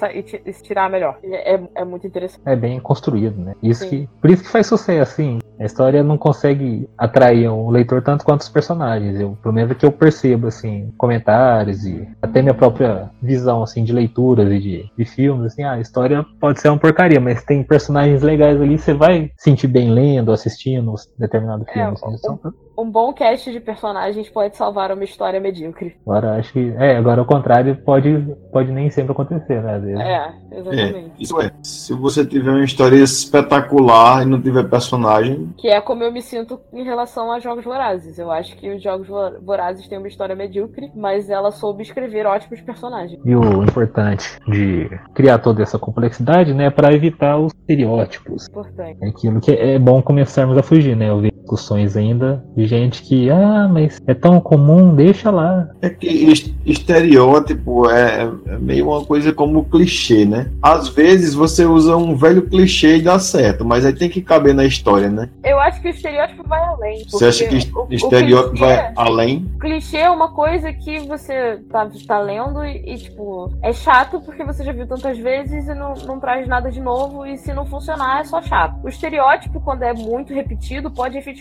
e, 0.45 0.53
tirar 0.55 0.91
melhor. 0.91 1.19
É, 1.23 1.61
é, 1.75 1.85
muito 1.85 2.07
interessante. 2.07 2.43
É 2.45 2.57
bem 2.57 2.81
construído, 2.81 3.41
né? 3.41 3.55
Isso 3.71 3.89
que, 3.89 4.09
por 4.21 4.31
isso 4.31 4.43
que 4.43 4.49
faz 4.51 4.67
sucesso, 4.67 5.13
assim. 5.13 5.39
A 5.59 5.65
história 5.65 6.03
não 6.03 6.19
consegue 6.19 6.89
atrair 6.99 7.49
o 7.49 7.71
leitor 7.71 8.03
tanto 8.03 8.25
quanto 8.25 8.41
os 8.41 8.49
personagens. 8.49 9.21
Eu, 9.21 9.39
pelo 9.43 9.55
menos 9.55 9.71
é 9.71 9.75
que 9.75 9.87
eu 9.87 9.93
percebo, 9.93 10.49
assim, 10.49 10.93
comentários 10.99 11.87
e 11.87 12.09
até 12.21 12.43
minha 12.43 12.55
própria 12.55 13.11
visão, 13.23 13.63
assim, 13.63 13.85
de 13.85 13.93
leituras 13.93 14.51
e 14.51 14.59
de, 14.59 14.91
de 14.97 15.05
filmes, 15.05 15.53
assim, 15.53 15.63
ah, 15.63 15.73
a 15.73 15.81
história 15.81 16.25
pode 16.41 16.61
ser 16.61 16.69
uma 16.69 16.79
porcaria, 16.79 17.21
mas 17.21 17.45
tem 17.45 17.63
personagens 17.63 18.23
legais 18.23 18.61
ali, 18.61 18.77
você 18.77 18.93
vai 18.93 19.31
sentir 19.37 19.69
bem 19.69 19.91
lendo, 19.91 20.33
assistindo 20.33 20.95
determinado 21.19 21.65
filme. 21.65 21.81
É, 21.81 21.93
assim, 21.93 22.17
então, 22.19 22.41
um 22.77 22.91
bom 22.91 23.13
cast 23.13 23.51
de 23.51 23.61
personagens 23.61 24.29
pode 24.29 24.57
salvar 24.57 24.93
uma 24.93 25.05
história 25.05 25.41
medíocre. 25.41 25.97
Agora 26.07 26.37
acho 26.37 26.53
que. 26.53 26.75
É, 26.79 26.97
agora 26.97 27.23
o 27.23 27.27
contrário 27.27 27.77
pode, 27.77 28.19
pode 28.53 28.71
nem 28.73 28.91
sempre 28.91 29.13
acontecer, 29.13 29.63
né? 29.63 29.75
Às 29.77 29.83
vezes. 29.83 30.01
É, 30.01 30.35
exatamente. 30.53 31.11
É, 31.11 31.23
isso 31.23 31.41
é. 31.41 31.51
Se 31.63 31.93
você 31.95 32.25
tiver 32.25 32.51
uma 32.51 32.65
história 32.65 32.97
espetacular 32.97 34.23
e 34.23 34.27
não 34.27 34.41
tiver 34.41 34.69
personagem. 34.69 35.53
Que 35.59 35.69
é 35.69 35.81
como 35.81 36.03
eu 36.03 36.13
me 36.13 36.23
sinto 36.23 36.61
em 36.73 36.85
relação 36.85 37.31
a 37.31 37.39
Jogos 37.39 37.65
Vorazes. 37.65 38.19
Eu 38.19 38.31
acho 38.31 38.57
que 38.57 38.71
os 38.71 38.83
Jogos 38.83 39.09
Vorazes 39.43 39.87
têm 39.89 39.99
uma 39.99 40.09
história 40.09 40.35
medíocre, 40.35 40.91
mas 40.95 41.31
ela 41.31 41.51
soube 41.51 41.83
escrever 41.83 42.27
ótimos 42.27 42.61
personagens. 42.61 43.21
E 43.25 43.35
o 43.35 43.63
importante 43.63 44.39
de 44.47 44.89
criar 45.15 45.39
toda 45.39 45.63
essa 45.63 45.79
complexidade, 45.79 46.53
né, 46.53 46.67
é 46.67 46.71
para 46.71 46.93
evitar 46.93 47.39
os 47.39 47.53
estereótipos. 47.53 48.49
Importante. 48.49 48.99
É 49.03 49.09
aquilo 49.09 49.41
que 49.41 49.53
é 49.53 49.79
bom 49.79 50.03
começarmos 50.03 50.57
a 50.57 50.63
fugir, 50.63 50.97
né? 50.97 51.11
Eu 51.11 51.21
vejo 51.21 51.34
discussões 51.45 51.97
ainda 51.97 52.43
de 52.57 52.67
gente 52.67 53.03
que, 53.03 53.31
ah, 53.31 53.69
mas 53.71 54.01
é 54.07 54.15
tão 54.15 54.41
comum, 54.41 54.95
deixa 54.95 55.31
lá. 55.31 55.69
É 55.83 55.91
que 55.91 56.33
estereótipo 56.65 57.89
é, 57.91 58.31
é 58.47 58.59
meio 58.59 58.89
uma 58.89 59.05
coisa 59.05 59.33
como 59.33 59.65
clichê, 59.65 60.25
né? 60.25 60.51
Às 60.63 60.89
vezes 60.89 61.35
você 61.35 61.65
usa 61.65 61.97
um 61.97 62.17
velho 62.17 62.43
clichê 62.49 62.97
e 62.97 63.03
dá 63.03 63.19
certo, 63.19 63.65
mas 63.65 63.85
aí 63.85 63.93
tem 63.93 64.09
que 64.09 64.23
caber 64.23 64.55
na 64.55 64.65
história, 64.65 65.11
né? 65.11 65.29
Eu 65.45 65.61
acho 65.61 65.81
que 65.81 65.89
o 65.89 65.91
estereótipo 65.91 66.43
vai 66.49 66.63
além. 66.65 67.05
Você 67.09 67.27
acha 67.27 67.47
que 67.47 67.57
o, 67.57 67.87
estereótipo 67.91 68.51
clichê, 68.51 68.65
vai 68.65 68.93
além? 68.97 69.51
Clichê 69.61 69.99
é 69.99 70.11
uma 70.11 70.33
coisa 70.33 70.73
que 70.73 71.01
você 71.01 71.59
tá, 71.71 71.89
tá 72.07 72.19
lendo 72.19 72.65
e, 72.65 72.95
e, 72.95 72.97
tipo, 72.97 73.53
é 73.63 73.73
chato 73.73 74.21
porque 74.21 74.45
você 74.45 74.65
já 74.65 74.73
viu 74.73 74.87
tantas 74.87 75.19
vezes 75.19 75.69
e 75.69 75.75
não, 75.75 75.95
não 76.07 76.19
traz 76.19 76.49
nada 76.49 76.71
de 76.71 76.81
novo 76.81 77.27
e 77.27 77.37
se 77.37 77.53
não 77.53 77.67
funcionar 77.67 78.21
é 78.21 78.25
só 78.25 78.41
chato. 78.41 78.83
O 78.83 78.89
estereótipo, 78.89 79.61
quando 79.61 79.83
é 79.83 79.93
muito 79.93 80.33
repetido, 80.33 80.91
pode 80.91 81.19
efetivamente 81.19 81.34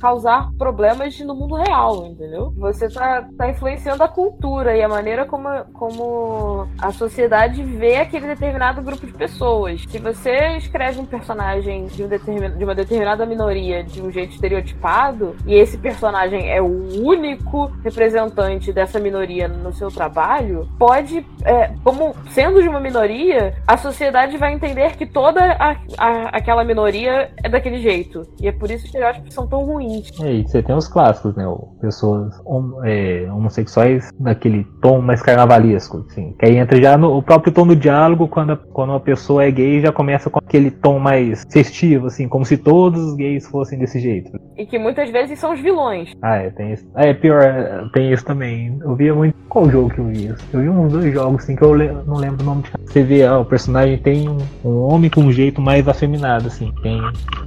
causar 0.00 0.50
problemas 0.56 1.18
no 1.20 1.34
mundo 1.34 1.54
real, 1.54 2.06
entendeu? 2.06 2.52
Você 2.56 2.88
tá, 2.88 3.28
tá 3.36 3.50
influenciando 3.50 4.02
a 4.02 4.08
cultura 4.08 4.76
e 4.76 4.82
a 4.82 4.88
maneira 4.88 5.24
como, 5.24 5.48
como 5.72 6.68
a 6.78 6.92
sociedade 6.92 7.62
vê 7.62 7.96
aquele 7.96 8.26
determinado 8.26 8.82
grupo 8.82 9.06
de 9.06 9.12
pessoas. 9.12 9.84
Se 9.88 9.98
você 9.98 10.56
escreve 10.56 11.00
um 11.00 11.06
personagem 11.06 11.86
de, 11.86 12.04
um 12.04 12.08
de 12.08 12.64
uma 12.64 12.74
determinada 12.74 13.26
minoria 13.26 13.82
de 13.82 14.00
um 14.00 14.10
jeito 14.10 14.34
estereotipado 14.34 15.36
e 15.46 15.54
esse 15.54 15.76
personagem 15.78 16.50
é 16.50 16.60
o 16.60 17.02
único 17.02 17.66
representante 17.82 18.72
dessa 18.72 18.98
minoria 18.98 19.48
no 19.48 19.72
seu 19.72 19.90
trabalho, 19.90 20.68
pode, 20.78 21.24
é, 21.44 21.72
como 21.82 22.14
sendo 22.30 22.62
de 22.62 22.68
uma 22.68 22.80
minoria, 22.80 23.54
a 23.66 23.76
sociedade 23.76 24.36
vai 24.36 24.52
entender 24.52 24.96
que 24.96 25.06
toda 25.06 25.40
a, 25.52 25.76
a, 25.96 26.28
aquela 26.36 26.64
minoria 26.64 27.30
é 27.42 27.48
daquele 27.48 27.78
jeito. 27.78 28.22
E 28.40 28.48
é 28.48 28.52
por 28.52 28.70
isso 28.70 28.90
que 28.90 28.98
os 29.20 29.28
estereótipos 29.28 29.34
são 29.34 29.46
tão 29.46 29.64
ruins. 29.64 30.10
É, 30.20 30.32
e 30.32 30.42
você 30.46 30.62
tem 30.62 30.74
os 30.74 30.88
clássicos, 30.88 31.34
né? 31.36 31.44
Pessoas 31.80 32.40
hom 32.44 32.84
é, 32.84 33.26
homossexuais 33.30 34.10
naquele 34.18 34.64
tom 34.80 35.00
mais 35.00 35.22
carnavalesco, 35.22 36.04
assim. 36.10 36.34
Que 36.38 36.46
aí 36.46 36.56
entra 36.56 36.80
já 36.80 36.96
no 36.96 37.16
o 37.16 37.22
próprio 37.22 37.52
tom 37.52 37.66
do 37.66 37.76
diálogo, 37.76 38.28
quando, 38.28 38.52
a, 38.52 38.56
quando 38.56 38.90
uma 38.90 39.00
pessoa 39.00 39.44
é 39.44 39.50
gay, 39.50 39.80
já 39.80 39.92
começa 39.92 40.30
com 40.30 40.38
aquele 40.38 40.70
tom 40.70 40.98
mais 40.98 41.44
festivo, 41.50 42.06
assim, 42.06 42.28
como 42.28 42.44
se 42.44 42.56
todos 42.56 43.02
os 43.02 43.14
gays 43.16 43.46
fossem 43.46 43.78
desse 43.78 43.98
jeito. 44.00 44.30
E 44.56 44.66
que 44.66 44.78
muitas 44.78 45.10
vezes 45.10 45.38
são 45.38 45.52
os 45.52 45.60
vilões. 45.60 46.12
Ah, 46.22 46.36
é, 46.36 46.50
tem 46.50 46.72
isso. 46.72 46.86
Ah, 46.94 47.06
é 47.06 47.14
pior, 47.14 47.90
tem 47.92 48.12
isso 48.12 48.24
também. 48.24 48.78
Eu 48.80 48.94
via 48.94 49.14
muito. 49.14 49.36
Qual 49.48 49.70
jogo 49.70 49.90
que 49.90 49.98
eu 49.98 50.06
vi 50.06 50.26
isso? 50.26 50.44
Eu 50.52 50.60
vi 50.60 50.68
uns 50.68 50.92
dois 50.92 51.12
jogos, 51.12 51.42
assim, 51.42 51.56
que 51.56 51.62
eu 51.62 51.74
le... 51.74 51.88
não 52.06 52.16
lembro 52.16 52.42
o 52.42 52.46
nome 52.46 52.62
de. 52.62 52.70
Você 52.84 53.02
vê, 53.02 53.24
ah, 53.24 53.38
o 53.38 53.44
personagem 53.44 53.98
tem 53.98 54.28
um, 54.28 54.38
um 54.64 54.80
homem 54.80 55.10
com 55.10 55.22
um 55.22 55.32
jeito 55.32 55.60
mais 55.60 55.86
afeminado, 55.88 56.48
assim. 56.48 56.72
Tem 56.82 57.00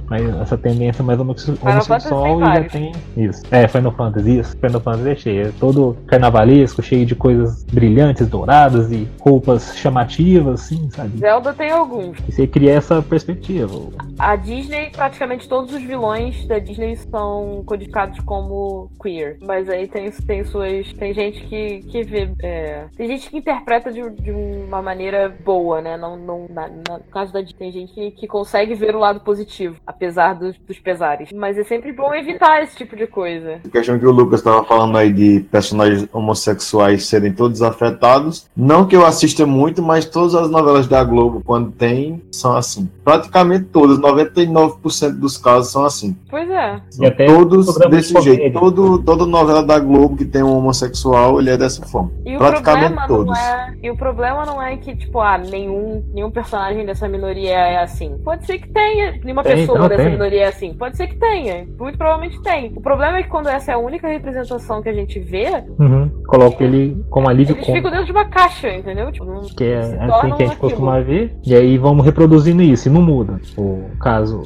mais, 0.08 0.40
essa 0.40 0.58
tendência 0.58 1.04
mais 1.04 1.20
homossexual 1.62 2.40
e 2.40 2.44
já 2.44 2.64
tem. 2.68 2.92
Isso. 3.16 3.42
É, 3.50 3.66
Final 3.68 3.92
Fantasy, 3.92 4.38
isso. 4.38 4.56
Final 4.56 4.80
Fantasy 4.80 5.10
é 5.10 5.14
cheio. 5.14 5.48
É 5.48 5.52
todo 5.58 5.96
carnavalesco, 6.06 6.82
cheio 6.82 7.06
de 7.06 7.14
coisas 7.14 7.64
brilhantes, 7.64 8.26
douradas 8.26 8.90
e 8.90 9.08
roupas 9.20 9.76
chamativas, 9.76 10.62
assim, 10.62 10.90
sabe? 10.90 11.18
Zelda 11.18 11.52
tem 11.52 11.70
alguns. 11.70 12.18
E 12.28 12.32
você 12.32 12.46
cria 12.46 12.72
essa 12.72 13.02
perspectiva. 13.02 13.72
A 14.18 14.36
Disney, 14.36 14.90
praticamente 14.90 15.48
todos 15.48 15.72
os 15.72 15.82
vilões 15.82 16.46
da 16.46 16.58
Disney 16.58 16.96
são 16.96 17.62
codificados 17.66 18.20
como 18.20 18.90
queer. 19.00 19.36
Mas 19.42 19.68
aí 19.68 19.86
tem, 19.88 20.10
tem 20.10 20.44
suas. 20.44 20.92
Tem 20.94 21.12
gente 21.14 21.44
que, 21.44 21.80
que 21.82 22.02
vê. 22.02 22.30
É, 22.42 22.86
tem 22.96 23.08
gente 23.08 23.30
que 23.30 23.38
interpreta 23.38 23.92
de, 23.92 24.08
de 24.10 24.30
uma 24.30 24.82
maneira 24.82 25.34
boa, 25.44 25.80
né? 25.80 25.96
Não, 25.96 26.16
não, 26.16 26.46
na, 26.48 26.68
na, 26.68 26.98
no 26.98 27.04
caso 27.10 27.32
da 27.32 27.40
Disney, 27.40 27.58
tem 27.58 27.72
gente 27.72 27.92
que, 27.92 28.10
que 28.12 28.26
consegue 28.26 28.74
ver 28.74 28.94
o 28.94 28.98
lado 28.98 29.20
positivo, 29.20 29.76
apesar 29.86 30.34
dos, 30.34 30.56
dos 30.58 30.78
pesares. 30.78 31.30
Mas 31.32 31.51
é 31.58 31.64
sempre 31.64 31.92
bom 31.92 32.14
evitar 32.14 32.62
esse 32.62 32.76
tipo 32.76 32.96
de 32.96 33.06
coisa. 33.06 33.60
A 33.64 33.68
questão 33.68 33.98
que 33.98 34.06
o 34.06 34.10
Lucas 34.10 34.40
estava 34.40 34.64
falando 34.64 34.96
aí 34.96 35.12
de 35.12 35.40
personagens 35.50 36.08
homossexuais 36.12 37.06
serem 37.06 37.32
todos 37.32 37.62
afetados. 37.62 38.48
Não 38.56 38.86
que 38.86 38.96
eu 38.96 39.04
assista 39.04 39.46
muito, 39.46 39.82
mas 39.82 40.04
todas 40.04 40.34
as 40.34 40.50
novelas 40.50 40.86
da 40.86 41.02
Globo, 41.02 41.42
quando 41.44 41.70
tem, 41.72 42.22
são 42.30 42.56
assim. 42.56 42.88
Praticamente 43.04 43.66
todas, 43.66 43.98
99% 43.98 45.18
dos 45.18 45.36
casos 45.36 45.72
são 45.72 45.84
assim. 45.84 46.16
Pois 46.28 46.48
é. 46.48 46.80
E 47.00 47.06
até 47.06 47.26
todos 47.26 47.74
desse 47.90 48.20
jeito. 48.20 48.58
Todo, 48.58 49.02
toda 49.02 49.26
novela 49.26 49.62
da 49.62 49.78
Globo 49.78 50.16
que 50.16 50.24
tem 50.24 50.42
um 50.42 50.56
homossexual, 50.56 51.40
ele 51.40 51.50
é 51.50 51.56
dessa 51.56 51.84
forma. 51.86 52.10
E 52.24 52.36
Praticamente 52.36 53.06
todos. 53.06 53.38
É, 53.38 53.74
e 53.82 53.90
o 53.90 53.96
problema 53.96 54.44
não 54.44 54.62
é 54.62 54.76
que, 54.76 54.94
tipo, 54.94 55.20
ah, 55.20 55.38
nenhum, 55.38 56.04
nenhum 56.12 56.30
personagem 56.30 56.84
dessa 56.84 57.08
minoria 57.08 57.56
é 57.56 57.82
assim. 57.82 58.18
Pode 58.24 58.46
ser 58.46 58.58
que 58.58 58.68
tenha. 58.68 59.12
Nenhuma 59.22 59.42
tem, 59.42 59.56
pessoa 59.56 59.88
dessa 59.88 60.02
tem. 60.02 60.12
minoria 60.12 60.42
é 60.42 60.46
assim. 60.46 60.74
Pode 60.74 60.96
ser 60.96 61.06
que 61.06 61.16
tenha. 61.16 61.41
Muito 61.78 61.98
provavelmente 61.98 62.40
tem. 62.42 62.72
O 62.76 62.80
problema 62.80 63.18
é 63.18 63.22
que 63.22 63.28
quando 63.28 63.48
essa 63.48 63.72
é 63.72 63.74
a 63.74 63.78
única 63.78 64.08
representação 64.08 64.82
que 64.82 64.88
a 64.88 64.92
gente 64.92 65.18
vê. 65.18 65.46
Uhum. 65.78 66.22
Coloca 66.26 66.62
ele 66.62 67.02
como 67.10 67.28
alívio 67.28 67.56
Eles 67.56 67.66
ficam 67.66 67.90
dentro 67.90 68.06
de 68.06 68.12
uma 68.12 68.24
caixa, 68.26 68.68
entendeu? 68.68 69.10
Tipo, 69.10 69.24
não, 69.24 69.40
que 69.42 69.64
é 69.64 69.78
assim 69.78 70.36
que 70.36 70.42
a 70.42 70.46
gente 70.46 70.58
costuma 70.58 71.00
ver. 71.00 71.36
E 71.44 71.54
aí 71.54 71.78
vamos 71.78 72.04
reproduzindo 72.04 72.62
isso 72.62 72.88
e 72.88 72.90
não 72.92 73.02
muda. 73.02 73.40
O 73.56 73.90
caso, 74.00 74.42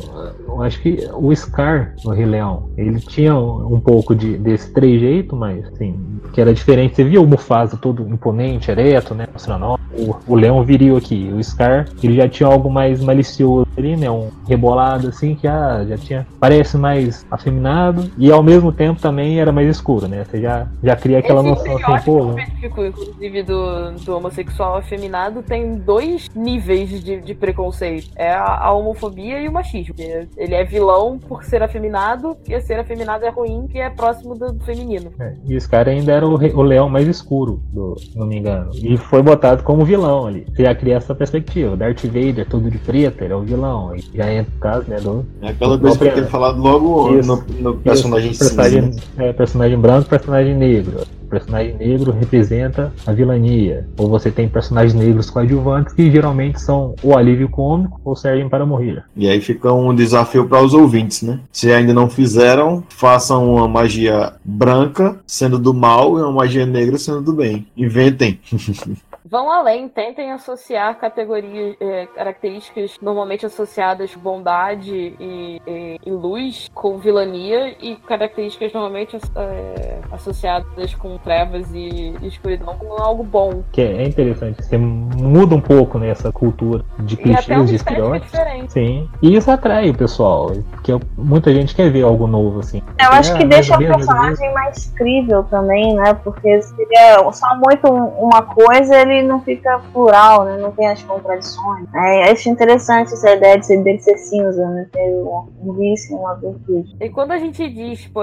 eu 0.57 0.63
acho 0.63 0.81
que 0.81 1.09
o 1.15 1.35
Scar 1.35 1.95
no 2.05 2.13
Rei 2.13 2.27
Leão, 2.27 2.71
ele 2.77 3.01
tinha 3.01 3.37
um 3.37 3.81
pouco 3.81 4.15
de, 4.15 4.37
desse 4.39 4.73
trejeito, 4.73 5.37
mas 5.37 5.65
assim, 5.67 5.95
que 6.33 6.41
era 6.41 6.53
diferente. 6.53 6.97
Você 6.97 7.05
via 7.05 7.21
o 7.21 7.27
Mufasa 7.27 7.77
todo 7.77 8.07
imponente, 8.09 8.71
ereto, 8.71 9.15
né? 9.15 9.27
Mostrando, 9.33 9.79
o, 9.93 10.17
o 10.27 10.35
leão 10.35 10.63
viril 10.63 10.97
aqui. 10.97 11.31
O 11.33 11.43
Scar, 11.43 11.87
ele 12.03 12.17
já 12.17 12.29
tinha 12.29 12.49
algo 12.49 12.71
mais 12.71 13.03
malicioso 13.03 13.67
ali, 13.77 13.97
né? 13.97 14.11
Um 14.11 14.31
rebolado 14.49 15.09
assim, 15.09 15.35
que 15.35 15.47
ah, 15.47 15.85
já 15.89 15.97
tinha. 15.97 16.27
Parece 16.41 16.77
mais 16.77 17.27
afeminado 17.31 18.11
e 18.17 18.31
ao 18.31 18.43
mesmo 18.43 18.73
tempo 18.73 19.01
também 19.01 19.41
era 19.41 19.53
mais 19.53 19.69
escuro, 19.69 20.09
né? 20.09 20.25
Você 20.25 20.41
já, 20.41 20.67
já 20.83 20.97
cria 20.97 21.19
aquela 21.19 21.41
Esse 21.41 21.51
noção 21.51 21.95
assim, 21.95 22.05
pô. 22.05 22.29
específico, 22.31 22.85
inclusive, 22.85 23.43
do, 23.43 23.93
do 23.93 24.17
homossexual 24.17 24.77
afeminado 24.77 25.43
tem 25.43 25.75
dois 25.75 26.29
níveis 26.35 27.03
de, 27.03 27.21
de 27.21 27.35
preconceito. 27.35 28.11
É 28.17 28.33
a, 28.33 28.59
a 28.59 28.73
homofobia 28.73 29.41
e 29.41 29.49
o 29.49 29.53
machismo. 29.53 29.95
Ele 30.37 30.46
é 30.55 30.65
vilão 30.65 31.19
por 31.19 31.45
ser 31.45 31.63
afeminado, 31.63 32.37
e 32.49 32.61
ser 32.61 32.79
afeminado 32.79 33.25
é 33.25 33.31
ruim, 33.31 33.67
que 33.67 33.79
é 33.79 33.91
próximo 33.91 34.35
do, 34.35 34.53
do 34.53 34.65
feminino. 34.65 35.13
É, 35.19 35.35
e 35.47 35.55
esse 35.55 35.69
cara 35.69 35.91
ainda 35.91 36.13
era 36.13 36.27
o, 36.27 36.35
o 36.35 36.63
leão 36.63 36.89
mais 36.89 37.07
escuro, 37.07 37.61
do, 37.73 37.99
se 37.99 38.17
não 38.17 38.27
me 38.27 38.39
engano. 38.39 38.71
E 38.75 38.97
foi 38.97 39.23
botado 39.23 39.63
como 39.63 39.85
vilão 39.85 40.27
ali. 40.27 40.47
Você 40.55 40.63
já 40.63 40.75
cria 40.75 40.97
essa 40.97 41.15
perspectiva. 41.15 41.77
Darth 41.77 42.05
Vader, 42.05 42.47
todo 42.49 42.71
de 42.71 42.79
preto, 42.79 43.23
ele 43.23 43.33
é 43.33 43.37
o 43.37 43.43
vilão. 43.43 43.95
E 43.95 44.01
já 44.15 44.33
entra 44.33 44.53
no 44.53 44.61
caso, 44.61 44.85
né? 44.89 44.97
Do, 44.97 45.27
é 45.43 45.49
aquela 45.49 45.79
coisa 45.79 45.99
que 45.99 46.05
eu 46.05 46.15
ter 46.15 46.27
falado 46.27 46.61
logo 46.61 47.19
isso, 47.19 47.29
no, 47.29 47.61
no 47.61 47.77
personagem 47.79 48.31
isso, 48.31 48.41
personagem, 48.41 48.91
é, 49.19 49.33
personagem 49.33 49.79
branco 49.79 50.09
personagem 50.09 50.55
negro. 50.55 51.01
Personagem 51.37 51.77
negro 51.77 52.13
representa 52.13 52.91
a 53.07 53.13
vilania. 53.13 53.87
Ou 53.99 54.09
você 54.09 54.31
tem 54.31 54.49
personagens 54.49 54.95
negros 54.95 55.29
coadjuvantes 55.29 55.93
que 55.93 56.11
geralmente 56.11 56.59
são 56.63 56.95
o 57.03 57.15
alívio 57.15 57.47
cômico 57.51 58.01
ou 58.03 58.17
servem 58.17 58.49
para 58.49 58.65
morrer. 58.65 59.05
E 59.15 59.29
aí 59.29 59.39
fica 59.39 59.71
um 59.71 59.95
desafio 59.95 60.49
para 60.49 60.63
os 60.63 60.73
ouvintes, 60.73 61.21
né? 61.21 61.41
Se 61.53 61.71
ainda 61.71 61.93
não 61.93 62.09
fizeram, 62.09 62.83
façam 62.89 63.53
uma 63.53 63.69
magia 63.69 64.33
branca 64.43 65.19
sendo 65.27 65.59
do 65.59 65.75
mal 65.75 66.19
e 66.19 66.23
uma 66.23 66.33
magia 66.33 66.65
negra 66.65 66.97
sendo 66.97 67.21
do 67.21 67.35
bem. 67.35 67.67
Inventem. 67.77 68.41
vão 69.29 69.51
além, 69.51 69.89
tentem 69.89 70.31
associar 70.33 70.99
categorias, 70.99 71.77
é, 71.81 72.07
características 72.07 72.97
normalmente 73.03 73.45
associadas 73.45 74.15
bondade 74.15 74.95
e, 75.19 75.61
e, 75.67 76.01
e, 76.05 76.11
luz 76.11 76.71
com 76.75 76.99
vilania 76.99 77.75
e 77.81 77.97
características 77.97 78.73
normalmente 78.73 79.17
é, 79.17 79.99
associadas 80.13 80.95
com 80.95 81.19
trevas 81.19 81.67
e, 81.75 82.15
escuridão 82.23 82.77
com 82.77 82.93
algo 83.03 83.25
bom. 83.25 83.63
Que 83.73 83.83
é 83.83 84.05
interessante, 84.05 84.65
você 84.65 84.79
muda 84.79 85.55
um 85.55 85.61
pouco 85.61 85.99
nessa 85.99 86.29
né, 86.29 86.33
cultura 86.33 86.85
de 87.01 87.17
clichês, 87.17 87.69
de 87.69 87.77
estereótipos. 87.77 88.39
Sim, 88.69 89.09
e 89.21 89.37
isso 89.37 89.51
atrai 89.51 89.91
o 89.91 89.95
pessoal, 89.95 90.53
porque 90.71 90.93
muita 91.17 91.53
gente 91.53 91.75
quer 91.75 91.91
ver 91.91 92.03
algo 92.03 92.27
novo 92.27 92.61
assim. 92.61 92.83
Eu 93.01 93.11
acho 93.11 93.35
que 93.37 93.43
é, 93.43 93.47
deixa 93.47 93.75
o 93.75 93.79
personagem 93.79 94.53
mais 94.55 94.93
crível 94.97 95.43
também, 95.45 95.95
né? 95.95 96.15
Porque 96.23 96.63
seria 96.63 97.33
só 97.33 97.57
muito 97.57 97.89
uma 97.89 98.43
coisa, 98.43 98.97
ele 99.01 99.16
não 99.23 99.41
fica 99.41 99.81
plural, 99.93 100.45
né? 100.45 100.57
Não 100.59 100.71
tem 100.73 100.89
as 100.89 101.03
contradições. 101.03 101.87
É, 101.95 102.31
acho 102.31 102.49
interessante 102.49 103.13
essa 103.13 103.31
ideia 103.31 103.59
de 103.59 103.67
ser, 103.67 103.83
dele 103.83 103.99
ser 103.99 104.17
cinza, 104.19 104.69
né? 104.69 104.89
Ter 104.93 105.15
um 105.63 105.73
vício, 105.73 106.17
uma 106.17 106.35
virtude. 106.35 106.97
E 107.01 107.09
quando 107.09 107.33
a 107.33 107.39
gente 107.39 107.69
diz, 107.69 108.03
tipo, 108.03 108.21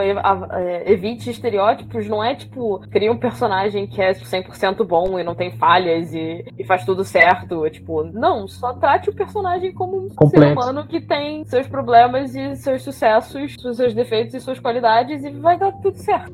evite 0.85 1.29
estereótipos, 1.29 2.07
não 2.07 2.23
é 2.23 2.35
tipo, 2.35 2.79
cria 2.91 3.11
um 3.11 3.17
personagem 3.17 3.87
que 3.87 4.01
é 4.01 4.11
100% 4.13 4.85
bom 4.85 5.19
e 5.19 5.23
não 5.23 5.35
tem 5.35 5.51
falhas 5.51 6.13
e, 6.13 6.45
e 6.57 6.63
faz 6.63 6.85
tudo 6.85 7.03
certo. 7.03 7.65
É, 7.65 7.69
tipo, 7.69 8.03
não, 8.03 8.47
só 8.47 8.73
trate 8.73 9.09
o 9.09 9.13
personagem 9.13 9.73
como 9.73 10.05
um 10.05 10.09
Complexo. 10.09 10.47
ser 10.47 10.53
humano 10.53 10.87
que 10.87 11.01
tem 11.01 11.43
seus 11.45 11.67
problemas 11.67 12.35
e 12.35 12.55
seus 12.55 12.83
sucessos, 12.83 13.55
seus 13.75 13.93
defeitos 13.93 14.33
e 14.33 14.39
suas 14.39 14.59
qualidades 14.59 15.23
e 15.23 15.29
vai 15.31 15.57
dar 15.57 15.71
tudo 15.73 15.97
certo. 15.97 16.33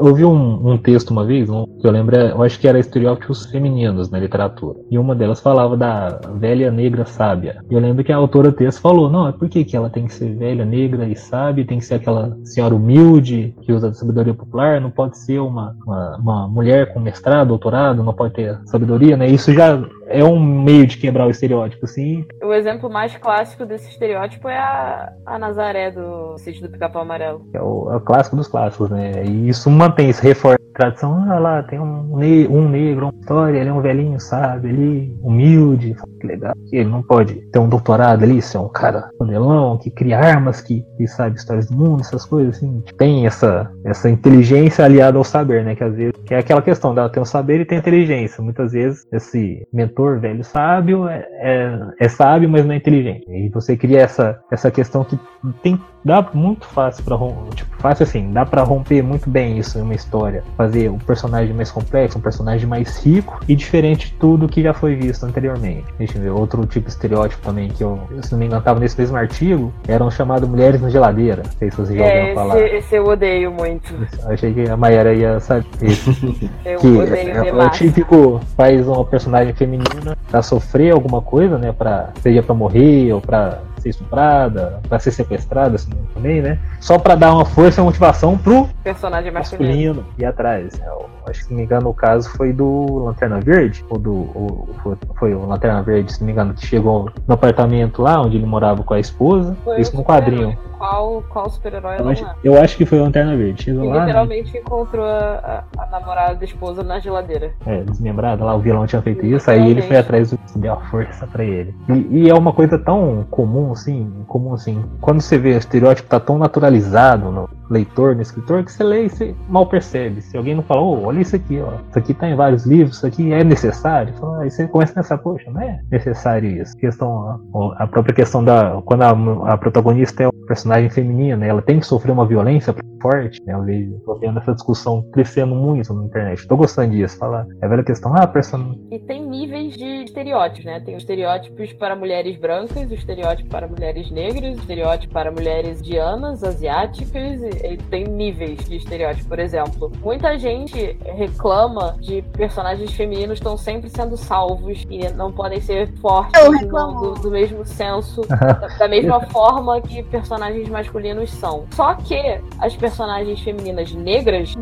Eu 0.00 0.14
vi 0.14 0.24
um, 0.24 0.72
um 0.72 0.78
texto 0.78 1.10
uma 1.10 1.24
vez, 1.24 1.48
um, 1.48 1.64
que 1.80 1.86
eu 1.86 1.90
lembro, 1.90 2.16
eu 2.16 2.42
acho 2.42 2.58
que 2.58 2.68
era 2.68 2.78
estereótipos 2.78 3.46
femininos 3.46 3.95
na 4.10 4.18
literatura. 4.18 4.78
E 4.90 4.98
uma 4.98 5.14
delas 5.14 5.40
falava 5.40 5.76
da 5.76 6.20
velha 6.34 6.70
negra 6.70 7.04
sábia. 7.04 7.62
E 7.70 7.74
eu 7.74 7.80
lembro 7.80 8.04
que 8.04 8.12
a 8.12 8.16
autora 8.16 8.52
texto 8.52 8.80
falou, 8.80 9.10
não, 9.10 9.28
é 9.28 9.32
por 9.32 9.48
que, 9.48 9.64
que 9.64 9.76
ela 9.76 9.90
tem 9.90 10.06
que 10.06 10.14
ser 10.14 10.34
velha, 10.34 10.64
negra 10.64 11.06
e 11.06 11.16
sábia, 11.16 11.66
tem 11.66 11.78
que 11.78 11.84
ser 11.84 11.94
aquela 11.94 12.36
senhora 12.44 12.74
humilde 12.74 13.54
que 13.62 13.72
usa 13.72 13.92
sabedoria 13.92 14.34
popular, 14.34 14.80
não 14.80 14.90
pode 14.90 15.18
ser 15.18 15.38
uma, 15.38 15.76
uma, 15.84 16.16
uma 16.16 16.48
mulher 16.48 16.92
com 16.92 17.00
mestrado, 17.00 17.48
doutorado, 17.48 18.02
não 18.02 18.12
pode 18.12 18.34
ter 18.34 18.58
sabedoria, 18.66 19.16
né? 19.16 19.26
Isso 19.26 19.52
já 19.52 19.80
é 20.06 20.24
um 20.24 20.40
meio 20.40 20.86
de 20.86 20.96
quebrar 20.96 21.26
o 21.26 21.30
estereótipo, 21.30 21.84
assim. 21.84 22.24
O 22.42 22.52
exemplo 22.52 22.88
mais 22.88 23.16
clássico 23.16 23.66
desse 23.66 23.88
estereótipo 23.90 24.48
é 24.48 24.56
a, 24.56 25.12
a 25.24 25.38
Nazaré 25.38 25.90
do 25.90 26.38
sítio 26.38 26.62
do 26.62 26.70
Pica-Pau 26.70 27.02
Amarelo. 27.02 27.46
É 27.52 27.60
o, 27.60 27.90
é 27.92 27.96
o 27.96 28.00
clássico 28.00 28.36
dos 28.36 28.48
clássicos, 28.48 28.90
né? 28.90 29.24
E 29.24 29.48
isso 29.48 29.70
mantém, 29.70 30.12
se 30.12 30.22
reforça 30.22 30.58
a 30.74 30.78
tradição. 30.78 31.24
Ah 31.30 31.38
lá, 31.38 31.62
tem 31.62 31.80
um, 31.80 32.16
ne 32.16 32.46
um 32.46 32.68
negro, 32.68 33.06
uma 33.06 33.20
história, 33.20 33.58
ele 33.58 33.68
é 33.68 33.72
um 33.72 33.80
velhinho, 33.80 34.20
sabe? 34.20 34.68
Ele 34.68 35.16
humilde, 35.22 35.96
que 36.20 36.26
legal. 36.26 36.54
Ele 36.72 36.88
não 36.88 37.02
pode 37.02 37.34
ter 37.50 37.58
um 37.58 37.68
doutorado 37.68 38.22
ali, 38.22 38.40
ser 38.40 38.58
um 38.58 38.68
cara 38.68 39.10
panelão, 39.18 39.78
que 39.78 39.90
cria 39.90 40.18
armas, 40.18 40.60
que, 40.60 40.84
que 40.96 41.06
sabe 41.06 41.36
histórias 41.36 41.66
do 41.68 41.76
mundo, 41.76 42.00
essas 42.00 42.24
coisas 42.24 42.56
assim. 42.56 42.82
Tem 42.96 43.26
essa, 43.26 43.70
essa 43.84 44.08
inteligência 44.08 44.84
aliada 44.84 45.18
ao 45.18 45.24
saber, 45.24 45.64
né? 45.64 45.74
Que 45.74 45.84
às 45.84 45.94
vezes 45.94 46.12
que 46.24 46.34
é 46.34 46.38
aquela 46.38 46.62
questão 46.62 46.94
dela 46.94 47.08
tem 47.08 47.22
o 47.22 47.26
saber 47.26 47.60
e 47.60 47.64
tem 47.64 47.78
a 47.78 47.80
inteligência. 47.80 48.42
Muitas 48.42 48.72
vezes 48.72 49.06
esse 49.12 49.66
mentor 49.96 50.20
velho 50.20 50.44
sábio 50.44 51.08
é, 51.08 51.26
é, 51.32 51.78
é 51.98 52.08
sábio, 52.08 52.48
mas 52.48 52.64
não 52.64 52.74
é 52.74 52.76
inteligente. 52.76 53.26
E 53.28 53.48
você 53.48 53.76
cria 53.76 54.00
essa, 54.00 54.38
essa 54.50 54.70
questão 54.70 55.02
que 55.02 55.18
tem 55.62 55.80
dá 56.04 56.24
muito 56.34 56.66
fácil 56.66 57.02
para 57.04 57.16
tipo 57.54 57.75
fácil 57.78 58.04
assim 58.04 58.32
dá 58.32 58.44
para 58.44 58.62
romper 58.62 59.02
muito 59.02 59.28
bem 59.28 59.58
isso 59.58 59.78
em 59.78 59.82
uma 59.82 59.94
história. 59.94 60.42
Fazer 60.56 60.90
um 60.90 60.98
personagem 60.98 61.54
mais 61.54 61.70
complexo 61.70 62.18
um 62.18 62.20
personagem 62.20 62.66
mais 62.66 62.98
rico 63.04 63.40
e 63.48 63.54
diferente 63.54 64.08
de 64.08 64.12
tudo 64.14 64.48
que 64.48 64.62
já 64.62 64.72
foi 64.72 64.94
visto 64.94 65.24
anteriormente. 65.24 65.84
Deixa 65.98 66.18
eu 66.18 66.22
ver 66.22 66.30
outro 66.30 66.64
tipo 66.66 66.86
de 66.86 66.92
estereótipo 66.92 67.42
também 67.42 67.68
que 67.68 67.82
eu 67.82 68.00
se 68.22 68.32
não 68.32 68.38
me 68.38 68.46
engano 68.46 68.62
tava 68.62 68.80
nesse 68.80 68.98
mesmo 69.00 69.16
artigo 69.16 69.72
eram 69.86 70.10
chamados 70.10 70.48
mulheres 70.48 70.80
na 70.80 70.88
geladeira. 70.90 71.42
Não 71.44 71.52
sei 71.58 71.70
se 71.70 71.76
vocês 71.76 71.98
já 71.98 72.04
É, 72.04 72.08
ouviram 72.08 72.26
esse, 72.26 72.34
falar. 72.34 72.58
esse 72.60 72.94
eu 72.96 73.04
odeio 73.06 73.52
muito. 73.52 73.94
eu 73.94 74.30
achei 74.32 74.52
que 74.52 74.68
a 74.68 74.76
Mayara 74.76 75.12
ia 75.14 75.40
saber. 75.40 75.66
Eu 76.64 76.78
que 76.80 76.86
odeio 76.88 77.30
é, 77.44 77.48
é 77.48 77.52
o 77.52 77.70
típico 77.70 78.40
faz 78.56 78.86
uma 78.88 79.04
personagem 79.04 79.52
feminina 79.54 80.16
pra 80.30 80.42
sofrer 80.42 80.92
alguma 80.92 81.20
coisa, 81.22 81.56
né? 81.58 81.72
Pra, 81.72 82.10
seja 82.22 82.42
pra 82.42 82.54
morrer 82.54 83.12
ou 83.12 83.20
pra 83.20 83.60
ser 83.86 83.90
estuprada, 83.90 84.80
pra 84.88 84.98
ser 84.98 85.10
sequestrada 85.10 85.76
assim, 85.76 85.90
também, 86.14 86.40
né? 86.42 86.58
Só 86.80 86.98
pra 86.98 87.14
dar 87.14 87.32
uma 87.34 87.44
força 87.44 87.80
e 87.80 87.84
motivação 87.84 88.36
pro 88.36 88.68
Personagem 88.82 89.30
masculino. 89.30 89.68
masculino 89.94 90.04
ir 90.18 90.24
atrás. 90.24 90.80
Eu 90.84 91.06
acho 91.28 91.40
que, 91.40 91.44
se 91.46 91.50
não 91.50 91.58
me 91.58 91.64
engano, 91.64 91.88
o 91.90 91.94
caso 91.94 92.30
foi 92.30 92.52
do 92.52 93.04
Lanterna 93.04 93.40
Verde, 93.40 93.84
ou 93.88 93.98
do. 93.98 94.12
ou 94.34 94.68
foi, 94.82 94.96
foi 95.16 95.34
o 95.34 95.46
Lanterna 95.46 95.82
Verde, 95.82 96.12
se 96.12 96.20
não 96.20 96.26
me 96.26 96.32
engano, 96.32 96.54
que 96.54 96.66
chegou 96.66 97.10
no 97.26 97.34
apartamento 97.34 98.02
lá 98.02 98.20
onde 98.20 98.36
ele 98.36 98.46
morava 98.46 98.82
com 98.82 98.94
a 98.94 99.00
esposa. 99.00 99.56
Foi 99.64 99.80
isso 99.80 99.96
no 99.96 100.04
quadrinho. 100.04 100.56
Qual, 100.78 101.24
qual 101.30 101.48
super-herói 101.48 101.96
Eu 101.98 102.08
acho, 102.10 102.24
é? 102.24 102.34
eu 102.44 102.60
acho 102.62 102.76
que 102.76 102.84
foi 102.84 102.98
o 103.00 103.04
Lanterna 103.04 103.34
Verde. 103.34 103.62
Chegou 103.64 103.82
Que 103.82 103.88
lá, 103.88 103.94
né? 104.00 104.06
literalmente 104.06 104.58
encontrou 104.58 105.06
a, 105.06 105.64
a, 105.78 105.82
a 105.82 105.86
namorada 105.86 106.34
da 106.34 106.44
esposa 106.44 106.82
na 106.82 106.98
geladeira. 106.98 107.52
é, 107.64 107.82
desmembrada 107.82 108.44
lá, 108.44 108.54
o 108.54 108.58
vilão 108.58 108.86
tinha 108.86 109.00
feito 109.00 109.24
isso, 109.24 109.50
aí 109.50 109.70
ele 109.70 109.80
foi 109.82 109.96
atrás 109.96 110.30
do 110.30 110.38
deu 110.56 110.74
a 110.74 110.76
força 110.76 111.26
pra 111.26 111.42
ele. 111.44 111.74
E, 111.88 112.24
e 112.24 112.30
é 112.30 112.34
uma 112.34 112.52
coisa 112.52 112.78
tão 112.78 113.26
comum, 113.30 113.74
assim, 113.76 114.10
comum 114.26 114.54
assim. 114.54 114.84
Quando 115.00 115.20
você 115.20 115.38
vê 115.38 115.54
o 115.54 115.58
estereótipo 115.58 116.08
tá 116.08 116.18
tão 116.18 116.38
naturalizado 116.38 117.30
no 117.30 117.48
leitor, 117.70 118.14
no 118.14 118.22
escritor, 118.22 118.64
que 118.64 118.72
você 118.72 118.82
lê 118.82 119.06
e 119.06 119.08
você 119.08 119.34
mal 119.48 119.66
percebe. 119.66 120.22
Se 120.22 120.36
alguém 120.36 120.54
não 120.54 120.62
fala, 120.62 120.80
ô, 120.80 121.04
olha 121.04 121.20
isso 121.20 121.36
aqui, 121.36 121.60
ó. 121.60 121.74
Isso 121.88 121.98
aqui 121.98 122.14
tá 122.14 122.28
em 122.28 122.34
vários 122.34 122.64
livros, 122.64 122.96
isso 122.96 123.06
aqui 123.06 123.32
é 123.32 123.44
necessário. 123.44 124.14
Fala, 124.14 124.42
Aí 124.42 124.50
você 124.50 124.66
começa 124.66 124.92
a 124.92 124.96
pensar, 124.96 125.18
poxa, 125.18 125.50
não 125.50 125.60
é 125.60 125.80
necessário 125.90 126.62
isso. 126.62 126.76
Questão, 126.76 127.40
a, 127.54 127.84
a 127.84 127.86
própria 127.86 128.14
questão 128.14 128.42
da. 128.44 128.80
Quando 128.84 129.02
a, 129.02 129.52
a 129.52 129.56
protagonista 129.56 130.22
é 130.22 130.28
personagem 130.46 130.88
feminina, 130.90 131.44
ela 131.44 131.62
tem 131.62 131.78
que 131.80 131.86
sofrer 131.86 132.12
uma 132.12 132.26
violência 132.26 132.74
forte, 133.02 133.40
né? 133.44 133.52
Eu 133.54 133.62
vejo, 133.62 134.00
tô 134.04 134.14
vendo 134.16 134.38
essa 134.38 134.54
discussão 134.54 135.02
crescendo 135.12 135.54
muito 135.54 135.92
na 135.92 136.04
internet. 136.04 136.46
Tô 136.48 136.56
gostando 136.56 136.92
disso. 136.92 137.18
Fala, 137.18 137.46
é 137.60 137.66
a 137.66 137.68
velha 137.68 137.84
questão, 137.84 138.12
ah, 138.14 138.22
a 138.22 138.26
person... 138.26 138.74
E 138.90 138.98
tem 138.98 139.22
níveis 139.26 139.76
de 139.76 140.04
estereótipos, 140.04 140.64
né? 140.64 140.80
Tem 140.80 140.96
os 140.96 141.02
estereótipos 141.02 141.72
para 141.74 141.94
mulheres 141.94 142.38
brancas, 142.38 142.90
o 142.90 142.94
estereótipo 142.94 143.50
para 143.50 143.68
mulheres 143.68 144.10
negras, 144.10 144.56
o 144.56 144.60
estereótipo 144.60 145.12
para 145.12 145.30
mulheres 145.30 145.80
indianas, 145.80 146.42
asiáticas, 146.42 147.42
e, 147.42 147.74
e 147.74 147.76
tem 147.76 148.04
níveis 148.04 148.58
de 148.64 148.76
estereótipo. 148.76 149.28
Por 149.28 149.38
exemplo, 149.38 149.92
muita 150.02 150.38
gente 150.38 150.96
reclama 151.04 151.96
de 152.00 152.22
personagens 152.32 152.92
femininos 152.92 153.38
estão 153.38 153.56
sempre 153.56 153.90
sendo 153.90 154.16
salvos 154.16 154.84
e 154.90 155.06
não 155.10 155.30
podem 155.32 155.60
ser 155.60 155.92
fortes 155.98 156.40
Eu 156.40 156.50
no- 156.52 156.58
reclamo. 156.58 157.00
do, 157.00 157.14
do 157.22 157.30
mesmo 157.30 157.64
senso, 157.64 158.22
da, 158.28 158.52
da 158.78 158.88
mesma 158.88 159.20
forma 159.26 159.80
que 159.80 160.02
personagens 160.04 160.35
masculinos 160.68 161.30
são. 161.30 161.66
Só 161.70 161.94
que 161.94 162.40
as 162.58 162.76
personagens 162.76 163.40
femininas 163.40 163.92
negras 163.92 164.54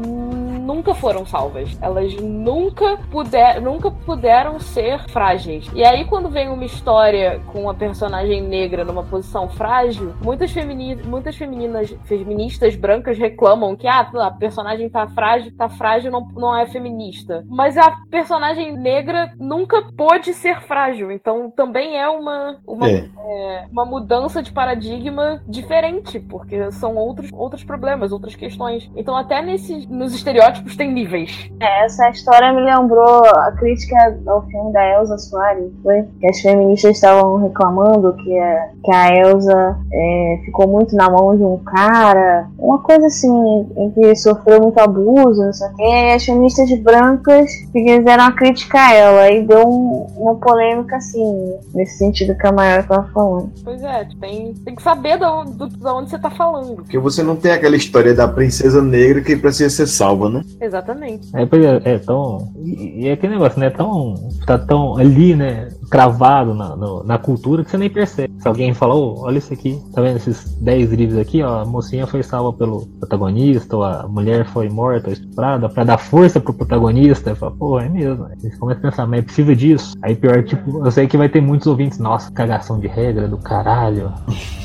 nunca 0.64 0.94
foram 0.94 1.26
salvas. 1.26 1.76
Elas 1.80 2.14
nunca, 2.16 2.96
puder, 3.10 3.60
nunca 3.60 3.90
puderam 3.90 4.59
ser 4.59 4.98
frágeis. 5.10 5.70
E 5.74 5.84
aí, 5.84 6.05
quando 6.05 6.28
vem 6.28 6.48
uma 6.48 6.64
história 6.64 7.40
com 7.52 7.68
a 7.68 7.74
personagem 7.74 8.42
negra 8.42 8.84
numa 8.84 9.05
posição 9.05 9.48
frágil, 9.48 10.14
muitas, 10.22 10.51
femini 10.51 10.96
muitas 10.96 11.36
femininas, 11.36 11.94
feministas 12.05 12.74
brancas 12.74 13.18
reclamam 13.18 13.76
que 13.76 13.86
ah, 13.86 14.01
a 14.01 14.30
personagem 14.30 14.88
tá 14.88 15.06
frágil, 15.09 15.52
tá 15.56 15.68
frágil, 15.68 16.10
não, 16.10 16.26
não 16.34 16.56
é 16.56 16.66
feminista. 16.66 17.44
Mas 17.48 17.76
a 17.76 17.90
personagem 18.10 18.76
negra 18.76 19.32
nunca 19.38 19.82
pôde 19.96 20.32
ser 20.32 20.60
frágil. 20.62 21.12
Então 21.12 21.51
também 21.51 21.98
é 21.98 22.09
uma, 22.09 22.59
uma 22.66 22.88
É. 22.88 23.09
é, 23.18 23.66
uma 23.70 23.84
mudança 23.84 24.42
de 24.42 24.52
paradigma 24.52 25.42
diferente, 25.65 26.20
porque 26.20 26.70
são 26.73 26.95
outros, 26.97 27.31
outros 27.32 27.65
problemas, 27.65 28.12
outras 28.12 28.35
questões. 28.35 28.91
Então, 28.97 29.16
até 29.16 29.43
nesses, 29.43 29.86
nos 29.89 30.15
estereótipos 30.15 30.77
tem 30.77 30.93
níveis. 30.93 31.51
É, 31.61 31.85
Essa 31.85 32.09
história 32.11 32.53
me 32.53 32.61
lembrou 32.62 33.24
a 33.27 33.53
crítica 33.53 33.97
ao 34.27 34.43
filme 34.47 34.73
da 34.73 34.85
Elsa 34.86 35.19
Soares, 35.19 35.73
foi? 35.82 36.05
Que 36.20 36.27
as 36.28 36.41
feministas 36.41 36.97
estavam 36.97 37.36
reclamando 37.43 38.12
que 38.15 38.39
a, 38.39 38.69
que 38.85 38.93
a 38.93 39.09
Elsa 39.16 39.77
é, 39.93 40.41
ficou 40.45 40.69
muito 40.69 40.95
na 40.95 41.11
mão 41.11 41.36
de 41.36 41.43
um 41.45 41.59
cara, 41.59 42.49
uma 42.59 42.78
coisa 42.82 43.07
assim, 43.07 43.31
em 43.77 43.91
que 43.91 44.15
sofreu 44.16 44.61
muito 44.62 44.78
abuso, 44.78 45.43
não 45.45 45.53
sei 45.53 45.69
o 45.69 45.74
quê. 45.77 45.82
E 45.85 46.12
as 46.15 46.24
feministas 46.24 46.70
brancas 46.81 47.51
fizeram 47.73 48.24
uma 48.24 48.32
crítica 48.32 48.78
a 48.78 48.93
ela 48.95 49.31
e 49.31 49.47
deu 49.47 49.66
um- 49.66 50.07
uma 50.16 50.35
polêmica 50.36 50.97
assim, 50.97 51.55
nesse 51.74 51.99
sentido 51.99 52.36
que 52.36 52.47
a 52.47 52.53
Maior 52.53 52.81
estava 52.81 53.09
falando. 53.12 53.51
Pois 53.65 53.82
é, 53.82 54.07
tem, 54.20 54.55
tem 54.55 54.74
que 54.74 54.82
saber 54.82 55.19
da 55.19 55.32
onde, 55.35 55.53
do- 55.55 55.68
da 55.68 55.94
onde 55.94 56.10
você 56.10 56.18
tá 56.18 56.31
falando. 56.31 56.76
Porque 56.76 56.98
você 56.98 57.22
não 57.22 57.36
tem 57.36 57.52
aquela 57.52 57.76
história 57.76 58.14
da 58.14 58.26
princesa 58.28 58.82
negra 58.82 59.20
que 59.20 59.36
precisa 59.36 59.70
ser 59.70 59.86
salva, 59.86 60.28
né? 60.28 60.43
Exatamente. 60.60 61.28
É, 61.35 61.43
é, 61.43 61.94
é 61.94 61.98
tão. 61.98 62.52
E, 62.56 63.05
e 63.05 63.09
é 63.09 63.12
aquele 63.12 63.35
negócio, 63.35 63.59
né? 63.60 63.70
Tão. 63.70 64.14
Tá 64.47 64.59
tão 64.59 64.97
ali, 64.98 65.35
né? 65.35 65.68
Cravado 65.90 66.55
na, 66.55 66.74
no- 66.77 67.02
na 67.05 67.19
cultura 67.19 67.65
que 67.65 67.70
você 67.70 67.77
nem 67.78 67.90
percebe. 67.90 68.32
Se 68.40 68.48
alguém 68.48 68.73
fala, 68.74 68.94
ô, 68.94 69.23
olha 69.24 69.39
isso 69.39 69.52
aqui, 69.52 69.81
tá 69.94 70.01
vendo 70.02 70.16
esses 70.16 70.55
10 70.61 70.93
livros 70.93 71.19
aqui, 71.19 71.43
ó, 71.43 71.61
a 71.61 71.65
mocinha 71.65 72.06
foi 72.06 72.23
salva 72.23 72.52
pelo 72.52 72.86
protagonista, 72.98 73.77
ou 73.77 73.85
a 73.85 74.06
mulher 74.09 74.47
foi 74.47 74.69
morta, 74.69 75.09
ou 75.09 75.12
estuprada, 75.12 75.69
pra 75.69 75.85
dar 75.85 75.98
força 75.98 76.40
pro 76.40 76.52
protagonista. 76.55 77.31
Eu 77.31 77.36
falo, 77.36 77.56
pô, 77.56 77.81
é 77.81 77.89
mesmo. 77.89 78.24
Aí 78.27 78.36
você 78.51 78.56
começa 78.59 78.78
a 78.81 78.82
pensar, 78.90 79.06
mas 79.06 79.24
precisa 79.24 79.55
disso. 79.56 79.94
Aí 80.02 80.15
pior, 80.15 80.43
tipo, 80.44 80.85
eu 80.85 80.90
sei 80.90 81.06
que 81.06 81.16
vai 81.16 81.28
ter 81.28 81.40
muitos 81.40 81.66
ouvintes, 81.66 81.98
nossa, 81.98 82.31
cagação 82.32 82.78
de 82.78 82.86
regra 82.86 83.28
do 83.28 83.39
caralho. 83.39 84.12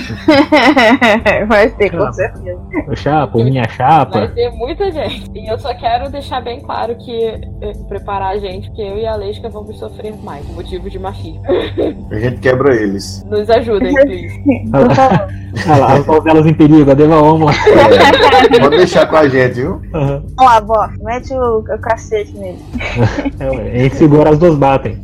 Vai 1.47 1.69
ter, 1.69 1.91
com 1.91 2.11
certeza. 2.11 2.59
O 2.87 2.95
chapa, 2.95 3.37
o 3.37 3.43
minha 3.43 3.63
Vai 3.63 3.71
chapa. 3.75 4.27
ter 4.29 4.49
muita 4.51 4.91
gente. 4.91 5.29
E 5.33 5.51
eu 5.51 5.57
só 5.59 5.73
quero 5.73 6.09
deixar 6.09 6.41
bem 6.41 6.61
claro 6.61 6.95
que 6.97 7.13
eh, 7.25 7.73
preparar 7.87 8.33
a 8.33 8.37
gente, 8.37 8.67
porque 8.69 8.81
eu 8.81 8.97
e 8.97 9.05
a 9.05 9.15
Leisca 9.15 9.49
vamos 9.49 9.77
sofrer 9.77 10.15
mais, 10.23 10.45
motivo 10.49 10.89
de 10.89 10.97
machismo. 11.09 11.41
A 12.11 12.15
gente 12.19 12.39
quebra 12.39 12.75
eles. 12.75 13.25
Nos 13.29 13.49
ajudem, 13.49 13.93
please. 13.93 14.43
Olha 15.67 15.77
lá, 15.77 15.93
as 15.93 16.05
novelas 16.05 16.45
em 16.45 16.53
perigo, 16.53 16.91
a 16.91 16.93
Deva 16.93 17.21
Homo. 17.21 17.49
É, 17.49 18.59
pode 18.59 18.77
deixar 18.77 19.07
com 19.07 19.15
a 19.17 19.27
gente, 19.27 19.55
viu? 19.55 19.81
Aham. 19.93 20.23
Vamos 20.37 20.53
lá, 20.53 20.61
bó. 20.61 20.89
Mete 21.01 21.33
o, 21.33 21.59
o 21.59 21.79
cacete 21.79 22.37
nele. 22.37 22.59
É, 23.39 23.47
a 23.47 23.79
gente 23.79 23.95
segura, 23.95 24.29
as 24.29 24.37
duas 24.37 24.55
batem. 24.55 25.01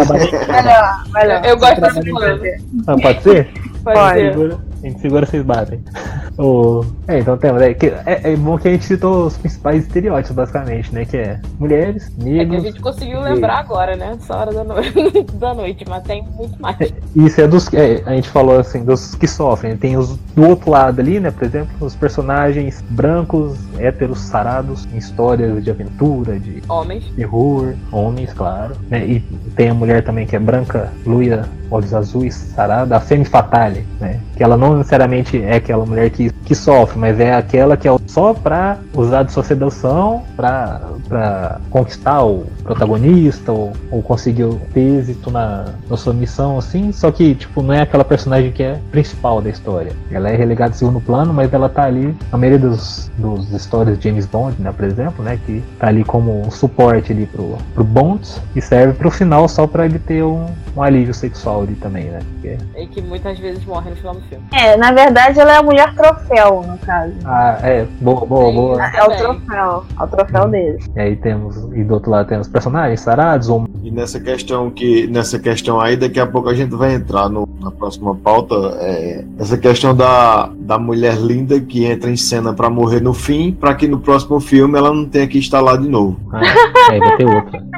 Isso, 0.00 0.12
melhor, 0.12 1.04
melhor. 1.12 1.44
Eu 1.44 1.58
gosto 1.58 1.80
desse 1.80 2.10
plano. 2.10 2.42
Ah, 2.86 2.96
pode 3.00 3.22
ser? 3.22 3.48
Pode 3.84 3.98
Pode. 3.98 4.34
ser. 4.34 4.67
A 4.82 4.86
gente 4.86 5.00
segura, 5.00 5.26
vocês 5.26 5.44
batem. 5.44 5.80
o... 6.38 6.84
É, 7.06 7.18
então 7.18 7.36
temos. 7.36 7.60
É, 7.62 7.74
que, 7.74 7.86
é, 7.86 8.32
é, 8.32 8.36
bom 8.36 8.56
que 8.58 8.68
a 8.68 8.70
gente 8.70 8.84
citou 8.84 9.26
os 9.26 9.36
principais 9.36 9.84
estereótipos, 9.84 10.36
basicamente, 10.36 10.94
né? 10.94 11.04
Que 11.04 11.16
é 11.16 11.40
mulheres, 11.58 12.12
negros. 12.16 12.40
É 12.40 12.46
que 12.46 12.56
a 12.56 12.70
gente 12.70 12.80
conseguiu 12.80 13.20
lembrar 13.20 13.58
agora, 13.58 13.96
né? 13.96 14.16
Essa 14.20 14.36
hora 14.36 14.52
da 14.52 14.64
noite, 14.64 14.92
da 15.34 15.54
noite 15.54 15.84
mas 15.88 16.02
tem 16.04 16.22
muito 16.36 16.60
mais. 16.60 16.80
É, 16.80 16.92
isso 17.16 17.40
é 17.40 17.48
dos. 17.48 17.72
É, 17.72 18.02
a 18.06 18.12
gente 18.12 18.28
falou 18.28 18.58
assim, 18.58 18.84
dos 18.84 19.14
que 19.14 19.26
sofrem. 19.26 19.76
Tem 19.76 19.96
os 19.96 20.16
do 20.34 20.46
outro 20.48 20.70
lado 20.70 21.00
ali, 21.00 21.18
né? 21.18 21.30
Por 21.30 21.44
exemplo, 21.44 21.70
os 21.80 21.94
personagens 21.96 22.82
brancos, 22.90 23.58
héteros, 23.78 24.20
sarados, 24.20 24.86
em 24.92 24.98
histórias 24.98 25.62
de 25.64 25.70
aventura, 25.70 26.38
de 26.38 26.62
homens. 26.68 27.04
terror, 27.16 27.74
homens, 27.90 28.32
claro. 28.32 28.76
Né? 28.88 29.06
E 29.06 29.20
tem 29.56 29.70
a 29.70 29.74
mulher 29.74 30.04
também 30.04 30.26
que 30.26 30.36
é 30.36 30.38
branca, 30.38 30.92
loira, 31.04 31.48
olhos 31.70 31.92
azuis, 31.94 32.34
sarada, 32.34 32.96
a 32.96 33.00
femme 33.00 33.24
fatale, 33.24 33.86
né? 34.00 34.20
Que 34.36 34.42
ela 34.42 34.56
não 34.56 34.67
necessariamente 34.76 35.42
é 35.42 35.56
aquela 35.56 35.84
mulher 35.84 36.10
que, 36.10 36.30
que 36.30 36.54
sofre, 36.54 36.98
mas 36.98 37.18
é 37.20 37.34
aquela 37.34 37.76
que 37.76 37.88
é 37.88 37.96
só 38.06 38.34
pra 38.34 38.78
usar 38.94 39.22
de 39.22 39.32
sua 39.32 39.42
sedução 39.42 40.22
pra, 40.36 40.80
pra 41.08 41.60
conquistar 41.70 42.24
o 42.24 42.46
protagonista 42.62 43.52
ou, 43.52 43.72
ou 43.90 44.02
conseguir 44.02 44.44
o 44.44 44.60
êxito 44.74 45.30
na, 45.30 45.66
na 45.88 45.96
sua 45.96 46.12
missão, 46.12 46.58
assim. 46.58 46.92
Só 46.92 47.10
que, 47.10 47.34
tipo, 47.34 47.62
não 47.62 47.74
é 47.74 47.82
aquela 47.82 48.04
personagem 48.04 48.52
que 48.52 48.62
é 48.62 48.78
principal 48.90 49.40
da 49.40 49.50
história. 49.50 49.92
Ela 50.10 50.30
é 50.30 50.36
relegada 50.36 50.70
em 50.70 50.78
segundo 50.78 51.00
plano, 51.00 51.32
mas 51.32 51.52
ela 51.52 51.68
tá 51.68 51.84
ali, 51.84 52.14
a 52.30 52.36
maioria 52.36 52.58
dos, 52.58 53.10
dos 53.16 53.50
histórias 53.52 53.98
de 53.98 54.08
James 54.08 54.26
Bond, 54.26 54.60
né, 54.60 54.72
por 54.72 54.84
exemplo, 54.84 55.24
né? 55.24 55.38
Que 55.44 55.62
tá 55.78 55.88
ali 55.88 56.04
como 56.04 56.46
um 56.46 56.50
suporte 56.50 57.12
ali 57.12 57.26
pro, 57.26 57.56
pro 57.74 57.84
Bond 57.84 58.28
e 58.54 58.60
serve 58.60 58.94
pro 58.94 59.10
final 59.10 59.48
só 59.48 59.66
pra 59.66 59.84
ele 59.84 59.98
ter 59.98 60.22
um, 60.22 60.46
um 60.76 60.82
alívio 60.82 61.14
sexual 61.14 61.62
ali 61.62 61.74
também, 61.74 62.04
né? 62.04 62.20
Porque... 62.32 62.58
E 62.76 62.86
que 62.86 63.02
muitas 63.02 63.38
vezes 63.38 63.64
morre 63.64 63.90
no 63.90 63.96
final 63.96 64.14
do 64.14 64.20
filme. 64.22 64.44
É, 64.58 64.76
na 64.76 64.90
verdade 64.90 65.38
ela 65.38 65.52
é 65.52 65.56
a 65.56 65.62
mulher 65.62 65.94
troféu, 65.94 66.64
no 66.66 66.76
caso. 66.78 67.12
Ah, 67.24 67.58
é, 67.62 67.86
boa, 68.00 68.26
boa, 68.26 68.52
boa. 68.52 68.86
É 68.86 69.04
o 69.04 69.16
troféu, 69.16 69.84
é 70.00 70.02
o 70.02 70.06
troféu 70.08 70.44
hum. 70.44 70.50
dele. 70.50 70.78
E 70.96 71.00
aí 71.00 71.16
temos, 71.16 71.56
e 71.72 71.84
do 71.84 71.94
outro 71.94 72.10
lado 72.10 72.28
temos 72.28 72.48
personagens 72.48 73.00
sarados 73.00 73.48
ou... 73.48 73.68
E 73.84 73.90
nessa 73.90 74.18
questão 74.18 74.68
que, 74.68 75.06
nessa 75.06 75.38
questão 75.38 75.80
aí, 75.80 75.96
daqui 75.96 76.18
a 76.18 76.26
pouco 76.26 76.48
a 76.48 76.54
gente 76.54 76.74
vai 76.74 76.94
entrar 76.94 77.28
no, 77.28 77.48
na 77.60 77.70
próxima 77.70 78.16
pauta, 78.16 78.54
é, 78.80 79.24
essa 79.38 79.56
questão 79.56 79.94
da, 79.94 80.50
da 80.68 80.78
mulher 80.78 81.16
linda 81.16 81.58
que 81.58 81.86
entra 81.86 82.10
em 82.10 82.16
cena 82.16 82.52
para 82.52 82.68
morrer 82.68 83.00
no 83.00 83.14
fim, 83.14 83.52
para 83.52 83.74
que 83.74 83.88
no 83.88 84.00
próximo 84.00 84.38
filme 84.38 84.76
ela 84.76 84.92
não 84.92 85.06
tenha 85.06 85.26
que 85.26 85.38
estar 85.38 85.62
lá 85.62 85.74
de 85.74 85.88
novo. 85.88 86.20
Ah, 86.30 86.42
aí 86.90 86.98
vai 86.98 87.16
ter 87.16 87.24
outra. 87.24 87.68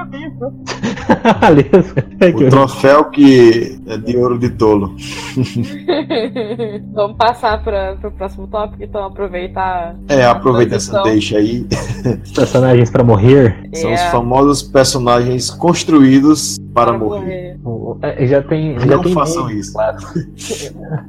o 2.34 2.50
troféu 2.50 3.04
que 3.04 3.78
é 3.86 3.96
de 3.96 4.16
ouro 4.16 4.40
de 4.40 4.50
tolo. 4.50 4.96
Vamos 6.92 7.16
passar 7.16 7.62
para 7.62 7.96
o 8.02 8.10
próximo 8.10 8.48
tópico, 8.48 8.82
então 8.82 9.04
aproveitar. 9.04 9.94
É, 10.08 10.24
aproveita 10.24 10.74
essa 10.74 11.00
deixa 11.04 11.38
aí. 11.38 11.64
Personagens 12.34 12.90
para 12.90 13.04
morrer. 13.04 13.70
São 13.72 13.92
os 13.92 14.00
é. 14.00 14.10
famosos 14.10 14.62
personagens 14.64 15.48
construídos 15.48 16.58
para, 16.74 16.90
para 16.90 16.98
morrer. 16.98 17.56
morrer. 17.62 18.00
É, 18.02 18.26
já 18.26 18.42
tem. 18.42 18.78
Já 18.78 18.96
Não 18.96 19.02
tem 19.02 19.12
façam 19.12 19.46
memes, 19.46 19.66
isso. 19.66 19.74
Claro. 19.74 19.98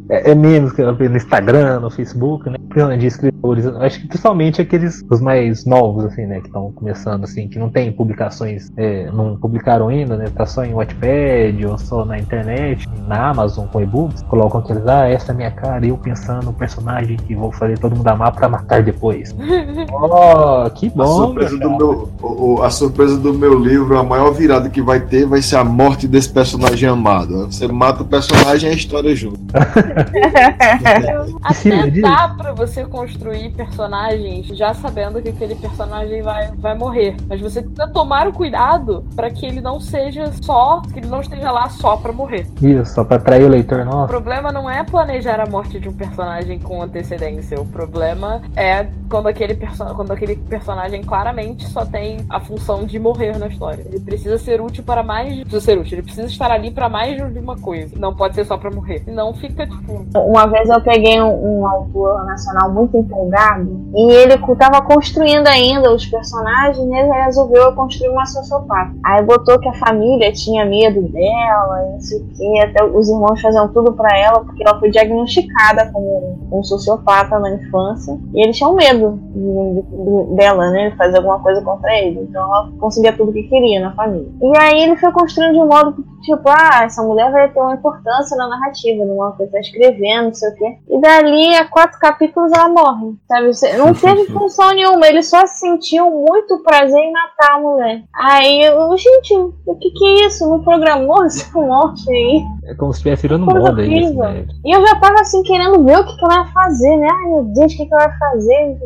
É, 0.09 0.31
é 0.31 0.35
menos 0.35 0.73
que 0.73 0.81
no 0.83 1.17
Instagram, 1.17 1.70
no 1.80 1.89
Facebook, 1.89 2.49
né? 2.49 2.57
De 2.98 3.06
escritores. 3.06 3.65
Acho 3.65 4.02
que 4.02 4.07
principalmente 4.07 4.61
aqueles 4.61 5.03
os 5.10 5.22
mais 5.22 5.65
novos, 5.65 6.06
assim, 6.06 6.26
né? 6.26 6.39
Que 6.39 6.48
estão 6.48 6.72
começando, 6.72 7.23
assim, 7.23 7.48
que 7.48 7.60
não 7.60 7.69
tem 7.69 7.91
publicações, 7.91 8.72
é, 8.77 9.10
não 9.11 9.38
publicaram 9.38 9.89
ainda, 9.89 10.15
né? 10.18 10.26
Tá 10.35 10.45
só 10.45 10.64
em 10.64 10.73
Wattpad 10.73 11.65
ou 11.65 11.77
só 11.77 12.06
na 12.06 12.18
internet, 12.18 12.88
na 13.07 13.30
Amazon 13.30 13.68
com 13.68 13.81
e-books. 13.81 14.22
Colocam 14.23 14.60
aqueles, 14.60 14.85
ah, 14.88 15.07
essa 15.07 15.31
é 15.31 15.34
a 15.34 15.38
minha 15.38 15.52
cara, 15.52 15.85
eu 15.85 15.98
pensando 15.98 16.45
no 16.45 16.53
personagem 16.53 17.18
que 17.18 17.35
vou 17.35 17.52
fazer 17.52 17.77
todo 17.77 17.95
mundo 17.95 18.07
amar 18.07 18.31
pra 18.31 18.48
matar 18.48 18.84
depois. 18.84 19.35
oh, 19.91 20.69
que 20.72 20.89
bom! 20.89 21.03
A 21.03 21.07
surpresa, 21.07 21.57
do 21.57 21.77
meu, 21.77 22.10
o, 22.22 22.61
a 22.61 22.69
surpresa 22.69 23.18
do 23.18 23.34
meu 23.34 23.60
livro, 23.60 23.98
a 23.98 24.03
maior 24.03 24.31
virada 24.31 24.69
que 24.69 24.81
vai 24.81 24.99
ter 24.99 25.26
vai 25.26 25.41
ser 25.41 25.57
a 25.57 25.64
morte 25.64 26.07
desse 26.07 26.30
personagem 26.30 26.88
amado. 26.88 27.45
Você 27.48 27.68
mata 27.68 28.03
o 28.03 28.06
personagem 28.06 28.69
e 28.69 28.73
a 28.73 28.76
história 28.76 29.15
junto. 29.15 29.39
Até 31.69 32.01
dá 32.01 32.29
pra 32.29 32.53
você 32.53 32.85
construir 32.85 33.51
personagens 33.51 34.47
já 34.57 34.73
sabendo 34.73 35.21
que 35.21 35.29
aquele 35.29 35.55
personagem 35.55 36.21
vai, 36.21 36.51
vai 36.57 36.77
morrer. 36.77 37.15
Mas 37.27 37.39
você 37.39 37.61
precisa 37.61 37.88
tomar 37.88 38.27
o 38.27 38.33
cuidado 38.33 39.05
para 39.15 39.29
que 39.29 39.45
ele 39.45 39.61
não 39.61 39.79
seja 39.79 40.31
só, 40.41 40.81
que 40.93 40.99
ele 40.99 41.07
não 41.07 41.21
esteja 41.21 41.51
lá 41.51 41.69
só 41.69 41.97
pra 41.97 42.11
morrer. 42.11 42.47
Isso, 42.61 42.93
só 42.93 43.03
pra 43.03 43.17
atrair 43.17 43.45
o 43.45 43.49
leitor 43.49 43.85
nosso. 43.85 44.05
O 44.05 44.07
problema 44.07 44.51
não 44.51 44.69
é 44.69 44.83
planejar 44.83 45.39
a 45.39 45.45
morte 45.45 45.79
de 45.79 45.89
um 45.89 45.93
personagem 45.93 46.59
com 46.59 46.81
antecedência. 46.81 47.59
O 47.59 47.65
problema 47.65 48.41
é 48.55 48.88
quando 49.09 49.27
aquele, 49.27 49.53
perso 49.53 49.83
quando 49.95 50.11
aquele 50.11 50.35
personagem 50.35 51.03
claramente 51.03 51.67
só 51.67 51.85
tem 51.85 52.25
a 52.29 52.39
função 52.39 52.85
de 52.85 52.97
morrer 52.97 53.38
na 53.38 53.47
história. 53.47 53.83
Ele 53.88 53.99
precisa 53.99 54.38
ser 54.38 54.61
útil 54.61 54.83
para 54.83 55.03
mais. 55.03 55.41
Precisa 55.41 55.61
ser 55.61 55.77
útil, 55.77 55.95
ele 55.95 56.03
precisa 56.03 56.27
estar 56.27 56.51
ali 56.51 56.71
para 56.71 56.88
mais 56.89 57.17
de 57.33 57.39
uma 57.39 57.57
coisa. 57.57 57.97
Não 57.97 58.15
pode 58.15 58.35
ser 58.35 58.45
só 58.45 58.57
para 58.57 58.71
morrer. 58.71 58.99
Senão 59.03 59.33
fica 59.33 59.67
tipo. 59.67 60.05
Uma 60.15 60.47
vez 60.47 60.69
eu 60.69 60.81
peguei 60.81 61.21
um, 61.21 61.51
um 61.52 61.68
autor 61.68 62.26
nacional 62.26 62.72
muito 62.72 62.98
empolgado 62.98 63.69
e 63.94 64.11
ele 64.11 64.38
tava 64.57 64.82
construindo 64.82 65.48
ainda 65.48 65.94
os 65.94 66.06
personagens 66.06 66.78
e 66.78 66.94
ele 66.94 67.11
resolveu 67.11 67.73
construir 67.73 68.10
uma 68.10 68.26
sociopata. 68.26 68.91
Aí 69.03 69.23
botou 69.23 69.60
que 69.60 69.69
a 69.69 69.73
família 69.73 70.32
tinha 70.32 70.65
medo 70.65 71.02
dela, 71.10 71.86
e 71.88 71.91
não 71.94 71.99
sei 71.99 72.19
o 72.19 72.28
que, 72.28 72.60
até 72.60 72.84
os 72.84 73.10
irmãos 73.10 73.41
faziam 73.41 73.68
tudo 73.69 73.94
para 73.94 74.18
ela 74.18 74.41
porque 74.41 74.64
ela 74.64 74.80
foi 74.80 74.90
diagnosticada 74.90 75.91
como 75.91 76.40
um 76.52 76.64
sociopata 76.64 77.40
na 77.40 77.52
infância 77.52 78.18
e 78.34 78.44
eles 78.44 78.57
tinham 78.57 78.76
medo 78.76 79.19
de, 79.34 79.82
de, 79.82 80.36
dela, 80.36 80.69
né? 80.72 80.94
Fazer 80.98 81.18
alguma 81.18 81.40
coisa 81.40 81.61
contra 81.61 81.94
ele. 81.98 82.22
Então 82.22 82.44
ela 82.44 82.72
conseguia 82.80 83.14
tudo 83.14 83.34
que 83.34 83.44
queria 83.44 83.80
na 83.80 83.94
família. 83.94 84.28
E 84.41 84.57
aí 84.57 84.84
ele 84.84 84.95
foi 84.98 85.11
construindo 85.11 85.53
de 85.53 85.60
um 85.60 85.68
modo 85.68 85.94
que, 85.94 86.03
tipo, 86.22 86.49
ah, 86.49 86.84
essa 86.84 87.02
mulher 87.03 87.32
vai 87.32 87.49
ter 87.49 87.60
uma 87.60 87.73
importância 87.73 88.36
na 88.38 88.48
narrativa, 88.48 89.06
numa 89.06 89.32
coisa 89.32 89.52
tá 89.52 89.60
escrevendo, 89.60 90.26
não 90.26 90.34
sei 90.34 90.49
o 90.49 90.56
quê. 90.56 90.78
E 90.90 91.02
dali 91.02 91.40
a 91.55 91.65
quatro 91.68 91.99
capítulos 91.99 92.51
ela 92.51 92.69
morre. 92.69 93.15
Sabe? 93.27 93.77
Não 93.77 93.93
teve 93.93 94.26
função 94.31 94.73
nenhuma, 94.73 95.07
ele 95.07 95.23
só 95.23 95.45
sentiu 95.47 96.09
muito 96.09 96.59
prazer 96.63 96.99
em 96.99 97.11
matar 97.11 97.55
a 97.55 97.59
mulher. 97.59 98.03
Aí 98.13 98.63
eu, 98.63 98.97
gente, 98.97 99.34
o 99.65 99.76
que 99.76 99.91
que 99.91 100.05
é 100.05 100.27
isso? 100.27 100.47
Não 100.47 100.63
programou 100.63 101.23
essa 101.26 101.51
morte 101.59 102.09
aí? 102.09 102.43
É 102.65 102.76
como 102.76 102.93
se 102.93 102.99
estivesse 102.99 103.23
virando 103.23 103.45
moda 103.45 103.84
isso, 103.84 104.13
né? 104.15 104.45
E 104.65 104.76
eu 104.76 104.85
já 104.85 104.95
tava 104.99 105.19
assim 105.22 105.41
querendo 105.43 105.84
ver 105.84 105.99
o 105.99 106.05
que, 106.05 106.15
que 106.15 106.26
ela 106.26 106.45
ia 106.45 106.51
fazer, 106.51 106.97
né? 106.97 107.07
Ai 107.11 107.30
meu 107.30 107.43
Deus, 107.43 107.73
o 107.73 107.77
que, 107.77 107.85
que 107.85 107.93
ela 107.93 108.07
vai 108.07 108.18
fazer? 108.18 108.77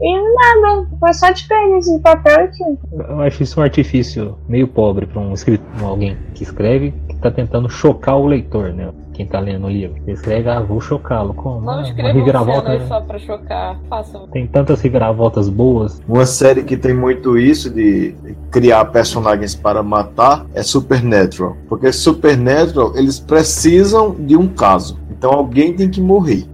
E 0.00 0.34
nada, 0.34 0.88
foi 0.98 1.12
só 1.12 1.30
desperdício 1.30 1.96
de 1.96 2.02
papel 2.02 2.44
e 2.44 2.50
tinta. 2.50 2.88
Eu 2.92 3.20
acho 3.20 3.42
isso 3.42 3.60
um 3.60 3.62
artifício 3.62 4.36
meio 4.48 4.66
pobre 4.66 5.06
para 5.06 5.20
um 5.20 5.32
escritor, 5.32 5.66
alguém 5.84 6.16
que 6.34 6.42
escreve, 6.42 6.92
que 7.08 7.16
tá 7.16 7.30
tentando 7.30 7.68
chocar 7.68 8.16
o 8.16 8.26
leitor, 8.26 8.72
né? 8.72 8.92
Quem 9.12 9.26
tá 9.26 9.38
lendo 9.40 9.66
o 9.66 9.70
livro. 9.70 9.96
Escreve, 10.06 10.48
ah, 10.48 10.60
vou 10.60 10.80
chocá-lo. 10.80 11.34
Como? 11.34 11.60
Não 11.60 11.80
ah, 11.80 11.82
escreva 11.82 12.12
reviravolta, 12.12 12.78
né? 12.78 12.86
só 12.86 13.00
pra 13.00 13.18
chocar. 13.18 13.78
Façam. 13.88 14.26
Tem 14.28 14.46
tantas 14.46 14.80
reviravoltas 14.80 15.48
boas. 15.48 16.00
Uma 16.08 16.26
série 16.26 16.62
que 16.62 16.76
tem 16.76 16.94
muito 16.94 17.38
isso 17.38 17.70
de 17.70 18.14
criar 18.50 18.84
personagens 18.86 19.54
para 19.54 19.82
matar 19.82 20.46
é 20.54 20.62
Supernatural. 20.62 21.56
Porque 21.68 21.92
Supernatural, 21.92 22.96
eles 22.96 23.20
precisam 23.20 24.14
de 24.18 24.36
um 24.36 24.48
caso. 24.48 24.98
Então 25.10 25.30
alguém 25.30 25.74
tem 25.74 25.88
que 25.88 26.00
morrer. 26.00 26.44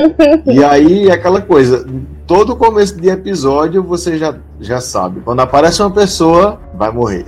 e 0.46 0.64
aí, 0.64 1.10
aquela 1.10 1.42
coisa, 1.42 1.86
todo 2.26 2.56
começo 2.56 2.98
de 2.98 3.08
episódio 3.08 3.82
você 3.82 4.16
já, 4.16 4.34
já 4.60 4.80
sabe. 4.80 5.20
Quando 5.20 5.40
aparece 5.40 5.82
uma 5.82 5.90
pessoa, 5.90 6.58
vai 6.74 6.90
morrer. 6.90 7.24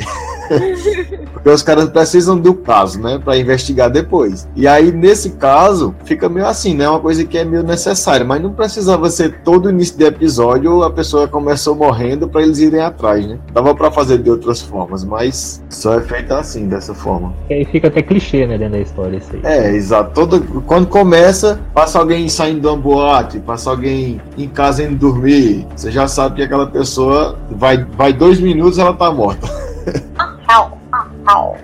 Porque 1.46 1.54
os 1.54 1.62
caras 1.62 1.88
precisam 1.88 2.36
do 2.36 2.54
caso, 2.54 3.00
né? 3.00 3.20
Pra 3.24 3.36
investigar 3.36 3.88
depois. 3.88 4.48
E 4.56 4.66
aí, 4.66 4.90
nesse 4.90 5.30
caso, 5.30 5.94
fica 6.04 6.28
meio 6.28 6.44
assim, 6.44 6.74
né? 6.74 6.88
Uma 6.88 6.98
coisa 6.98 7.24
que 7.24 7.38
é 7.38 7.44
meio 7.44 7.62
necessária. 7.62 8.26
Mas 8.26 8.42
não 8.42 8.50
precisava 8.50 9.08
ser 9.08 9.42
todo 9.44 9.70
início 9.70 9.96
de 9.96 10.04
episódio 10.04 10.82
a 10.82 10.90
pessoa 10.90 11.28
começou 11.28 11.76
morrendo 11.76 12.26
para 12.26 12.42
eles 12.42 12.58
irem 12.58 12.80
atrás, 12.80 13.24
né? 13.24 13.38
Dava 13.52 13.72
para 13.76 13.92
fazer 13.92 14.18
de 14.18 14.28
outras 14.28 14.60
formas, 14.60 15.04
mas 15.04 15.62
só 15.70 15.94
é 15.94 16.00
feita 16.00 16.36
assim, 16.36 16.66
dessa 16.66 16.92
forma. 16.92 17.32
E 17.48 17.54
aí 17.54 17.64
fica 17.64 17.86
até 17.86 18.02
clichê, 18.02 18.44
né? 18.44 18.58
Dentro 18.58 18.72
da 18.72 18.80
história 18.80 19.16
isso 19.16 19.30
aí. 19.32 19.40
É, 19.44 19.70
exato. 19.70 20.14
Todo, 20.14 20.62
quando 20.62 20.88
começa, 20.88 21.60
passa 21.72 22.00
alguém 22.00 22.28
saindo 22.28 22.62
de 22.62 22.66
uma 22.66 22.76
boate, 22.76 23.38
passa 23.38 23.70
alguém 23.70 24.20
em 24.36 24.48
casa 24.48 24.82
indo 24.82 24.96
dormir. 24.96 25.64
Você 25.76 25.92
já 25.92 26.08
sabe 26.08 26.34
que 26.34 26.42
aquela 26.42 26.66
pessoa 26.66 27.38
vai, 27.52 27.86
vai 27.96 28.12
dois 28.12 28.40
minutos 28.40 28.80
ela 28.80 28.94
tá 28.94 29.12
morta. 29.12 29.46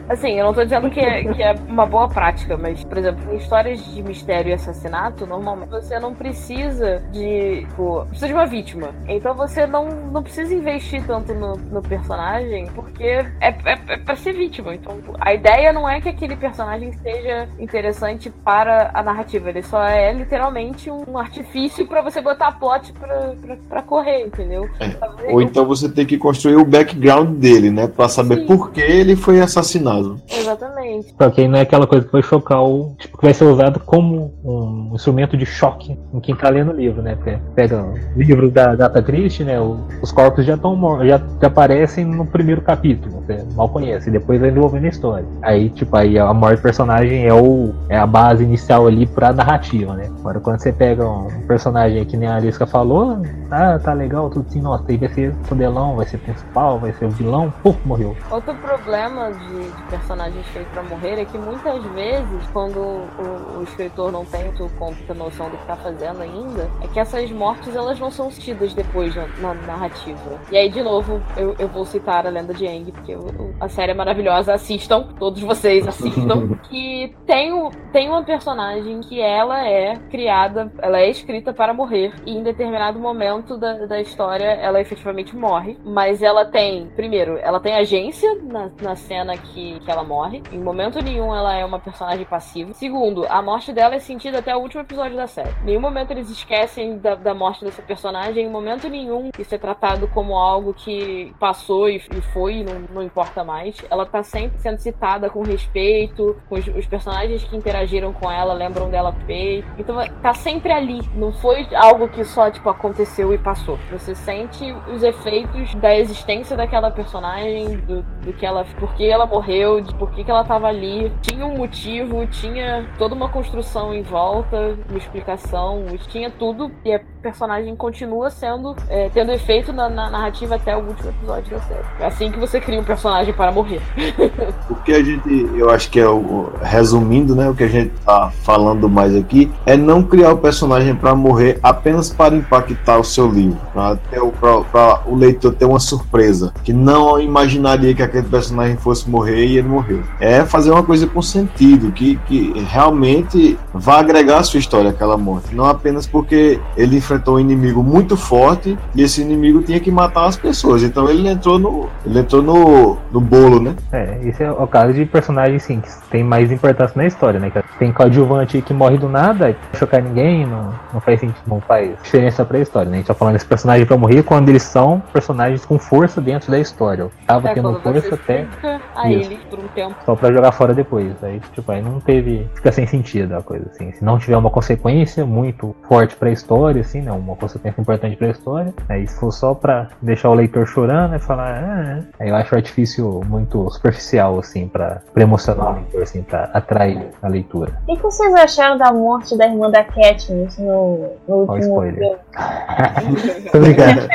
Assim, 0.09 0.39
eu 0.39 0.47
não 0.47 0.55
tô 0.55 0.65
dizendo 0.65 0.91
que 0.91 1.01
é, 1.01 1.25
que 1.25 1.43
é 1.43 1.55
uma 1.69 1.87
boa 1.87 2.09
prática, 2.09 2.57
mas, 2.57 2.83
por 2.85 2.99
exemplo, 2.99 3.33
em 3.33 3.37
histórias 3.37 3.85
de 3.85 4.03
mistério 4.03 4.51
e 4.51 4.53
assassinato, 4.55 5.27
normalmente 5.27 5.71
você 5.71 5.99
não 5.99 6.15
precisa 6.15 7.03
de. 7.13 7.67
Tipo, 7.69 8.05
precisa 8.07 8.27
de 8.29 8.35
uma 8.35 8.47
vítima. 8.47 8.91
Então 9.07 9.35
você 9.35 9.67
não, 9.67 9.89
não 9.89 10.23
precisa 10.23 10.55
investir 10.55 11.05
tanto 11.07 11.35
no, 11.35 11.57
no 11.57 11.83
personagem, 11.83 12.67
porque 12.75 13.05
é, 13.05 13.27
é, 13.41 13.79
é 13.89 13.97
pra 13.97 14.17
ser 14.17 14.33
vítima. 14.33 14.75
Então 14.75 14.99
a 15.21 15.33
ideia 15.33 15.73
não 15.73 15.89
é 15.89 16.01
que 16.01 16.09
aquele 16.09 16.37
personagem 16.37 16.93
seja 16.93 17.49
interessante 17.59 18.31
para 18.31 18.91
a 18.93 19.03
narrativa, 19.03 19.49
ele 19.51 19.63
só 19.63 19.83
é 19.85 20.13
literalmente 20.13 20.91
um 20.91 21.19
artifício 21.19 21.87
para 21.87 22.03
você 22.03 22.21
botar 22.21 22.53
plot 22.53 22.93
pra, 22.93 23.35
pra, 23.41 23.57
pra 23.69 23.83
correr, 23.83 24.27
entendeu? 24.27 24.69
É. 24.81 25.33
Ou 25.33 25.41
então 25.41 25.65
você 25.67 25.89
tem 25.89 26.05
que 26.07 26.19
construir 26.19 26.57
o 26.57 26.65
background 26.65 27.39
dele, 27.39 27.71
né? 27.71 27.87
Pra 27.87 28.09
saber 28.09 28.37
Sim. 28.37 28.47
por 28.47 28.71
que 28.71 28.81
ele 28.81 29.17
foi 29.17 29.41
assassinado. 29.53 30.21
Exatamente. 30.29 31.15
Só 31.17 31.31
que 31.31 31.43
aí 31.43 31.49
não 31.49 31.59
é 31.59 31.63
aquela 31.63 31.87
coisa 31.87 32.05
que 32.05 32.13
vai 32.13 32.23
chocar 32.23 32.63
o. 32.63 32.95
Tipo, 32.99 33.19
que 33.19 33.25
vai 33.25 33.35
ser 33.35 33.45
usado 33.45 33.81
como 33.81 34.33
um 34.45 34.95
instrumento 34.95 35.37
de 35.37 35.47
choque 35.47 35.99
em 36.13 36.21
quem 36.21 36.35
tá 36.35 36.49
lendo 36.49 36.73
o 36.73 36.77
livro, 36.77 37.03
né? 37.03 37.17
Pega 37.55 37.83
o 37.83 38.19
livro 38.19 38.51
da 38.51 38.75
Data 38.75 39.03
Christie, 39.03 39.45
né? 39.45 39.59
Os 40.03 40.11
corpos 40.13 40.45
já 40.45 40.55
estão 40.55 40.75
mortos, 40.75 41.09
já, 41.09 41.19
já 41.41 41.47
aparecem 41.47 42.05
no 42.05 42.27
primeiro 42.27 42.61
capítulo, 42.63 43.23
você 43.27 43.45
mal 43.55 43.69
conhece, 43.69 44.09
e 44.09 44.13
depois 44.13 44.41
vai 44.41 44.51
desenvolvendo 44.51 44.85
a 44.85 44.89
história. 44.89 45.27
Aí, 45.43 45.71
tipo, 45.71 45.97
aí 45.97 46.19
a 46.19 46.33
morte 46.33 46.57
do 46.57 46.63
personagem 46.63 47.27
é, 47.27 47.35
o, 47.35 47.73
é 47.89 47.97
a 47.97 48.07
base 48.07 48.43
inicial 48.45 48.87
ali 48.87 49.07
pra 49.07 49.33
narrativa, 49.33 49.95
né? 49.95 50.11
Agora 50.21 50.41
quando 50.41 50.61
você 50.61 50.73
pega 50.73 51.09
um 51.09 51.47
personagem 51.47 52.05
que 52.05 52.17
nem 52.17 52.29
a 52.29 52.37
Aliska 52.37 52.67
falou, 52.67 53.23
ah, 53.51 53.79
tá 53.79 53.93
legal, 53.93 54.31
tudo 54.31 54.47
assim, 54.49 54.61
nossa, 54.61 54.85
aí 54.89 54.97
vai 54.97 55.09
ser 55.09 55.35
fodelão, 55.45 55.97
vai 55.97 56.07
ser 56.07 56.19
principal, 56.19 56.79
vai 56.79 56.93
ser 56.93 57.07
o 57.07 57.11
vilão, 57.11 57.53
puf, 57.63 57.79
morreu. 57.87 58.17
Outro 58.31 58.55
problema 58.55 59.31
de, 59.43 59.71
de 59.71 59.83
personagens 59.91 60.47
feitos 60.49 60.73
pra 60.73 60.83
morrer 60.83 61.21
é 61.21 61.25
que 61.25 61.39
muitas 61.39 61.83
vezes, 61.93 62.47
quando 62.53 62.79
o, 62.79 63.59
o 63.59 63.63
escritor 63.63 64.13
não 64.13 64.25
tem 64.25 64.45
muita 64.45 65.15
noção 65.15 65.51
do 65.51 65.57
que 65.57 65.67
tá 65.67 65.77
fazendo 65.77 66.23
ainda, 66.23 66.71
é 66.83 66.89
que 66.89 66.99
essas 66.99 67.31
mortes 67.31 67.75
elas 67.75 67.99
não 67.99 68.11
são 68.11 68.29
tidas 68.31 68.75
depois 68.75 69.15
na, 69.15 69.27
na 69.41 69.55
narrativa. 69.55 70.41
E 70.51 70.57
aí, 70.57 70.69
de 70.69 70.83
novo, 70.83 71.21
eu, 71.37 71.55
eu 71.59 71.69
vou 71.69 71.85
citar 71.85 72.27
a 72.27 72.31
lenda 72.31 72.55
de 72.55 72.67
Aang, 72.67 72.91
porque 72.93 73.13
eu, 73.13 73.55
a 73.61 73.69
série 73.69 73.93
é 73.93 73.95
maravilhosa, 73.95 74.55
assistam, 74.55 75.09
todos 75.19 75.43
vocês 75.43 75.87
assistam, 75.87 76.57
que 76.69 77.15
tem, 77.27 77.53
tem 77.93 78.09
uma 78.09 78.23
personagem 78.23 79.01
que 79.01 79.21
ela 79.21 79.67
é 79.67 79.97
criada, 80.11 80.73
ela 80.79 81.01
é 81.01 81.11
escrita 81.11 81.53
para 81.53 81.73
morrer, 81.73 82.13
e 82.27 82.33
em 82.33 82.43
determinado 82.43 82.99
momento 82.99 83.57
da, 83.57 83.87
da 83.87 84.01
história 84.01 84.47
ela 84.47 84.81
efetivamente 84.81 85.37
morre, 85.37 85.79
mas 85.85 86.23
ela 86.23 86.45
tem, 86.45 86.87
primeiro, 86.89 87.39
ela 87.39 87.61
tem 87.61 87.75
agência 87.75 88.35
na, 88.43 88.71
na 88.81 88.97
cena 88.97 89.32
que, 89.37 89.81
que 89.81 89.91
ela 89.91 90.05
morre, 90.05 90.43
em 90.53 90.59
momento 90.59 91.03
nenhum 91.03 91.35
ela 91.35 91.55
é 91.55 91.65
uma 91.65 91.79
personagem 91.79 92.25
passiva. 92.25 92.73
Segundo, 92.75 93.27
a 93.29 93.43
morte 93.43 93.73
dela 93.73 93.95
é 93.95 93.99
sentida 93.99 94.39
até 94.39 94.55
o 94.55 94.61
último 94.61 94.83
episódio 94.83 95.17
da 95.17 95.27
série. 95.27 95.51
Em 95.63 95.67
nenhum 95.67 95.81
momento 95.81 96.11
eles 96.11 96.31
esquecem 96.31 96.99
da, 96.99 97.15
da 97.15 97.35
morte 97.35 97.65
dessa 97.65 97.83
personagem, 97.83 98.47
em 98.47 98.51
momento 98.51 98.89
nenhum 98.89 99.31
isso 99.39 99.55
é 99.55 99.59
tratado 99.59 100.07
como 100.09 100.37
algo 100.37 100.75
que 100.75 101.35
passou 101.39 101.89
e, 101.89 101.97
e 101.97 102.21
foi 102.33 102.57
e 102.57 102.65
não, 102.65 102.81
não, 102.93 103.03
importa 103.03 103.43
mais. 103.43 103.77
Ela 103.91 104.07
tá 104.07 104.23
sempre 104.23 104.59
sendo 104.59 104.79
citada 104.79 105.29
com 105.31 105.43
respeito, 105.43 106.37
com 106.49 106.57
os, 106.57 106.67
os 106.69 106.87
personagens 106.87 107.45
que 107.45 107.57
interagiram 107.57 108.13
com 108.13 108.31
ela 108.31 108.53
lembram 108.53 108.91
dela 108.91 109.13
feito. 109.27 109.67
Então 109.79 109.97
tá 110.23 110.35
sempre 110.35 110.73
ali. 110.73 111.01
Não 111.15 111.33
foi 111.33 111.67
algo 111.75 112.09
que 112.09 112.25
só, 112.25 112.51
tipo, 112.51 112.69
aconteceu 112.69 113.33
e 113.33 113.39
passou. 113.39 113.79
Você 113.91 114.15
sente 114.15 114.73
os 114.93 115.03
efeitos 115.03 115.75
da 115.77 115.97
existência 115.97 116.57
daquela 116.57 116.91
personagem, 116.91 117.77
do, 117.79 118.03
do 118.03 118.33
que 118.33 118.45
ela. 118.45 118.65
por 118.79 118.95
que 118.95 119.09
ela 119.23 119.27
morreu, 119.27 119.81
de 119.81 119.95
por 119.95 120.11
que, 120.11 120.25
que 120.25 120.31
ela 120.31 120.45
tava 120.45 120.67
ali. 120.67 121.13
Tinha 121.23 121.47
um 121.47 121.57
motivo, 121.57 122.27
tinha 122.27 122.89
toda 122.99 123.15
uma 123.15 123.29
construção 123.29 123.95
em 123.95 124.03
volta, 124.03 124.77
uma 124.89 124.99
explicação, 124.99 125.85
tinha 126.09 126.31
tudo. 126.31 126.71
E 126.85 126.93
a 126.93 127.01
personagem 127.23 127.75
continua 127.77 128.29
sendo. 128.29 128.77
É, 128.89 129.09
tendo 129.11 129.33
efeito 129.33 129.73
na, 129.73 129.89
na, 129.89 130.11
narrativa 130.11 130.57
até 130.57 130.77
o 130.77 130.81
último 130.81 131.11
episódio 131.11 131.51
da 131.51 131.61
série. 131.63 131.85
É 132.01 132.07
assim 132.07 132.31
que 132.31 132.39
você 132.39 132.61
cria 132.61 132.81
um 132.81 132.85
personagem 132.85 133.33
para 133.33 133.53
morrer. 133.53 133.81
o 134.69 134.75
que 134.77 134.93
a 134.93 135.03
gente. 135.03 135.51
Eu 135.57 135.71
acho 135.71 135.89
que 135.91 136.01
é 136.01 136.09
o. 136.09 136.53
Resumindo, 136.61 137.35
né? 137.35 137.49
O 137.49 137.55
que 137.55 137.65
a 137.65 137.69
gente 137.69 137.93
tá 138.05 138.31
falando 138.43 138.89
mais 138.89 139.15
aqui 139.15 139.51
é 139.65 139.77
não 139.77 140.03
criar 140.03 140.33
o 140.33 140.39
personagem 140.39 140.95
para 140.95 141.15
morrer 141.15 141.59
apenas 141.63 142.11
para 142.11 142.35
impactar 142.35 142.99
o 142.99 143.05
seu 143.05 143.31
livro. 143.31 143.59
Para 143.73 145.03
o 145.07 145.15
leitor 145.15 145.55
ter 145.55 145.65
uma 145.65 145.81
surpresa. 145.81 146.53
Que 146.65 146.73
não 146.73 147.21
imaginaria 147.21 147.95
que 147.95 148.03
aquele 148.03 148.27
personagem 148.27 148.77
fosse 148.77 149.09
morrer 149.09 149.47
e 149.47 149.59
ele 149.59 149.69
morreu. 149.69 150.03
É 150.19 150.45
fazer 150.45 150.71
uma 150.71 150.83
coisa 150.83 151.07
com 151.07 151.23
sentido, 151.23 151.93
que, 151.93 152.17
que 152.27 152.53
realmente 152.69 153.59
vai 153.73 154.01
agregar 154.01 154.39
a 154.39 154.43
sua 154.43 154.59
história 154.59 154.91
aquela 154.91 155.17
morte. 155.17 155.55
Não 155.55 155.67
apenas 155.67 156.07
porque 156.07 156.59
ele 156.77 156.97
enfrentou 156.97 157.12
um 157.27 157.41
inimigo 157.41 157.83
muito 157.83 158.17
forte 158.17 158.79
e 158.95 159.03
esse 159.03 159.21
inimigo 159.23 159.63
tinha 159.63 159.81
que 159.81 159.91
matar 159.91 160.27
as 160.27 160.37
pessoas. 160.37 160.83
Então 160.83 161.09
ele 161.09 161.29
entrou 161.29 161.59
no, 161.59 161.89
ele 162.05 162.19
entrou 162.19 162.43
no, 162.43 162.97
no 163.11 163.21
bolo, 163.21 163.61
né? 163.61 163.75
É, 163.93 164.19
esse 164.25 164.43
é 164.43 164.51
o 164.51 164.67
caso 164.67 164.93
de 164.93 165.05
personagem 165.05 165.59
sim, 165.59 165.81
que 165.81 165.89
tem 166.11 166.25
mais 166.25 166.51
importância 166.51 166.95
na 166.97 167.07
história, 167.07 167.39
né? 167.39 167.51
Tem 167.79 167.93
coadjuvante 167.93 168.61
que 168.63 168.75
morre 168.75 168.99
do 168.99 169.09
nada, 169.09 169.49
não 169.49 169.79
chocar 169.79 170.03
ninguém, 170.03 170.47
não, 170.47 170.73
não 170.93 171.01
faz 171.01 171.21
sentido, 171.21 171.43
não 171.47 171.61
faz 171.61 171.91
diferença 172.03 172.45
pra 172.45 172.59
história, 172.59 172.91
né? 172.91 172.97
A 172.97 172.99
gente 172.99 173.07
tá 173.07 173.15
falando 173.15 173.35
desse 173.35 173.47
personagem 173.47 173.87
pra 173.87 173.97
morrer 173.97 174.23
quando 174.23 174.49
eles 174.49 174.63
são 174.63 175.03
personagens 175.13 175.65
com 175.65 175.79
força 175.79 176.21
dentro 176.21 176.51
da 176.51 176.59
história. 176.59 177.03
Eu 177.03 177.13
tava 177.27 177.51
é, 177.51 177.55
tendo 177.55 177.81
força 177.81 178.15
até. 178.15 178.47
A 178.95 179.11
ele 179.11 179.39
por 179.51 179.59
um 179.59 179.69
tempo. 179.69 179.95
Só 180.05 180.15
pra 180.15 180.33
jogar 180.33 180.53
fora 180.53 180.75
depois. 180.75 181.13
Aí, 181.23 181.41
tipo, 181.53 181.71
aí 181.71 181.83
não 181.83 182.01
teve. 182.01 182.49
Fica 182.55 182.73
sem 182.73 182.87
sentido 182.87 183.35
a 183.35 183.43
coisa, 183.43 183.67
assim. 183.71 183.93
Se 183.93 184.05
não 184.05 184.19
tiver 184.19 184.37
uma 184.37 184.51
consequência 184.51 185.25
muito 185.27 185.75
forte 185.89 186.17
pra 186.17 186.31
história, 186.31 186.81
assim, 186.81 187.02
né? 187.03 187.13
Uma 187.13 187.37
consequência 187.37 187.81
importante 187.81 188.17
pra 188.17 188.29
história. 188.29 188.73
Aí 188.89 189.07
se 189.07 189.19
for 189.19 189.33
só 189.33 189.55
pra 189.55 189.89
deixar 190.01 190.31
o 190.31 190.35
leitor 190.35 190.67
chorando 190.67 191.15
e 191.15 191.19
falar, 191.19 191.63
ah, 191.63 191.99
é. 191.99 192.25
aí 192.25 192.29
eu 192.31 192.37
acho 192.37 192.55
o 192.55 192.57
artifício 192.57 193.21
muito 193.27 193.71
superficial, 193.71 194.39
assim, 194.39 194.69
pra, 194.69 195.03
pra 195.13 195.23
emocionar 195.23 195.73
o 195.73 195.75
leitor, 195.77 196.03
assim, 196.03 196.23
pra 196.23 196.45
atrair 196.53 197.09
a 197.23 197.29
leitura. 197.29 197.73
O 197.89 197.97
que 197.97 198.03
vocês 198.03 198.35
acharam 198.35 198.79
da 198.79 198.93
morte 198.93 199.37
da 199.37 199.47
irmã 199.47 199.71
da 199.71 199.85
Katniss 199.85 200.59
no, 200.59 201.11
no 201.29 201.37
último 201.37 201.59
spoiler. 201.59 202.19
Tô 203.53 203.59
brincando. 203.61 204.09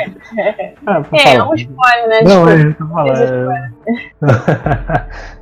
ah, 0.86 1.02
é, 1.12 1.34
é 1.34 1.42
um 1.42 1.54
spoiler, 1.54 2.08
né? 2.08 2.20
Não, 2.22 2.48
é, 2.48 2.72
tô 2.72 2.86
falando. 2.86 3.50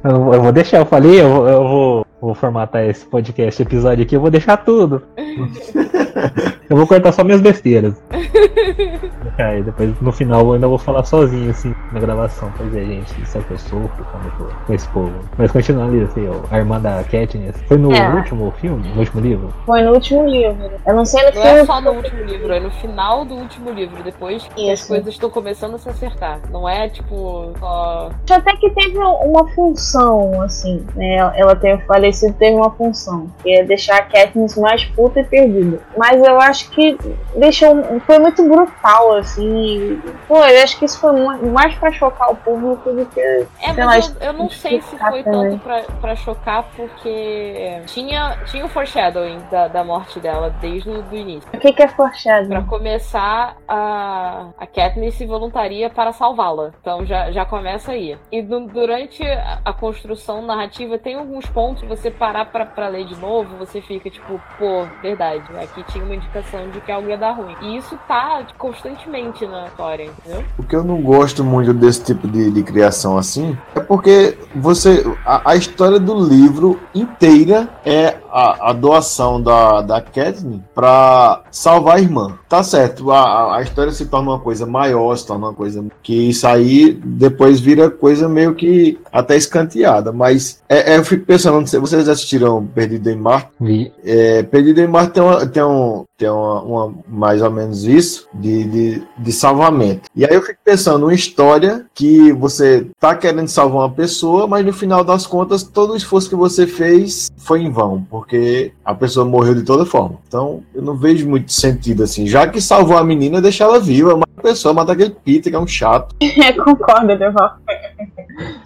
eu 0.35 0.43
vou 0.43 0.53
deixar, 0.53 0.79
eu 0.79 0.87
falei, 0.87 1.21
eu, 1.21 1.47
eu 1.47 1.69
vou, 1.69 2.07
vou 2.21 2.35
formatar 2.35 2.85
esse 2.85 3.05
podcast, 3.07 3.63
episódio 3.63 4.05
aqui, 4.05 4.17
eu 4.17 4.21
vou 4.21 4.31
deixar 4.31 4.57
tudo. 4.59 5.03
eu 6.69 6.77
vou 6.77 6.87
cortar 6.87 7.13
só 7.13 7.23
minhas 7.23 7.41
besteiras. 7.41 7.95
Aí 9.39 9.63
depois 9.63 10.01
no 10.01 10.13
final 10.13 10.41
eu 10.41 10.53
ainda 10.55 10.69
vou 10.69 10.79
falar 10.79 11.05
sozinho 11.05 11.51
assim 11.51 11.75
na 11.93 12.01
gravação. 12.01 12.53
Pois 12.57 12.75
é, 12.75 12.85
gente, 12.85 13.23
isso 13.23 13.37
é 13.37 13.41
o 13.41 13.45
que 13.45 13.51
eu 13.53 13.59
sofro 13.59 14.07
quando 14.11 14.25
eu 14.25 14.47
tô 14.47 14.55
com 14.67 14.75
esse 14.75 14.89
povo. 14.89 15.13
Mas 15.37 15.53
continuando 15.53 15.95
ali, 15.95 16.05
assim, 16.05 16.29
ó, 16.29 16.35
a 16.51 16.59
irmã 16.59 16.81
da 16.81 17.05
Katniss. 17.05 17.57
Foi 17.69 17.77
no 17.77 17.93
é. 17.93 18.15
último 18.15 18.51
filme? 18.53 18.89
No 18.89 19.01
último 19.01 19.21
livro? 19.21 19.55
Foi 19.65 19.83
no 19.83 19.93
último 19.93 20.27
livro. 20.27 20.71
Eu 20.87 20.95
não 20.95 21.05
sei 21.05 21.23
no. 21.25 21.35
Não 21.35 21.43
é 21.43 21.65
só 21.65 21.81
no 21.81 21.91
último 21.93 22.23
livro, 22.25 22.53
é 22.53 22.61
no 22.61 22.71
final 22.71 23.25
do 23.25 23.35
último 23.35 23.71
livro. 23.71 24.03
Depois 24.03 24.47
que 24.55 24.71
as 24.71 24.85
coisas 24.85 25.09
estão 25.09 25.29
começando 25.29 25.75
a 25.75 25.79
se 25.79 25.89
acertar. 25.89 26.41
Não 26.51 26.69
é 26.69 26.89
tipo 26.89 27.53
só. 27.59 28.11
Até 28.31 28.57
que 28.57 28.71
teve 28.71 28.99
uma 28.99 29.49
função, 29.49 30.41
assim, 30.43 30.85
né? 30.95 31.17
Ela 31.37 31.55
ter 31.57 31.85
falecido 31.87 32.35
teve 32.39 32.57
uma 32.57 32.71
função. 32.71 33.29
Que 33.43 33.59
é 33.59 33.65
deixar 33.65 33.97
a 33.97 34.03
Katniss 34.03 34.57
mais 34.57 34.85
puta 34.85 35.21
e 35.21 35.25
perdida. 35.25 35.81
Mas 35.97 36.06
eu 36.15 36.41
acho 36.41 36.71
que 36.71 36.97
deixou. 37.37 38.01
Foi 38.01 38.19
muito 38.19 38.43
brutal, 38.49 39.17
assim. 39.17 40.01
Pô, 40.29 40.45
eu 40.45 40.63
acho 40.63 40.79
que 40.79 40.85
isso 40.85 41.01
foi 41.01 41.13
mais 41.51 41.75
pra 41.75 41.91
chocar 41.93 42.31
o 42.31 42.37
público 42.37 42.93
do 42.93 43.07
que. 43.07 43.21
É, 43.21 43.73
mas 43.73 44.15
eu, 44.21 44.29
eu, 44.29 44.33
não 44.33 44.51
sei 44.51 44.81
se 44.81 44.97
foi 44.97 45.23
tanto 45.23 45.59
pra, 45.59 45.83
pra 46.01 46.17
chocar, 46.17 46.65
porque 46.77 47.83
tinha, 47.87 48.39
tinha 48.47 48.65
o 48.65 48.69
foreshadowing 48.69 49.41
da, 49.51 49.69
da 49.69 49.85
morte 49.85 50.21
dela 50.21 50.51
desde 50.61 50.89
o 50.91 51.05
início. 51.13 51.49
O 51.53 51.59
que, 51.59 51.73
que 51.73 51.83
é 51.83 51.89
foreshadowing? 51.89 52.49
Pra 52.49 52.63
começar, 52.63 53.57
a, 53.67 54.49
a 54.59 54.67
Katniss 54.67 55.15
se 55.15 55.27
voluntaria 55.27 55.89
para 55.91 56.13
salvá-la. 56.13 56.73
Então 56.81 57.05
já, 57.05 57.31
já 57.31 57.45
começa 57.45 57.93
aí. 57.93 58.19
E 58.31 58.43
do, 58.43 58.67
durante 58.67 59.23
a, 59.65 59.73
construção 59.73 60.43
narrativa, 60.43 60.99
tem 60.99 61.15
alguns 61.15 61.47
pontos, 61.47 61.83
você 61.87 62.11
parar 62.11 62.47
pra, 62.47 62.65
pra 62.65 62.89
ler 62.89 63.07
de 63.07 63.17
novo, 63.17 63.57
você 63.57 63.81
fica 63.81 64.11
tipo, 64.11 64.41
pô, 64.59 64.87
verdade. 65.03 65.45
Aqui 65.59 65.83
tinha 65.97 66.05
uma 66.05 66.15
indicação 66.15 66.69
de 66.71 66.81
que 66.81 66.93
algo 66.93 67.09
ia 67.09 67.17
dar 67.17 67.33
ruim. 67.33 67.55
E 67.63 67.77
isso 67.77 67.99
tá 68.07 68.47
constantemente 68.59 69.47
na 69.47 69.67
história, 69.67 70.05
entendeu? 70.05 70.45
O 70.59 70.63
que 70.63 70.77
eu 70.77 70.85
não 70.85 71.01
gosto 71.01 71.43
muito 71.43 71.73
desse 71.73 72.05
tipo 72.05 72.29
de, 72.29 72.51
de 72.51 72.63
criação 72.63 73.17
assim 73.17 73.57
é 73.75 73.81
porque 73.81 74.37
você. 74.55 75.05
A, 75.25 75.53
a 75.53 75.57
história 75.57 75.99
do 75.99 76.15
livro 76.15 76.79
inteira 76.95 77.69
é 77.85 78.17
a, 78.31 78.71
a 78.71 78.73
doação 78.75 79.41
da, 79.41 79.81
da 79.81 80.01
Katniss 80.01 80.61
pra 80.75 81.43
salvar 81.51 81.97
a 81.97 82.01
irmã. 82.01 82.39
Tá 82.49 82.63
certo, 82.63 83.11
a, 83.11 83.57
a 83.57 83.63
história 83.63 83.91
se 83.93 84.07
torna 84.07 84.33
uma 84.33 84.39
coisa 84.39 84.67
maior, 84.67 85.17
se 85.17 85.27
torna 85.27 85.47
uma 85.47 85.55
coisa 85.55 85.85
que 86.03 86.29
isso 86.29 86.47
aí 86.47 86.93
depois 87.03 87.59
vira 87.59 87.91
coisa 87.91 88.29
meio 88.29 88.55
que 88.55 88.99
até 89.11 89.37
escanteada. 89.37 90.13
Mas 90.13 90.63
é, 90.69 90.93
é, 90.93 90.99
eu 90.99 91.05
fico 91.05 91.25
pensando, 91.25 91.67
vocês 91.81 92.09
assistiram 92.09 92.67
Perdido 92.67 93.09
em 93.09 93.17
Marte? 93.17 93.49
Vi. 93.59 93.93
É, 94.05 94.43
Perdido 94.43 94.81
em 94.81 94.87
Marte 94.87 95.13
tem, 95.13 95.23
uma, 95.23 95.47
tem, 95.47 95.63
um, 95.63 95.86
tem 96.19 96.29
uma, 96.29 96.63
uma- 96.63 96.95
mais 97.09 97.43
ou 97.43 97.51
menos 97.51 97.85
isso 97.85 98.29
de, 98.35 98.65
de, 98.65 99.03
de 99.19 99.33
salvamento. 99.33 100.09
E 100.15 100.25
aí 100.25 100.35
eu 100.35 100.43
fico 100.43 100.59
pensando, 100.65 101.05
uma 101.07 101.15
história 101.15 101.87
que 101.95 102.33
você 102.33 102.87
tá 103.01 103.15
querendo 103.15 103.49
salvar 103.49 103.83
uma 103.83 103.91
pessoa, 103.91 104.47
mas 104.47 104.65
no 104.65 104.73
final 104.73 105.03
das 105.05 105.27
contas 105.27 105.63
todo 105.63 105.93
o 105.93 105.97
esforço 105.97 106.29
que 106.29 106.35
você 106.37 106.67
fez 106.67 107.31
foi 107.37 107.63
em 107.63 107.71
vão, 107.71 108.07
porque 108.11 108.73
a 108.85 108.95
pessoa 108.95 109.25
morreu 109.27 109.55
de 109.55 109.63
toda 109.63 109.85
forma. 109.87 110.17
Então 110.27 110.63
eu 110.75 110.83
não 110.83 110.97
vejo 110.97 111.29
muito 111.29 111.53
sentido 111.53 112.03
assim. 112.03 112.27
Já 112.27 112.47
que 112.47 112.61
salvou 112.61 112.97
a 112.97 113.05
menina, 113.05 113.41
deixa 113.41 113.65
ela 113.65 113.79
viva, 113.81 114.15
mas 114.15 114.25
a 114.37 114.43
pessoa 114.43 114.75
mata 114.75 114.93
aquele 114.93 115.11
Peter 115.25 115.51
que 115.53 115.57
é 115.57 115.61
um 115.61 115.67
chato. 115.67 116.15
Concordo, 116.65 117.17
Deval. 117.19 117.57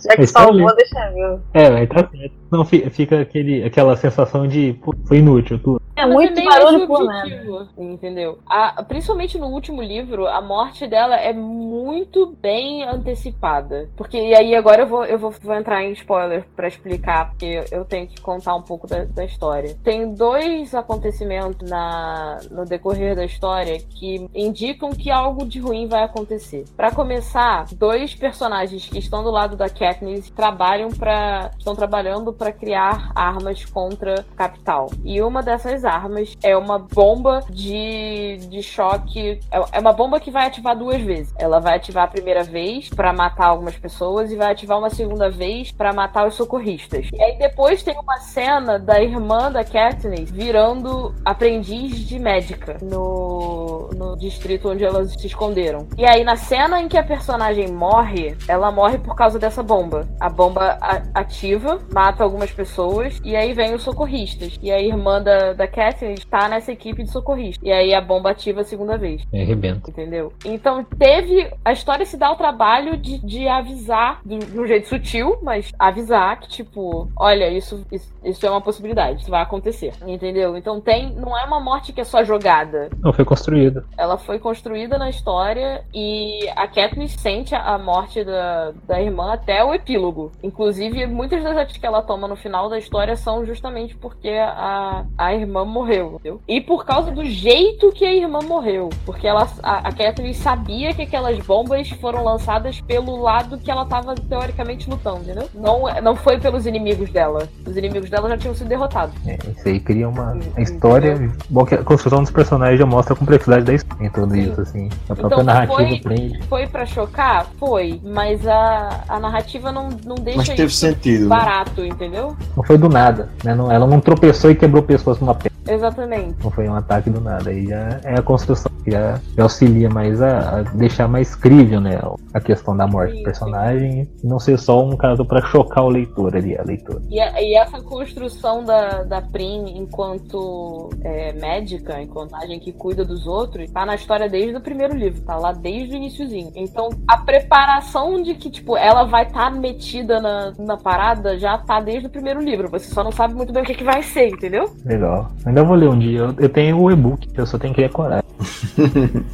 Já 0.05 0.17
que 0.17 0.23
tá 0.23 0.27
salvou, 0.27 0.67
ali. 0.69 0.77
deixa 0.77 1.11
viu. 1.13 1.41
É, 1.55 1.71
mas 1.71 1.89
tá 1.89 2.09
certo. 2.11 2.35
Não, 2.51 2.65
fi- 2.65 2.91
fica 2.91 3.21
aquele, 3.21 3.63
aquela 3.63 3.97
sensação 3.97 4.47
de, 4.49 4.73
pô, 4.83 4.93
foi 5.07 5.19
inútil 5.19 5.59
tudo. 5.63 5.80
É 6.01 6.07
Mas 6.07 6.15
muito 6.15 6.35
meio 6.35 6.49
barulho 6.49 6.87
por 6.87 7.05
nada. 7.05 7.69
Entendeu? 7.77 8.39
A- 8.47 8.83
principalmente 8.83 9.39
no 9.39 9.49
último 9.49 9.83
livro, 9.83 10.27
a 10.27 10.41
morte 10.41 10.87
dela 10.87 11.17
é 11.17 11.33
muito 11.33 12.35
bem 12.41 12.83
antecipada. 12.85 13.89
Porque, 13.97 14.17
e 14.19 14.35
aí 14.35 14.55
agora 14.55 14.83
eu 14.83 14.87
vou, 14.87 15.05
eu 15.05 15.19
vou, 15.19 15.31
vou 15.31 15.55
entrar 15.55 15.83
em 15.85 15.93
spoiler 15.93 16.45
pra 16.57 16.69
explicar, 16.69 17.31
porque 17.31 17.65
eu 17.71 17.85
tenho 17.85 18.07
que 18.07 18.21
contar 18.21 18.55
um 18.55 18.63
pouco 18.63 18.87
da, 18.87 19.05
da 19.05 19.25
história. 19.25 19.77
Tem 19.85 20.15
dois 20.15 20.75
acontecimentos 20.75 21.69
na, 21.69 22.39
no 22.51 22.65
decorrer 22.65 23.15
da 23.15 23.25
história 23.25 23.79
que 23.79 24.27
indicam 24.35 24.91
que 24.91 25.11
algo 25.11 25.45
de 25.45 25.61
ruim 25.61 25.87
vai 25.87 26.03
acontecer. 26.05 26.65
Pra 26.77 26.91
começar, 26.91 27.67
dois 27.75 28.15
personagens 28.15 28.89
que 28.89 28.99
estão 28.99 29.23
do 29.23 29.31
lado 29.31 29.57
da 29.57 29.69
Katniss 29.69 30.31
trabalham 30.31 30.89
para 30.91 31.51
estão 31.59 31.75
trabalhando 31.75 32.33
para 32.33 32.53
criar 32.53 33.13
armas 33.15 33.65
contra 33.65 34.21
a 34.21 34.37
capital. 34.37 34.91
E 35.05 35.21
uma 35.23 35.43
dessas 35.43 35.85
armas 35.91 36.37
é 36.43 36.57
uma 36.57 36.79
bomba 36.79 37.43
de, 37.51 38.39
de 38.49 38.63
choque. 38.63 39.41
É 39.51 39.61
é 39.73 39.81
uma 39.81 39.93
bomba 39.93 40.21
que 40.21 40.31
vai 40.31 40.47
ativar 40.47 40.77
duas 40.77 41.01
vezes. 41.01 41.33
Ela 41.39 41.59
vai 41.59 41.77
ativar 41.77 42.05
a 42.05 42.09
primeira 42.09 42.43
vez 42.43 42.89
para 42.89 43.13
matar 43.13 43.47
algumas 43.47 43.77
pessoas 43.77 44.31
e 44.31 44.37
vai 44.37 44.53
ativar 44.53 44.79
uma 44.79 44.91
segunda 44.91 45.31
vez 45.31 45.71
para 45.73 45.93
matar 45.93 46.27
os 46.27 46.35
socorristas. 46.35 47.09
E 47.13 47.23
aí 47.23 47.39
depois 47.39 47.83
tem 47.83 47.99
uma 47.99 48.19
cena 48.19 48.79
da 48.79 49.03
irmã 49.03 49.51
da 49.51 49.65
Katniss 49.65 50.31
virando 50.31 51.15
aprendiz 51.25 51.99
de 51.99 52.19
médica 52.19 52.77
no, 52.83 53.91
no 53.95 54.17
distrito 54.17 54.69
onde 54.69 54.85
elas 54.85 55.13
se 55.13 55.27
esconderam. 55.27 55.89
E 55.97 56.05
aí 56.05 56.25
na 56.25 56.37
cena 56.37 56.81
em 56.81 56.89
que 56.89 56.99
a 56.99 57.03
personagem 57.03 57.69
morre, 57.69 58.37
ela 58.49 58.71
morre 58.71 58.99
por 58.99 59.15
causa 59.15 59.39
dessa 59.39 59.63
bomba. 59.63 60.07
A 60.21 60.29
bomba 60.29 60.79
ativa, 61.15 61.79
mata 61.93 62.23
algumas 62.23 62.51
pessoas 62.51 63.21
e 63.25 63.37
aí 63.37 63.53
vem 63.53 63.75
os 63.75 63.83
socorristas. 63.83 64.59
E 64.63 64.71
a 64.71 64.81
irmã 64.81 65.23
da, 65.23 65.53
da 65.53 65.67
Katniss 65.67 65.80
tá 66.29 66.49
nessa 66.49 66.73
equipe 66.73 67.03
de 67.03 67.11
socorristas. 67.11 67.67
E 67.67 67.73
aí 67.73 67.95
a 67.95 68.01
bomba 68.01 68.31
ativa 68.31 68.61
a 68.61 68.65
segunda 68.65 68.99
vez. 68.99 69.23
É, 69.33 69.43
arrebenta. 69.43 69.91
Entendeu? 69.91 70.33
Então 70.45 70.85
teve. 70.85 71.51
A 71.65 71.73
história 71.73 72.05
se 72.05 72.17
dá 72.17 72.31
o 72.31 72.37
trabalho 72.37 72.97
de, 72.97 73.19
de 73.19 73.49
avisar, 73.49 74.21
de, 74.25 74.39
de 74.39 74.61
um 74.61 74.67
jeito 74.67 74.89
sutil, 74.89 75.39
mas 75.43 75.73
avisar 75.79 76.39
que, 76.41 76.49
tipo, 76.49 77.09
olha, 77.17 77.49
isso, 77.49 77.85
isso, 77.91 78.13
isso 78.25 78.47
é 78.47 78.51
uma 78.51 78.61
possibilidade, 78.61 79.23
isso 79.23 79.31
vai 79.31 79.43
acontecer. 79.43 79.93
Entendeu? 80.07 80.57
Então 80.57 80.81
tem. 80.81 81.15
Não 81.15 81.37
é 81.39 81.45
uma 81.45 81.61
morte 81.61 81.93
que 81.93 82.01
é 82.01 82.05
só 82.05 82.23
jogada. 82.23 82.91
Não, 83.01 83.13
foi 83.13 83.25
construído. 83.25 83.85
Ela 83.97 84.19
foi 84.19 84.39
construída 84.39 84.99
na 84.99 85.09
história 85.09 85.85
e 85.95 86.49
a 86.57 86.67
Katniss 86.67 87.13
sente 87.13 87.55
a 87.55 87.71
a 87.75 87.79
morte 87.79 88.25
da, 88.25 88.73
da 88.87 89.01
irmã 89.01 89.33
até 89.33 89.65
o 89.65 89.73
epílogo. 89.73 90.33
Inclusive, 90.43 91.07
muitas 91.07 91.43
das 91.43 91.57
atitudes 91.57 91.81
que 91.81 91.87
ela 91.87 92.03
toma 92.03 92.27
no 92.27 92.37
final 92.37 92.69
da 92.69 92.79
história 92.79 93.17
são 93.17 93.45
justamente 93.45 93.97
porque 93.97 94.31
a, 94.31 95.05
a 95.17 95.35
irmã 95.35 95.65
morreu, 95.71 96.15
entendeu? 96.15 96.41
E 96.49 96.61
por 96.61 96.85
causa 96.85 97.11
do 97.11 97.25
jeito 97.25 97.91
que 97.93 98.05
a 98.05 98.13
irmã 98.15 98.41
morreu. 98.47 98.91
Porque 99.07 99.27
ela, 99.27 99.49
a, 99.63 99.89
a 99.89 99.93
Katniss 99.93 100.39
sabia 100.39 100.93
que 100.93 101.03
aquelas 101.03 101.39
bombas 101.39 101.89
foram 101.91 102.23
lançadas 102.25 102.81
pelo 102.83 103.17
lado 103.21 103.59
que 103.59 103.71
ela 103.71 103.85
tava 103.87 104.15
teoricamente 104.15 104.89
lutando, 104.91 105.21
entendeu? 105.23 105.49
Não, 105.55 105.83
não 106.03 106.17
foi 106.17 106.39
pelos 106.39 106.67
inimigos 106.67 107.11
dela. 107.11 107.49
Os 107.67 107.77
inimigos 107.77 108.11
dela 108.11 108.29
já 108.29 108.37
tinham 108.39 108.55
sido 108.55 108.69
derrotados. 108.69 109.15
É, 109.27 109.35
isso 109.57 109.69
aí 109.69 109.81
cria 109.81 110.09
uma 110.09 110.37
a 110.57 110.61
história. 110.61 111.31
Bom, 111.49 111.65
que 111.65 111.75
a 111.75 111.83
construção 111.85 112.21
dos 112.23 112.31
personagens 112.31 112.79
já 112.79 112.87
mostra 112.87 113.15
a 113.15 113.17
complexidade 113.17 113.65
da 113.65 113.75
história 113.75 114.07
em 114.07 114.11
tudo 114.11 114.37
isso, 114.37 114.61
assim. 114.61 114.89
A 115.09 115.15
própria 115.15 115.27
Então, 115.27 115.45
narrativa 115.45 115.77
foi- 115.77 116.01
prende. 116.01 116.43
Foi 116.49 116.67
pra 116.67 116.87
chocar? 116.87 117.47
Foi. 117.59 118.01
Mas 118.05 118.47
a, 118.47 119.05
a 119.09 119.21
narrativa 119.21 119.71
não, 119.71 119.89
não 120.05 120.17
deixa 120.17 120.39
Mas 120.39 120.49
teve 120.49 120.65
isso 120.65 120.77
sentido. 120.77 121.23
né? 121.23 121.29
barato, 121.29 121.85
entendeu? 121.85 122.37
Não 122.57 122.65
foi 122.65 122.77
do 122.79 122.89
nada, 122.89 123.29
né? 123.45 123.55
Não- 123.55 123.71
ela 123.71 123.87
não 123.87 124.01
tropeçou 124.01 124.51
e 124.51 124.55
quebrou 124.55 124.83
pessoas 124.83 125.19
numa 125.21 125.35
pedra. 125.35 125.51
Exatamente. 125.73 126.37
Não 126.43 126.51
foi 126.51 126.69
um 126.69 126.75
ataque 126.75 127.11
do 127.11 127.21
nada. 127.21 127.51
Aí 127.51 127.67
já 127.67 128.01
é 128.05 128.15
a 128.19 128.23
construção 128.23 128.71
que 128.85 128.91
já, 128.91 129.21
já 129.37 129.43
auxilia 129.43 129.89
mais 129.91 130.21
a, 130.23 130.59
a 130.61 130.63
deixar 130.63 131.07
mais 131.09 131.35
crível, 131.35 131.81
né? 131.81 132.01
A 132.33 132.41
questão 132.41 132.77
da 132.77 132.87
morte 132.87 133.17
do 133.19 133.23
personagem 133.23 134.09
e 134.23 134.27
não 134.27 134.39
ser 134.39 134.59
só 134.59 134.83
um 134.85 134.97
caso 134.97 135.25
pra 135.25 135.41
chocar 135.43 135.85
o 135.85 135.89
leitor 135.89 136.35
ali, 136.37 136.57
a 136.57 136.63
leitora. 136.63 137.03
E, 137.11 137.21
a- 137.21 137.41
e 137.43 137.55
essa 137.55 137.81
construção 137.83 138.65
da, 138.65 139.03
da 139.03 139.21
Prim 139.23 139.77
enquanto 139.77 140.91
é, 141.03 141.33
médica, 141.35 142.01
enquanto 142.01 142.35
agem 142.37 142.59
que 142.59 142.73
cuida 142.73 143.05
dos 143.05 143.27
outros, 143.27 143.71
tá 143.71 143.85
na 143.87 143.95
história 143.95 144.29
desde 144.29 144.57
o 144.57 144.61
primeiro 144.61 144.95
livro, 144.97 145.21
tá 145.23 145.37
lá 145.37 145.53
desde 145.53 145.95
o 145.95 145.97
iniciozinho. 145.97 146.51
Então, 146.55 146.89
a 147.07 147.19
preparação 147.19 148.23
de 148.23 148.35
que, 148.35 148.51
tipo, 148.51 148.77
ela 148.77 149.05
vai 149.05 149.25
estar 149.25 149.51
metida 149.51 150.21
na, 150.21 150.53
na 150.59 150.77
parada 150.77 151.39
já 151.39 151.59
tá 151.59 151.81
desde 151.81 152.07
o 152.07 152.11
primeiro 152.11 152.41
livro. 152.41 152.69
Você 152.71 152.87
só 152.93 153.03
não 153.05 153.13
sabe 153.13 153.35
muito 153.35 153.53
bem 153.53 153.63
o 153.63 153.67
que, 153.67 153.75
que 153.75 153.85
vai 153.85 154.03
ser, 154.03 154.29
entendeu? 154.29 154.71
Legal. 154.85 155.31
Ainda 155.45 155.60
vou 155.67 155.77
ler 155.77 155.89
um 155.89 155.99
dia. 155.99 156.19
Eu, 156.19 156.35
eu 156.39 156.49
tenho 156.49 156.81
o 156.81 156.91
e-book, 156.91 157.29
eu 157.37 157.47
só 157.47 157.59
tenho 157.59 157.75
que 157.75 157.83
ter 157.83 157.91
coragem. 157.91 158.29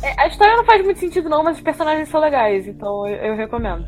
É, 0.03 0.23
a 0.23 0.27
história 0.27 0.57
não 0.57 0.65
faz 0.65 0.85
muito 0.85 0.98
sentido, 0.98 1.28
não, 1.28 1.43
mas 1.43 1.57
os 1.57 1.62
personagens 1.62 2.09
são 2.09 2.20
legais, 2.20 2.66
então 2.66 3.07
eu, 3.07 3.16
eu 3.16 3.36
recomendo. 3.36 3.86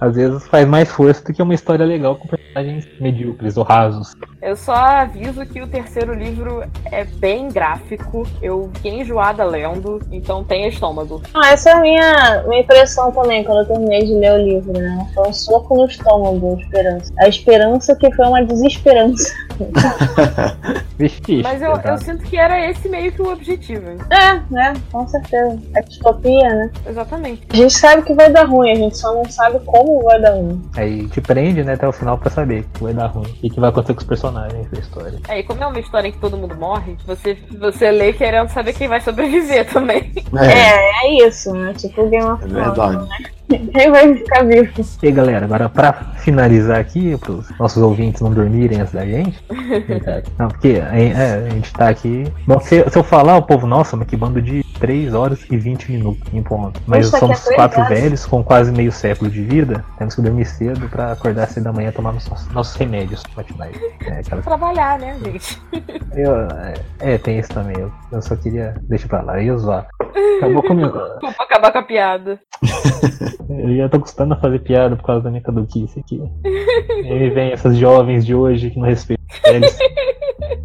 Às 0.00 0.16
vezes 0.16 0.46
faz 0.48 0.66
mais 0.66 0.90
força 0.90 1.22
do 1.22 1.32
que 1.32 1.42
uma 1.42 1.54
história 1.54 1.84
legal 1.84 2.16
com 2.16 2.28
personagens 2.28 2.88
medíocres 2.98 3.56
ou 3.56 3.64
rasos. 3.64 4.14
Eu 4.44 4.56
só 4.56 4.74
aviso 4.74 5.46
que 5.46 5.62
o 5.62 5.66
terceiro 5.66 6.12
livro 6.12 6.62
é 6.92 7.02
bem 7.02 7.48
gráfico. 7.48 8.26
Eu 8.42 8.70
fiquei 8.74 9.00
enjoada 9.00 9.42
lendo, 9.42 10.02
então 10.12 10.44
tenha 10.44 10.68
estômago. 10.68 11.22
Ah, 11.32 11.52
essa 11.52 11.70
é 11.70 11.72
a 11.72 11.80
minha, 11.80 12.44
minha 12.46 12.60
impressão 12.60 13.10
também 13.10 13.42
quando 13.42 13.60
eu 13.60 13.66
terminei 13.66 14.04
de 14.04 14.12
ler 14.12 14.32
o 14.32 14.44
livro, 14.44 14.72
né? 14.74 15.10
Foi 15.14 15.28
um 15.28 15.32
soco 15.32 15.74
no 15.74 15.86
estômago, 15.86 16.56
a 16.56 16.60
esperança. 16.60 17.14
A 17.20 17.26
esperança 17.26 17.96
que 17.96 18.14
foi 18.14 18.26
uma 18.26 18.44
desesperança. 18.44 19.34
Mas 21.42 21.62
eu, 21.62 21.72
eu 21.72 21.98
sinto 21.98 22.22
que 22.24 22.36
era 22.36 22.70
esse 22.70 22.88
meio 22.88 23.10
que 23.12 23.22
o 23.22 23.32
objetivo. 23.32 23.92
É, 24.10 24.40
né? 24.50 24.74
Com 24.92 25.08
certeza. 25.08 25.58
É 25.74 25.80
distopia, 25.80 26.48
né? 26.50 26.70
Exatamente. 26.86 27.46
A 27.50 27.56
gente 27.56 27.72
sabe 27.72 28.02
que 28.02 28.12
vai 28.12 28.30
dar 28.30 28.44
ruim, 28.44 28.70
a 28.70 28.74
gente 28.74 28.98
só 28.98 29.14
não 29.14 29.24
sabe 29.24 29.58
como 29.64 30.02
vai 30.02 30.20
dar 30.20 30.34
ruim. 30.34 30.62
Aí 30.76 31.08
te 31.08 31.20
prende, 31.20 31.64
né, 31.64 31.72
até 31.74 31.88
o 31.88 31.92
final 31.92 32.18
pra 32.18 32.30
saber 32.30 32.64
que 32.74 32.82
vai 32.82 32.92
dar 32.92 33.06
ruim. 33.06 33.34
E 33.42 33.48
que 33.48 33.58
vai 33.58 33.70
acontecer 33.70 33.94
com 33.94 34.00
os 34.00 34.06
personagens 34.06 34.33
da 34.34 34.78
história. 34.78 35.20
É, 35.28 35.38
e 35.40 35.42
como 35.42 35.62
é 35.62 35.66
uma 35.66 35.78
história 35.80 36.08
em 36.08 36.12
que 36.12 36.18
todo 36.18 36.36
mundo 36.36 36.54
morre, 36.56 36.96
você, 37.06 37.36
você 37.58 37.90
lê 37.90 38.12
querendo 38.12 38.48
saber 38.48 38.72
quem 38.72 38.88
vai 38.88 39.00
sobreviver 39.00 39.66
também. 39.72 40.12
É, 40.36 40.52
É, 40.52 41.06
é 41.06 41.26
isso, 41.28 41.52
né? 41.52 41.72
Tipo 41.74 42.08
Game 42.08 42.24
of 42.24 42.44
é 42.44 42.48
Thrones. 42.48 42.64
verdade. 42.66 43.33
Quem 43.48 43.90
vai 43.90 44.14
ficar 44.14 44.44
vivo? 44.44 44.72
E 45.02 45.06
aí, 45.06 45.12
galera, 45.12 45.44
agora 45.44 45.68
pra 45.68 45.92
finalizar 46.18 46.78
aqui, 46.78 47.16
pros 47.18 47.50
nossos 47.58 47.82
ouvintes 47.82 48.22
não 48.22 48.32
dormirem 48.32 48.80
antes 48.80 48.92
da 48.92 49.04
gente. 49.04 49.44
Verdade. 49.86 50.30
Não, 50.38 50.48
porque 50.48 50.82
é, 50.92 51.08
é, 51.08 51.46
a 51.46 51.50
gente 51.50 51.72
tá 51.72 51.88
aqui. 51.88 52.24
Bom, 52.46 52.58
se, 52.60 52.88
se 52.88 52.98
eu 52.98 53.04
falar, 53.04 53.36
o 53.36 53.42
povo, 53.42 53.66
nossa, 53.66 53.96
mas 53.96 54.08
que 54.08 54.16
bando 54.16 54.40
de 54.40 54.64
3 54.80 55.14
horas 55.14 55.44
e 55.50 55.56
20 55.56 55.92
minutos 55.92 56.22
em 56.32 56.42
ponto. 56.42 56.80
Mas 56.86 57.06
Isso 57.06 57.18
somos 57.18 57.46
é 57.46 57.54
quatro 57.54 57.80
horas. 57.80 58.00
velhos 58.00 58.26
com 58.26 58.42
quase 58.42 58.72
meio 58.72 58.90
século 58.90 59.30
de 59.30 59.42
vida. 59.42 59.84
Temos 59.98 60.14
que 60.14 60.22
dormir 60.22 60.46
cedo 60.46 60.88
pra 60.88 61.12
acordar 61.12 61.46
cedo 61.48 61.64
da 61.64 61.72
manhã 61.72 61.90
e 61.90 61.92
tomar 61.92 62.12
nossos, 62.12 62.48
nossos 62.48 62.74
remédios 62.76 63.22
matinais. 63.36 63.76
É, 64.06 64.20
aquela 64.20 64.42
Trabalhar, 64.42 64.98
né, 64.98 65.16
gente? 65.24 65.62
Eu, 66.16 66.34
é, 66.34 66.74
é, 67.00 67.18
tem 67.18 67.38
isso 67.38 67.50
também. 67.50 67.76
Eu, 67.78 67.92
eu 68.10 68.22
só 68.22 68.36
queria. 68.36 68.74
Deixa 68.82 69.06
pra 69.06 69.22
lá, 69.22 69.38
eu 69.38 69.46
ia 69.46 69.56
zoar. 69.58 69.86
Acabou 70.38 70.62
comigo. 70.62 70.98
Desculpa 71.20 71.42
acabar 71.42 71.72
com 71.72 71.78
a 71.78 71.82
piada. 71.82 72.40
Eu 73.48 73.76
já 73.76 73.88
tô 73.88 74.00
custando 74.00 74.34
a 74.34 74.36
fazer 74.36 74.58
piada 74.60 74.96
por 74.96 75.04
causa 75.04 75.22
da 75.22 75.30
minha 75.30 75.42
caduquice 75.42 76.00
aqui. 76.00 76.22
E 76.44 77.12
aí 77.12 77.30
vem 77.30 77.52
essas 77.52 77.76
jovens 77.76 78.24
de 78.24 78.34
hoje 78.34 78.70
que 78.70 78.78
não 78.78 78.86
respeitam 78.86 79.24
eles. 79.46 79.78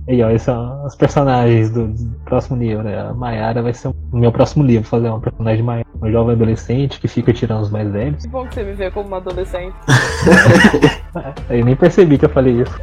E 0.08 0.24
ó, 0.24 0.30
esses 0.30 0.42
são 0.44 0.86
os 0.86 0.96
personagens 0.96 1.70
do, 1.70 1.88
do 1.88 2.16
próximo 2.26 2.58
livro. 2.58 2.84
né? 2.84 3.00
A 3.00 3.14
Mayara 3.14 3.62
vai 3.62 3.74
ser 3.74 3.90
o 3.90 3.96
meu 4.12 4.32
próximo 4.32 4.64
livro, 4.64 4.88
fazer 4.88 5.08
uma 5.08 5.20
personagem 5.20 5.64
Mayara, 5.64 5.88
uma 5.96 6.12
jovem 6.12 6.34
adolescente 6.34 7.00
que 7.00 7.08
fica 7.08 7.32
tirando 7.32 7.62
os 7.62 7.70
mais 7.70 7.92
velhos. 7.92 8.24
Que 8.24 8.30
bom 8.30 8.48
que 8.48 8.56
você 8.56 8.64
me 8.64 8.74
vê 8.74 8.90
como 8.90 9.08
uma 9.08 9.18
adolescente. 9.18 9.76
Eu 11.50 11.64
nem 11.64 11.76
percebi 11.76 12.18
que 12.18 12.26
eu 12.26 12.30
falei 12.30 12.62
isso. 12.62 12.80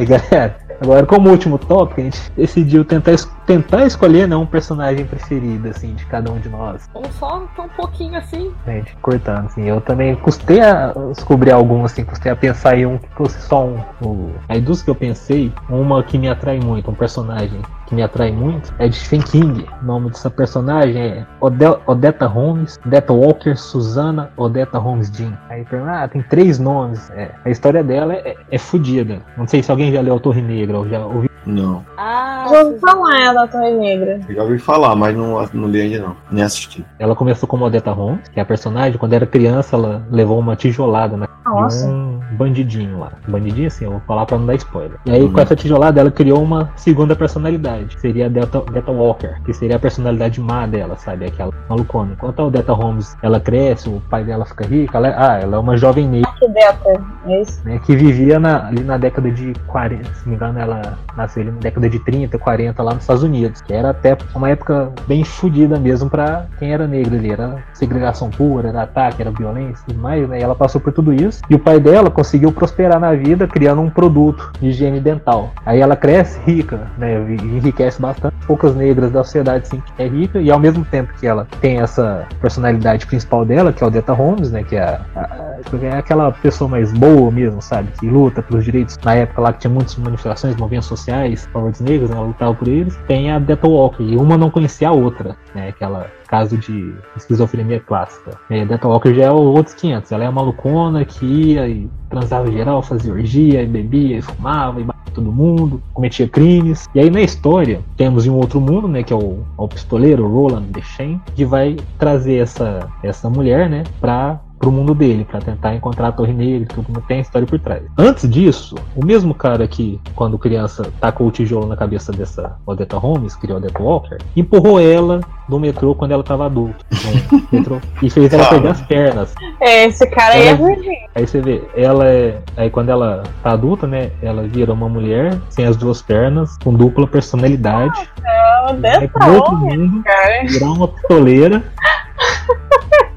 e 0.00 0.04
galera, 0.06 0.56
agora 0.82 1.06
como 1.06 1.30
último 1.30 1.58
tópico, 1.58 2.00
a 2.00 2.04
gente 2.04 2.30
decidiu 2.32 2.84
tentar, 2.84 3.16
tentar 3.46 3.86
escolher 3.86 4.26
né, 4.26 4.36
um 4.36 4.46
personagem 4.46 5.06
preferido, 5.06 5.68
assim, 5.68 5.94
de 5.94 6.04
cada 6.06 6.30
um 6.30 6.38
de 6.38 6.48
nós. 6.48 6.88
Ou 6.92 7.04
só 7.12 7.38
um 7.38 7.68
pouquinho 7.68 8.16
assim. 8.16 8.52
Gente, 8.66 8.96
cortando, 8.96 9.46
assim. 9.46 9.62
Eu 9.62 9.80
também 9.80 10.14
custei 10.16 10.60
a 10.60 10.92
descobrir 11.14 11.52
algum, 11.52 11.84
assim, 11.84 12.04
custei 12.04 12.32
a 12.32 12.36
pensar 12.36 12.76
em 12.76 12.86
um 12.86 12.98
que 12.98 13.08
fosse 13.10 13.40
só 13.42 13.64
um. 13.64 14.32
Aí 14.48 14.60
dos 14.60 14.82
que 14.82 14.90
eu 14.90 14.94
pensei, 14.94 15.52
uma 15.68 16.02
que 16.02 16.18
me 16.18 16.28
atrai 16.28 16.58
muito, 16.58 16.90
um 16.90 16.94
personagem 16.94 17.60
que 17.92 17.96
me 17.96 18.02
atrai 18.02 18.32
muito, 18.32 18.74
é 18.78 18.88
de 18.88 18.96
Stephen 18.96 19.20
King. 19.20 19.66
O 19.82 19.84
nome 19.84 20.10
dessa 20.10 20.30
personagem 20.30 21.00
é 21.00 21.26
Ode- 21.40 21.78
Odetta 21.86 22.26
Holmes, 22.26 22.80
Odetta 22.86 23.12
Walker, 23.12 23.54
Susana, 23.54 24.30
Odetta 24.36 24.78
Holmes 24.78 25.10
Jean. 25.14 25.38
Aí 25.50 25.66
ah, 25.86 26.08
tem 26.08 26.22
três 26.22 26.58
nomes. 26.58 27.10
É, 27.10 27.30
a 27.44 27.50
história 27.50 27.84
dela 27.84 28.14
é, 28.14 28.34
é 28.50 28.58
fodida. 28.58 29.20
Não 29.36 29.46
sei 29.46 29.62
se 29.62 29.70
alguém 29.70 29.92
já 29.92 30.00
leu 30.00 30.16
A 30.16 30.20
Torre 30.20 30.40
Negra 30.40 30.78
ou 30.78 30.88
já 30.88 31.04
ouviu. 31.04 31.31
Não. 31.46 31.84
Ah, 31.96 32.46
Já 32.50 32.62
ouvi 32.62 32.78
falar 32.78 33.32
da 33.34 33.46
Torre 33.46 33.72
Negra. 33.72 34.20
Eu 34.28 34.34
já 34.34 34.42
ouvi 34.42 34.58
falar, 34.58 34.94
mas 34.94 35.16
não, 35.16 35.44
não 35.52 35.68
li 35.68 35.80
ainda 35.80 35.98
não. 36.00 36.16
Nem 36.30 36.44
assisti. 36.44 36.84
Ela 36.98 37.14
começou 37.16 37.48
como 37.48 37.64
Odetta 37.64 37.90
Holmes, 37.92 38.28
que 38.28 38.38
é 38.38 38.42
a 38.42 38.46
personagem, 38.46 38.98
quando 38.98 39.12
era 39.12 39.26
criança, 39.26 39.76
ela 39.76 40.02
levou 40.10 40.38
uma 40.38 40.54
tijolada 40.56 41.16
na 41.16 41.28
Nossa. 41.44 41.86
de 41.86 41.92
um 41.92 42.20
bandidinho 42.32 42.98
lá. 43.00 43.12
Bandidinho 43.26 43.66
assim, 43.66 43.84
eu 43.84 43.90
vou 43.92 44.00
falar 44.06 44.24
pra 44.26 44.38
não 44.38 44.46
dar 44.46 44.54
spoiler. 44.54 44.98
E 45.04 45.10
aí, 45.10 45.22
Uhum. 45.22 45.32
com 45.32 45.40
essa 45.40 45.56
tijolada, 45.56 46.00
ela 46.00 46.10
criou 46.10 46.42
uma 46.42 46.70
segunda 46.76 47.14
personalidade. 47.16 47.94
que 47.96 48.00
Seria 48.00 48.26
a 48.26 48.28
Delta, 48.28 48.60
Delta 48.72 48.90
Walker, 48.92 49.40
que 49.44 49.52
seria 49.52 49.76
a 49.76 49.78
personalidade 49.78 50.40
má 50.40 50.66
dela, 50.66 50.96
sabe? 50.96 51.26
Aquela 51.26 51.52
malucona. 51.68 52.12
Enquanto 52.12 52.42
a 52.46 52.50
Delta 52.50 52.72
Holmes, 52.72 53.16
ela 53.22 53.40
cresce, 53.40 53.88
o 53.88 54.00
pai 54.10 54.24
dela 54.24 54.44
fica 54.44 54.64
rico, 54.66 54.96
ela 54.96 55.08
é, 55.08 55.14
ah, 55.16 55.38
ela 55.42 55.56
é 55.56 55.58
uma 55.58 55.76
jovem 55.76 56.06
negra, 56.08 56.30
Que 56.38 56.48
Delta, 56.48 57.00
é 57.26 57.42
isso? 57.42 57.60
né? 57.64 57.80
Que 57.84 57.96
vivia 57.96 58.38
na- 58.38 58.66
ali 58.68 58.82
na 58.84 58.96
década 58.96 59.30
de 59.30 59.52
40, 59.66 60.04
se 60.14 60.22
não 60.24 60.30
me 60.30 60.34
engano, 60.36 60.58
ela 60.58 60.98
nasceu 61.16 61.31
ali 61.40 61.50
na 61.50 61.58
década 61.58 61.88
de 61.88 61.98
30, 61.98 62.38
40 62.38 62.82
lá 62.82 62.94
nos 62.94 63.02
Estados 63.02 63.22
Unidos. 63.22 63.60
Que 63.62 63.72
era 63.72 63.90
até 63.90 64.16
uma 64.34 64.48
época 64.50 64.92
bem 65.06 65.24
fodida 65.24 65.78
mesmo 65.78 66.08
pra 66.10 66.46
quem 66.58 66.72
era 66.72 66.86
negro 66.86 67.14
ali. 67.14 67.30
Era 67.30 67.62
segregação 67.72 68.30
pura, 68.30 68.68
era 68.68 68.82
ataque, 68.82 69.22
era 69.22 69.30
violência 69.30 69.84
e 69.90 69.94
mais, 69.94 70.28
né? 70.28 70.38
E 70.40 70.42
ela 70.42 70.54
passou 70.54 70.80
por 70.80 70.92
tudo 70.92 71.12
isso. 71.12 71.40
E 71.48 71.54
o 71.54 71.58
pai 71.58 71.78
dela 71.80 72.10
conseguiu 72.10 72.52
prosperar 72.52 72.98
na 73.00 73.12
vida 73.14 73.46
criando 73.46 73.80
um 73.80 73.90
produto 73.90 74.52
de 74.60 74.68
higiene 74.68 75.00
dental. 75.00 75.52
Aí 75.64 75.80
ela 75.80 75.96
cresce 75.96 76.38
rica, 76.44 76.80
né? 76.98 77.14
Enriquece 77.30 78.00
bastante. 78.00 78.34
Poucas 78.46 78.74
negras 78.74 79.10
da 79.12 79.22
sociedade, 79.22 79.68
sim, 79.68 79.82
é 79.98 80.06
rica. 80.06 80.40
E 80.40 80.50
ao 80.50 80.58
mesmo 80.58 80.84
tempo 80.84 81.12
que 81.18 81.26
ela 81.26 81.46
tem 81.60 81.80
essa 81.80 82.26
personalidade 82.40 83.06
principal 83.06 83.44
dela, 83.44 83.72
que 83.72 83.82
é 83.82 83.86
o 83.86 83.90
Deta 83.90 84.12
Holmes, 84.12 84.50
né? 84.50 84.62
Que 84.64 84.76
é, 84.76 84.82
a- 84.82 85.00
a- 85.16 85.52
é 85.82 85.92
aquela 85.96 86.30
pessoa 86.32 86.68
mais 86.68 86.92
boa 86.92 87.30
mesmo, 87.30 87.62
sabe? 87.62 87.88
Que 88.00 88.06
luta 88.08 88.42
pelos 88.42 88.64
direitos. 88.64 88.98
Na 89.04 89.14
época 89.14 89.40
lá 89.40 89.52
que 89.52 89.60
tinha 89.60 89.70
muitas 89.72 89.94
manifestações, 89.96 90.56
movimentos 90.56 90.88
sociais, 90.88 91.21
favor 91.36 91.70
dos 91.70 91.80
negros, 91.80 92.10
né? 92.10 92.16
Ela 92.16 92.26
lutava 92.26 92.54
por 92.54 92.68
eles. 92.68 92.96
Tem 93.06 93.30
a 93.30 93.38
Deta 93.38 93.66
Walker. 93.66 94.02
E 94.02 94.16
uma 94.16 94.36
não 94.36 94.50
conhecia 94.50 94.88
a 94.88 94.92
outra, 94.92 95.36
né? 95.54 95.68
Aquela 95.68 96.10
caso 96.28 96.56
de 96.56 96.94
esquizofrenia 97.16 97.80
clássica. 97.80 98.38
É, 98.48 98.64
Deta 98.64 98.88
Walker 98.88 99.14
já 99.14 99.24
é 99.24 99.30
o 99.30 99.36
outros 99.36 99.74
500. 99.74 100.12
Ela 100.12 100.24
é 100.24 100.26
a 100.26 100.32
malucona 100.32 101.04
que 101.04 101.26
ia 101.26 101.68
e 101.68 101.90
transava 102.08 102.50
geral, 102.50 102.82
fazia 102.82 103.12
orgia, 103.12 103.62
e 103.62 103.66
bebia, 103.66 104.18
e 104.18 104.22
fumava, 104.22 104.80
e 104.80 104.84
batia 104.84 105.02
todo 105.12 105.30
mundo, 105.30 105.82
cometia 105.92 106.26
crimes. 106.26 106.88
E 106.94 107.00
aí 107.00 107.10
na 107.10 107.20
história, 107.20 107.80
temos 107.96 108.26
em 108.26 108.30
um 108.30 108.36
outro 108.36 108.60
mundo, 108.60 108.88
né, 108.88 109.02
que 109.02 109.12
é 109.12 109.16
o, 109.16 109.44
o 109.56 109.68
pistoleiro, 109.68 110.26
Roland 110.26 110.64
Deschain, 110.70 111.20
que 111.34 111.44
vai 111.44 111.76
trazer 111.98 112.36
essa, 112.36 112.88
essa 113.02 113.28
mulher, 113.28 113.68
né, 113.68 113.84
pra 114.00 114.40
pro 114.62 114.70
mundo 114.70 114.94
dele, 114.94 115.24
pra 115.28 115.40
tentar 115.40 115.74
encontrar 115.74 116.08
a 116.08 116.12
Torre 116.12 116.32
Negra, 116.32 116.68
tudo 116.72 117.00
tem 117.08 117.18
a 117.18 117.20
história 117.20 117.46
por 117.48 117.58
trás. 117.58 117.82
Antes 117.98 118.30
disso, 118.30 118.76
o 118.94 119.04
mesmo 119.04 119.34
cara 119.34 119.66
que, 119.66 120.00
quando 120.14 120.38
criança, 120.38 120.84
tacou 121.00 121.26
o 121.26 121.32
tijolo 121.32 121.66
na 121.66 121.76
cabeça 121.76 122.12
dessa 122.12 122.56
Odetta 122.64 122.96
Holmes, 122.96 123.34
criou 123.34 123.56
a 123.56 123.58
Odetta 123.60 123.82
Walker, 123.82 124.18
empurrou 124.36 124.80
ela 124.80 125.20
do 125.48 125.58
metrô 125.58 125.96
quando 125.96 126.12
ela 126.12 126.22
tava 126.22 126.46
adulta, 126.46 126.76
no 126.94 127.58
metrô, 127.58 127.78
e 128.00 128.08
fez 128.08 128.32
ela 128.32 128.46
perder 128.48 128.68
as 128.68 128.80
pernas. 128.82 129.34
É, 129.60 129.84
esse 129.86 130.06
cara 130.06 130.34
aí 130.34 130.42
é 130.42 130.48
Ela- 130.50 130.58
ruim. 130.58 130.76
Aí 131.16 131.26
você 131.26 131.40
vê, 131.40 131.60
ela 131.76 132.06
é. 132.08 132.38
Aí 132.56 132.70
quando 132.70 132.88
ela 132.90 133.24
tá 133.42 133.50
adulta, 133.50 133.86
né? 133.88 134.12
Ela 134.22 134.44
vira 134.44 134.72
uma 134.72 134.88
mulher 134.88 135.36
sem 135.50 135.66
as 135.66 135.76
duas 135.76 136.00
pernas, 136.00 136.56
com 136.58 136.72
dupla 136.72 137.06
personalidade. 137.08 138.08
É 138.24 138.72
o 138.72 138.80
vai 138.80 139.08
pro 139.08 139.34
outro 139.34 139.56
mundo, 139.56 140.02
cara. 140.04 140.46
virar 140.46 140.70
uma 140.70 140.86
pistoleira. 140.86 141.64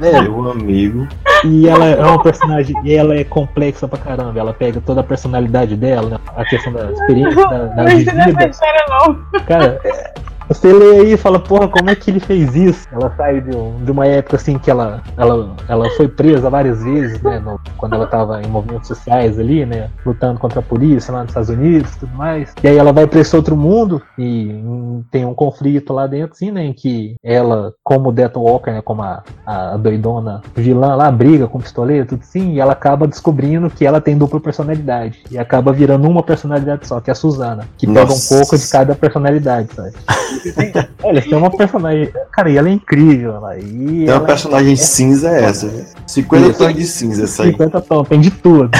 Meu 0.00 0.50
amigo. 0.50 1.06
E 1.44 1.68
ela 1.68 1.84
é 1.86 2.04
uma 2.04 2.22
personagem. 2.22 2.74
E 2.84 2.94
ela 2.94 3.14
é 3.14 3.24
complexa 3.24 3.86
pra 3.86 3.98
caramba. 3.98 4.38
Ela 4.38 4.52
pega 4.52 4.80
toda 4.80 5.00
a 5.00 5.04
personalidade 5.04 5.76
dela, 5.76 6.10
né, 6.10 6.18
a 6.36 6.44
questão 6.44 6.72
da 6.72 6.90
experiência, 6.90 7.46
da, 7.48 7.58
da 7.66 7.82
Não 7.82 7.88
essa 7.88 8.26
vida. 8.26 8.50
não. 8.88 9.40
Cara, 9.46 9.80
é, 9.84 10.14
você 10.48 10.72
lê 10.72 10.98
aí 11.00 11.12
e 11.12 11.16
fala, 11.16 11.38
porra, 11.38 11.68
como 11.68 11.90
é 11.90 11.94
que 11.94 12.10
ele 12.10 12.20
fez 12.20 12.54
isso? 12.54 12.86
Ela 12.92 13.12
sai 13.16 13.40
de, 13.40 13.56
um- 13.56 13.84
de 13.84 13.90
uma 13.90 14.06
época 14.06 14.36
assim 14.36 14.58
que 14.58 14.70
ela, 14.70 15.02
ela, 15.16 15.54
ela 15.68 15.90
foi 15.90 16.08
presa 16.08 16.50
várias 16.50 16.82
vezes, 16.82 17.20
né? 17.22 17.38
no- 17.38 17.60
quando 17.76 17.94
ela 17.94 18.06
tava 18.06 18.40
em 18.42 18.46
movimentos 18.46 18.88
sociais 18.88 19.38
ali, 19.38 19.64
né? 19.66 19.90
Lutando 20.04 20.38
contra 20.38 20.60
a 20.60 20.62
polícia 20.62 21.12
lá 21.12 21.20
nos 21.20 21.30
Estados 21.30 21.48
Unidos 21.50 21.92
e 21.94 21.98
tudo 22.00 22.14
mais. 22.14 22.52
E 22.62 22.68
aí 22.68 22.76
ela 22.76 22.92
vai 22.92 23.06
pra 23.06 23.20
esse 23.20 23.34
outro 23.34 23.56
mundo 23.56 24.02
e 24.18 24.48
hum, 24.64 25.02
tem 25.10 25.24
um 25.24 25.34
conflito 25.34 25.92
lá 25.92 26.06
dentro, 26.06 26.32
assim, 26.32 26.50
né? 26.50 26.64
Em 26.64 26.72
que 26.72 27.16
ela, 27.22 27.72
como 27.82 28.12
Death 28.12 28.36
Walker, 28.36 28.70
né? 28.70 28.82
Como 28.82 29.02
a, 29.02 29.22
a 29.46 29.76
doidona 29.76 30.42
vilã 30.54 30.94
lá, 30.94 31.10
briga 31.10 31.46
com 31.46 31.58
o 31.58 31.62
pistoleiro, 31.62 32.06
tudo 32.06 32.20
assim, 32.22 32.52
e 32.54 32.60
ela 32.60 32.72
acaba 32.72 33.06
descobrindo 33.06 33.70
que 33.70 33.84
ela 33.86 34.00
tem 34.00 34.16
dupla 34.16 34.40
personalidade. 34.40 35.22
E 35.30 35.38
acaba 35.38 35.72
virando 35.72 36.08
uma 36.08 36.22
personalidade 36.22 36.86
só, 36.86 37.00
que 37.00 37.10
é 37.10 37.12
a 37.12 37.14
Suzana, 37.14 37.66
que 37.76 37.86
pega 37.86 38.00
um 38.02 38.08
Nossa. 38.08 38.36
pouco 38.36 38.56
de 38.58 38.68
cada 38.68 38.94
personalidade, 38.94 39.68
sabe? 39.74 39.92
Olha, 41.02 41.22
tem 41.22 41.34
uma 41.34 41.50
personagem. 41.50 42.10
Cara, 42.32 42.50
e 42.50 42.56
ela 42.56 42.68
é 42.68 42.72
incrível, 42.72 43.40
lá. 43.40 43.56
E 43.58 43.62
Tem 43.62 44.04
uma 44.04 44.12
ela 44.12 44.20
personagem 44.20 44.76
cinza 44.76 45.30
é 45.30 45.44
essa. 45.44 45.68
viu? 45.68 45.84
50 46.06 46.48
Isso. 46.48 46.58
tons 46.58 46.74
de 46.74 46.86
cinza 46.86 47.24
essa 47.24 47.42
aí. 47.44 47.50
50 47.52 47.80
tons, 47.80 48.08
tem 48.08 48.20
de 48.20 48.30
tudo. 48.30 48.70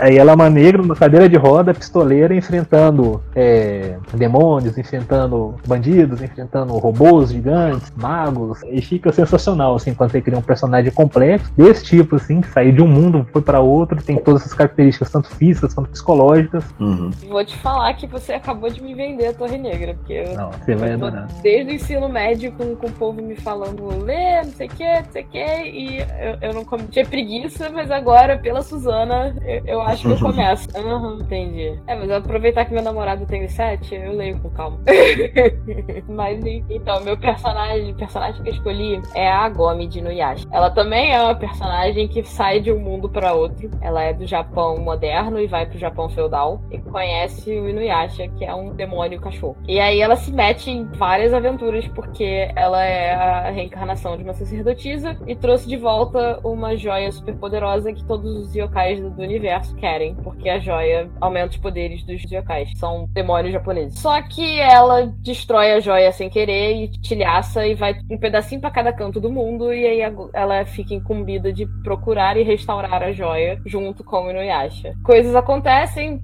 Aí 0.00 0.18
ela 0.18 0.32
é 0.32 0.34
uma 0.34 0.50
negra 0.50 0.82
numa 0.82 0.96
cadeira 0.96 1.28
de 1.28 1.36
roda, 1.36 1.74
pistoleira, 1.74 2.34
enfrentando 2.34 3.22
é, 3.34 3.96
demônios, 4.14 4.78
enfrentando 4.78 5.54
bandidos, 5.66 6.22
enfrentando 6.22 6.72
robôs 6.74 7.30
gigantes, 7.30 7.92
magos. 7.96 8.60
E 8.70 8.80
fica 8.80 9.12
sensacional, 9.12 9.74
assim, 9.74 9.94
quando 9.94 10.10
você 10.10 10.20
cria 10.20 10.38
um 10.38 10.42
personagem 10.42 10.90
complexo, 10.92 11.52
desse 11.56 11.84
tipo, 11.84 12.16
assim, 12.16 12.40
que 12.40 12.48
saiu 12.48 12.72
de 12.72 12.82
um 12.82 12.88
mundo, 12.88 13.26
foi 13.32 13.42
para 13.42 13.60
outro, 13.60 14.02
tem 14.02 14.16
todas 14.16 14.42
essas 14.42 14.54
características, 14.54 15.10
tanto 15.10 15.28
físicas 15.28 15.74
quanto 15.74 15.90
psicológicas. 15.90 16.64
Uhum. 16.80 17.10
Vou 17.28 17.44
te 17.44 17.56
falar 17.58 17.94
que 17.94 18.06
você 18.06 18.34
acabou 18.34 18.70
de 18.70 18.82
me 18.82 18.94
vender 18.94 19.28
a 19.28 19.32
Torre 19.32 19.58
Negra, 19.58 19.94
porque 19.94 20.12
eu 20.12 20.34
Não, 20.34 20.50
você 20.50 20.74
vai 20.74 20.92
adorar. 20.92 21.26
desde 21.42 21.72
o 21.72 21.74
ensino 21.74 22.08
médio 22.08 22.52
com, 22.52 22.74
com 22.76 22.86
o 22.86 22.92
povo 22.92 23.22
me 23.22 23.36
falando 23.36 24.04
lê, 24.04 24.42
não 24.42 24.52
sei 24.52 24.66
o 24.66 24.70
que, 24.70 24.84
não 24.84 25.10
sei 25.10 25.22
o 25.22 25.26
que, 25.26 25.38
e 25.38 25.98
eu, 25.98 26.38
eu 26.40 26.54
não 26.54 26.64
tinha 26.88 27.04
preguiça, 27.04 27.70
mas 27.70 27.90
agora, 27.90 28.38
pela 28.38 28.62
Suzana, 28.62 29.34
eu, 29.44 29.62
eu 29.66 29.82
acho 29.86 30.02
que 30.02 30.12
eu 30.12 30.18
começo. 30.30 30.68
Aham, 30.76 31.18
entendi. 31.20 31.78
É, 31.86 31.94
mas 31.94 32.10
aproveitar 32.10 32.64
que 32.64 32.72
meu 32.72 32.82
namorado 32.82 33.26
tem 33.26 33.46
sete, 33.48 33.94
eu 33.94 34.12
leio 34.12 34.38
com 34.40 34.50
calma. 34.50 34.78
mas 36.08 36.44
então, 36.70 37.02
meu 37.02 37.16
personagem, 37.16 37.94
personagem 37.94 38.42
que 38.42 38.48
eu 38.50 38.54
escolhi 38.54 39.00
é 39.14 39.30
a 39.30 39.48
Gomi 39.48 39.86
de 39.86 40.00
Nuyasha. 40.00 40.46
Ela 40.50 40.70
também 40.70 41.12
é 41.12 41.22
uma 41.22 41.34
personagem 41.34 42.08
que 42.08 42.22
sai 42.24 42.60
de 42.60 42.72
um 42.72 42.78
mundo 42.78 43.08
para 43.08 43.32
outro. 43.32 43.70
Ela 43.80 44.02
é 44.02 44.12
do 44.12 44.26
Japão 44.26 44.78
moderno 44.78 45.38
e 45.40 45.46
vai 45.46 45.66
pro 45.66 45.78
Japão 45.78 46.08
feudal 46.08 46.60
e 46.70 46.78
conhece 46.78 47.50
o 47.50 47.68
Inuyasha, 47.68 48.28
que 48.28 48.44
é 48.44 48.54
um 48.54 48.74
demônio 48.74 49.20
cachorro. 49.20 49.56
E 49.66 49.78
aí 49.78 50.00
ela 50.00 50.16
se 50.16 50.32
mete 50.32 50.70
em 50.70 50.84
várias 50.84 51.32
aventuras 51.32 51.86
porque 51.88 52.50
ela 52.54 52.84
é 52.84 53.14
a 53.14 53.50
reencarnação 53.50 54.16
de 54.16 54.22
uma 54.22 54.34
sacerdotisa 54.34 55.16
e 55.26 55.34
trouxe 55.34 55.68
de 55.68 55.76
volta 55.76 56.40
uma 56.44 56.76
joia 56.76 57.10
super 57.12 57.34
poderosa 57.36 57.92
que 57.92 58.04
todos 58.04 58.34
os 58.36 58.54
yokais 58.54 59.00
do 59.00 59.22
universo 59.22 59.75
querem, 59.76 60.14
porque 60.16 60.48
a 60.48 60.58
joia 60.58 61.08
aumenta 61.20 61.50
os 61.50 61.56
poderes 61.56 62.02
dos 62.04 62.22
yokais. 62.30 62.70
São 62.76 63.08
demônios 63.12 63.52
japoneses. 63.52 63.98
Só 63.98 64.20
que 64.22 64.58
ela 64.60 65.06
destrói 65.20 65.72
a 65.72 65.80
joia 65.80 66.10
sem 66.12 66.28
querer 66.28 66.74
e 66.74 66.88
tilhaça 66.88 67.66
e 67.66 67.74
vai 67.74 67.96
um 68.10 68.18
pedacinho 68.18 68.60
pra 68.60 68.70
cada 68.70 68.92
canto 68.92 69.20
do 69.20 69.30
mundo 69.30 69.72
e 69.72 69.86
aí 69.86 70.00
ela 70.32 70.64
fica 70.64 70.94
incumbida 70.94 71.52
de 71.52 71.66
procurar 71.82 72.36
e 72.36 72.42
restaurar 72.42 73.02
a 73.02 73.12
joia 73.12 73.60
junto 73.66 74.02
com 74.02 74.26
o 74.26 74.30
Inuyasha. 74.30 74.94
Coisas 75.04 75.34
acontecem, 75.34 76.20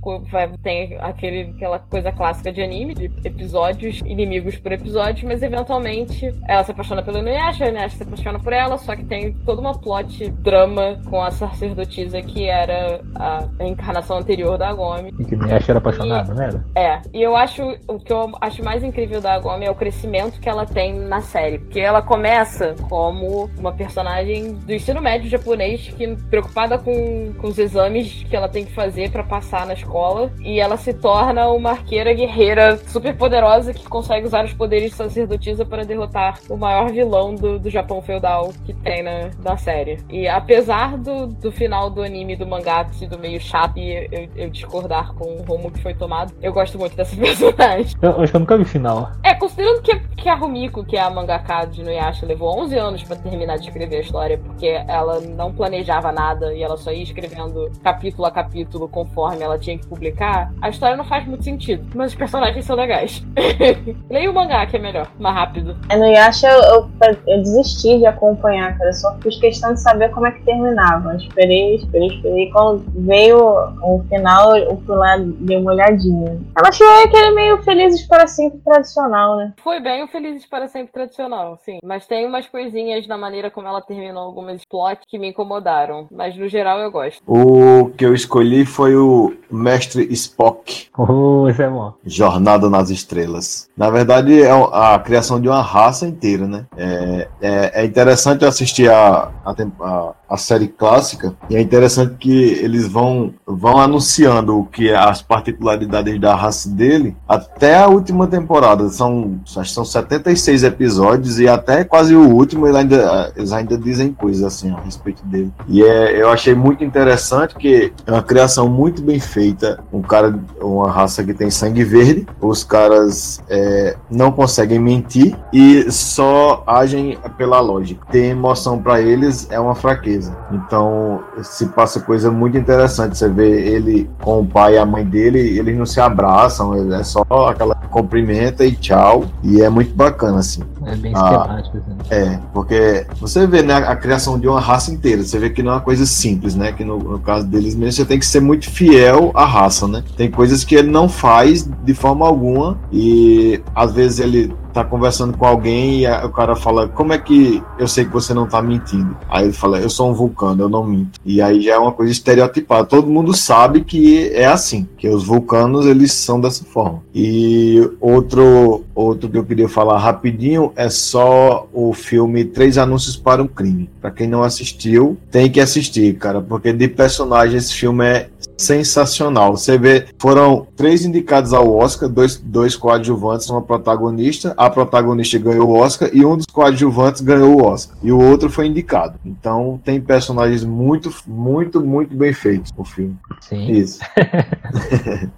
tem 0.62 0.96
aquele, 1.00 1.52
aquela 1.56 1.78
coisa 1.78 2.10
clássica 2.12 2.52
de 2.52 2.62
anime, 2.62 2.94
de 2.94 3.10
episódios, 3.24 4.00
inimigos 4.04 4.56
por 4.56 4.72
episódio, 4.72 5.28
mas 5.28 5.42
eventualmente 5.42 6.32
ela 6.48 6.64
se 6.64 6.70
apaixona 6.70 7.02
pelo 7.02 7.18
Inuyasha, 7.18 7.64
o 7.64 7.68
Inuyasha 7.68 7.96
se 7.96 8.02
apaixona 8.02 8.38
por 8.38 8.52
ela, 8.52 8.78
só 8.78 8.96
que 8.96 9.04
tem 9.04 9.32
toda 9.44 9.60
uma 9.60 9.78
plot 9.78 10.30
drama 10.30 11.00
com 11.08 11.22
a 11.22 11.30
sacerdotisa 11.30 12.22
que 12.22 12.46
era 12.46 13.00
a 13.14 13.41
a, 13.58 13.66
encarnação 13.66 14.18
anterior 14.18 14.58
da 14.58 14.68
Agome. 14.68 15.12
E 15.18 15.24
que 15.24 15.36
nem 15.36 15.52
era 15.52 15.78
apaixonado, 15.78 16.34
né? 16.34 16.62
É, 16.74 17.00
e 17.12 17.22
eu 17.22 17.36
acho 17.36 17.62
o 17.88 17.98
que 17.98 18.12
eu 18.12 18.32
acho 18.40 18.64
mais 18.64 18.82
incrível 18.82 19.20
da 19.20 19.34
Agome 19.34 19.66
é 19.66 19.70
o 19.70 19.74
crescimento 19.74 20.40
que 20.40 20.48
ela 20.48 20.66
tem 20.66 20.94
na 20.94 21.20
série. 21.20 21.58
Porque 21.58 21.80
ela 21.80 22.02
começa 22.02 22.74
como 22.88 23.50
uma 23.58 23.72
personagem 23.72 24.52
do 24.54 24.72
ensino 24.72 25.00
médio 25.00 25.30
japonês 25.30 25.88
que 25.88 26.16
preocupada 26.30 26.78
com, 26.78 27.32
com 27.38 27.46
os 27.46 27.58
exames 27.58 28.24
que 28.24 28.36
ela 28.36 28.48
tem 28.48 28.64
que 28.64 28.72
fazer 28.72 29.10
para 29.10 29.22
passar 29.22 29.66
na 29.66 29.74
escola. 29.74 30.30
E 30.40 30.60
ela 30.60 30.76
se 30.76 30.92
torna 30.92 31.48
uma 31.48 31.70
arqueira 31.70 32.12
guerreira 32.12 32.76
super 32.88 33.16
poderosa 33.16 33.72
que 33.72 33.88
consegue 33.88 34.26
usar 34.26 34.44
os 34.44 34.52
poderes 34.52 34.90
de 34.90 34.96
sacerdotisa 34.96 35.64
para 35.64 35.84
derrotar 35.84 36.38
o 36.48 36.56
maior 36.56 36.90
vilão 36.90 37.34
do, 37.34 37.58
do 37.58 37.70
Japão 37.70 38.02
feudal 38.02 38.52
que 38.64 38.72
tem 38.72 39.02
na, 39.02 39.30
na 39.42 39.56
série. 39.56 39.98
E 40.08 40.28
apesar 40.28 40.96
do, 40.98 41.26
do 41.26 41.52
final 41.52 41.90
do 41.90 42.02
anime 42.02 42.36
do 42.36 42.46
mangá 42.46 42.84
ter 42.84 42.94
sido 42.94 43.18
meio 43.18 43.31
chato 43.40 43.78
e 43.78 44.08
eu, 44.10 44.28
eu 44.36 44.50
discordar 44.50 45.12
com 45.14 45.36
o 45.36 45.42
rumo 45.42 45.70
que 45.70 45.82
foi 45.82 45.94
tomado, 45.94 46.32
eu 46.42 46.52
gosto 46.52 46.78
muito 46.78 46.96
dessa 46.96 47.14
personagem. 47.16 47.96
Eu 48.00 48.20
acho 48.20 48.30
que 48.30 48.36
eu 48.36 48.40
nunca 48.40 48.56
vi 48.56 48.62
o 48.62 48.66
final. 48.66 49.10
É, 49.22 49.34
considerando 49.34 49.82
que, 49.82 49.98
que 50.16 50.28
a 50.28 50.34
Rumiko, 50.34 50.84
que 50.84 50.96
é 50.96 51.00
a 51.00 51.10
mangaka 51.10 51.64
de 51.64 51.82
Nuyasha, 51.82 52.26
levou 52.26 52.58
11 52.60 52.78
anos 52.78 53.02
para 53.02 53.16
terminar 53.16 53.56
de 53.58 53.66
escrever 53.68 53.96
a 53.96 54.00
história, 54.00 54.38
porque 54.38 54.66
ela 54.86 55.20
não 55.20 55.52
planejava 55.52 56.12
nada 56.12 56.54
e 56.54 56.62
ela 56.62 56.76
só 56.76 56.92
ia 56.92 57.02
escrevendo 57.02 57.70
capítulo 57.82 58.26
a 58.26 58.30
capítulo 58.30 58.88
conforme 58.88 59.42
ela 59.42 59.58
tinha 59.58 59.78
que 59.78 59.86
publicar, 59.86 60.52
a 60.60 60.68
história 60.68 60.96
não 60.96 61.04
faz 61.04 61.26
muito 61.26 61.44
sentido. 61.44 61.84
Mas 61.94 62.12
os 62.12 62.18
personagens 62.18 62.64
são 62.64 62.76
legais. 62.76 63.24
Leia 64.10 64.30
o 64.30 64.34
mangá, 64.34 64.66
que 64.66 64.76
é 64.76 64.78
melhor, 64.78 65.08
mais 65.18 65.34
rápido. 65.34 65.76
É, 65.88 65.96
no 65.96 66.06
Yasha 66.06 66.48
eu, 66.48 66.62
eu, 66.62 66.90
eu 67.26 67.38
desisti 67.38 67.98
de 67.98 68.06
acompanhar, 68.06 68.76
cara. 68.76 68.90
Eu 68.90 68.94
só 68.94 69.16
fiz 69.22 69.38
questão 69.38 69.74
de 69.74 69.80
saber 69.80 70.10
como 70.10 70.26
é 70.26 70.32
que 70.32 70.42
terminava. 70.42 71.12
Eu 71.12 71.16
esperei, 71.16 71.76
esperei, 71.76 72.08
esperei. 72.08 72.50
Quando 72.50 72.84
veio 72.94 73.21
o 73.30 74.02
final, 74.08 74.56
eu 74.56 74.80
fui 74.86 74.96
lá, 74.96 75.16
dei 75.18 75.58
uma 75.58 75.72
olhadinha. 75.72 76.40
Eu 76.56 76.66
achei 76.66 76.86
aquele 77.04 77.32
meio 77.32 77.62
Felizes 77.62 78.06
para 78.06 78.26
Sempre 78.26 78.60
tradicional, 78.60 79.36
né? 79.36 79.52
Foi 79.62 79.80
bem 79.80 80.02
o 80.02 80.08
Felizes 80.08 80.46
para 80.46 80.66
Sempre 80.66 80.92
tradicional, 80.92 81.58
sim. 81.62 81.78
Mas 81.84 82.06
tem 82.06 82.26
umas 82.26 82.46
coisinhas 82.46 83.06
na 83.06 83.18
maneira 83.18 83.50
como 83.50 83.68
ela 83.68 83.82
terminou 83.82 84.22
algumas 84.22 84.64
plots 84.64 85.04
que 85.06 85.18
me 85.18 85.28
incomodaram. 85.28 86.06
Mas 86.10 86.36
no 86.36 86.48
geral 86.48 86.78
eu 86.80 86.90
gosto. 86.90 87.20
O 87.26 87.90
que 87.90 88.06
eu 88.06 88.14
escolhi 88.14 88.64
foi 88.64 88.96
o 88.96 89.34
Mestre 89.50 90.10
Spock. 90.12 90.88
Oh, 90.96 91.46
esse 91.48 91.62
é 91.62 91.68
bom. 91.68 91.92
Jornada 92.04 92.70
nas 92.70 92.88
Estrelas. 92.90 93.68
Na 93.76 93.90
verdade, 93.90 94.42
é 94.42 94.50
a 94.50 94.98
criação 94.98 95.40
de 95.40 95.48
uma 95.48 95.62
raça 95.62 96.06
inteira, 96.06 96.46
né? 96.46 96.66
É, 96.76 97.28
é, 97.40 97.82
é 97.82 97.84
interessante 97.84 98.44
assistir 98.44 98.90
a, 98.90 99.30
a, 99.44 99.54
a, 99.80 100.12
a, 100.32 100.36
série 100.36 100.68
clássica 100.68 101.34
e 101.48 101.56
é 101.56 101.60
interessante 101.60 102.14
que 102.18 102.32
eles 102.32 102.86
vão, 102.86 103.32
vão 103.46 103.78
anunciando 103.78 104.58
o 104.58 104.64
que 104.64 104.90
é 104.90 104.96
as 104.96 105.22
particularidades 105.22 106.20
da 106.20 106.34
raça 106.34 106.68
dele 106.68 107.16
até 107.28 107.78
a 107.78 107.88
última 107.88 108.26
temporada. 108.26 108.88
São, 108.88 109.40
acho 109.44 109.68
que 109.68 109.74
são 109.74 109.84
76 109.84 110.64
episódios 110.64 111.38
e 111.38 111.48
até 111.48 111.84
quase 111.84 112.14
o 112.14 112.28
último 112.28 112.66
eles 112.66 112.76
ainda, 112.76 113.32
eles 113.36 113.52
ainda 113.52 113.78
dizem 113.78 114.12
coisas 114.12 114.42
assim 114.42 114.70
a 114.70 114.80
respeito 114.80 115.24
dele. 115.26 115.52
E 115.68 115.82
é, 115.82 116.20
eu 116.20 116.30
achei 116.30 116.54
muito 116.54 116.84
interessante 116.84 117.54
que 117.54 117.92
é 118.06 118.12
uma 118.12 118.22
criação 118.22 118.68
muito 118.68 119.02
bem 119.02 119.20
feita. 119.20 119.82
Um 119.92 120.02
cara, 120.02 120.38
uma 120.60 120.90
raça 120.90 121.22
que 121.24 121.34
tem 121.34 121.50
sangue 121.50 121.84
verde, 121.84 122.26
os 122.40 122.64
caras 122.64 123.42
é, 123.48 123.96
não 124.10 124.32
conseguem 124.32 124.78
mentir 124.78 125.36
e 125.52 125.90
só 125.90 126.62
agem 126.66 127.18
pela 127.36 127.60
lógica. 127.60 128.06
Ter 128.10 128.26
emoção 128.26 128.80
para 128.80 129.00
eles 129.00 129.48
é 129.50 129.58
uma 129.58 129.74
fraqueza. 129.74 130.21
Então 130.50 131.22
se 131.42 131.66
passa 131.66 132.00
coisa 132.00 132.30
muito 132.30 132.56
interessante. 132.56 133.16
Você 133.16 133.28
vê 133.28 133.48
ele 133.68 134.10
com 134.20 134.40
o 134.40 134.46
pai 134.46 134.74
e 134.74 134.78
a 134.78 134.86
mãe 134.86 135.04
dele, 135.04 135.38
eles 135.58 135.76
não 135.76 135.86
se 135.86 136.00
abraçam, 136.00 136.92
é 136.92 137.02
só 137.02 137.24
aquela 137.48 137.74
cumprimenta 137.74 138.64
e 138.64 138.72
tchau. 138.72 139.24
E 139.42 139.60
é 139.62 139.68
muito 139.68 139.94
bacana 139.94 140.38
assim. 140.38 140.62
É 140.84 140.96
bem 140.96 141.12
esquemático. 141.12 141.76
Assim. 141.78 141.96
É, 142.10 142.38
porque 142.52 143.06
você 143.20 143.46
vê 143.46 143.62
né, 143.62 143.74
a 143.74 143.96
criação 143.96 144.38
de 144.38 144.48
uma 144.48 144.60
raça 144.60 144.92
inteira. 144.92 145.22
Você 145.22 145.38
vê 145.38 145.50
que 145.50 145.62
não 145.62 145.72
é 145.72 145.74
uma 145.76 145.80
coisa 145.80 146.04
simples, 146.06 146.54
né? 146.54 146.72
Que 146.72 146.84
no, 146.84 146.98
no 146.98 147.18
caso 147.18 147.46
deles 147.46 147.74
mesmo 147.74 147.92
você 147.92 148.04
tem 148.04 148.18
que 148.18 148.26
ser 148.26 148.40
muito 148.40 148.70
fiel 148.70 149.30
à 149.34 149.44
raça, 149.44 149.86
né? 149.86 150.02
Tem 150.16 150.30
coisas 150.30 150.64
que 150.64 150.74
ele 150.74 150.90
não 150.90 151.08
faz 151.08 151.68
de 151.84 151.94
forma 151.94 152.26
alguma 152.26 152.78
e 152.92 153.60
às 153.74 153.92
vezes 153.92 154.18
ele 154.18 154.54
tá 154.72 154.84
conversando 154.84 155.36
com 155.36 155.46
alguém 155.46 156.00
e 156.00 156.06
a, 156.06 156.24
o 156.26 156.30
cara 156.30 156.56
fala: 156.56 156.88
Como 156.88 157.12
é 157.12 157.18
que 157.18 157.62
eu 157.78 157.86
sei 157.86 158.04
que 158.04 158.12
você 158.12 158.32
não 158.32 158.46
tá 158.46 158.62
mentindo? 158.62 159.16
Aí 159.28 159.44
ele 159.44 159.52
fala: 159.52 159.80
Eu 159.80 159.90
sou 159.90 160.10
um 160.10 160.14
vulcano, 160.14 160.62
eu 160.62 160.68
não 160.68 160.84
minto. 160.84 161.20
E 161.24 161.40
aí 161.40 161.60
já 161.60 161.74
é 161.74 161.78
uma 161.78 161.92
coisa 161.92 162.10
estereotipada. 162.10 162.86
Todo 162.86 163.10
mundo 163.10 163.34
sabe 163.34 163.82
que 163.84 164.28
é 164.34 164.46
assim, 164.46 164.88
que 164.96 165.08
os 165.08 165.24
vulcanos 165.24 165.86
eles 165.86 166.12
são 166.12 166.40
dessa 166.40 166.64
forma. 166.64 167.02
E 167.14 167.90
outro, 168.00 168.84
outro 168.94 169.28
que 169.28 169.38
eu 169.38 169.44
queria 169.44 169.68
falar 169.68 169.98
rapidinho 169.98 170.72
é 170.76 170.88
só 170.88 171.66
o 171.72 171.92
filme 171.92 172.44
Três 172.44 172.78
Anúncios 172.78 173.16
para 173.16 173.42
um 173.42 173.46
Crime. 173.48 173.90
Para 174.00 174.10
quem 174.10 174.26
não 174.26 174.42
assistiu, 174.42 175.16
tem 175.30 175.50
que 175.50 175.60
assistir, 175.60 176.14
cara, 176.14 176.40
porque 176.40 176.72
de 176.72 176.88
personagem 176.88 177.56
esse 177.58 177.74
filme 177.74 178.04
é 178.04 178.28
sensacional. 178.56 179.56
Você 179.56 179.76
vê, 179.76 180.06
foram 180.18 180.66
três 180.76 181.04
indicados 181.04 181.52
ao 181.52 181.74
Oscar, 181.74 182.08
dois, 182.08 182.36
dois 182.38 182.76
coadjuvantes, 182.76 183.50
uma 183.50 183.62
protagonista. 183.62 184.54
A 184.56 184.70
protagonista 184.70 185.38
ganhou 185.38 185.68
o 185.68 185.74
Oscar 185.74 186.10
e 186.12 186.24
um 186.24 186.36
dos 186.36 186.46
coadjuvantes 186.46 187.20
ganhou 187.20 187.60
o 187.60 187.64
Oscar. 187.64 187.96
E 188.02 188.12
o 188.12 188.20
outro 188.20 188.48
foi 188.48 188.66
indicado. 188.66 189.18
Então 189.24 189.80
tem 189.84 190.00
personagens 190.00 190.64
muito, 190.64 191.12
muito, 191.26 191.80
muito 191.80 192.14
bem 192.14 192.32
feitos 192.32 192.72
no 192.72 192.84
filme. 192.84 193.16
Sim. 193.40 193.70
Isso. 193.72 194.00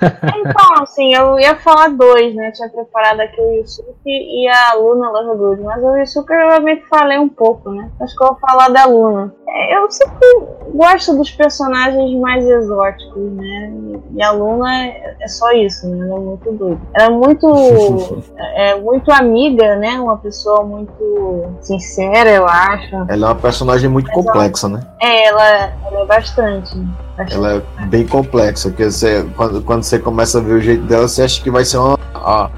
Então, 0.00 0.82
assim, 0.82 1.12
eu 1.12 1.38
ia 1.38 1.56
falar 1.56 1.88
dois, 1.88 2.34
né? 2.34 2.50
tinha 2.52 2.68
preparado 2.68 2.97
aqui 2.98 3.40
o 3.40 3.52
Yusuke 3.54 3.92
e 4.06 4.48
a 4.48 4.74
Luna 4.74 5.10
Lovegood, 5.10 5.62
mas 5.62 5.82
o 5.82 5.96
Yusuke 5.96 6.32
eu 6.32 6.62
meio 6.62 6.80
que 6.80 6.88
falei 6.88 7.18
um 7.18 7.28
pouco, 7.28 7.70
né? 7.70 7.90
Acho 8.00 8.16
que 8.16 8.22
eu 8.22 8.28
vou 8.28 8.38
falar 8.38 8.68
da 8.68 8.84
Luna. 8.86 9.32
É, 9.46 9.76
eu 9.76 9.90
sempre 9.90 10.26
gosto 10.74 11.16
dos 11.16 11.30
personagens 11.30 12.18
mais 12.20 12.46
exóticos, 12.46 13.32
né? 13.32 13.72
E 14.14 14.22
a 14.22 14.30
Luna 14.32 14.68
é 15.20 15.28
só 15.28 15.50
isso, 15.52 15.88
né? 15.88 16.06
Ela 16.06 16.16
é 16.16 16.20
muito 16.20 16.52
doida. 16.52 16.80
Ela 16.94 17.06
é 17.06 17.10
muito, 17.10 17.52
é, 18.36 18.80
muito 18.80 19.12
amiga, 19.12 19.76
né? 19.76 20.00
Uma 20.00 20.18
pessoa 20.18 20.64
muito 20.64 21.44
sincera, 21.60 22.30
eu 22.30 22.46
acho. 22.46 22.94
Ela 22.94 23.12
é 23.12 23.30
uma 23.30 23.34
personagem 23.34 23.88
muito 23.88 24.10
complexa, 24.10 24.68
né? 24.68 24.80
É, 25.00 25.26
ela, 25.26 25.72
ela 25.86 26.00
é 26.00 26.06
bastante. 26.06 26.76
Ela 27.30 27.62
é 27.80 27.86
bem 27.86 28.06
complexa, 28.06 28.68
porque 28.68 28.90
você, 28.90 29.26
quando, 29.36 29.62
quando 29.62 29.82
você 29.82 29.98
começa 29.98 30.38
a 30.38 30.40
ver 30.40 30.52
o 30.52 30.60
jeito 30.60 30.84
dela, 30.84 31.08
você 31.08 31.22
acha 31.22 31.42
que 31.42 31.50
vai 31.50 31.64
ser 31.64 31.78
uma, 31.78 31.98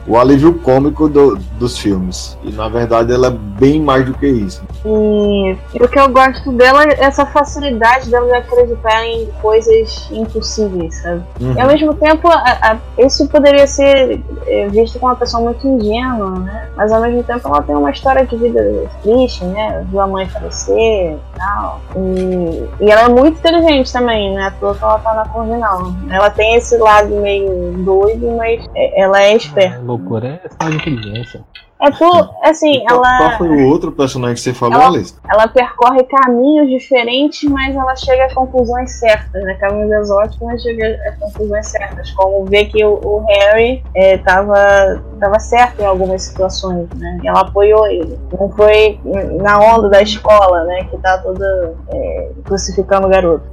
o 0.06 0.18
alívio 0.18 0.54
cômico 0.60 1.08
do, 1.08 1.36
dos 1.58 1.78
filmes. 1.78 2.36
E 2.42 2.50
na 2.50 2.68
verdade 2.68 3.12
ela 3.12 3.28
é 3.28 3.30
bem 3.30 3.80
mais 3.80 4.04
do 4.04 4.14
que 4.14 4.26
isso. 4.26 4.62
E, 4.84 5.56
e 5.74 5.82
o 5.82 5.88
que 5.88 5.98
eu 5.98 6.08
gosto 6.08 6.52
dela 6.52 6.84
é 6.84 7.04
essa 7.04 7.26
facilidade 7.26 8.10
dela 8.10 8.26
de 8.26 8.32
acreditar 8.32 9.06
em 9.06 9.26
coisas 9.40 10.08
impossíveis, 10.10 10.96
sabe? 10.96 11.22
Uhum. 11.40 11.54
E 11.54 11.60
ao 11.60 11.68
mesmo 11.68 11.94
tempo, 11.94 12.28
a, 12.28 12.34
a, 12.62 12.78
isso 12.98 13.28
poderia 13.28 13.66
ser 13.66 14.20
é, 14.46 14.68
visto 14.68 14.98
como 14.98 15.12
uma 15.12 15.18
pessoa 15.18 15.42
muito 15.42 15.66
ingênua, 15.66 16.40
né? 16.40 16.68
Mas 16.76 16.92
ao 16.92 17.00
mesmo 17.00 17.22
tempo 17.22 17.46
ela 17.46 17.62
tem 17.62 17.76
uma 17.76 17.90
história 17.90 18.26
de 18.26 18.36
vida 18.36 18.88
triste, 19.02 19.44
né? 19.44 19.86
Viu 19.90 20.00
a 20.00 20.06
mãe 20.06 20.28
falecer 20.28 21.12
e 21.12 21.18
tal. 21.36 21.80
E, 21.96 22.84
e 22.84 22.90
ela 22.90 23.02
é 23.02 23.08
muito 23.08 23.38
inteligente 23.38 23.92
também, 23.92 24.34
né? 24.34 24.49
À 24.50 24.52
toa 24.58 24.74
que 24.74 24.82
ela 24.82 24.98
tá 24.98 25.14
na 25.14 25.28
Corvinal. 25.28 25.92
Ela 26.10 26.30
tem 26.30 26.56
esse 26.56 26.76
lado 26.76 27.08
meio 27.16 27.72
doido, 27.84 28.32
mas 28.36 28.66
é, 28.74 29.00
ela 29.00 29.22
é 29.22 29.36
esperta. 29.36 29.78
Ah, 29.78 29.82
loucura 29.82 30.40
é 30.42 30.46
essa 30.46 30.74
inteligência. 30.74 31.44
É 31.82 31.90
por, 31.90 32.30
assim, 32.42 32.84
qual, 32.86 32.98
ela. 32.98 33.18
Qual 33.18 33.38
foi 33.38 33.48
o 33.48 33.66
outro 33.68 33.90
personagem 33.90 34.34
que 34.34 34.40
você 34.40 34.52
falou, 34.52 34.74
ela, 34.74 34.88
Alice? 34.88 35.14
Ela 35.28 35.48
percorre 35.48 36.04
caminhos 36.04 36.68
diferentes, 36.68 37.48
mas 37.50 37.74
ela 37.74 37.96
chega 37.96 38.26
a 38.26 38.34
conclusões 38.34 38.98
certas, 38.98 39.42
né? 39.42 39.54
Caminhos 39.54 39.90
exóticos, 39.90 40.46
mas 40.46 40.62
chega 40.62 40.98
a 41.08 41.12
conclusões 41.12 41.66
certas. 41.68 42.10
Como 42.10 42.44
ver 42.44 42.66
que 42.66 42.84
o, 42.84 43.00
o 43.02 43.24
Harry 43.26 43.82
é, 43.94 44.18
tava, 44.18 45.02
tava 45.18 45.38
certo 45.38 45.80
em 45.80 45.86
algumas 45.86 46.22
situações, 46.22 46.86
né? 46.96 47.18
E 47.22 47.28
ela 47.28 47.40
apoiou 47.40 47.86
ele. 47.86 48.18
Não 48.38 48.50
foi 48.50 49.00
na 49.40 49.58
onda 49.58 49.88
da 49.88 50.02
escola, 50.02 50.64
né? 50.64 50.84
Que 50.84 50.98
tá 50.98 51.16
toda 51.18 51.74
é, 51.92 52.30
crucificando 52.44 53.06
o 53.06 53.10
garoto. 53.10 53.44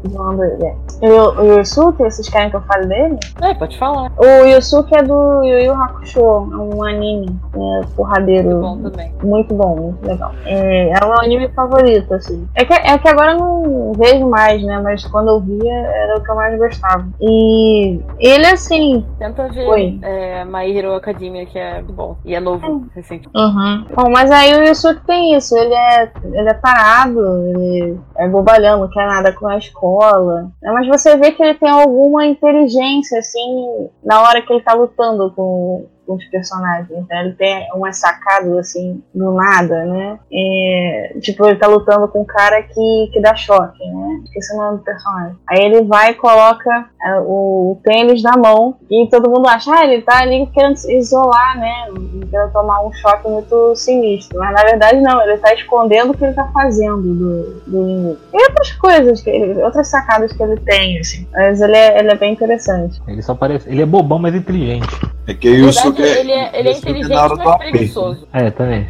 É. 0.61 0.75
E 1.01 1.09
o, 1.09 1.39
o 1.39 1.59
Yusuke, 1.59 2.03
vocês 2.03 2.27
querem 2.27 2.49
que 2.49 2.57
eu 2.57 2.61
fale 2.61 2.87
dele? 2.87 3.17
É, 3.41 3.53
pode 3.53 3.77
falar. 3.77 4.11
O 4.17 4.45
Yusuke 4.45 4.97
é 4.97 5.03
do 5.03 5.43
Yu 5.43 5.59
Yu 5.59 5.73
Hakusho, 5.73 6.21
um 6.21 6.83
anime. 6.83 7.39
É, 7.55 7.85
porra 7.95 8.16
porradeiro. 8.17 8.49
Muito 8.49 8.61
bom 8.61 8.89
também. 8.89 9.13
Muito 9.23 9.53
bom, 9.53 9.75
muito 9.75 10.05
legal. 10.05 10.31
É, 10.45 10.89
é 10.89 11.05
o 11.05 11.09
meu 11.09 11.19
anime 11.19 11.49
favorito, 11.49 12.13
assim. 12.13 12.47
É 12.55 12.65
que, 12.65 12.73
é 12.73 12.97
que 12.97 13.07
agora 13.07 13.33
eu 13.33 13.37
não 13.37 13.91
vejo 13.93 14.27
mais, 14.27 14.63
né? 14.63 14.79
Mas 14.83 15.05
quando 15.05 15.29
eu 15.29 15.39
via, 15.39 15.73
era 15.73 16.17
o 16.17 16.23
que 16.23 16.29
eu 16.31 16.35
mais 16.35 16.57
gostava. 16.57 17.07
E 17.21 17.99
ele, 18.19 18.47
assim. 18.47 19.05
Tenta 19.19 19.47
ver 19.49 19.67
Oi. 19.67 19.99
é, 20.01 20.45
My 20.45 20.75
Hero 20.75 20.95
Academia, 20.95 21.45
que 21.45 21.57
é 21.57 21.81
bom. 21.81 22.17
E 22.25 22.35
é 22.35 22.39
novo, 22.39 22.85
recente. 22.95 23.27
Uhum. 23.35 23.85
Bom, 23.95 24.09
mas 24.09 24.31
aí 24.31 24.53
o 24.55 24.63
Yusuke 24.63 25.05
tem 25.05 25.35
isso. 25.35 25.55
Ele 25.57 25.73
é, 25.73 26.11
ele 26.23 26.49
é 26.49 26.53
parado, 26.53 27.19
ele 27.47 27.99
é 28.17 28.27
bobalhão, 28.27 28.79
não 28.81 28.89
quer 28.89 29.07
nada 29.07 29.31
com 29.33 29.47
a 29.47 29.57
escola. 29.57 30.51
né? 30.61 30.71
Mas 30.71 30.87
você 30.87 31.15
vê 31.17 31.31
que 31.31 31.41
ele 31.43 31.55
tem 31.55 31.69
alguma 31.69 32.25
inteligência, 32.25 33.19
assim, 33.19 33.89
na 34.03 34.21
hora 34.21 34.41
que 34.41 34.51
ele 34.51 34.61
tá 34.61 34.73
lutando 34.73 35.31
com, 35.35 35.85
com 36.07 36.15
os 36.15 36.25
personagens. 36.25 36.89
Né? 36.89 37.05
Ele 37.11 37.33
tem 37.33 37.67
umas 37.75 37.97
sacadas, 37.97 38.57
assim, 38.57 39.03
do 39.13 39.33
nada, 39.33 39.85
né? 39.85 40.17
É, 40.31 41.17
tipo, 41.19 41.45
ele 41.45 41.59
tá 41.59 41.67
lutando 41.67 42.07
com 42.07 42.21
um 42.21 42.25
cara 42.25 42.63
que, 42.63 43.09
que 43.11 43.19
dá 43.21 43.35
choque, 43.35 43.83
né? 43.85 44.21
Esqueci 44.23 44.53
o 44.53 44.57
nome 44.57 44.77
do 44.77 44.83
personagem. 44.83 45.35
Aí 45.47 45.59
ele 45.59 45.83
vai 45.83 46.11
e 46.11 46.15
coloca 46.15 46.85
é, 47.03 47.19
o 47.19 47.77
tênis 47.83 48.23
na 48.23 48.37
mão 48.37 48.77
e 48.89 49.07
todo 49.09 49.29
mundo 49.29 49.47
acha, 49.47 49.69
ah, 49.71 49.83
ele 49.83 50.01
tá 50.01 50.21
ali 50.21 50.47
querendo 50.47 50.77
se 50.77 50.95
isolar, 50.97 51.59
né? 51.59 51.87
Querendo 52.29 52.51
tomar 52.53 52.81
um 52.85 52.93
choque 52.93 53.27
muito 53.27 53.75
sinistro. 53.75 54.39
Mas 54.39 54.53
na 54.53 54.63
verdade 54.63 55.01
não, 55.01 55.21
ele 55.21 55.37
tá 55.37 55.53
escondendo 55.53 56.11
o 56.11 56.17
que 56.17 56.23
ele 56.23 56.33
tá 56.33 56.49
fazendo 56.53 57.01
do, 57.01 57.61
do 57.67 57.83
inimigo. 57.89 58.17
E 58.33 58.43
outras 58.43 58.71
coisas, 58.73 59.21
que 59.21 59.29
ele- 59.29 59.61
outras 59.61 59.87
sacadas 59.89 60.31
que 60.31 60.41
ele 60.41 60.57
tem, 60.61 60.99
assim. 60.99 61.27
Mas 61.33 61.59
ele 61.59 61.75
é, 61.75 61.99
ele 61.99 62.11
é 62.11 62.15
bem 62.15 62.33
interessante. 62.33 63.01
Ele 63.07 63.21
só 63.21 63.35
parece. 63.35 63.69
Ele 63.69 63.81
é 63.81 63.85
bobão, 63.85 64.19
mas 64.19 64.33
inteligente. 64.33 64.87
É 65.27 65.33
que 65.33 65.49
o 65.61 65.73
Ele 66.01 66.31
é, 66.31 66.51
ele 66.53 66.69
é 66.69 66.71
inteligente, 66.77 67.09
Naruto 67.13 67.37
mas 67.37 67.47
aperto. 67.47 67.71
preguiçoso. 67.71 68.27
É, 68.33 68.51
também. 68.51 68.87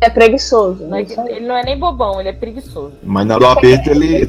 É 0.00 0.10
preguiçoso. 0.10 0.84
Não 0.86 0.96
é 0.96 1.02
né? 1.02 1.14
ele 1.28 1.46
não 1.46 1.56
é 1.56 1.62
nem 1.62 1.78
bobão, 1.78 2.20
ele 2.20 2.30
é 2.30 2.32
preguiçoso. 2.32 2.94
Mas 3.02 3.26
na 3.26 3.38
do 3.38 3.46
aperto 3.46 3.90
ele. 3.90 4.26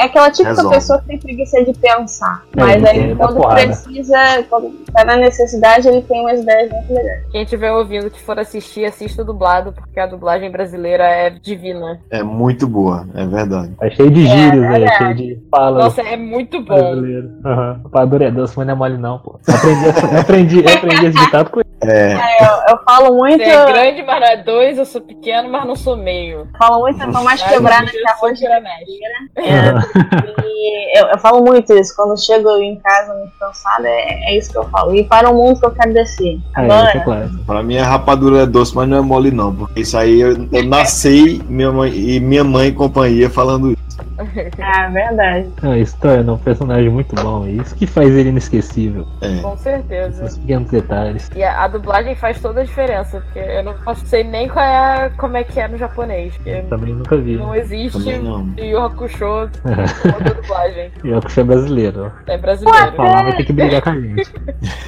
É 0.00 0.04
aquela 0.04 0.30
típica 0.30 0.48
Resolve. 0.54 0.74
pessoa 0.74 0.98
que 1.00 1.06
tem 1.08 1.18
preguiça 1.18 1.62
de 1.62 1.74
pensar. 1.74 2.42
É, 2.56 2.60
Mas 2.60 2.84
aí 2.84 3.10
é 3.10 3.14
quando 3.14 3.48
precisa, 3.48 4.16
quando 4.48 4.70
tá 4.92 5.04
na 5.04 5.16
necessidade, 5.16 5.88
ele 5.88 6.00
tem 6.00 6.22
umas 6.22 6.40
ideias 6.40 6.70
muito 6.70 6.94
legais. 6.94 7.22
Quem 7.30 7.42
estiver 7.42 7.70
ouvindo 7.70 8.10
que 8.10 8.20
for 8.22 8.38
assistir, 8.38 8.86
assista 8.86 9.22
dublado, 9.22 9.72
porque 9.72 10.00
a 10.00 10.06
dublagem 10.06 10.50
brasileira 10.50 11.04
é 11.04 11.28
divina. 11.28 12.00
É 12.10 12.22
muito 12.22 12.66
boa, 12.66 13.06
é 13.14 13.26
verdade. 13.26 13.72
É 13.78 13.90
cheio 13.90 14.10
de 14.10 14.26
gírios, 14.26 14.62
é 14.62 14.66
é, 14.66 14.70
verdade. 14.78 14.96
cheio 14.96 15.14
de 15.16 15.38
falas. 15.50 15.84
Nossa, 15.84 16.00
é 16.00 16.16
muito 16.16 16.60
bom. 16.60 16.74
brasileiro. 16.76 17.30
Aham. 17.44 17.80
O 17.84 17.88
padrão 17.90 18.26
é 18.26 18.30
doce, 18.30 18.54
mas 18.56 18.66
não 18.66 18.72
é 18.72 18.76
mole 18.76 18.96
não, 18.96 19.18
pô. 19.18 19.38
Eu 19.46 19.54
aprendi, 19.54 19.84
eu 19.84 20.20
aprendi, 20.20 20.64
eu 20.64 20.74
aprendi 20.74 21.06
esse 21.06 21.18
ditado 21.26 21.50
com 21.50 21.60
ele. 21.60 21.69
É, 21.82 22.14
Eu, 22.44 22.76
eu 22.76 22.78
falo 22.84 23.16
muito, 23.16 23.42
Você 23.42 23.50
é 23.50 23.66
grande, 23.66 24.02
mas 24.02 24.20
não 24.20 24.26
é 24.26 24.36
dois, 24.36 24.78
eu 24.78 24.84
sou 24.84 25.00
pequeno, 25.00 25.48
mas 25.48 25.66
não 25.66 25.74
sou 25.76 25.96
meio. 25.96 26.46
falo 26.58 26.80
muito, 26.80 27.02
eu 27.02 27.12
tô 27.12 27.22
mais 27.22 27.42
Ai, 27.42 27.54
quebrada 27.54 27.86
que 27.86 27.98
de 28.34 28.48
mexe. 28.60 29.00
É, 29.36 29.72
e 30.44 30.98
eu, 31.00 31.06
eu 31.06 31.18
falo 31.18 31.42
muito 31.42 31.72
isso. 31.74 31.94
Quando 31.96 32.10
eu 32.10 32.16
chego 32.16 32.50
em 32.58 32.76
casa 32.80 33.14
muito 33.14 33.32
cansada, 33.38 33.88
é, 33.88 34.32
é 34.32 34.38
isso 34.38 34.50
que 34.50 34.58
eu 34.58 34.64
falo. 34.64 34.94
E 34.94 35.04
para 35.04 35.30
o 35.30 35.34
mundo 35.34 35.58
que 35.58 35.66
eu 35.66 35.70
quero 35.70 35.92
descer. 35.92 36.38
É, 36.56 36.60
Agora, 36.60 36.90
é 36.96 37.00
claro. 37.00 37.30
pra 37.46 37.62
mim 37.62 37.78
a 37.78 37.86
rapadura 37.86 38.42
é 38.42 38.46
doce, 38.46 38.74
mas 38.74 38.88
não 38.88 38.98
é 38.98 39.00
mole 39.00 39.30
não. 39.30 39.54
Porque 39.54 39.80
isso 39.80 39.96
aí 39.96 40.20
eu, 40.20 40.48
eu 40.52 40.64
nasci 40.64 41.42
minha 41.48 41.72
mãe, 41.72 41.92
e 41.92 42.20
minha 42.20 42.44
mãe 42.44 42.68
e 42.68 42.72
companhia 42.72 43.30
falando 43.30 43.70
isso. 43.70 43.80
é 44.18 44.88
verdade. 44.90 45.48
Não, 45.62 45.76
isso 45.76 45.96
torna 46.00 46.32
um 46.32 46.38
personagem 46.38 46.90
muito 46.90 47.14
bom. 47.16 47.46
Isso 47.46 47.74
que 47.74 47.86
faz 47.86 48.10
ele 48.10 48.28
inesquecível. 48.28 49.06
É. 49.20 49.40
Com 49.40 49.56
certeza. 49.56 50.24
Esses 50.24 50.38
pequenos 50.38 50.70
detalhes. 50.70 51.30
E 51.34 51.42
a, 51.42 51.64
a 51.64 51.68
dublagem 51.70 52.14
faz 52.14 52.40
toda 52.40 52.60
a 52.60 52.64
diferença, 52.64 53.20
porque 53.20 53.38
eu 53.38 53.62
não 53.64 53.74
faço- 53.78 54.04
sei 54.06 54.22
nem 54.24 54.48
qual 54.48 54.64
é, 54.64 55.10
como 55.18 55.36
é 55.36 55.44
que 55.44 55.58
é 55.58 55.66
no 55.68 55.76
japonês. 55.78 56.34
Porque 56.36 56.62
Também 56.68 56.94
nunca 56.94 57.16
vi. 57.16 57.36
não 57.36 57.54
existe 57.54 58.18
não. 58.18 58.46
Yu 58.58 58.64
Yu 58.66 58.78
Hakusho 58.82 59.18
com 59.62 60.08
outra 60.08 60.34
dublagem. 60.34 60.90
Que 61.00 61.40
é 61.40 61.44
brasileiro. 61.44 62.12
É 62.26 62.36
brasileiro. 62.38 62.92
Falar 62.96 63.22
vai 63.22 63.36
ter 63.36 63.44
que 63.44 63.52
brigar 63.52 63.82
com 63.82 63.90
a 63.90 64.00
gente. 64.00 64.32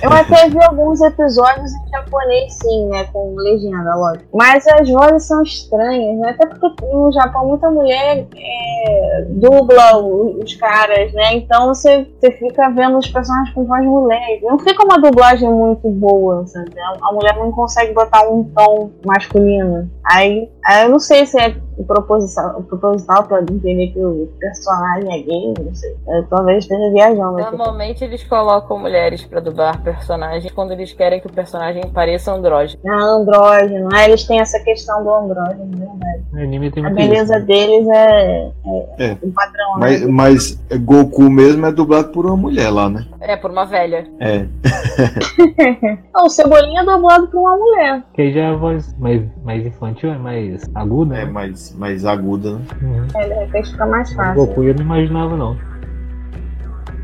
Eu 0.02 0.12
até 0.12 0.48
vi 0.48 0.62
alguns 0.64 1.00
episódios 1.00 1.72
em 1.72 1.90
japonês, 1.90 2.52
sim, 2.54 2.88
né? 2.88 3.04
Com 3.12 3.34
legenda, 3.36 3.94
lógico. 3.94 4.24
Mas 4.36 4.66
as 4.66 4.88
vozes 4.88 5.24
são 5.26 5.42
estranhas, 5.42 6.18
né? 6.18 6.30
Até 6.30 6.46
porque 6.46 6.84
no 6.86 7.10
Japão 7.12 7.46
muita 7.48 7.70
mulher 7.70 8.26
é, 8.36 9.24
dubla 9.28 9.96
os 9.98 10.54
caras, 10.54 11.12
né? 11.12 11.34
Então 11.34 11.68
você, 11.68 12.06
você 12.20 12.30
fica 12.32 12.68
vendo 12.70 12.98
os 12.98 13.08
personagens 13.08 13.54
com 13.54 13.64
voz 13.64 13.84
mulher. 13.84 14.38
Não 14.42 14.58
fica 14.58 14.84
uma 14.84 14.98
dublagem 14.98 15.48
muito 15.48 15.88
boa, 15.90 16.46
sabe? 16.46 16.71
A, 16.78 17.08
a 17.08 17.12
mulher 17.12 17.36
não 17.36 17.50
consegue 17.52 17.92
botar 17.92 18.28
um 18.28 18.44
tom 18.44 18.90
masculino. 19.04 19.90
Aí, 20.04 20.48
aí 20.64 20.84
eu 20.84 20.90
não 20.90 20.98
sei 20.98 21.26
se 21.26 21.38
é 21.38 21.54
proposital, 21.86 22.62
proposital 22.64 23.24
pra 23.24 23.40
entender 23.40 23.88
que 23.88 23.98
o 23.98 24.28
personagem 24.38 25.12
é 25.12 25.22
gay, 25.22 25.54
não 25.64 25.74
sei. 25.74 25.96
Eu 26.08 26.26
talvez 26.28 26.58
esteja 26.64 26.90
viajando 26.90 27.38
aqui. 27.38 27.56
Normalmente 27.56 28.04
eles 28.04 28.22
colocam 28.24 28.78
mulheres 28.78 29.24
pra 29.24 29.40
dublar 29.40 29.82
personagens 29.82 30.52
quando 30.52 30.72
eles 30.72 30.92
querem 30.92 31.20
que 31.20 31.26
o 31.26 31.32
personagem 31.32 31.82
pareça 31.90 32.32
andrógeno. 32.32 32.80
Ah, 32.86 33.02
andrógeno, 33.02 33.88
né? 33.88 34.04
Eles 34.04 34.24
têm 34.24 34.40
essa 34.40 34.60
questão 34.60 35.02
do 35.02 35.10
andrógeno, 35.10 35.66
verdade. 35.76 36.22
O 36.32 36.36
anime 36.38 36.70
tem 36.70 36.84
A 36.86 36.90
beleza 36.90 37.36
isso. 37.38 37.46
deles 37.46 37.88
é, 37.88 38.50
é, 38.98 39.04
É. 39.06 39.16
um 39.22 39.30
padrão, 39.32 39.72
Mas, 39.78 40.00
né? 40.02 40.06
mas 40.10 40.60
Goku 40.82 41.22
mesmo 41.30 41.66
é 41.66 41.72
dublado 41.72 42.08
por 42.08 42.26
uma 42.26 42.36
mulher 42.36 42.70
lá, 42.70 42.88
né? 42.88 43.06
É, 43.20 43.36
por 43.36 43.50
uma 43.50 43.64
velha. 43.64 44.06
É. 44.20 44.46
Não, 46.14 46.26
o 46.26 46.30
Cebolinha 46.30 46.61
é 46.64 46.84
dublado 46.84 47.26
por 47.28 47.38
uma 47.40 47.56
mulher. 47.56 48.02
Que 48.14 48.22
aí 48.22 48.32
já 48.32 48.40
é 48.40 48.46
a 48.50 48.56
voz 48.56 48.94
mais, 48.98 49.22
mais 49.44 49.66
infantil, 49.66 50.12
é 50.12 50.18
mais 50.18 50.62
aguda. 50.74 51.16
É 51.16 51.24
né? 51.24 51.30
mais, 51.30 51.74
mais 51.76 52.04
aguda, 52.04 52.52
né? 52.54 52.60
Uhum. 52.82 53.06
É, 53.14 53.28
de 53.28 53.34
repente 53.34 53.70
fica 53.72 53.86
mais 53.86 54.10
O 54.12 54.14
fácil. 54.16 54.34
Goku 54.46 54.62
eu 54.64 54.74
não 54.74 54.82
imaginava 54.82 55.36
não. 55.36 55.56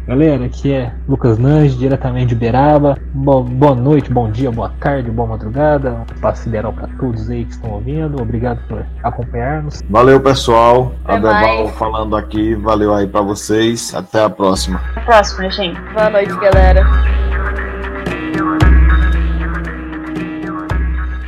Galera, 0.07 0.47
aqui 0.47 0.73
é 0.73 0.91
Lucas 1.07 1.37
Nange, 1.39 1.77
diretamente 1.77 2.29
de 2.29 2.35
Uberaba. 2.35 2.97
Bo- 3.13 3.43
boa 3.43 3.75
noite, 3.75 4.11
bom 4.11 4.31
dia, 4.31 4.51
boa 4.51 4.73
tarde, 4.81 5.11
boa 5.11 5.29
madrugada. 5.29 5.91
Um 6.11 6.15
espaço 6.15 6.45
sideral 6.45 6.73
para 6.73 6.89
todos 6.99 7.29
aí 7.29 7.45
que 7.45 7.51
estão 7.53 7.73
ouvindo. 7.73 8.19
Obrigado 8.23 8.59
por 8.69 8.83
acompanhar-nos. 9.03 9.83
Valeu, 9.91 10.19
pessoal. 10.19 10.93
Até 11.05 11.17
Adeval 11.29 11.65
mais. 11.65 11.77
falando 11.77 12.17
aqui. 12.17 12.55
Valeu 12.55 12.95
aí 12.95 13.07
pra 13.07 13.21
vocês. 13.21 13.95
Até 13.95 14.25
a 14.25 14.31
próxima. 14.31 14.81
Até 14.93 15.01
a 15.01 15.05
próxima, 15.05 15.51
gente. 15.51 15.79
Boa 15.93 16.09
noite, 16.09 16.35
galera. 16.41 17.18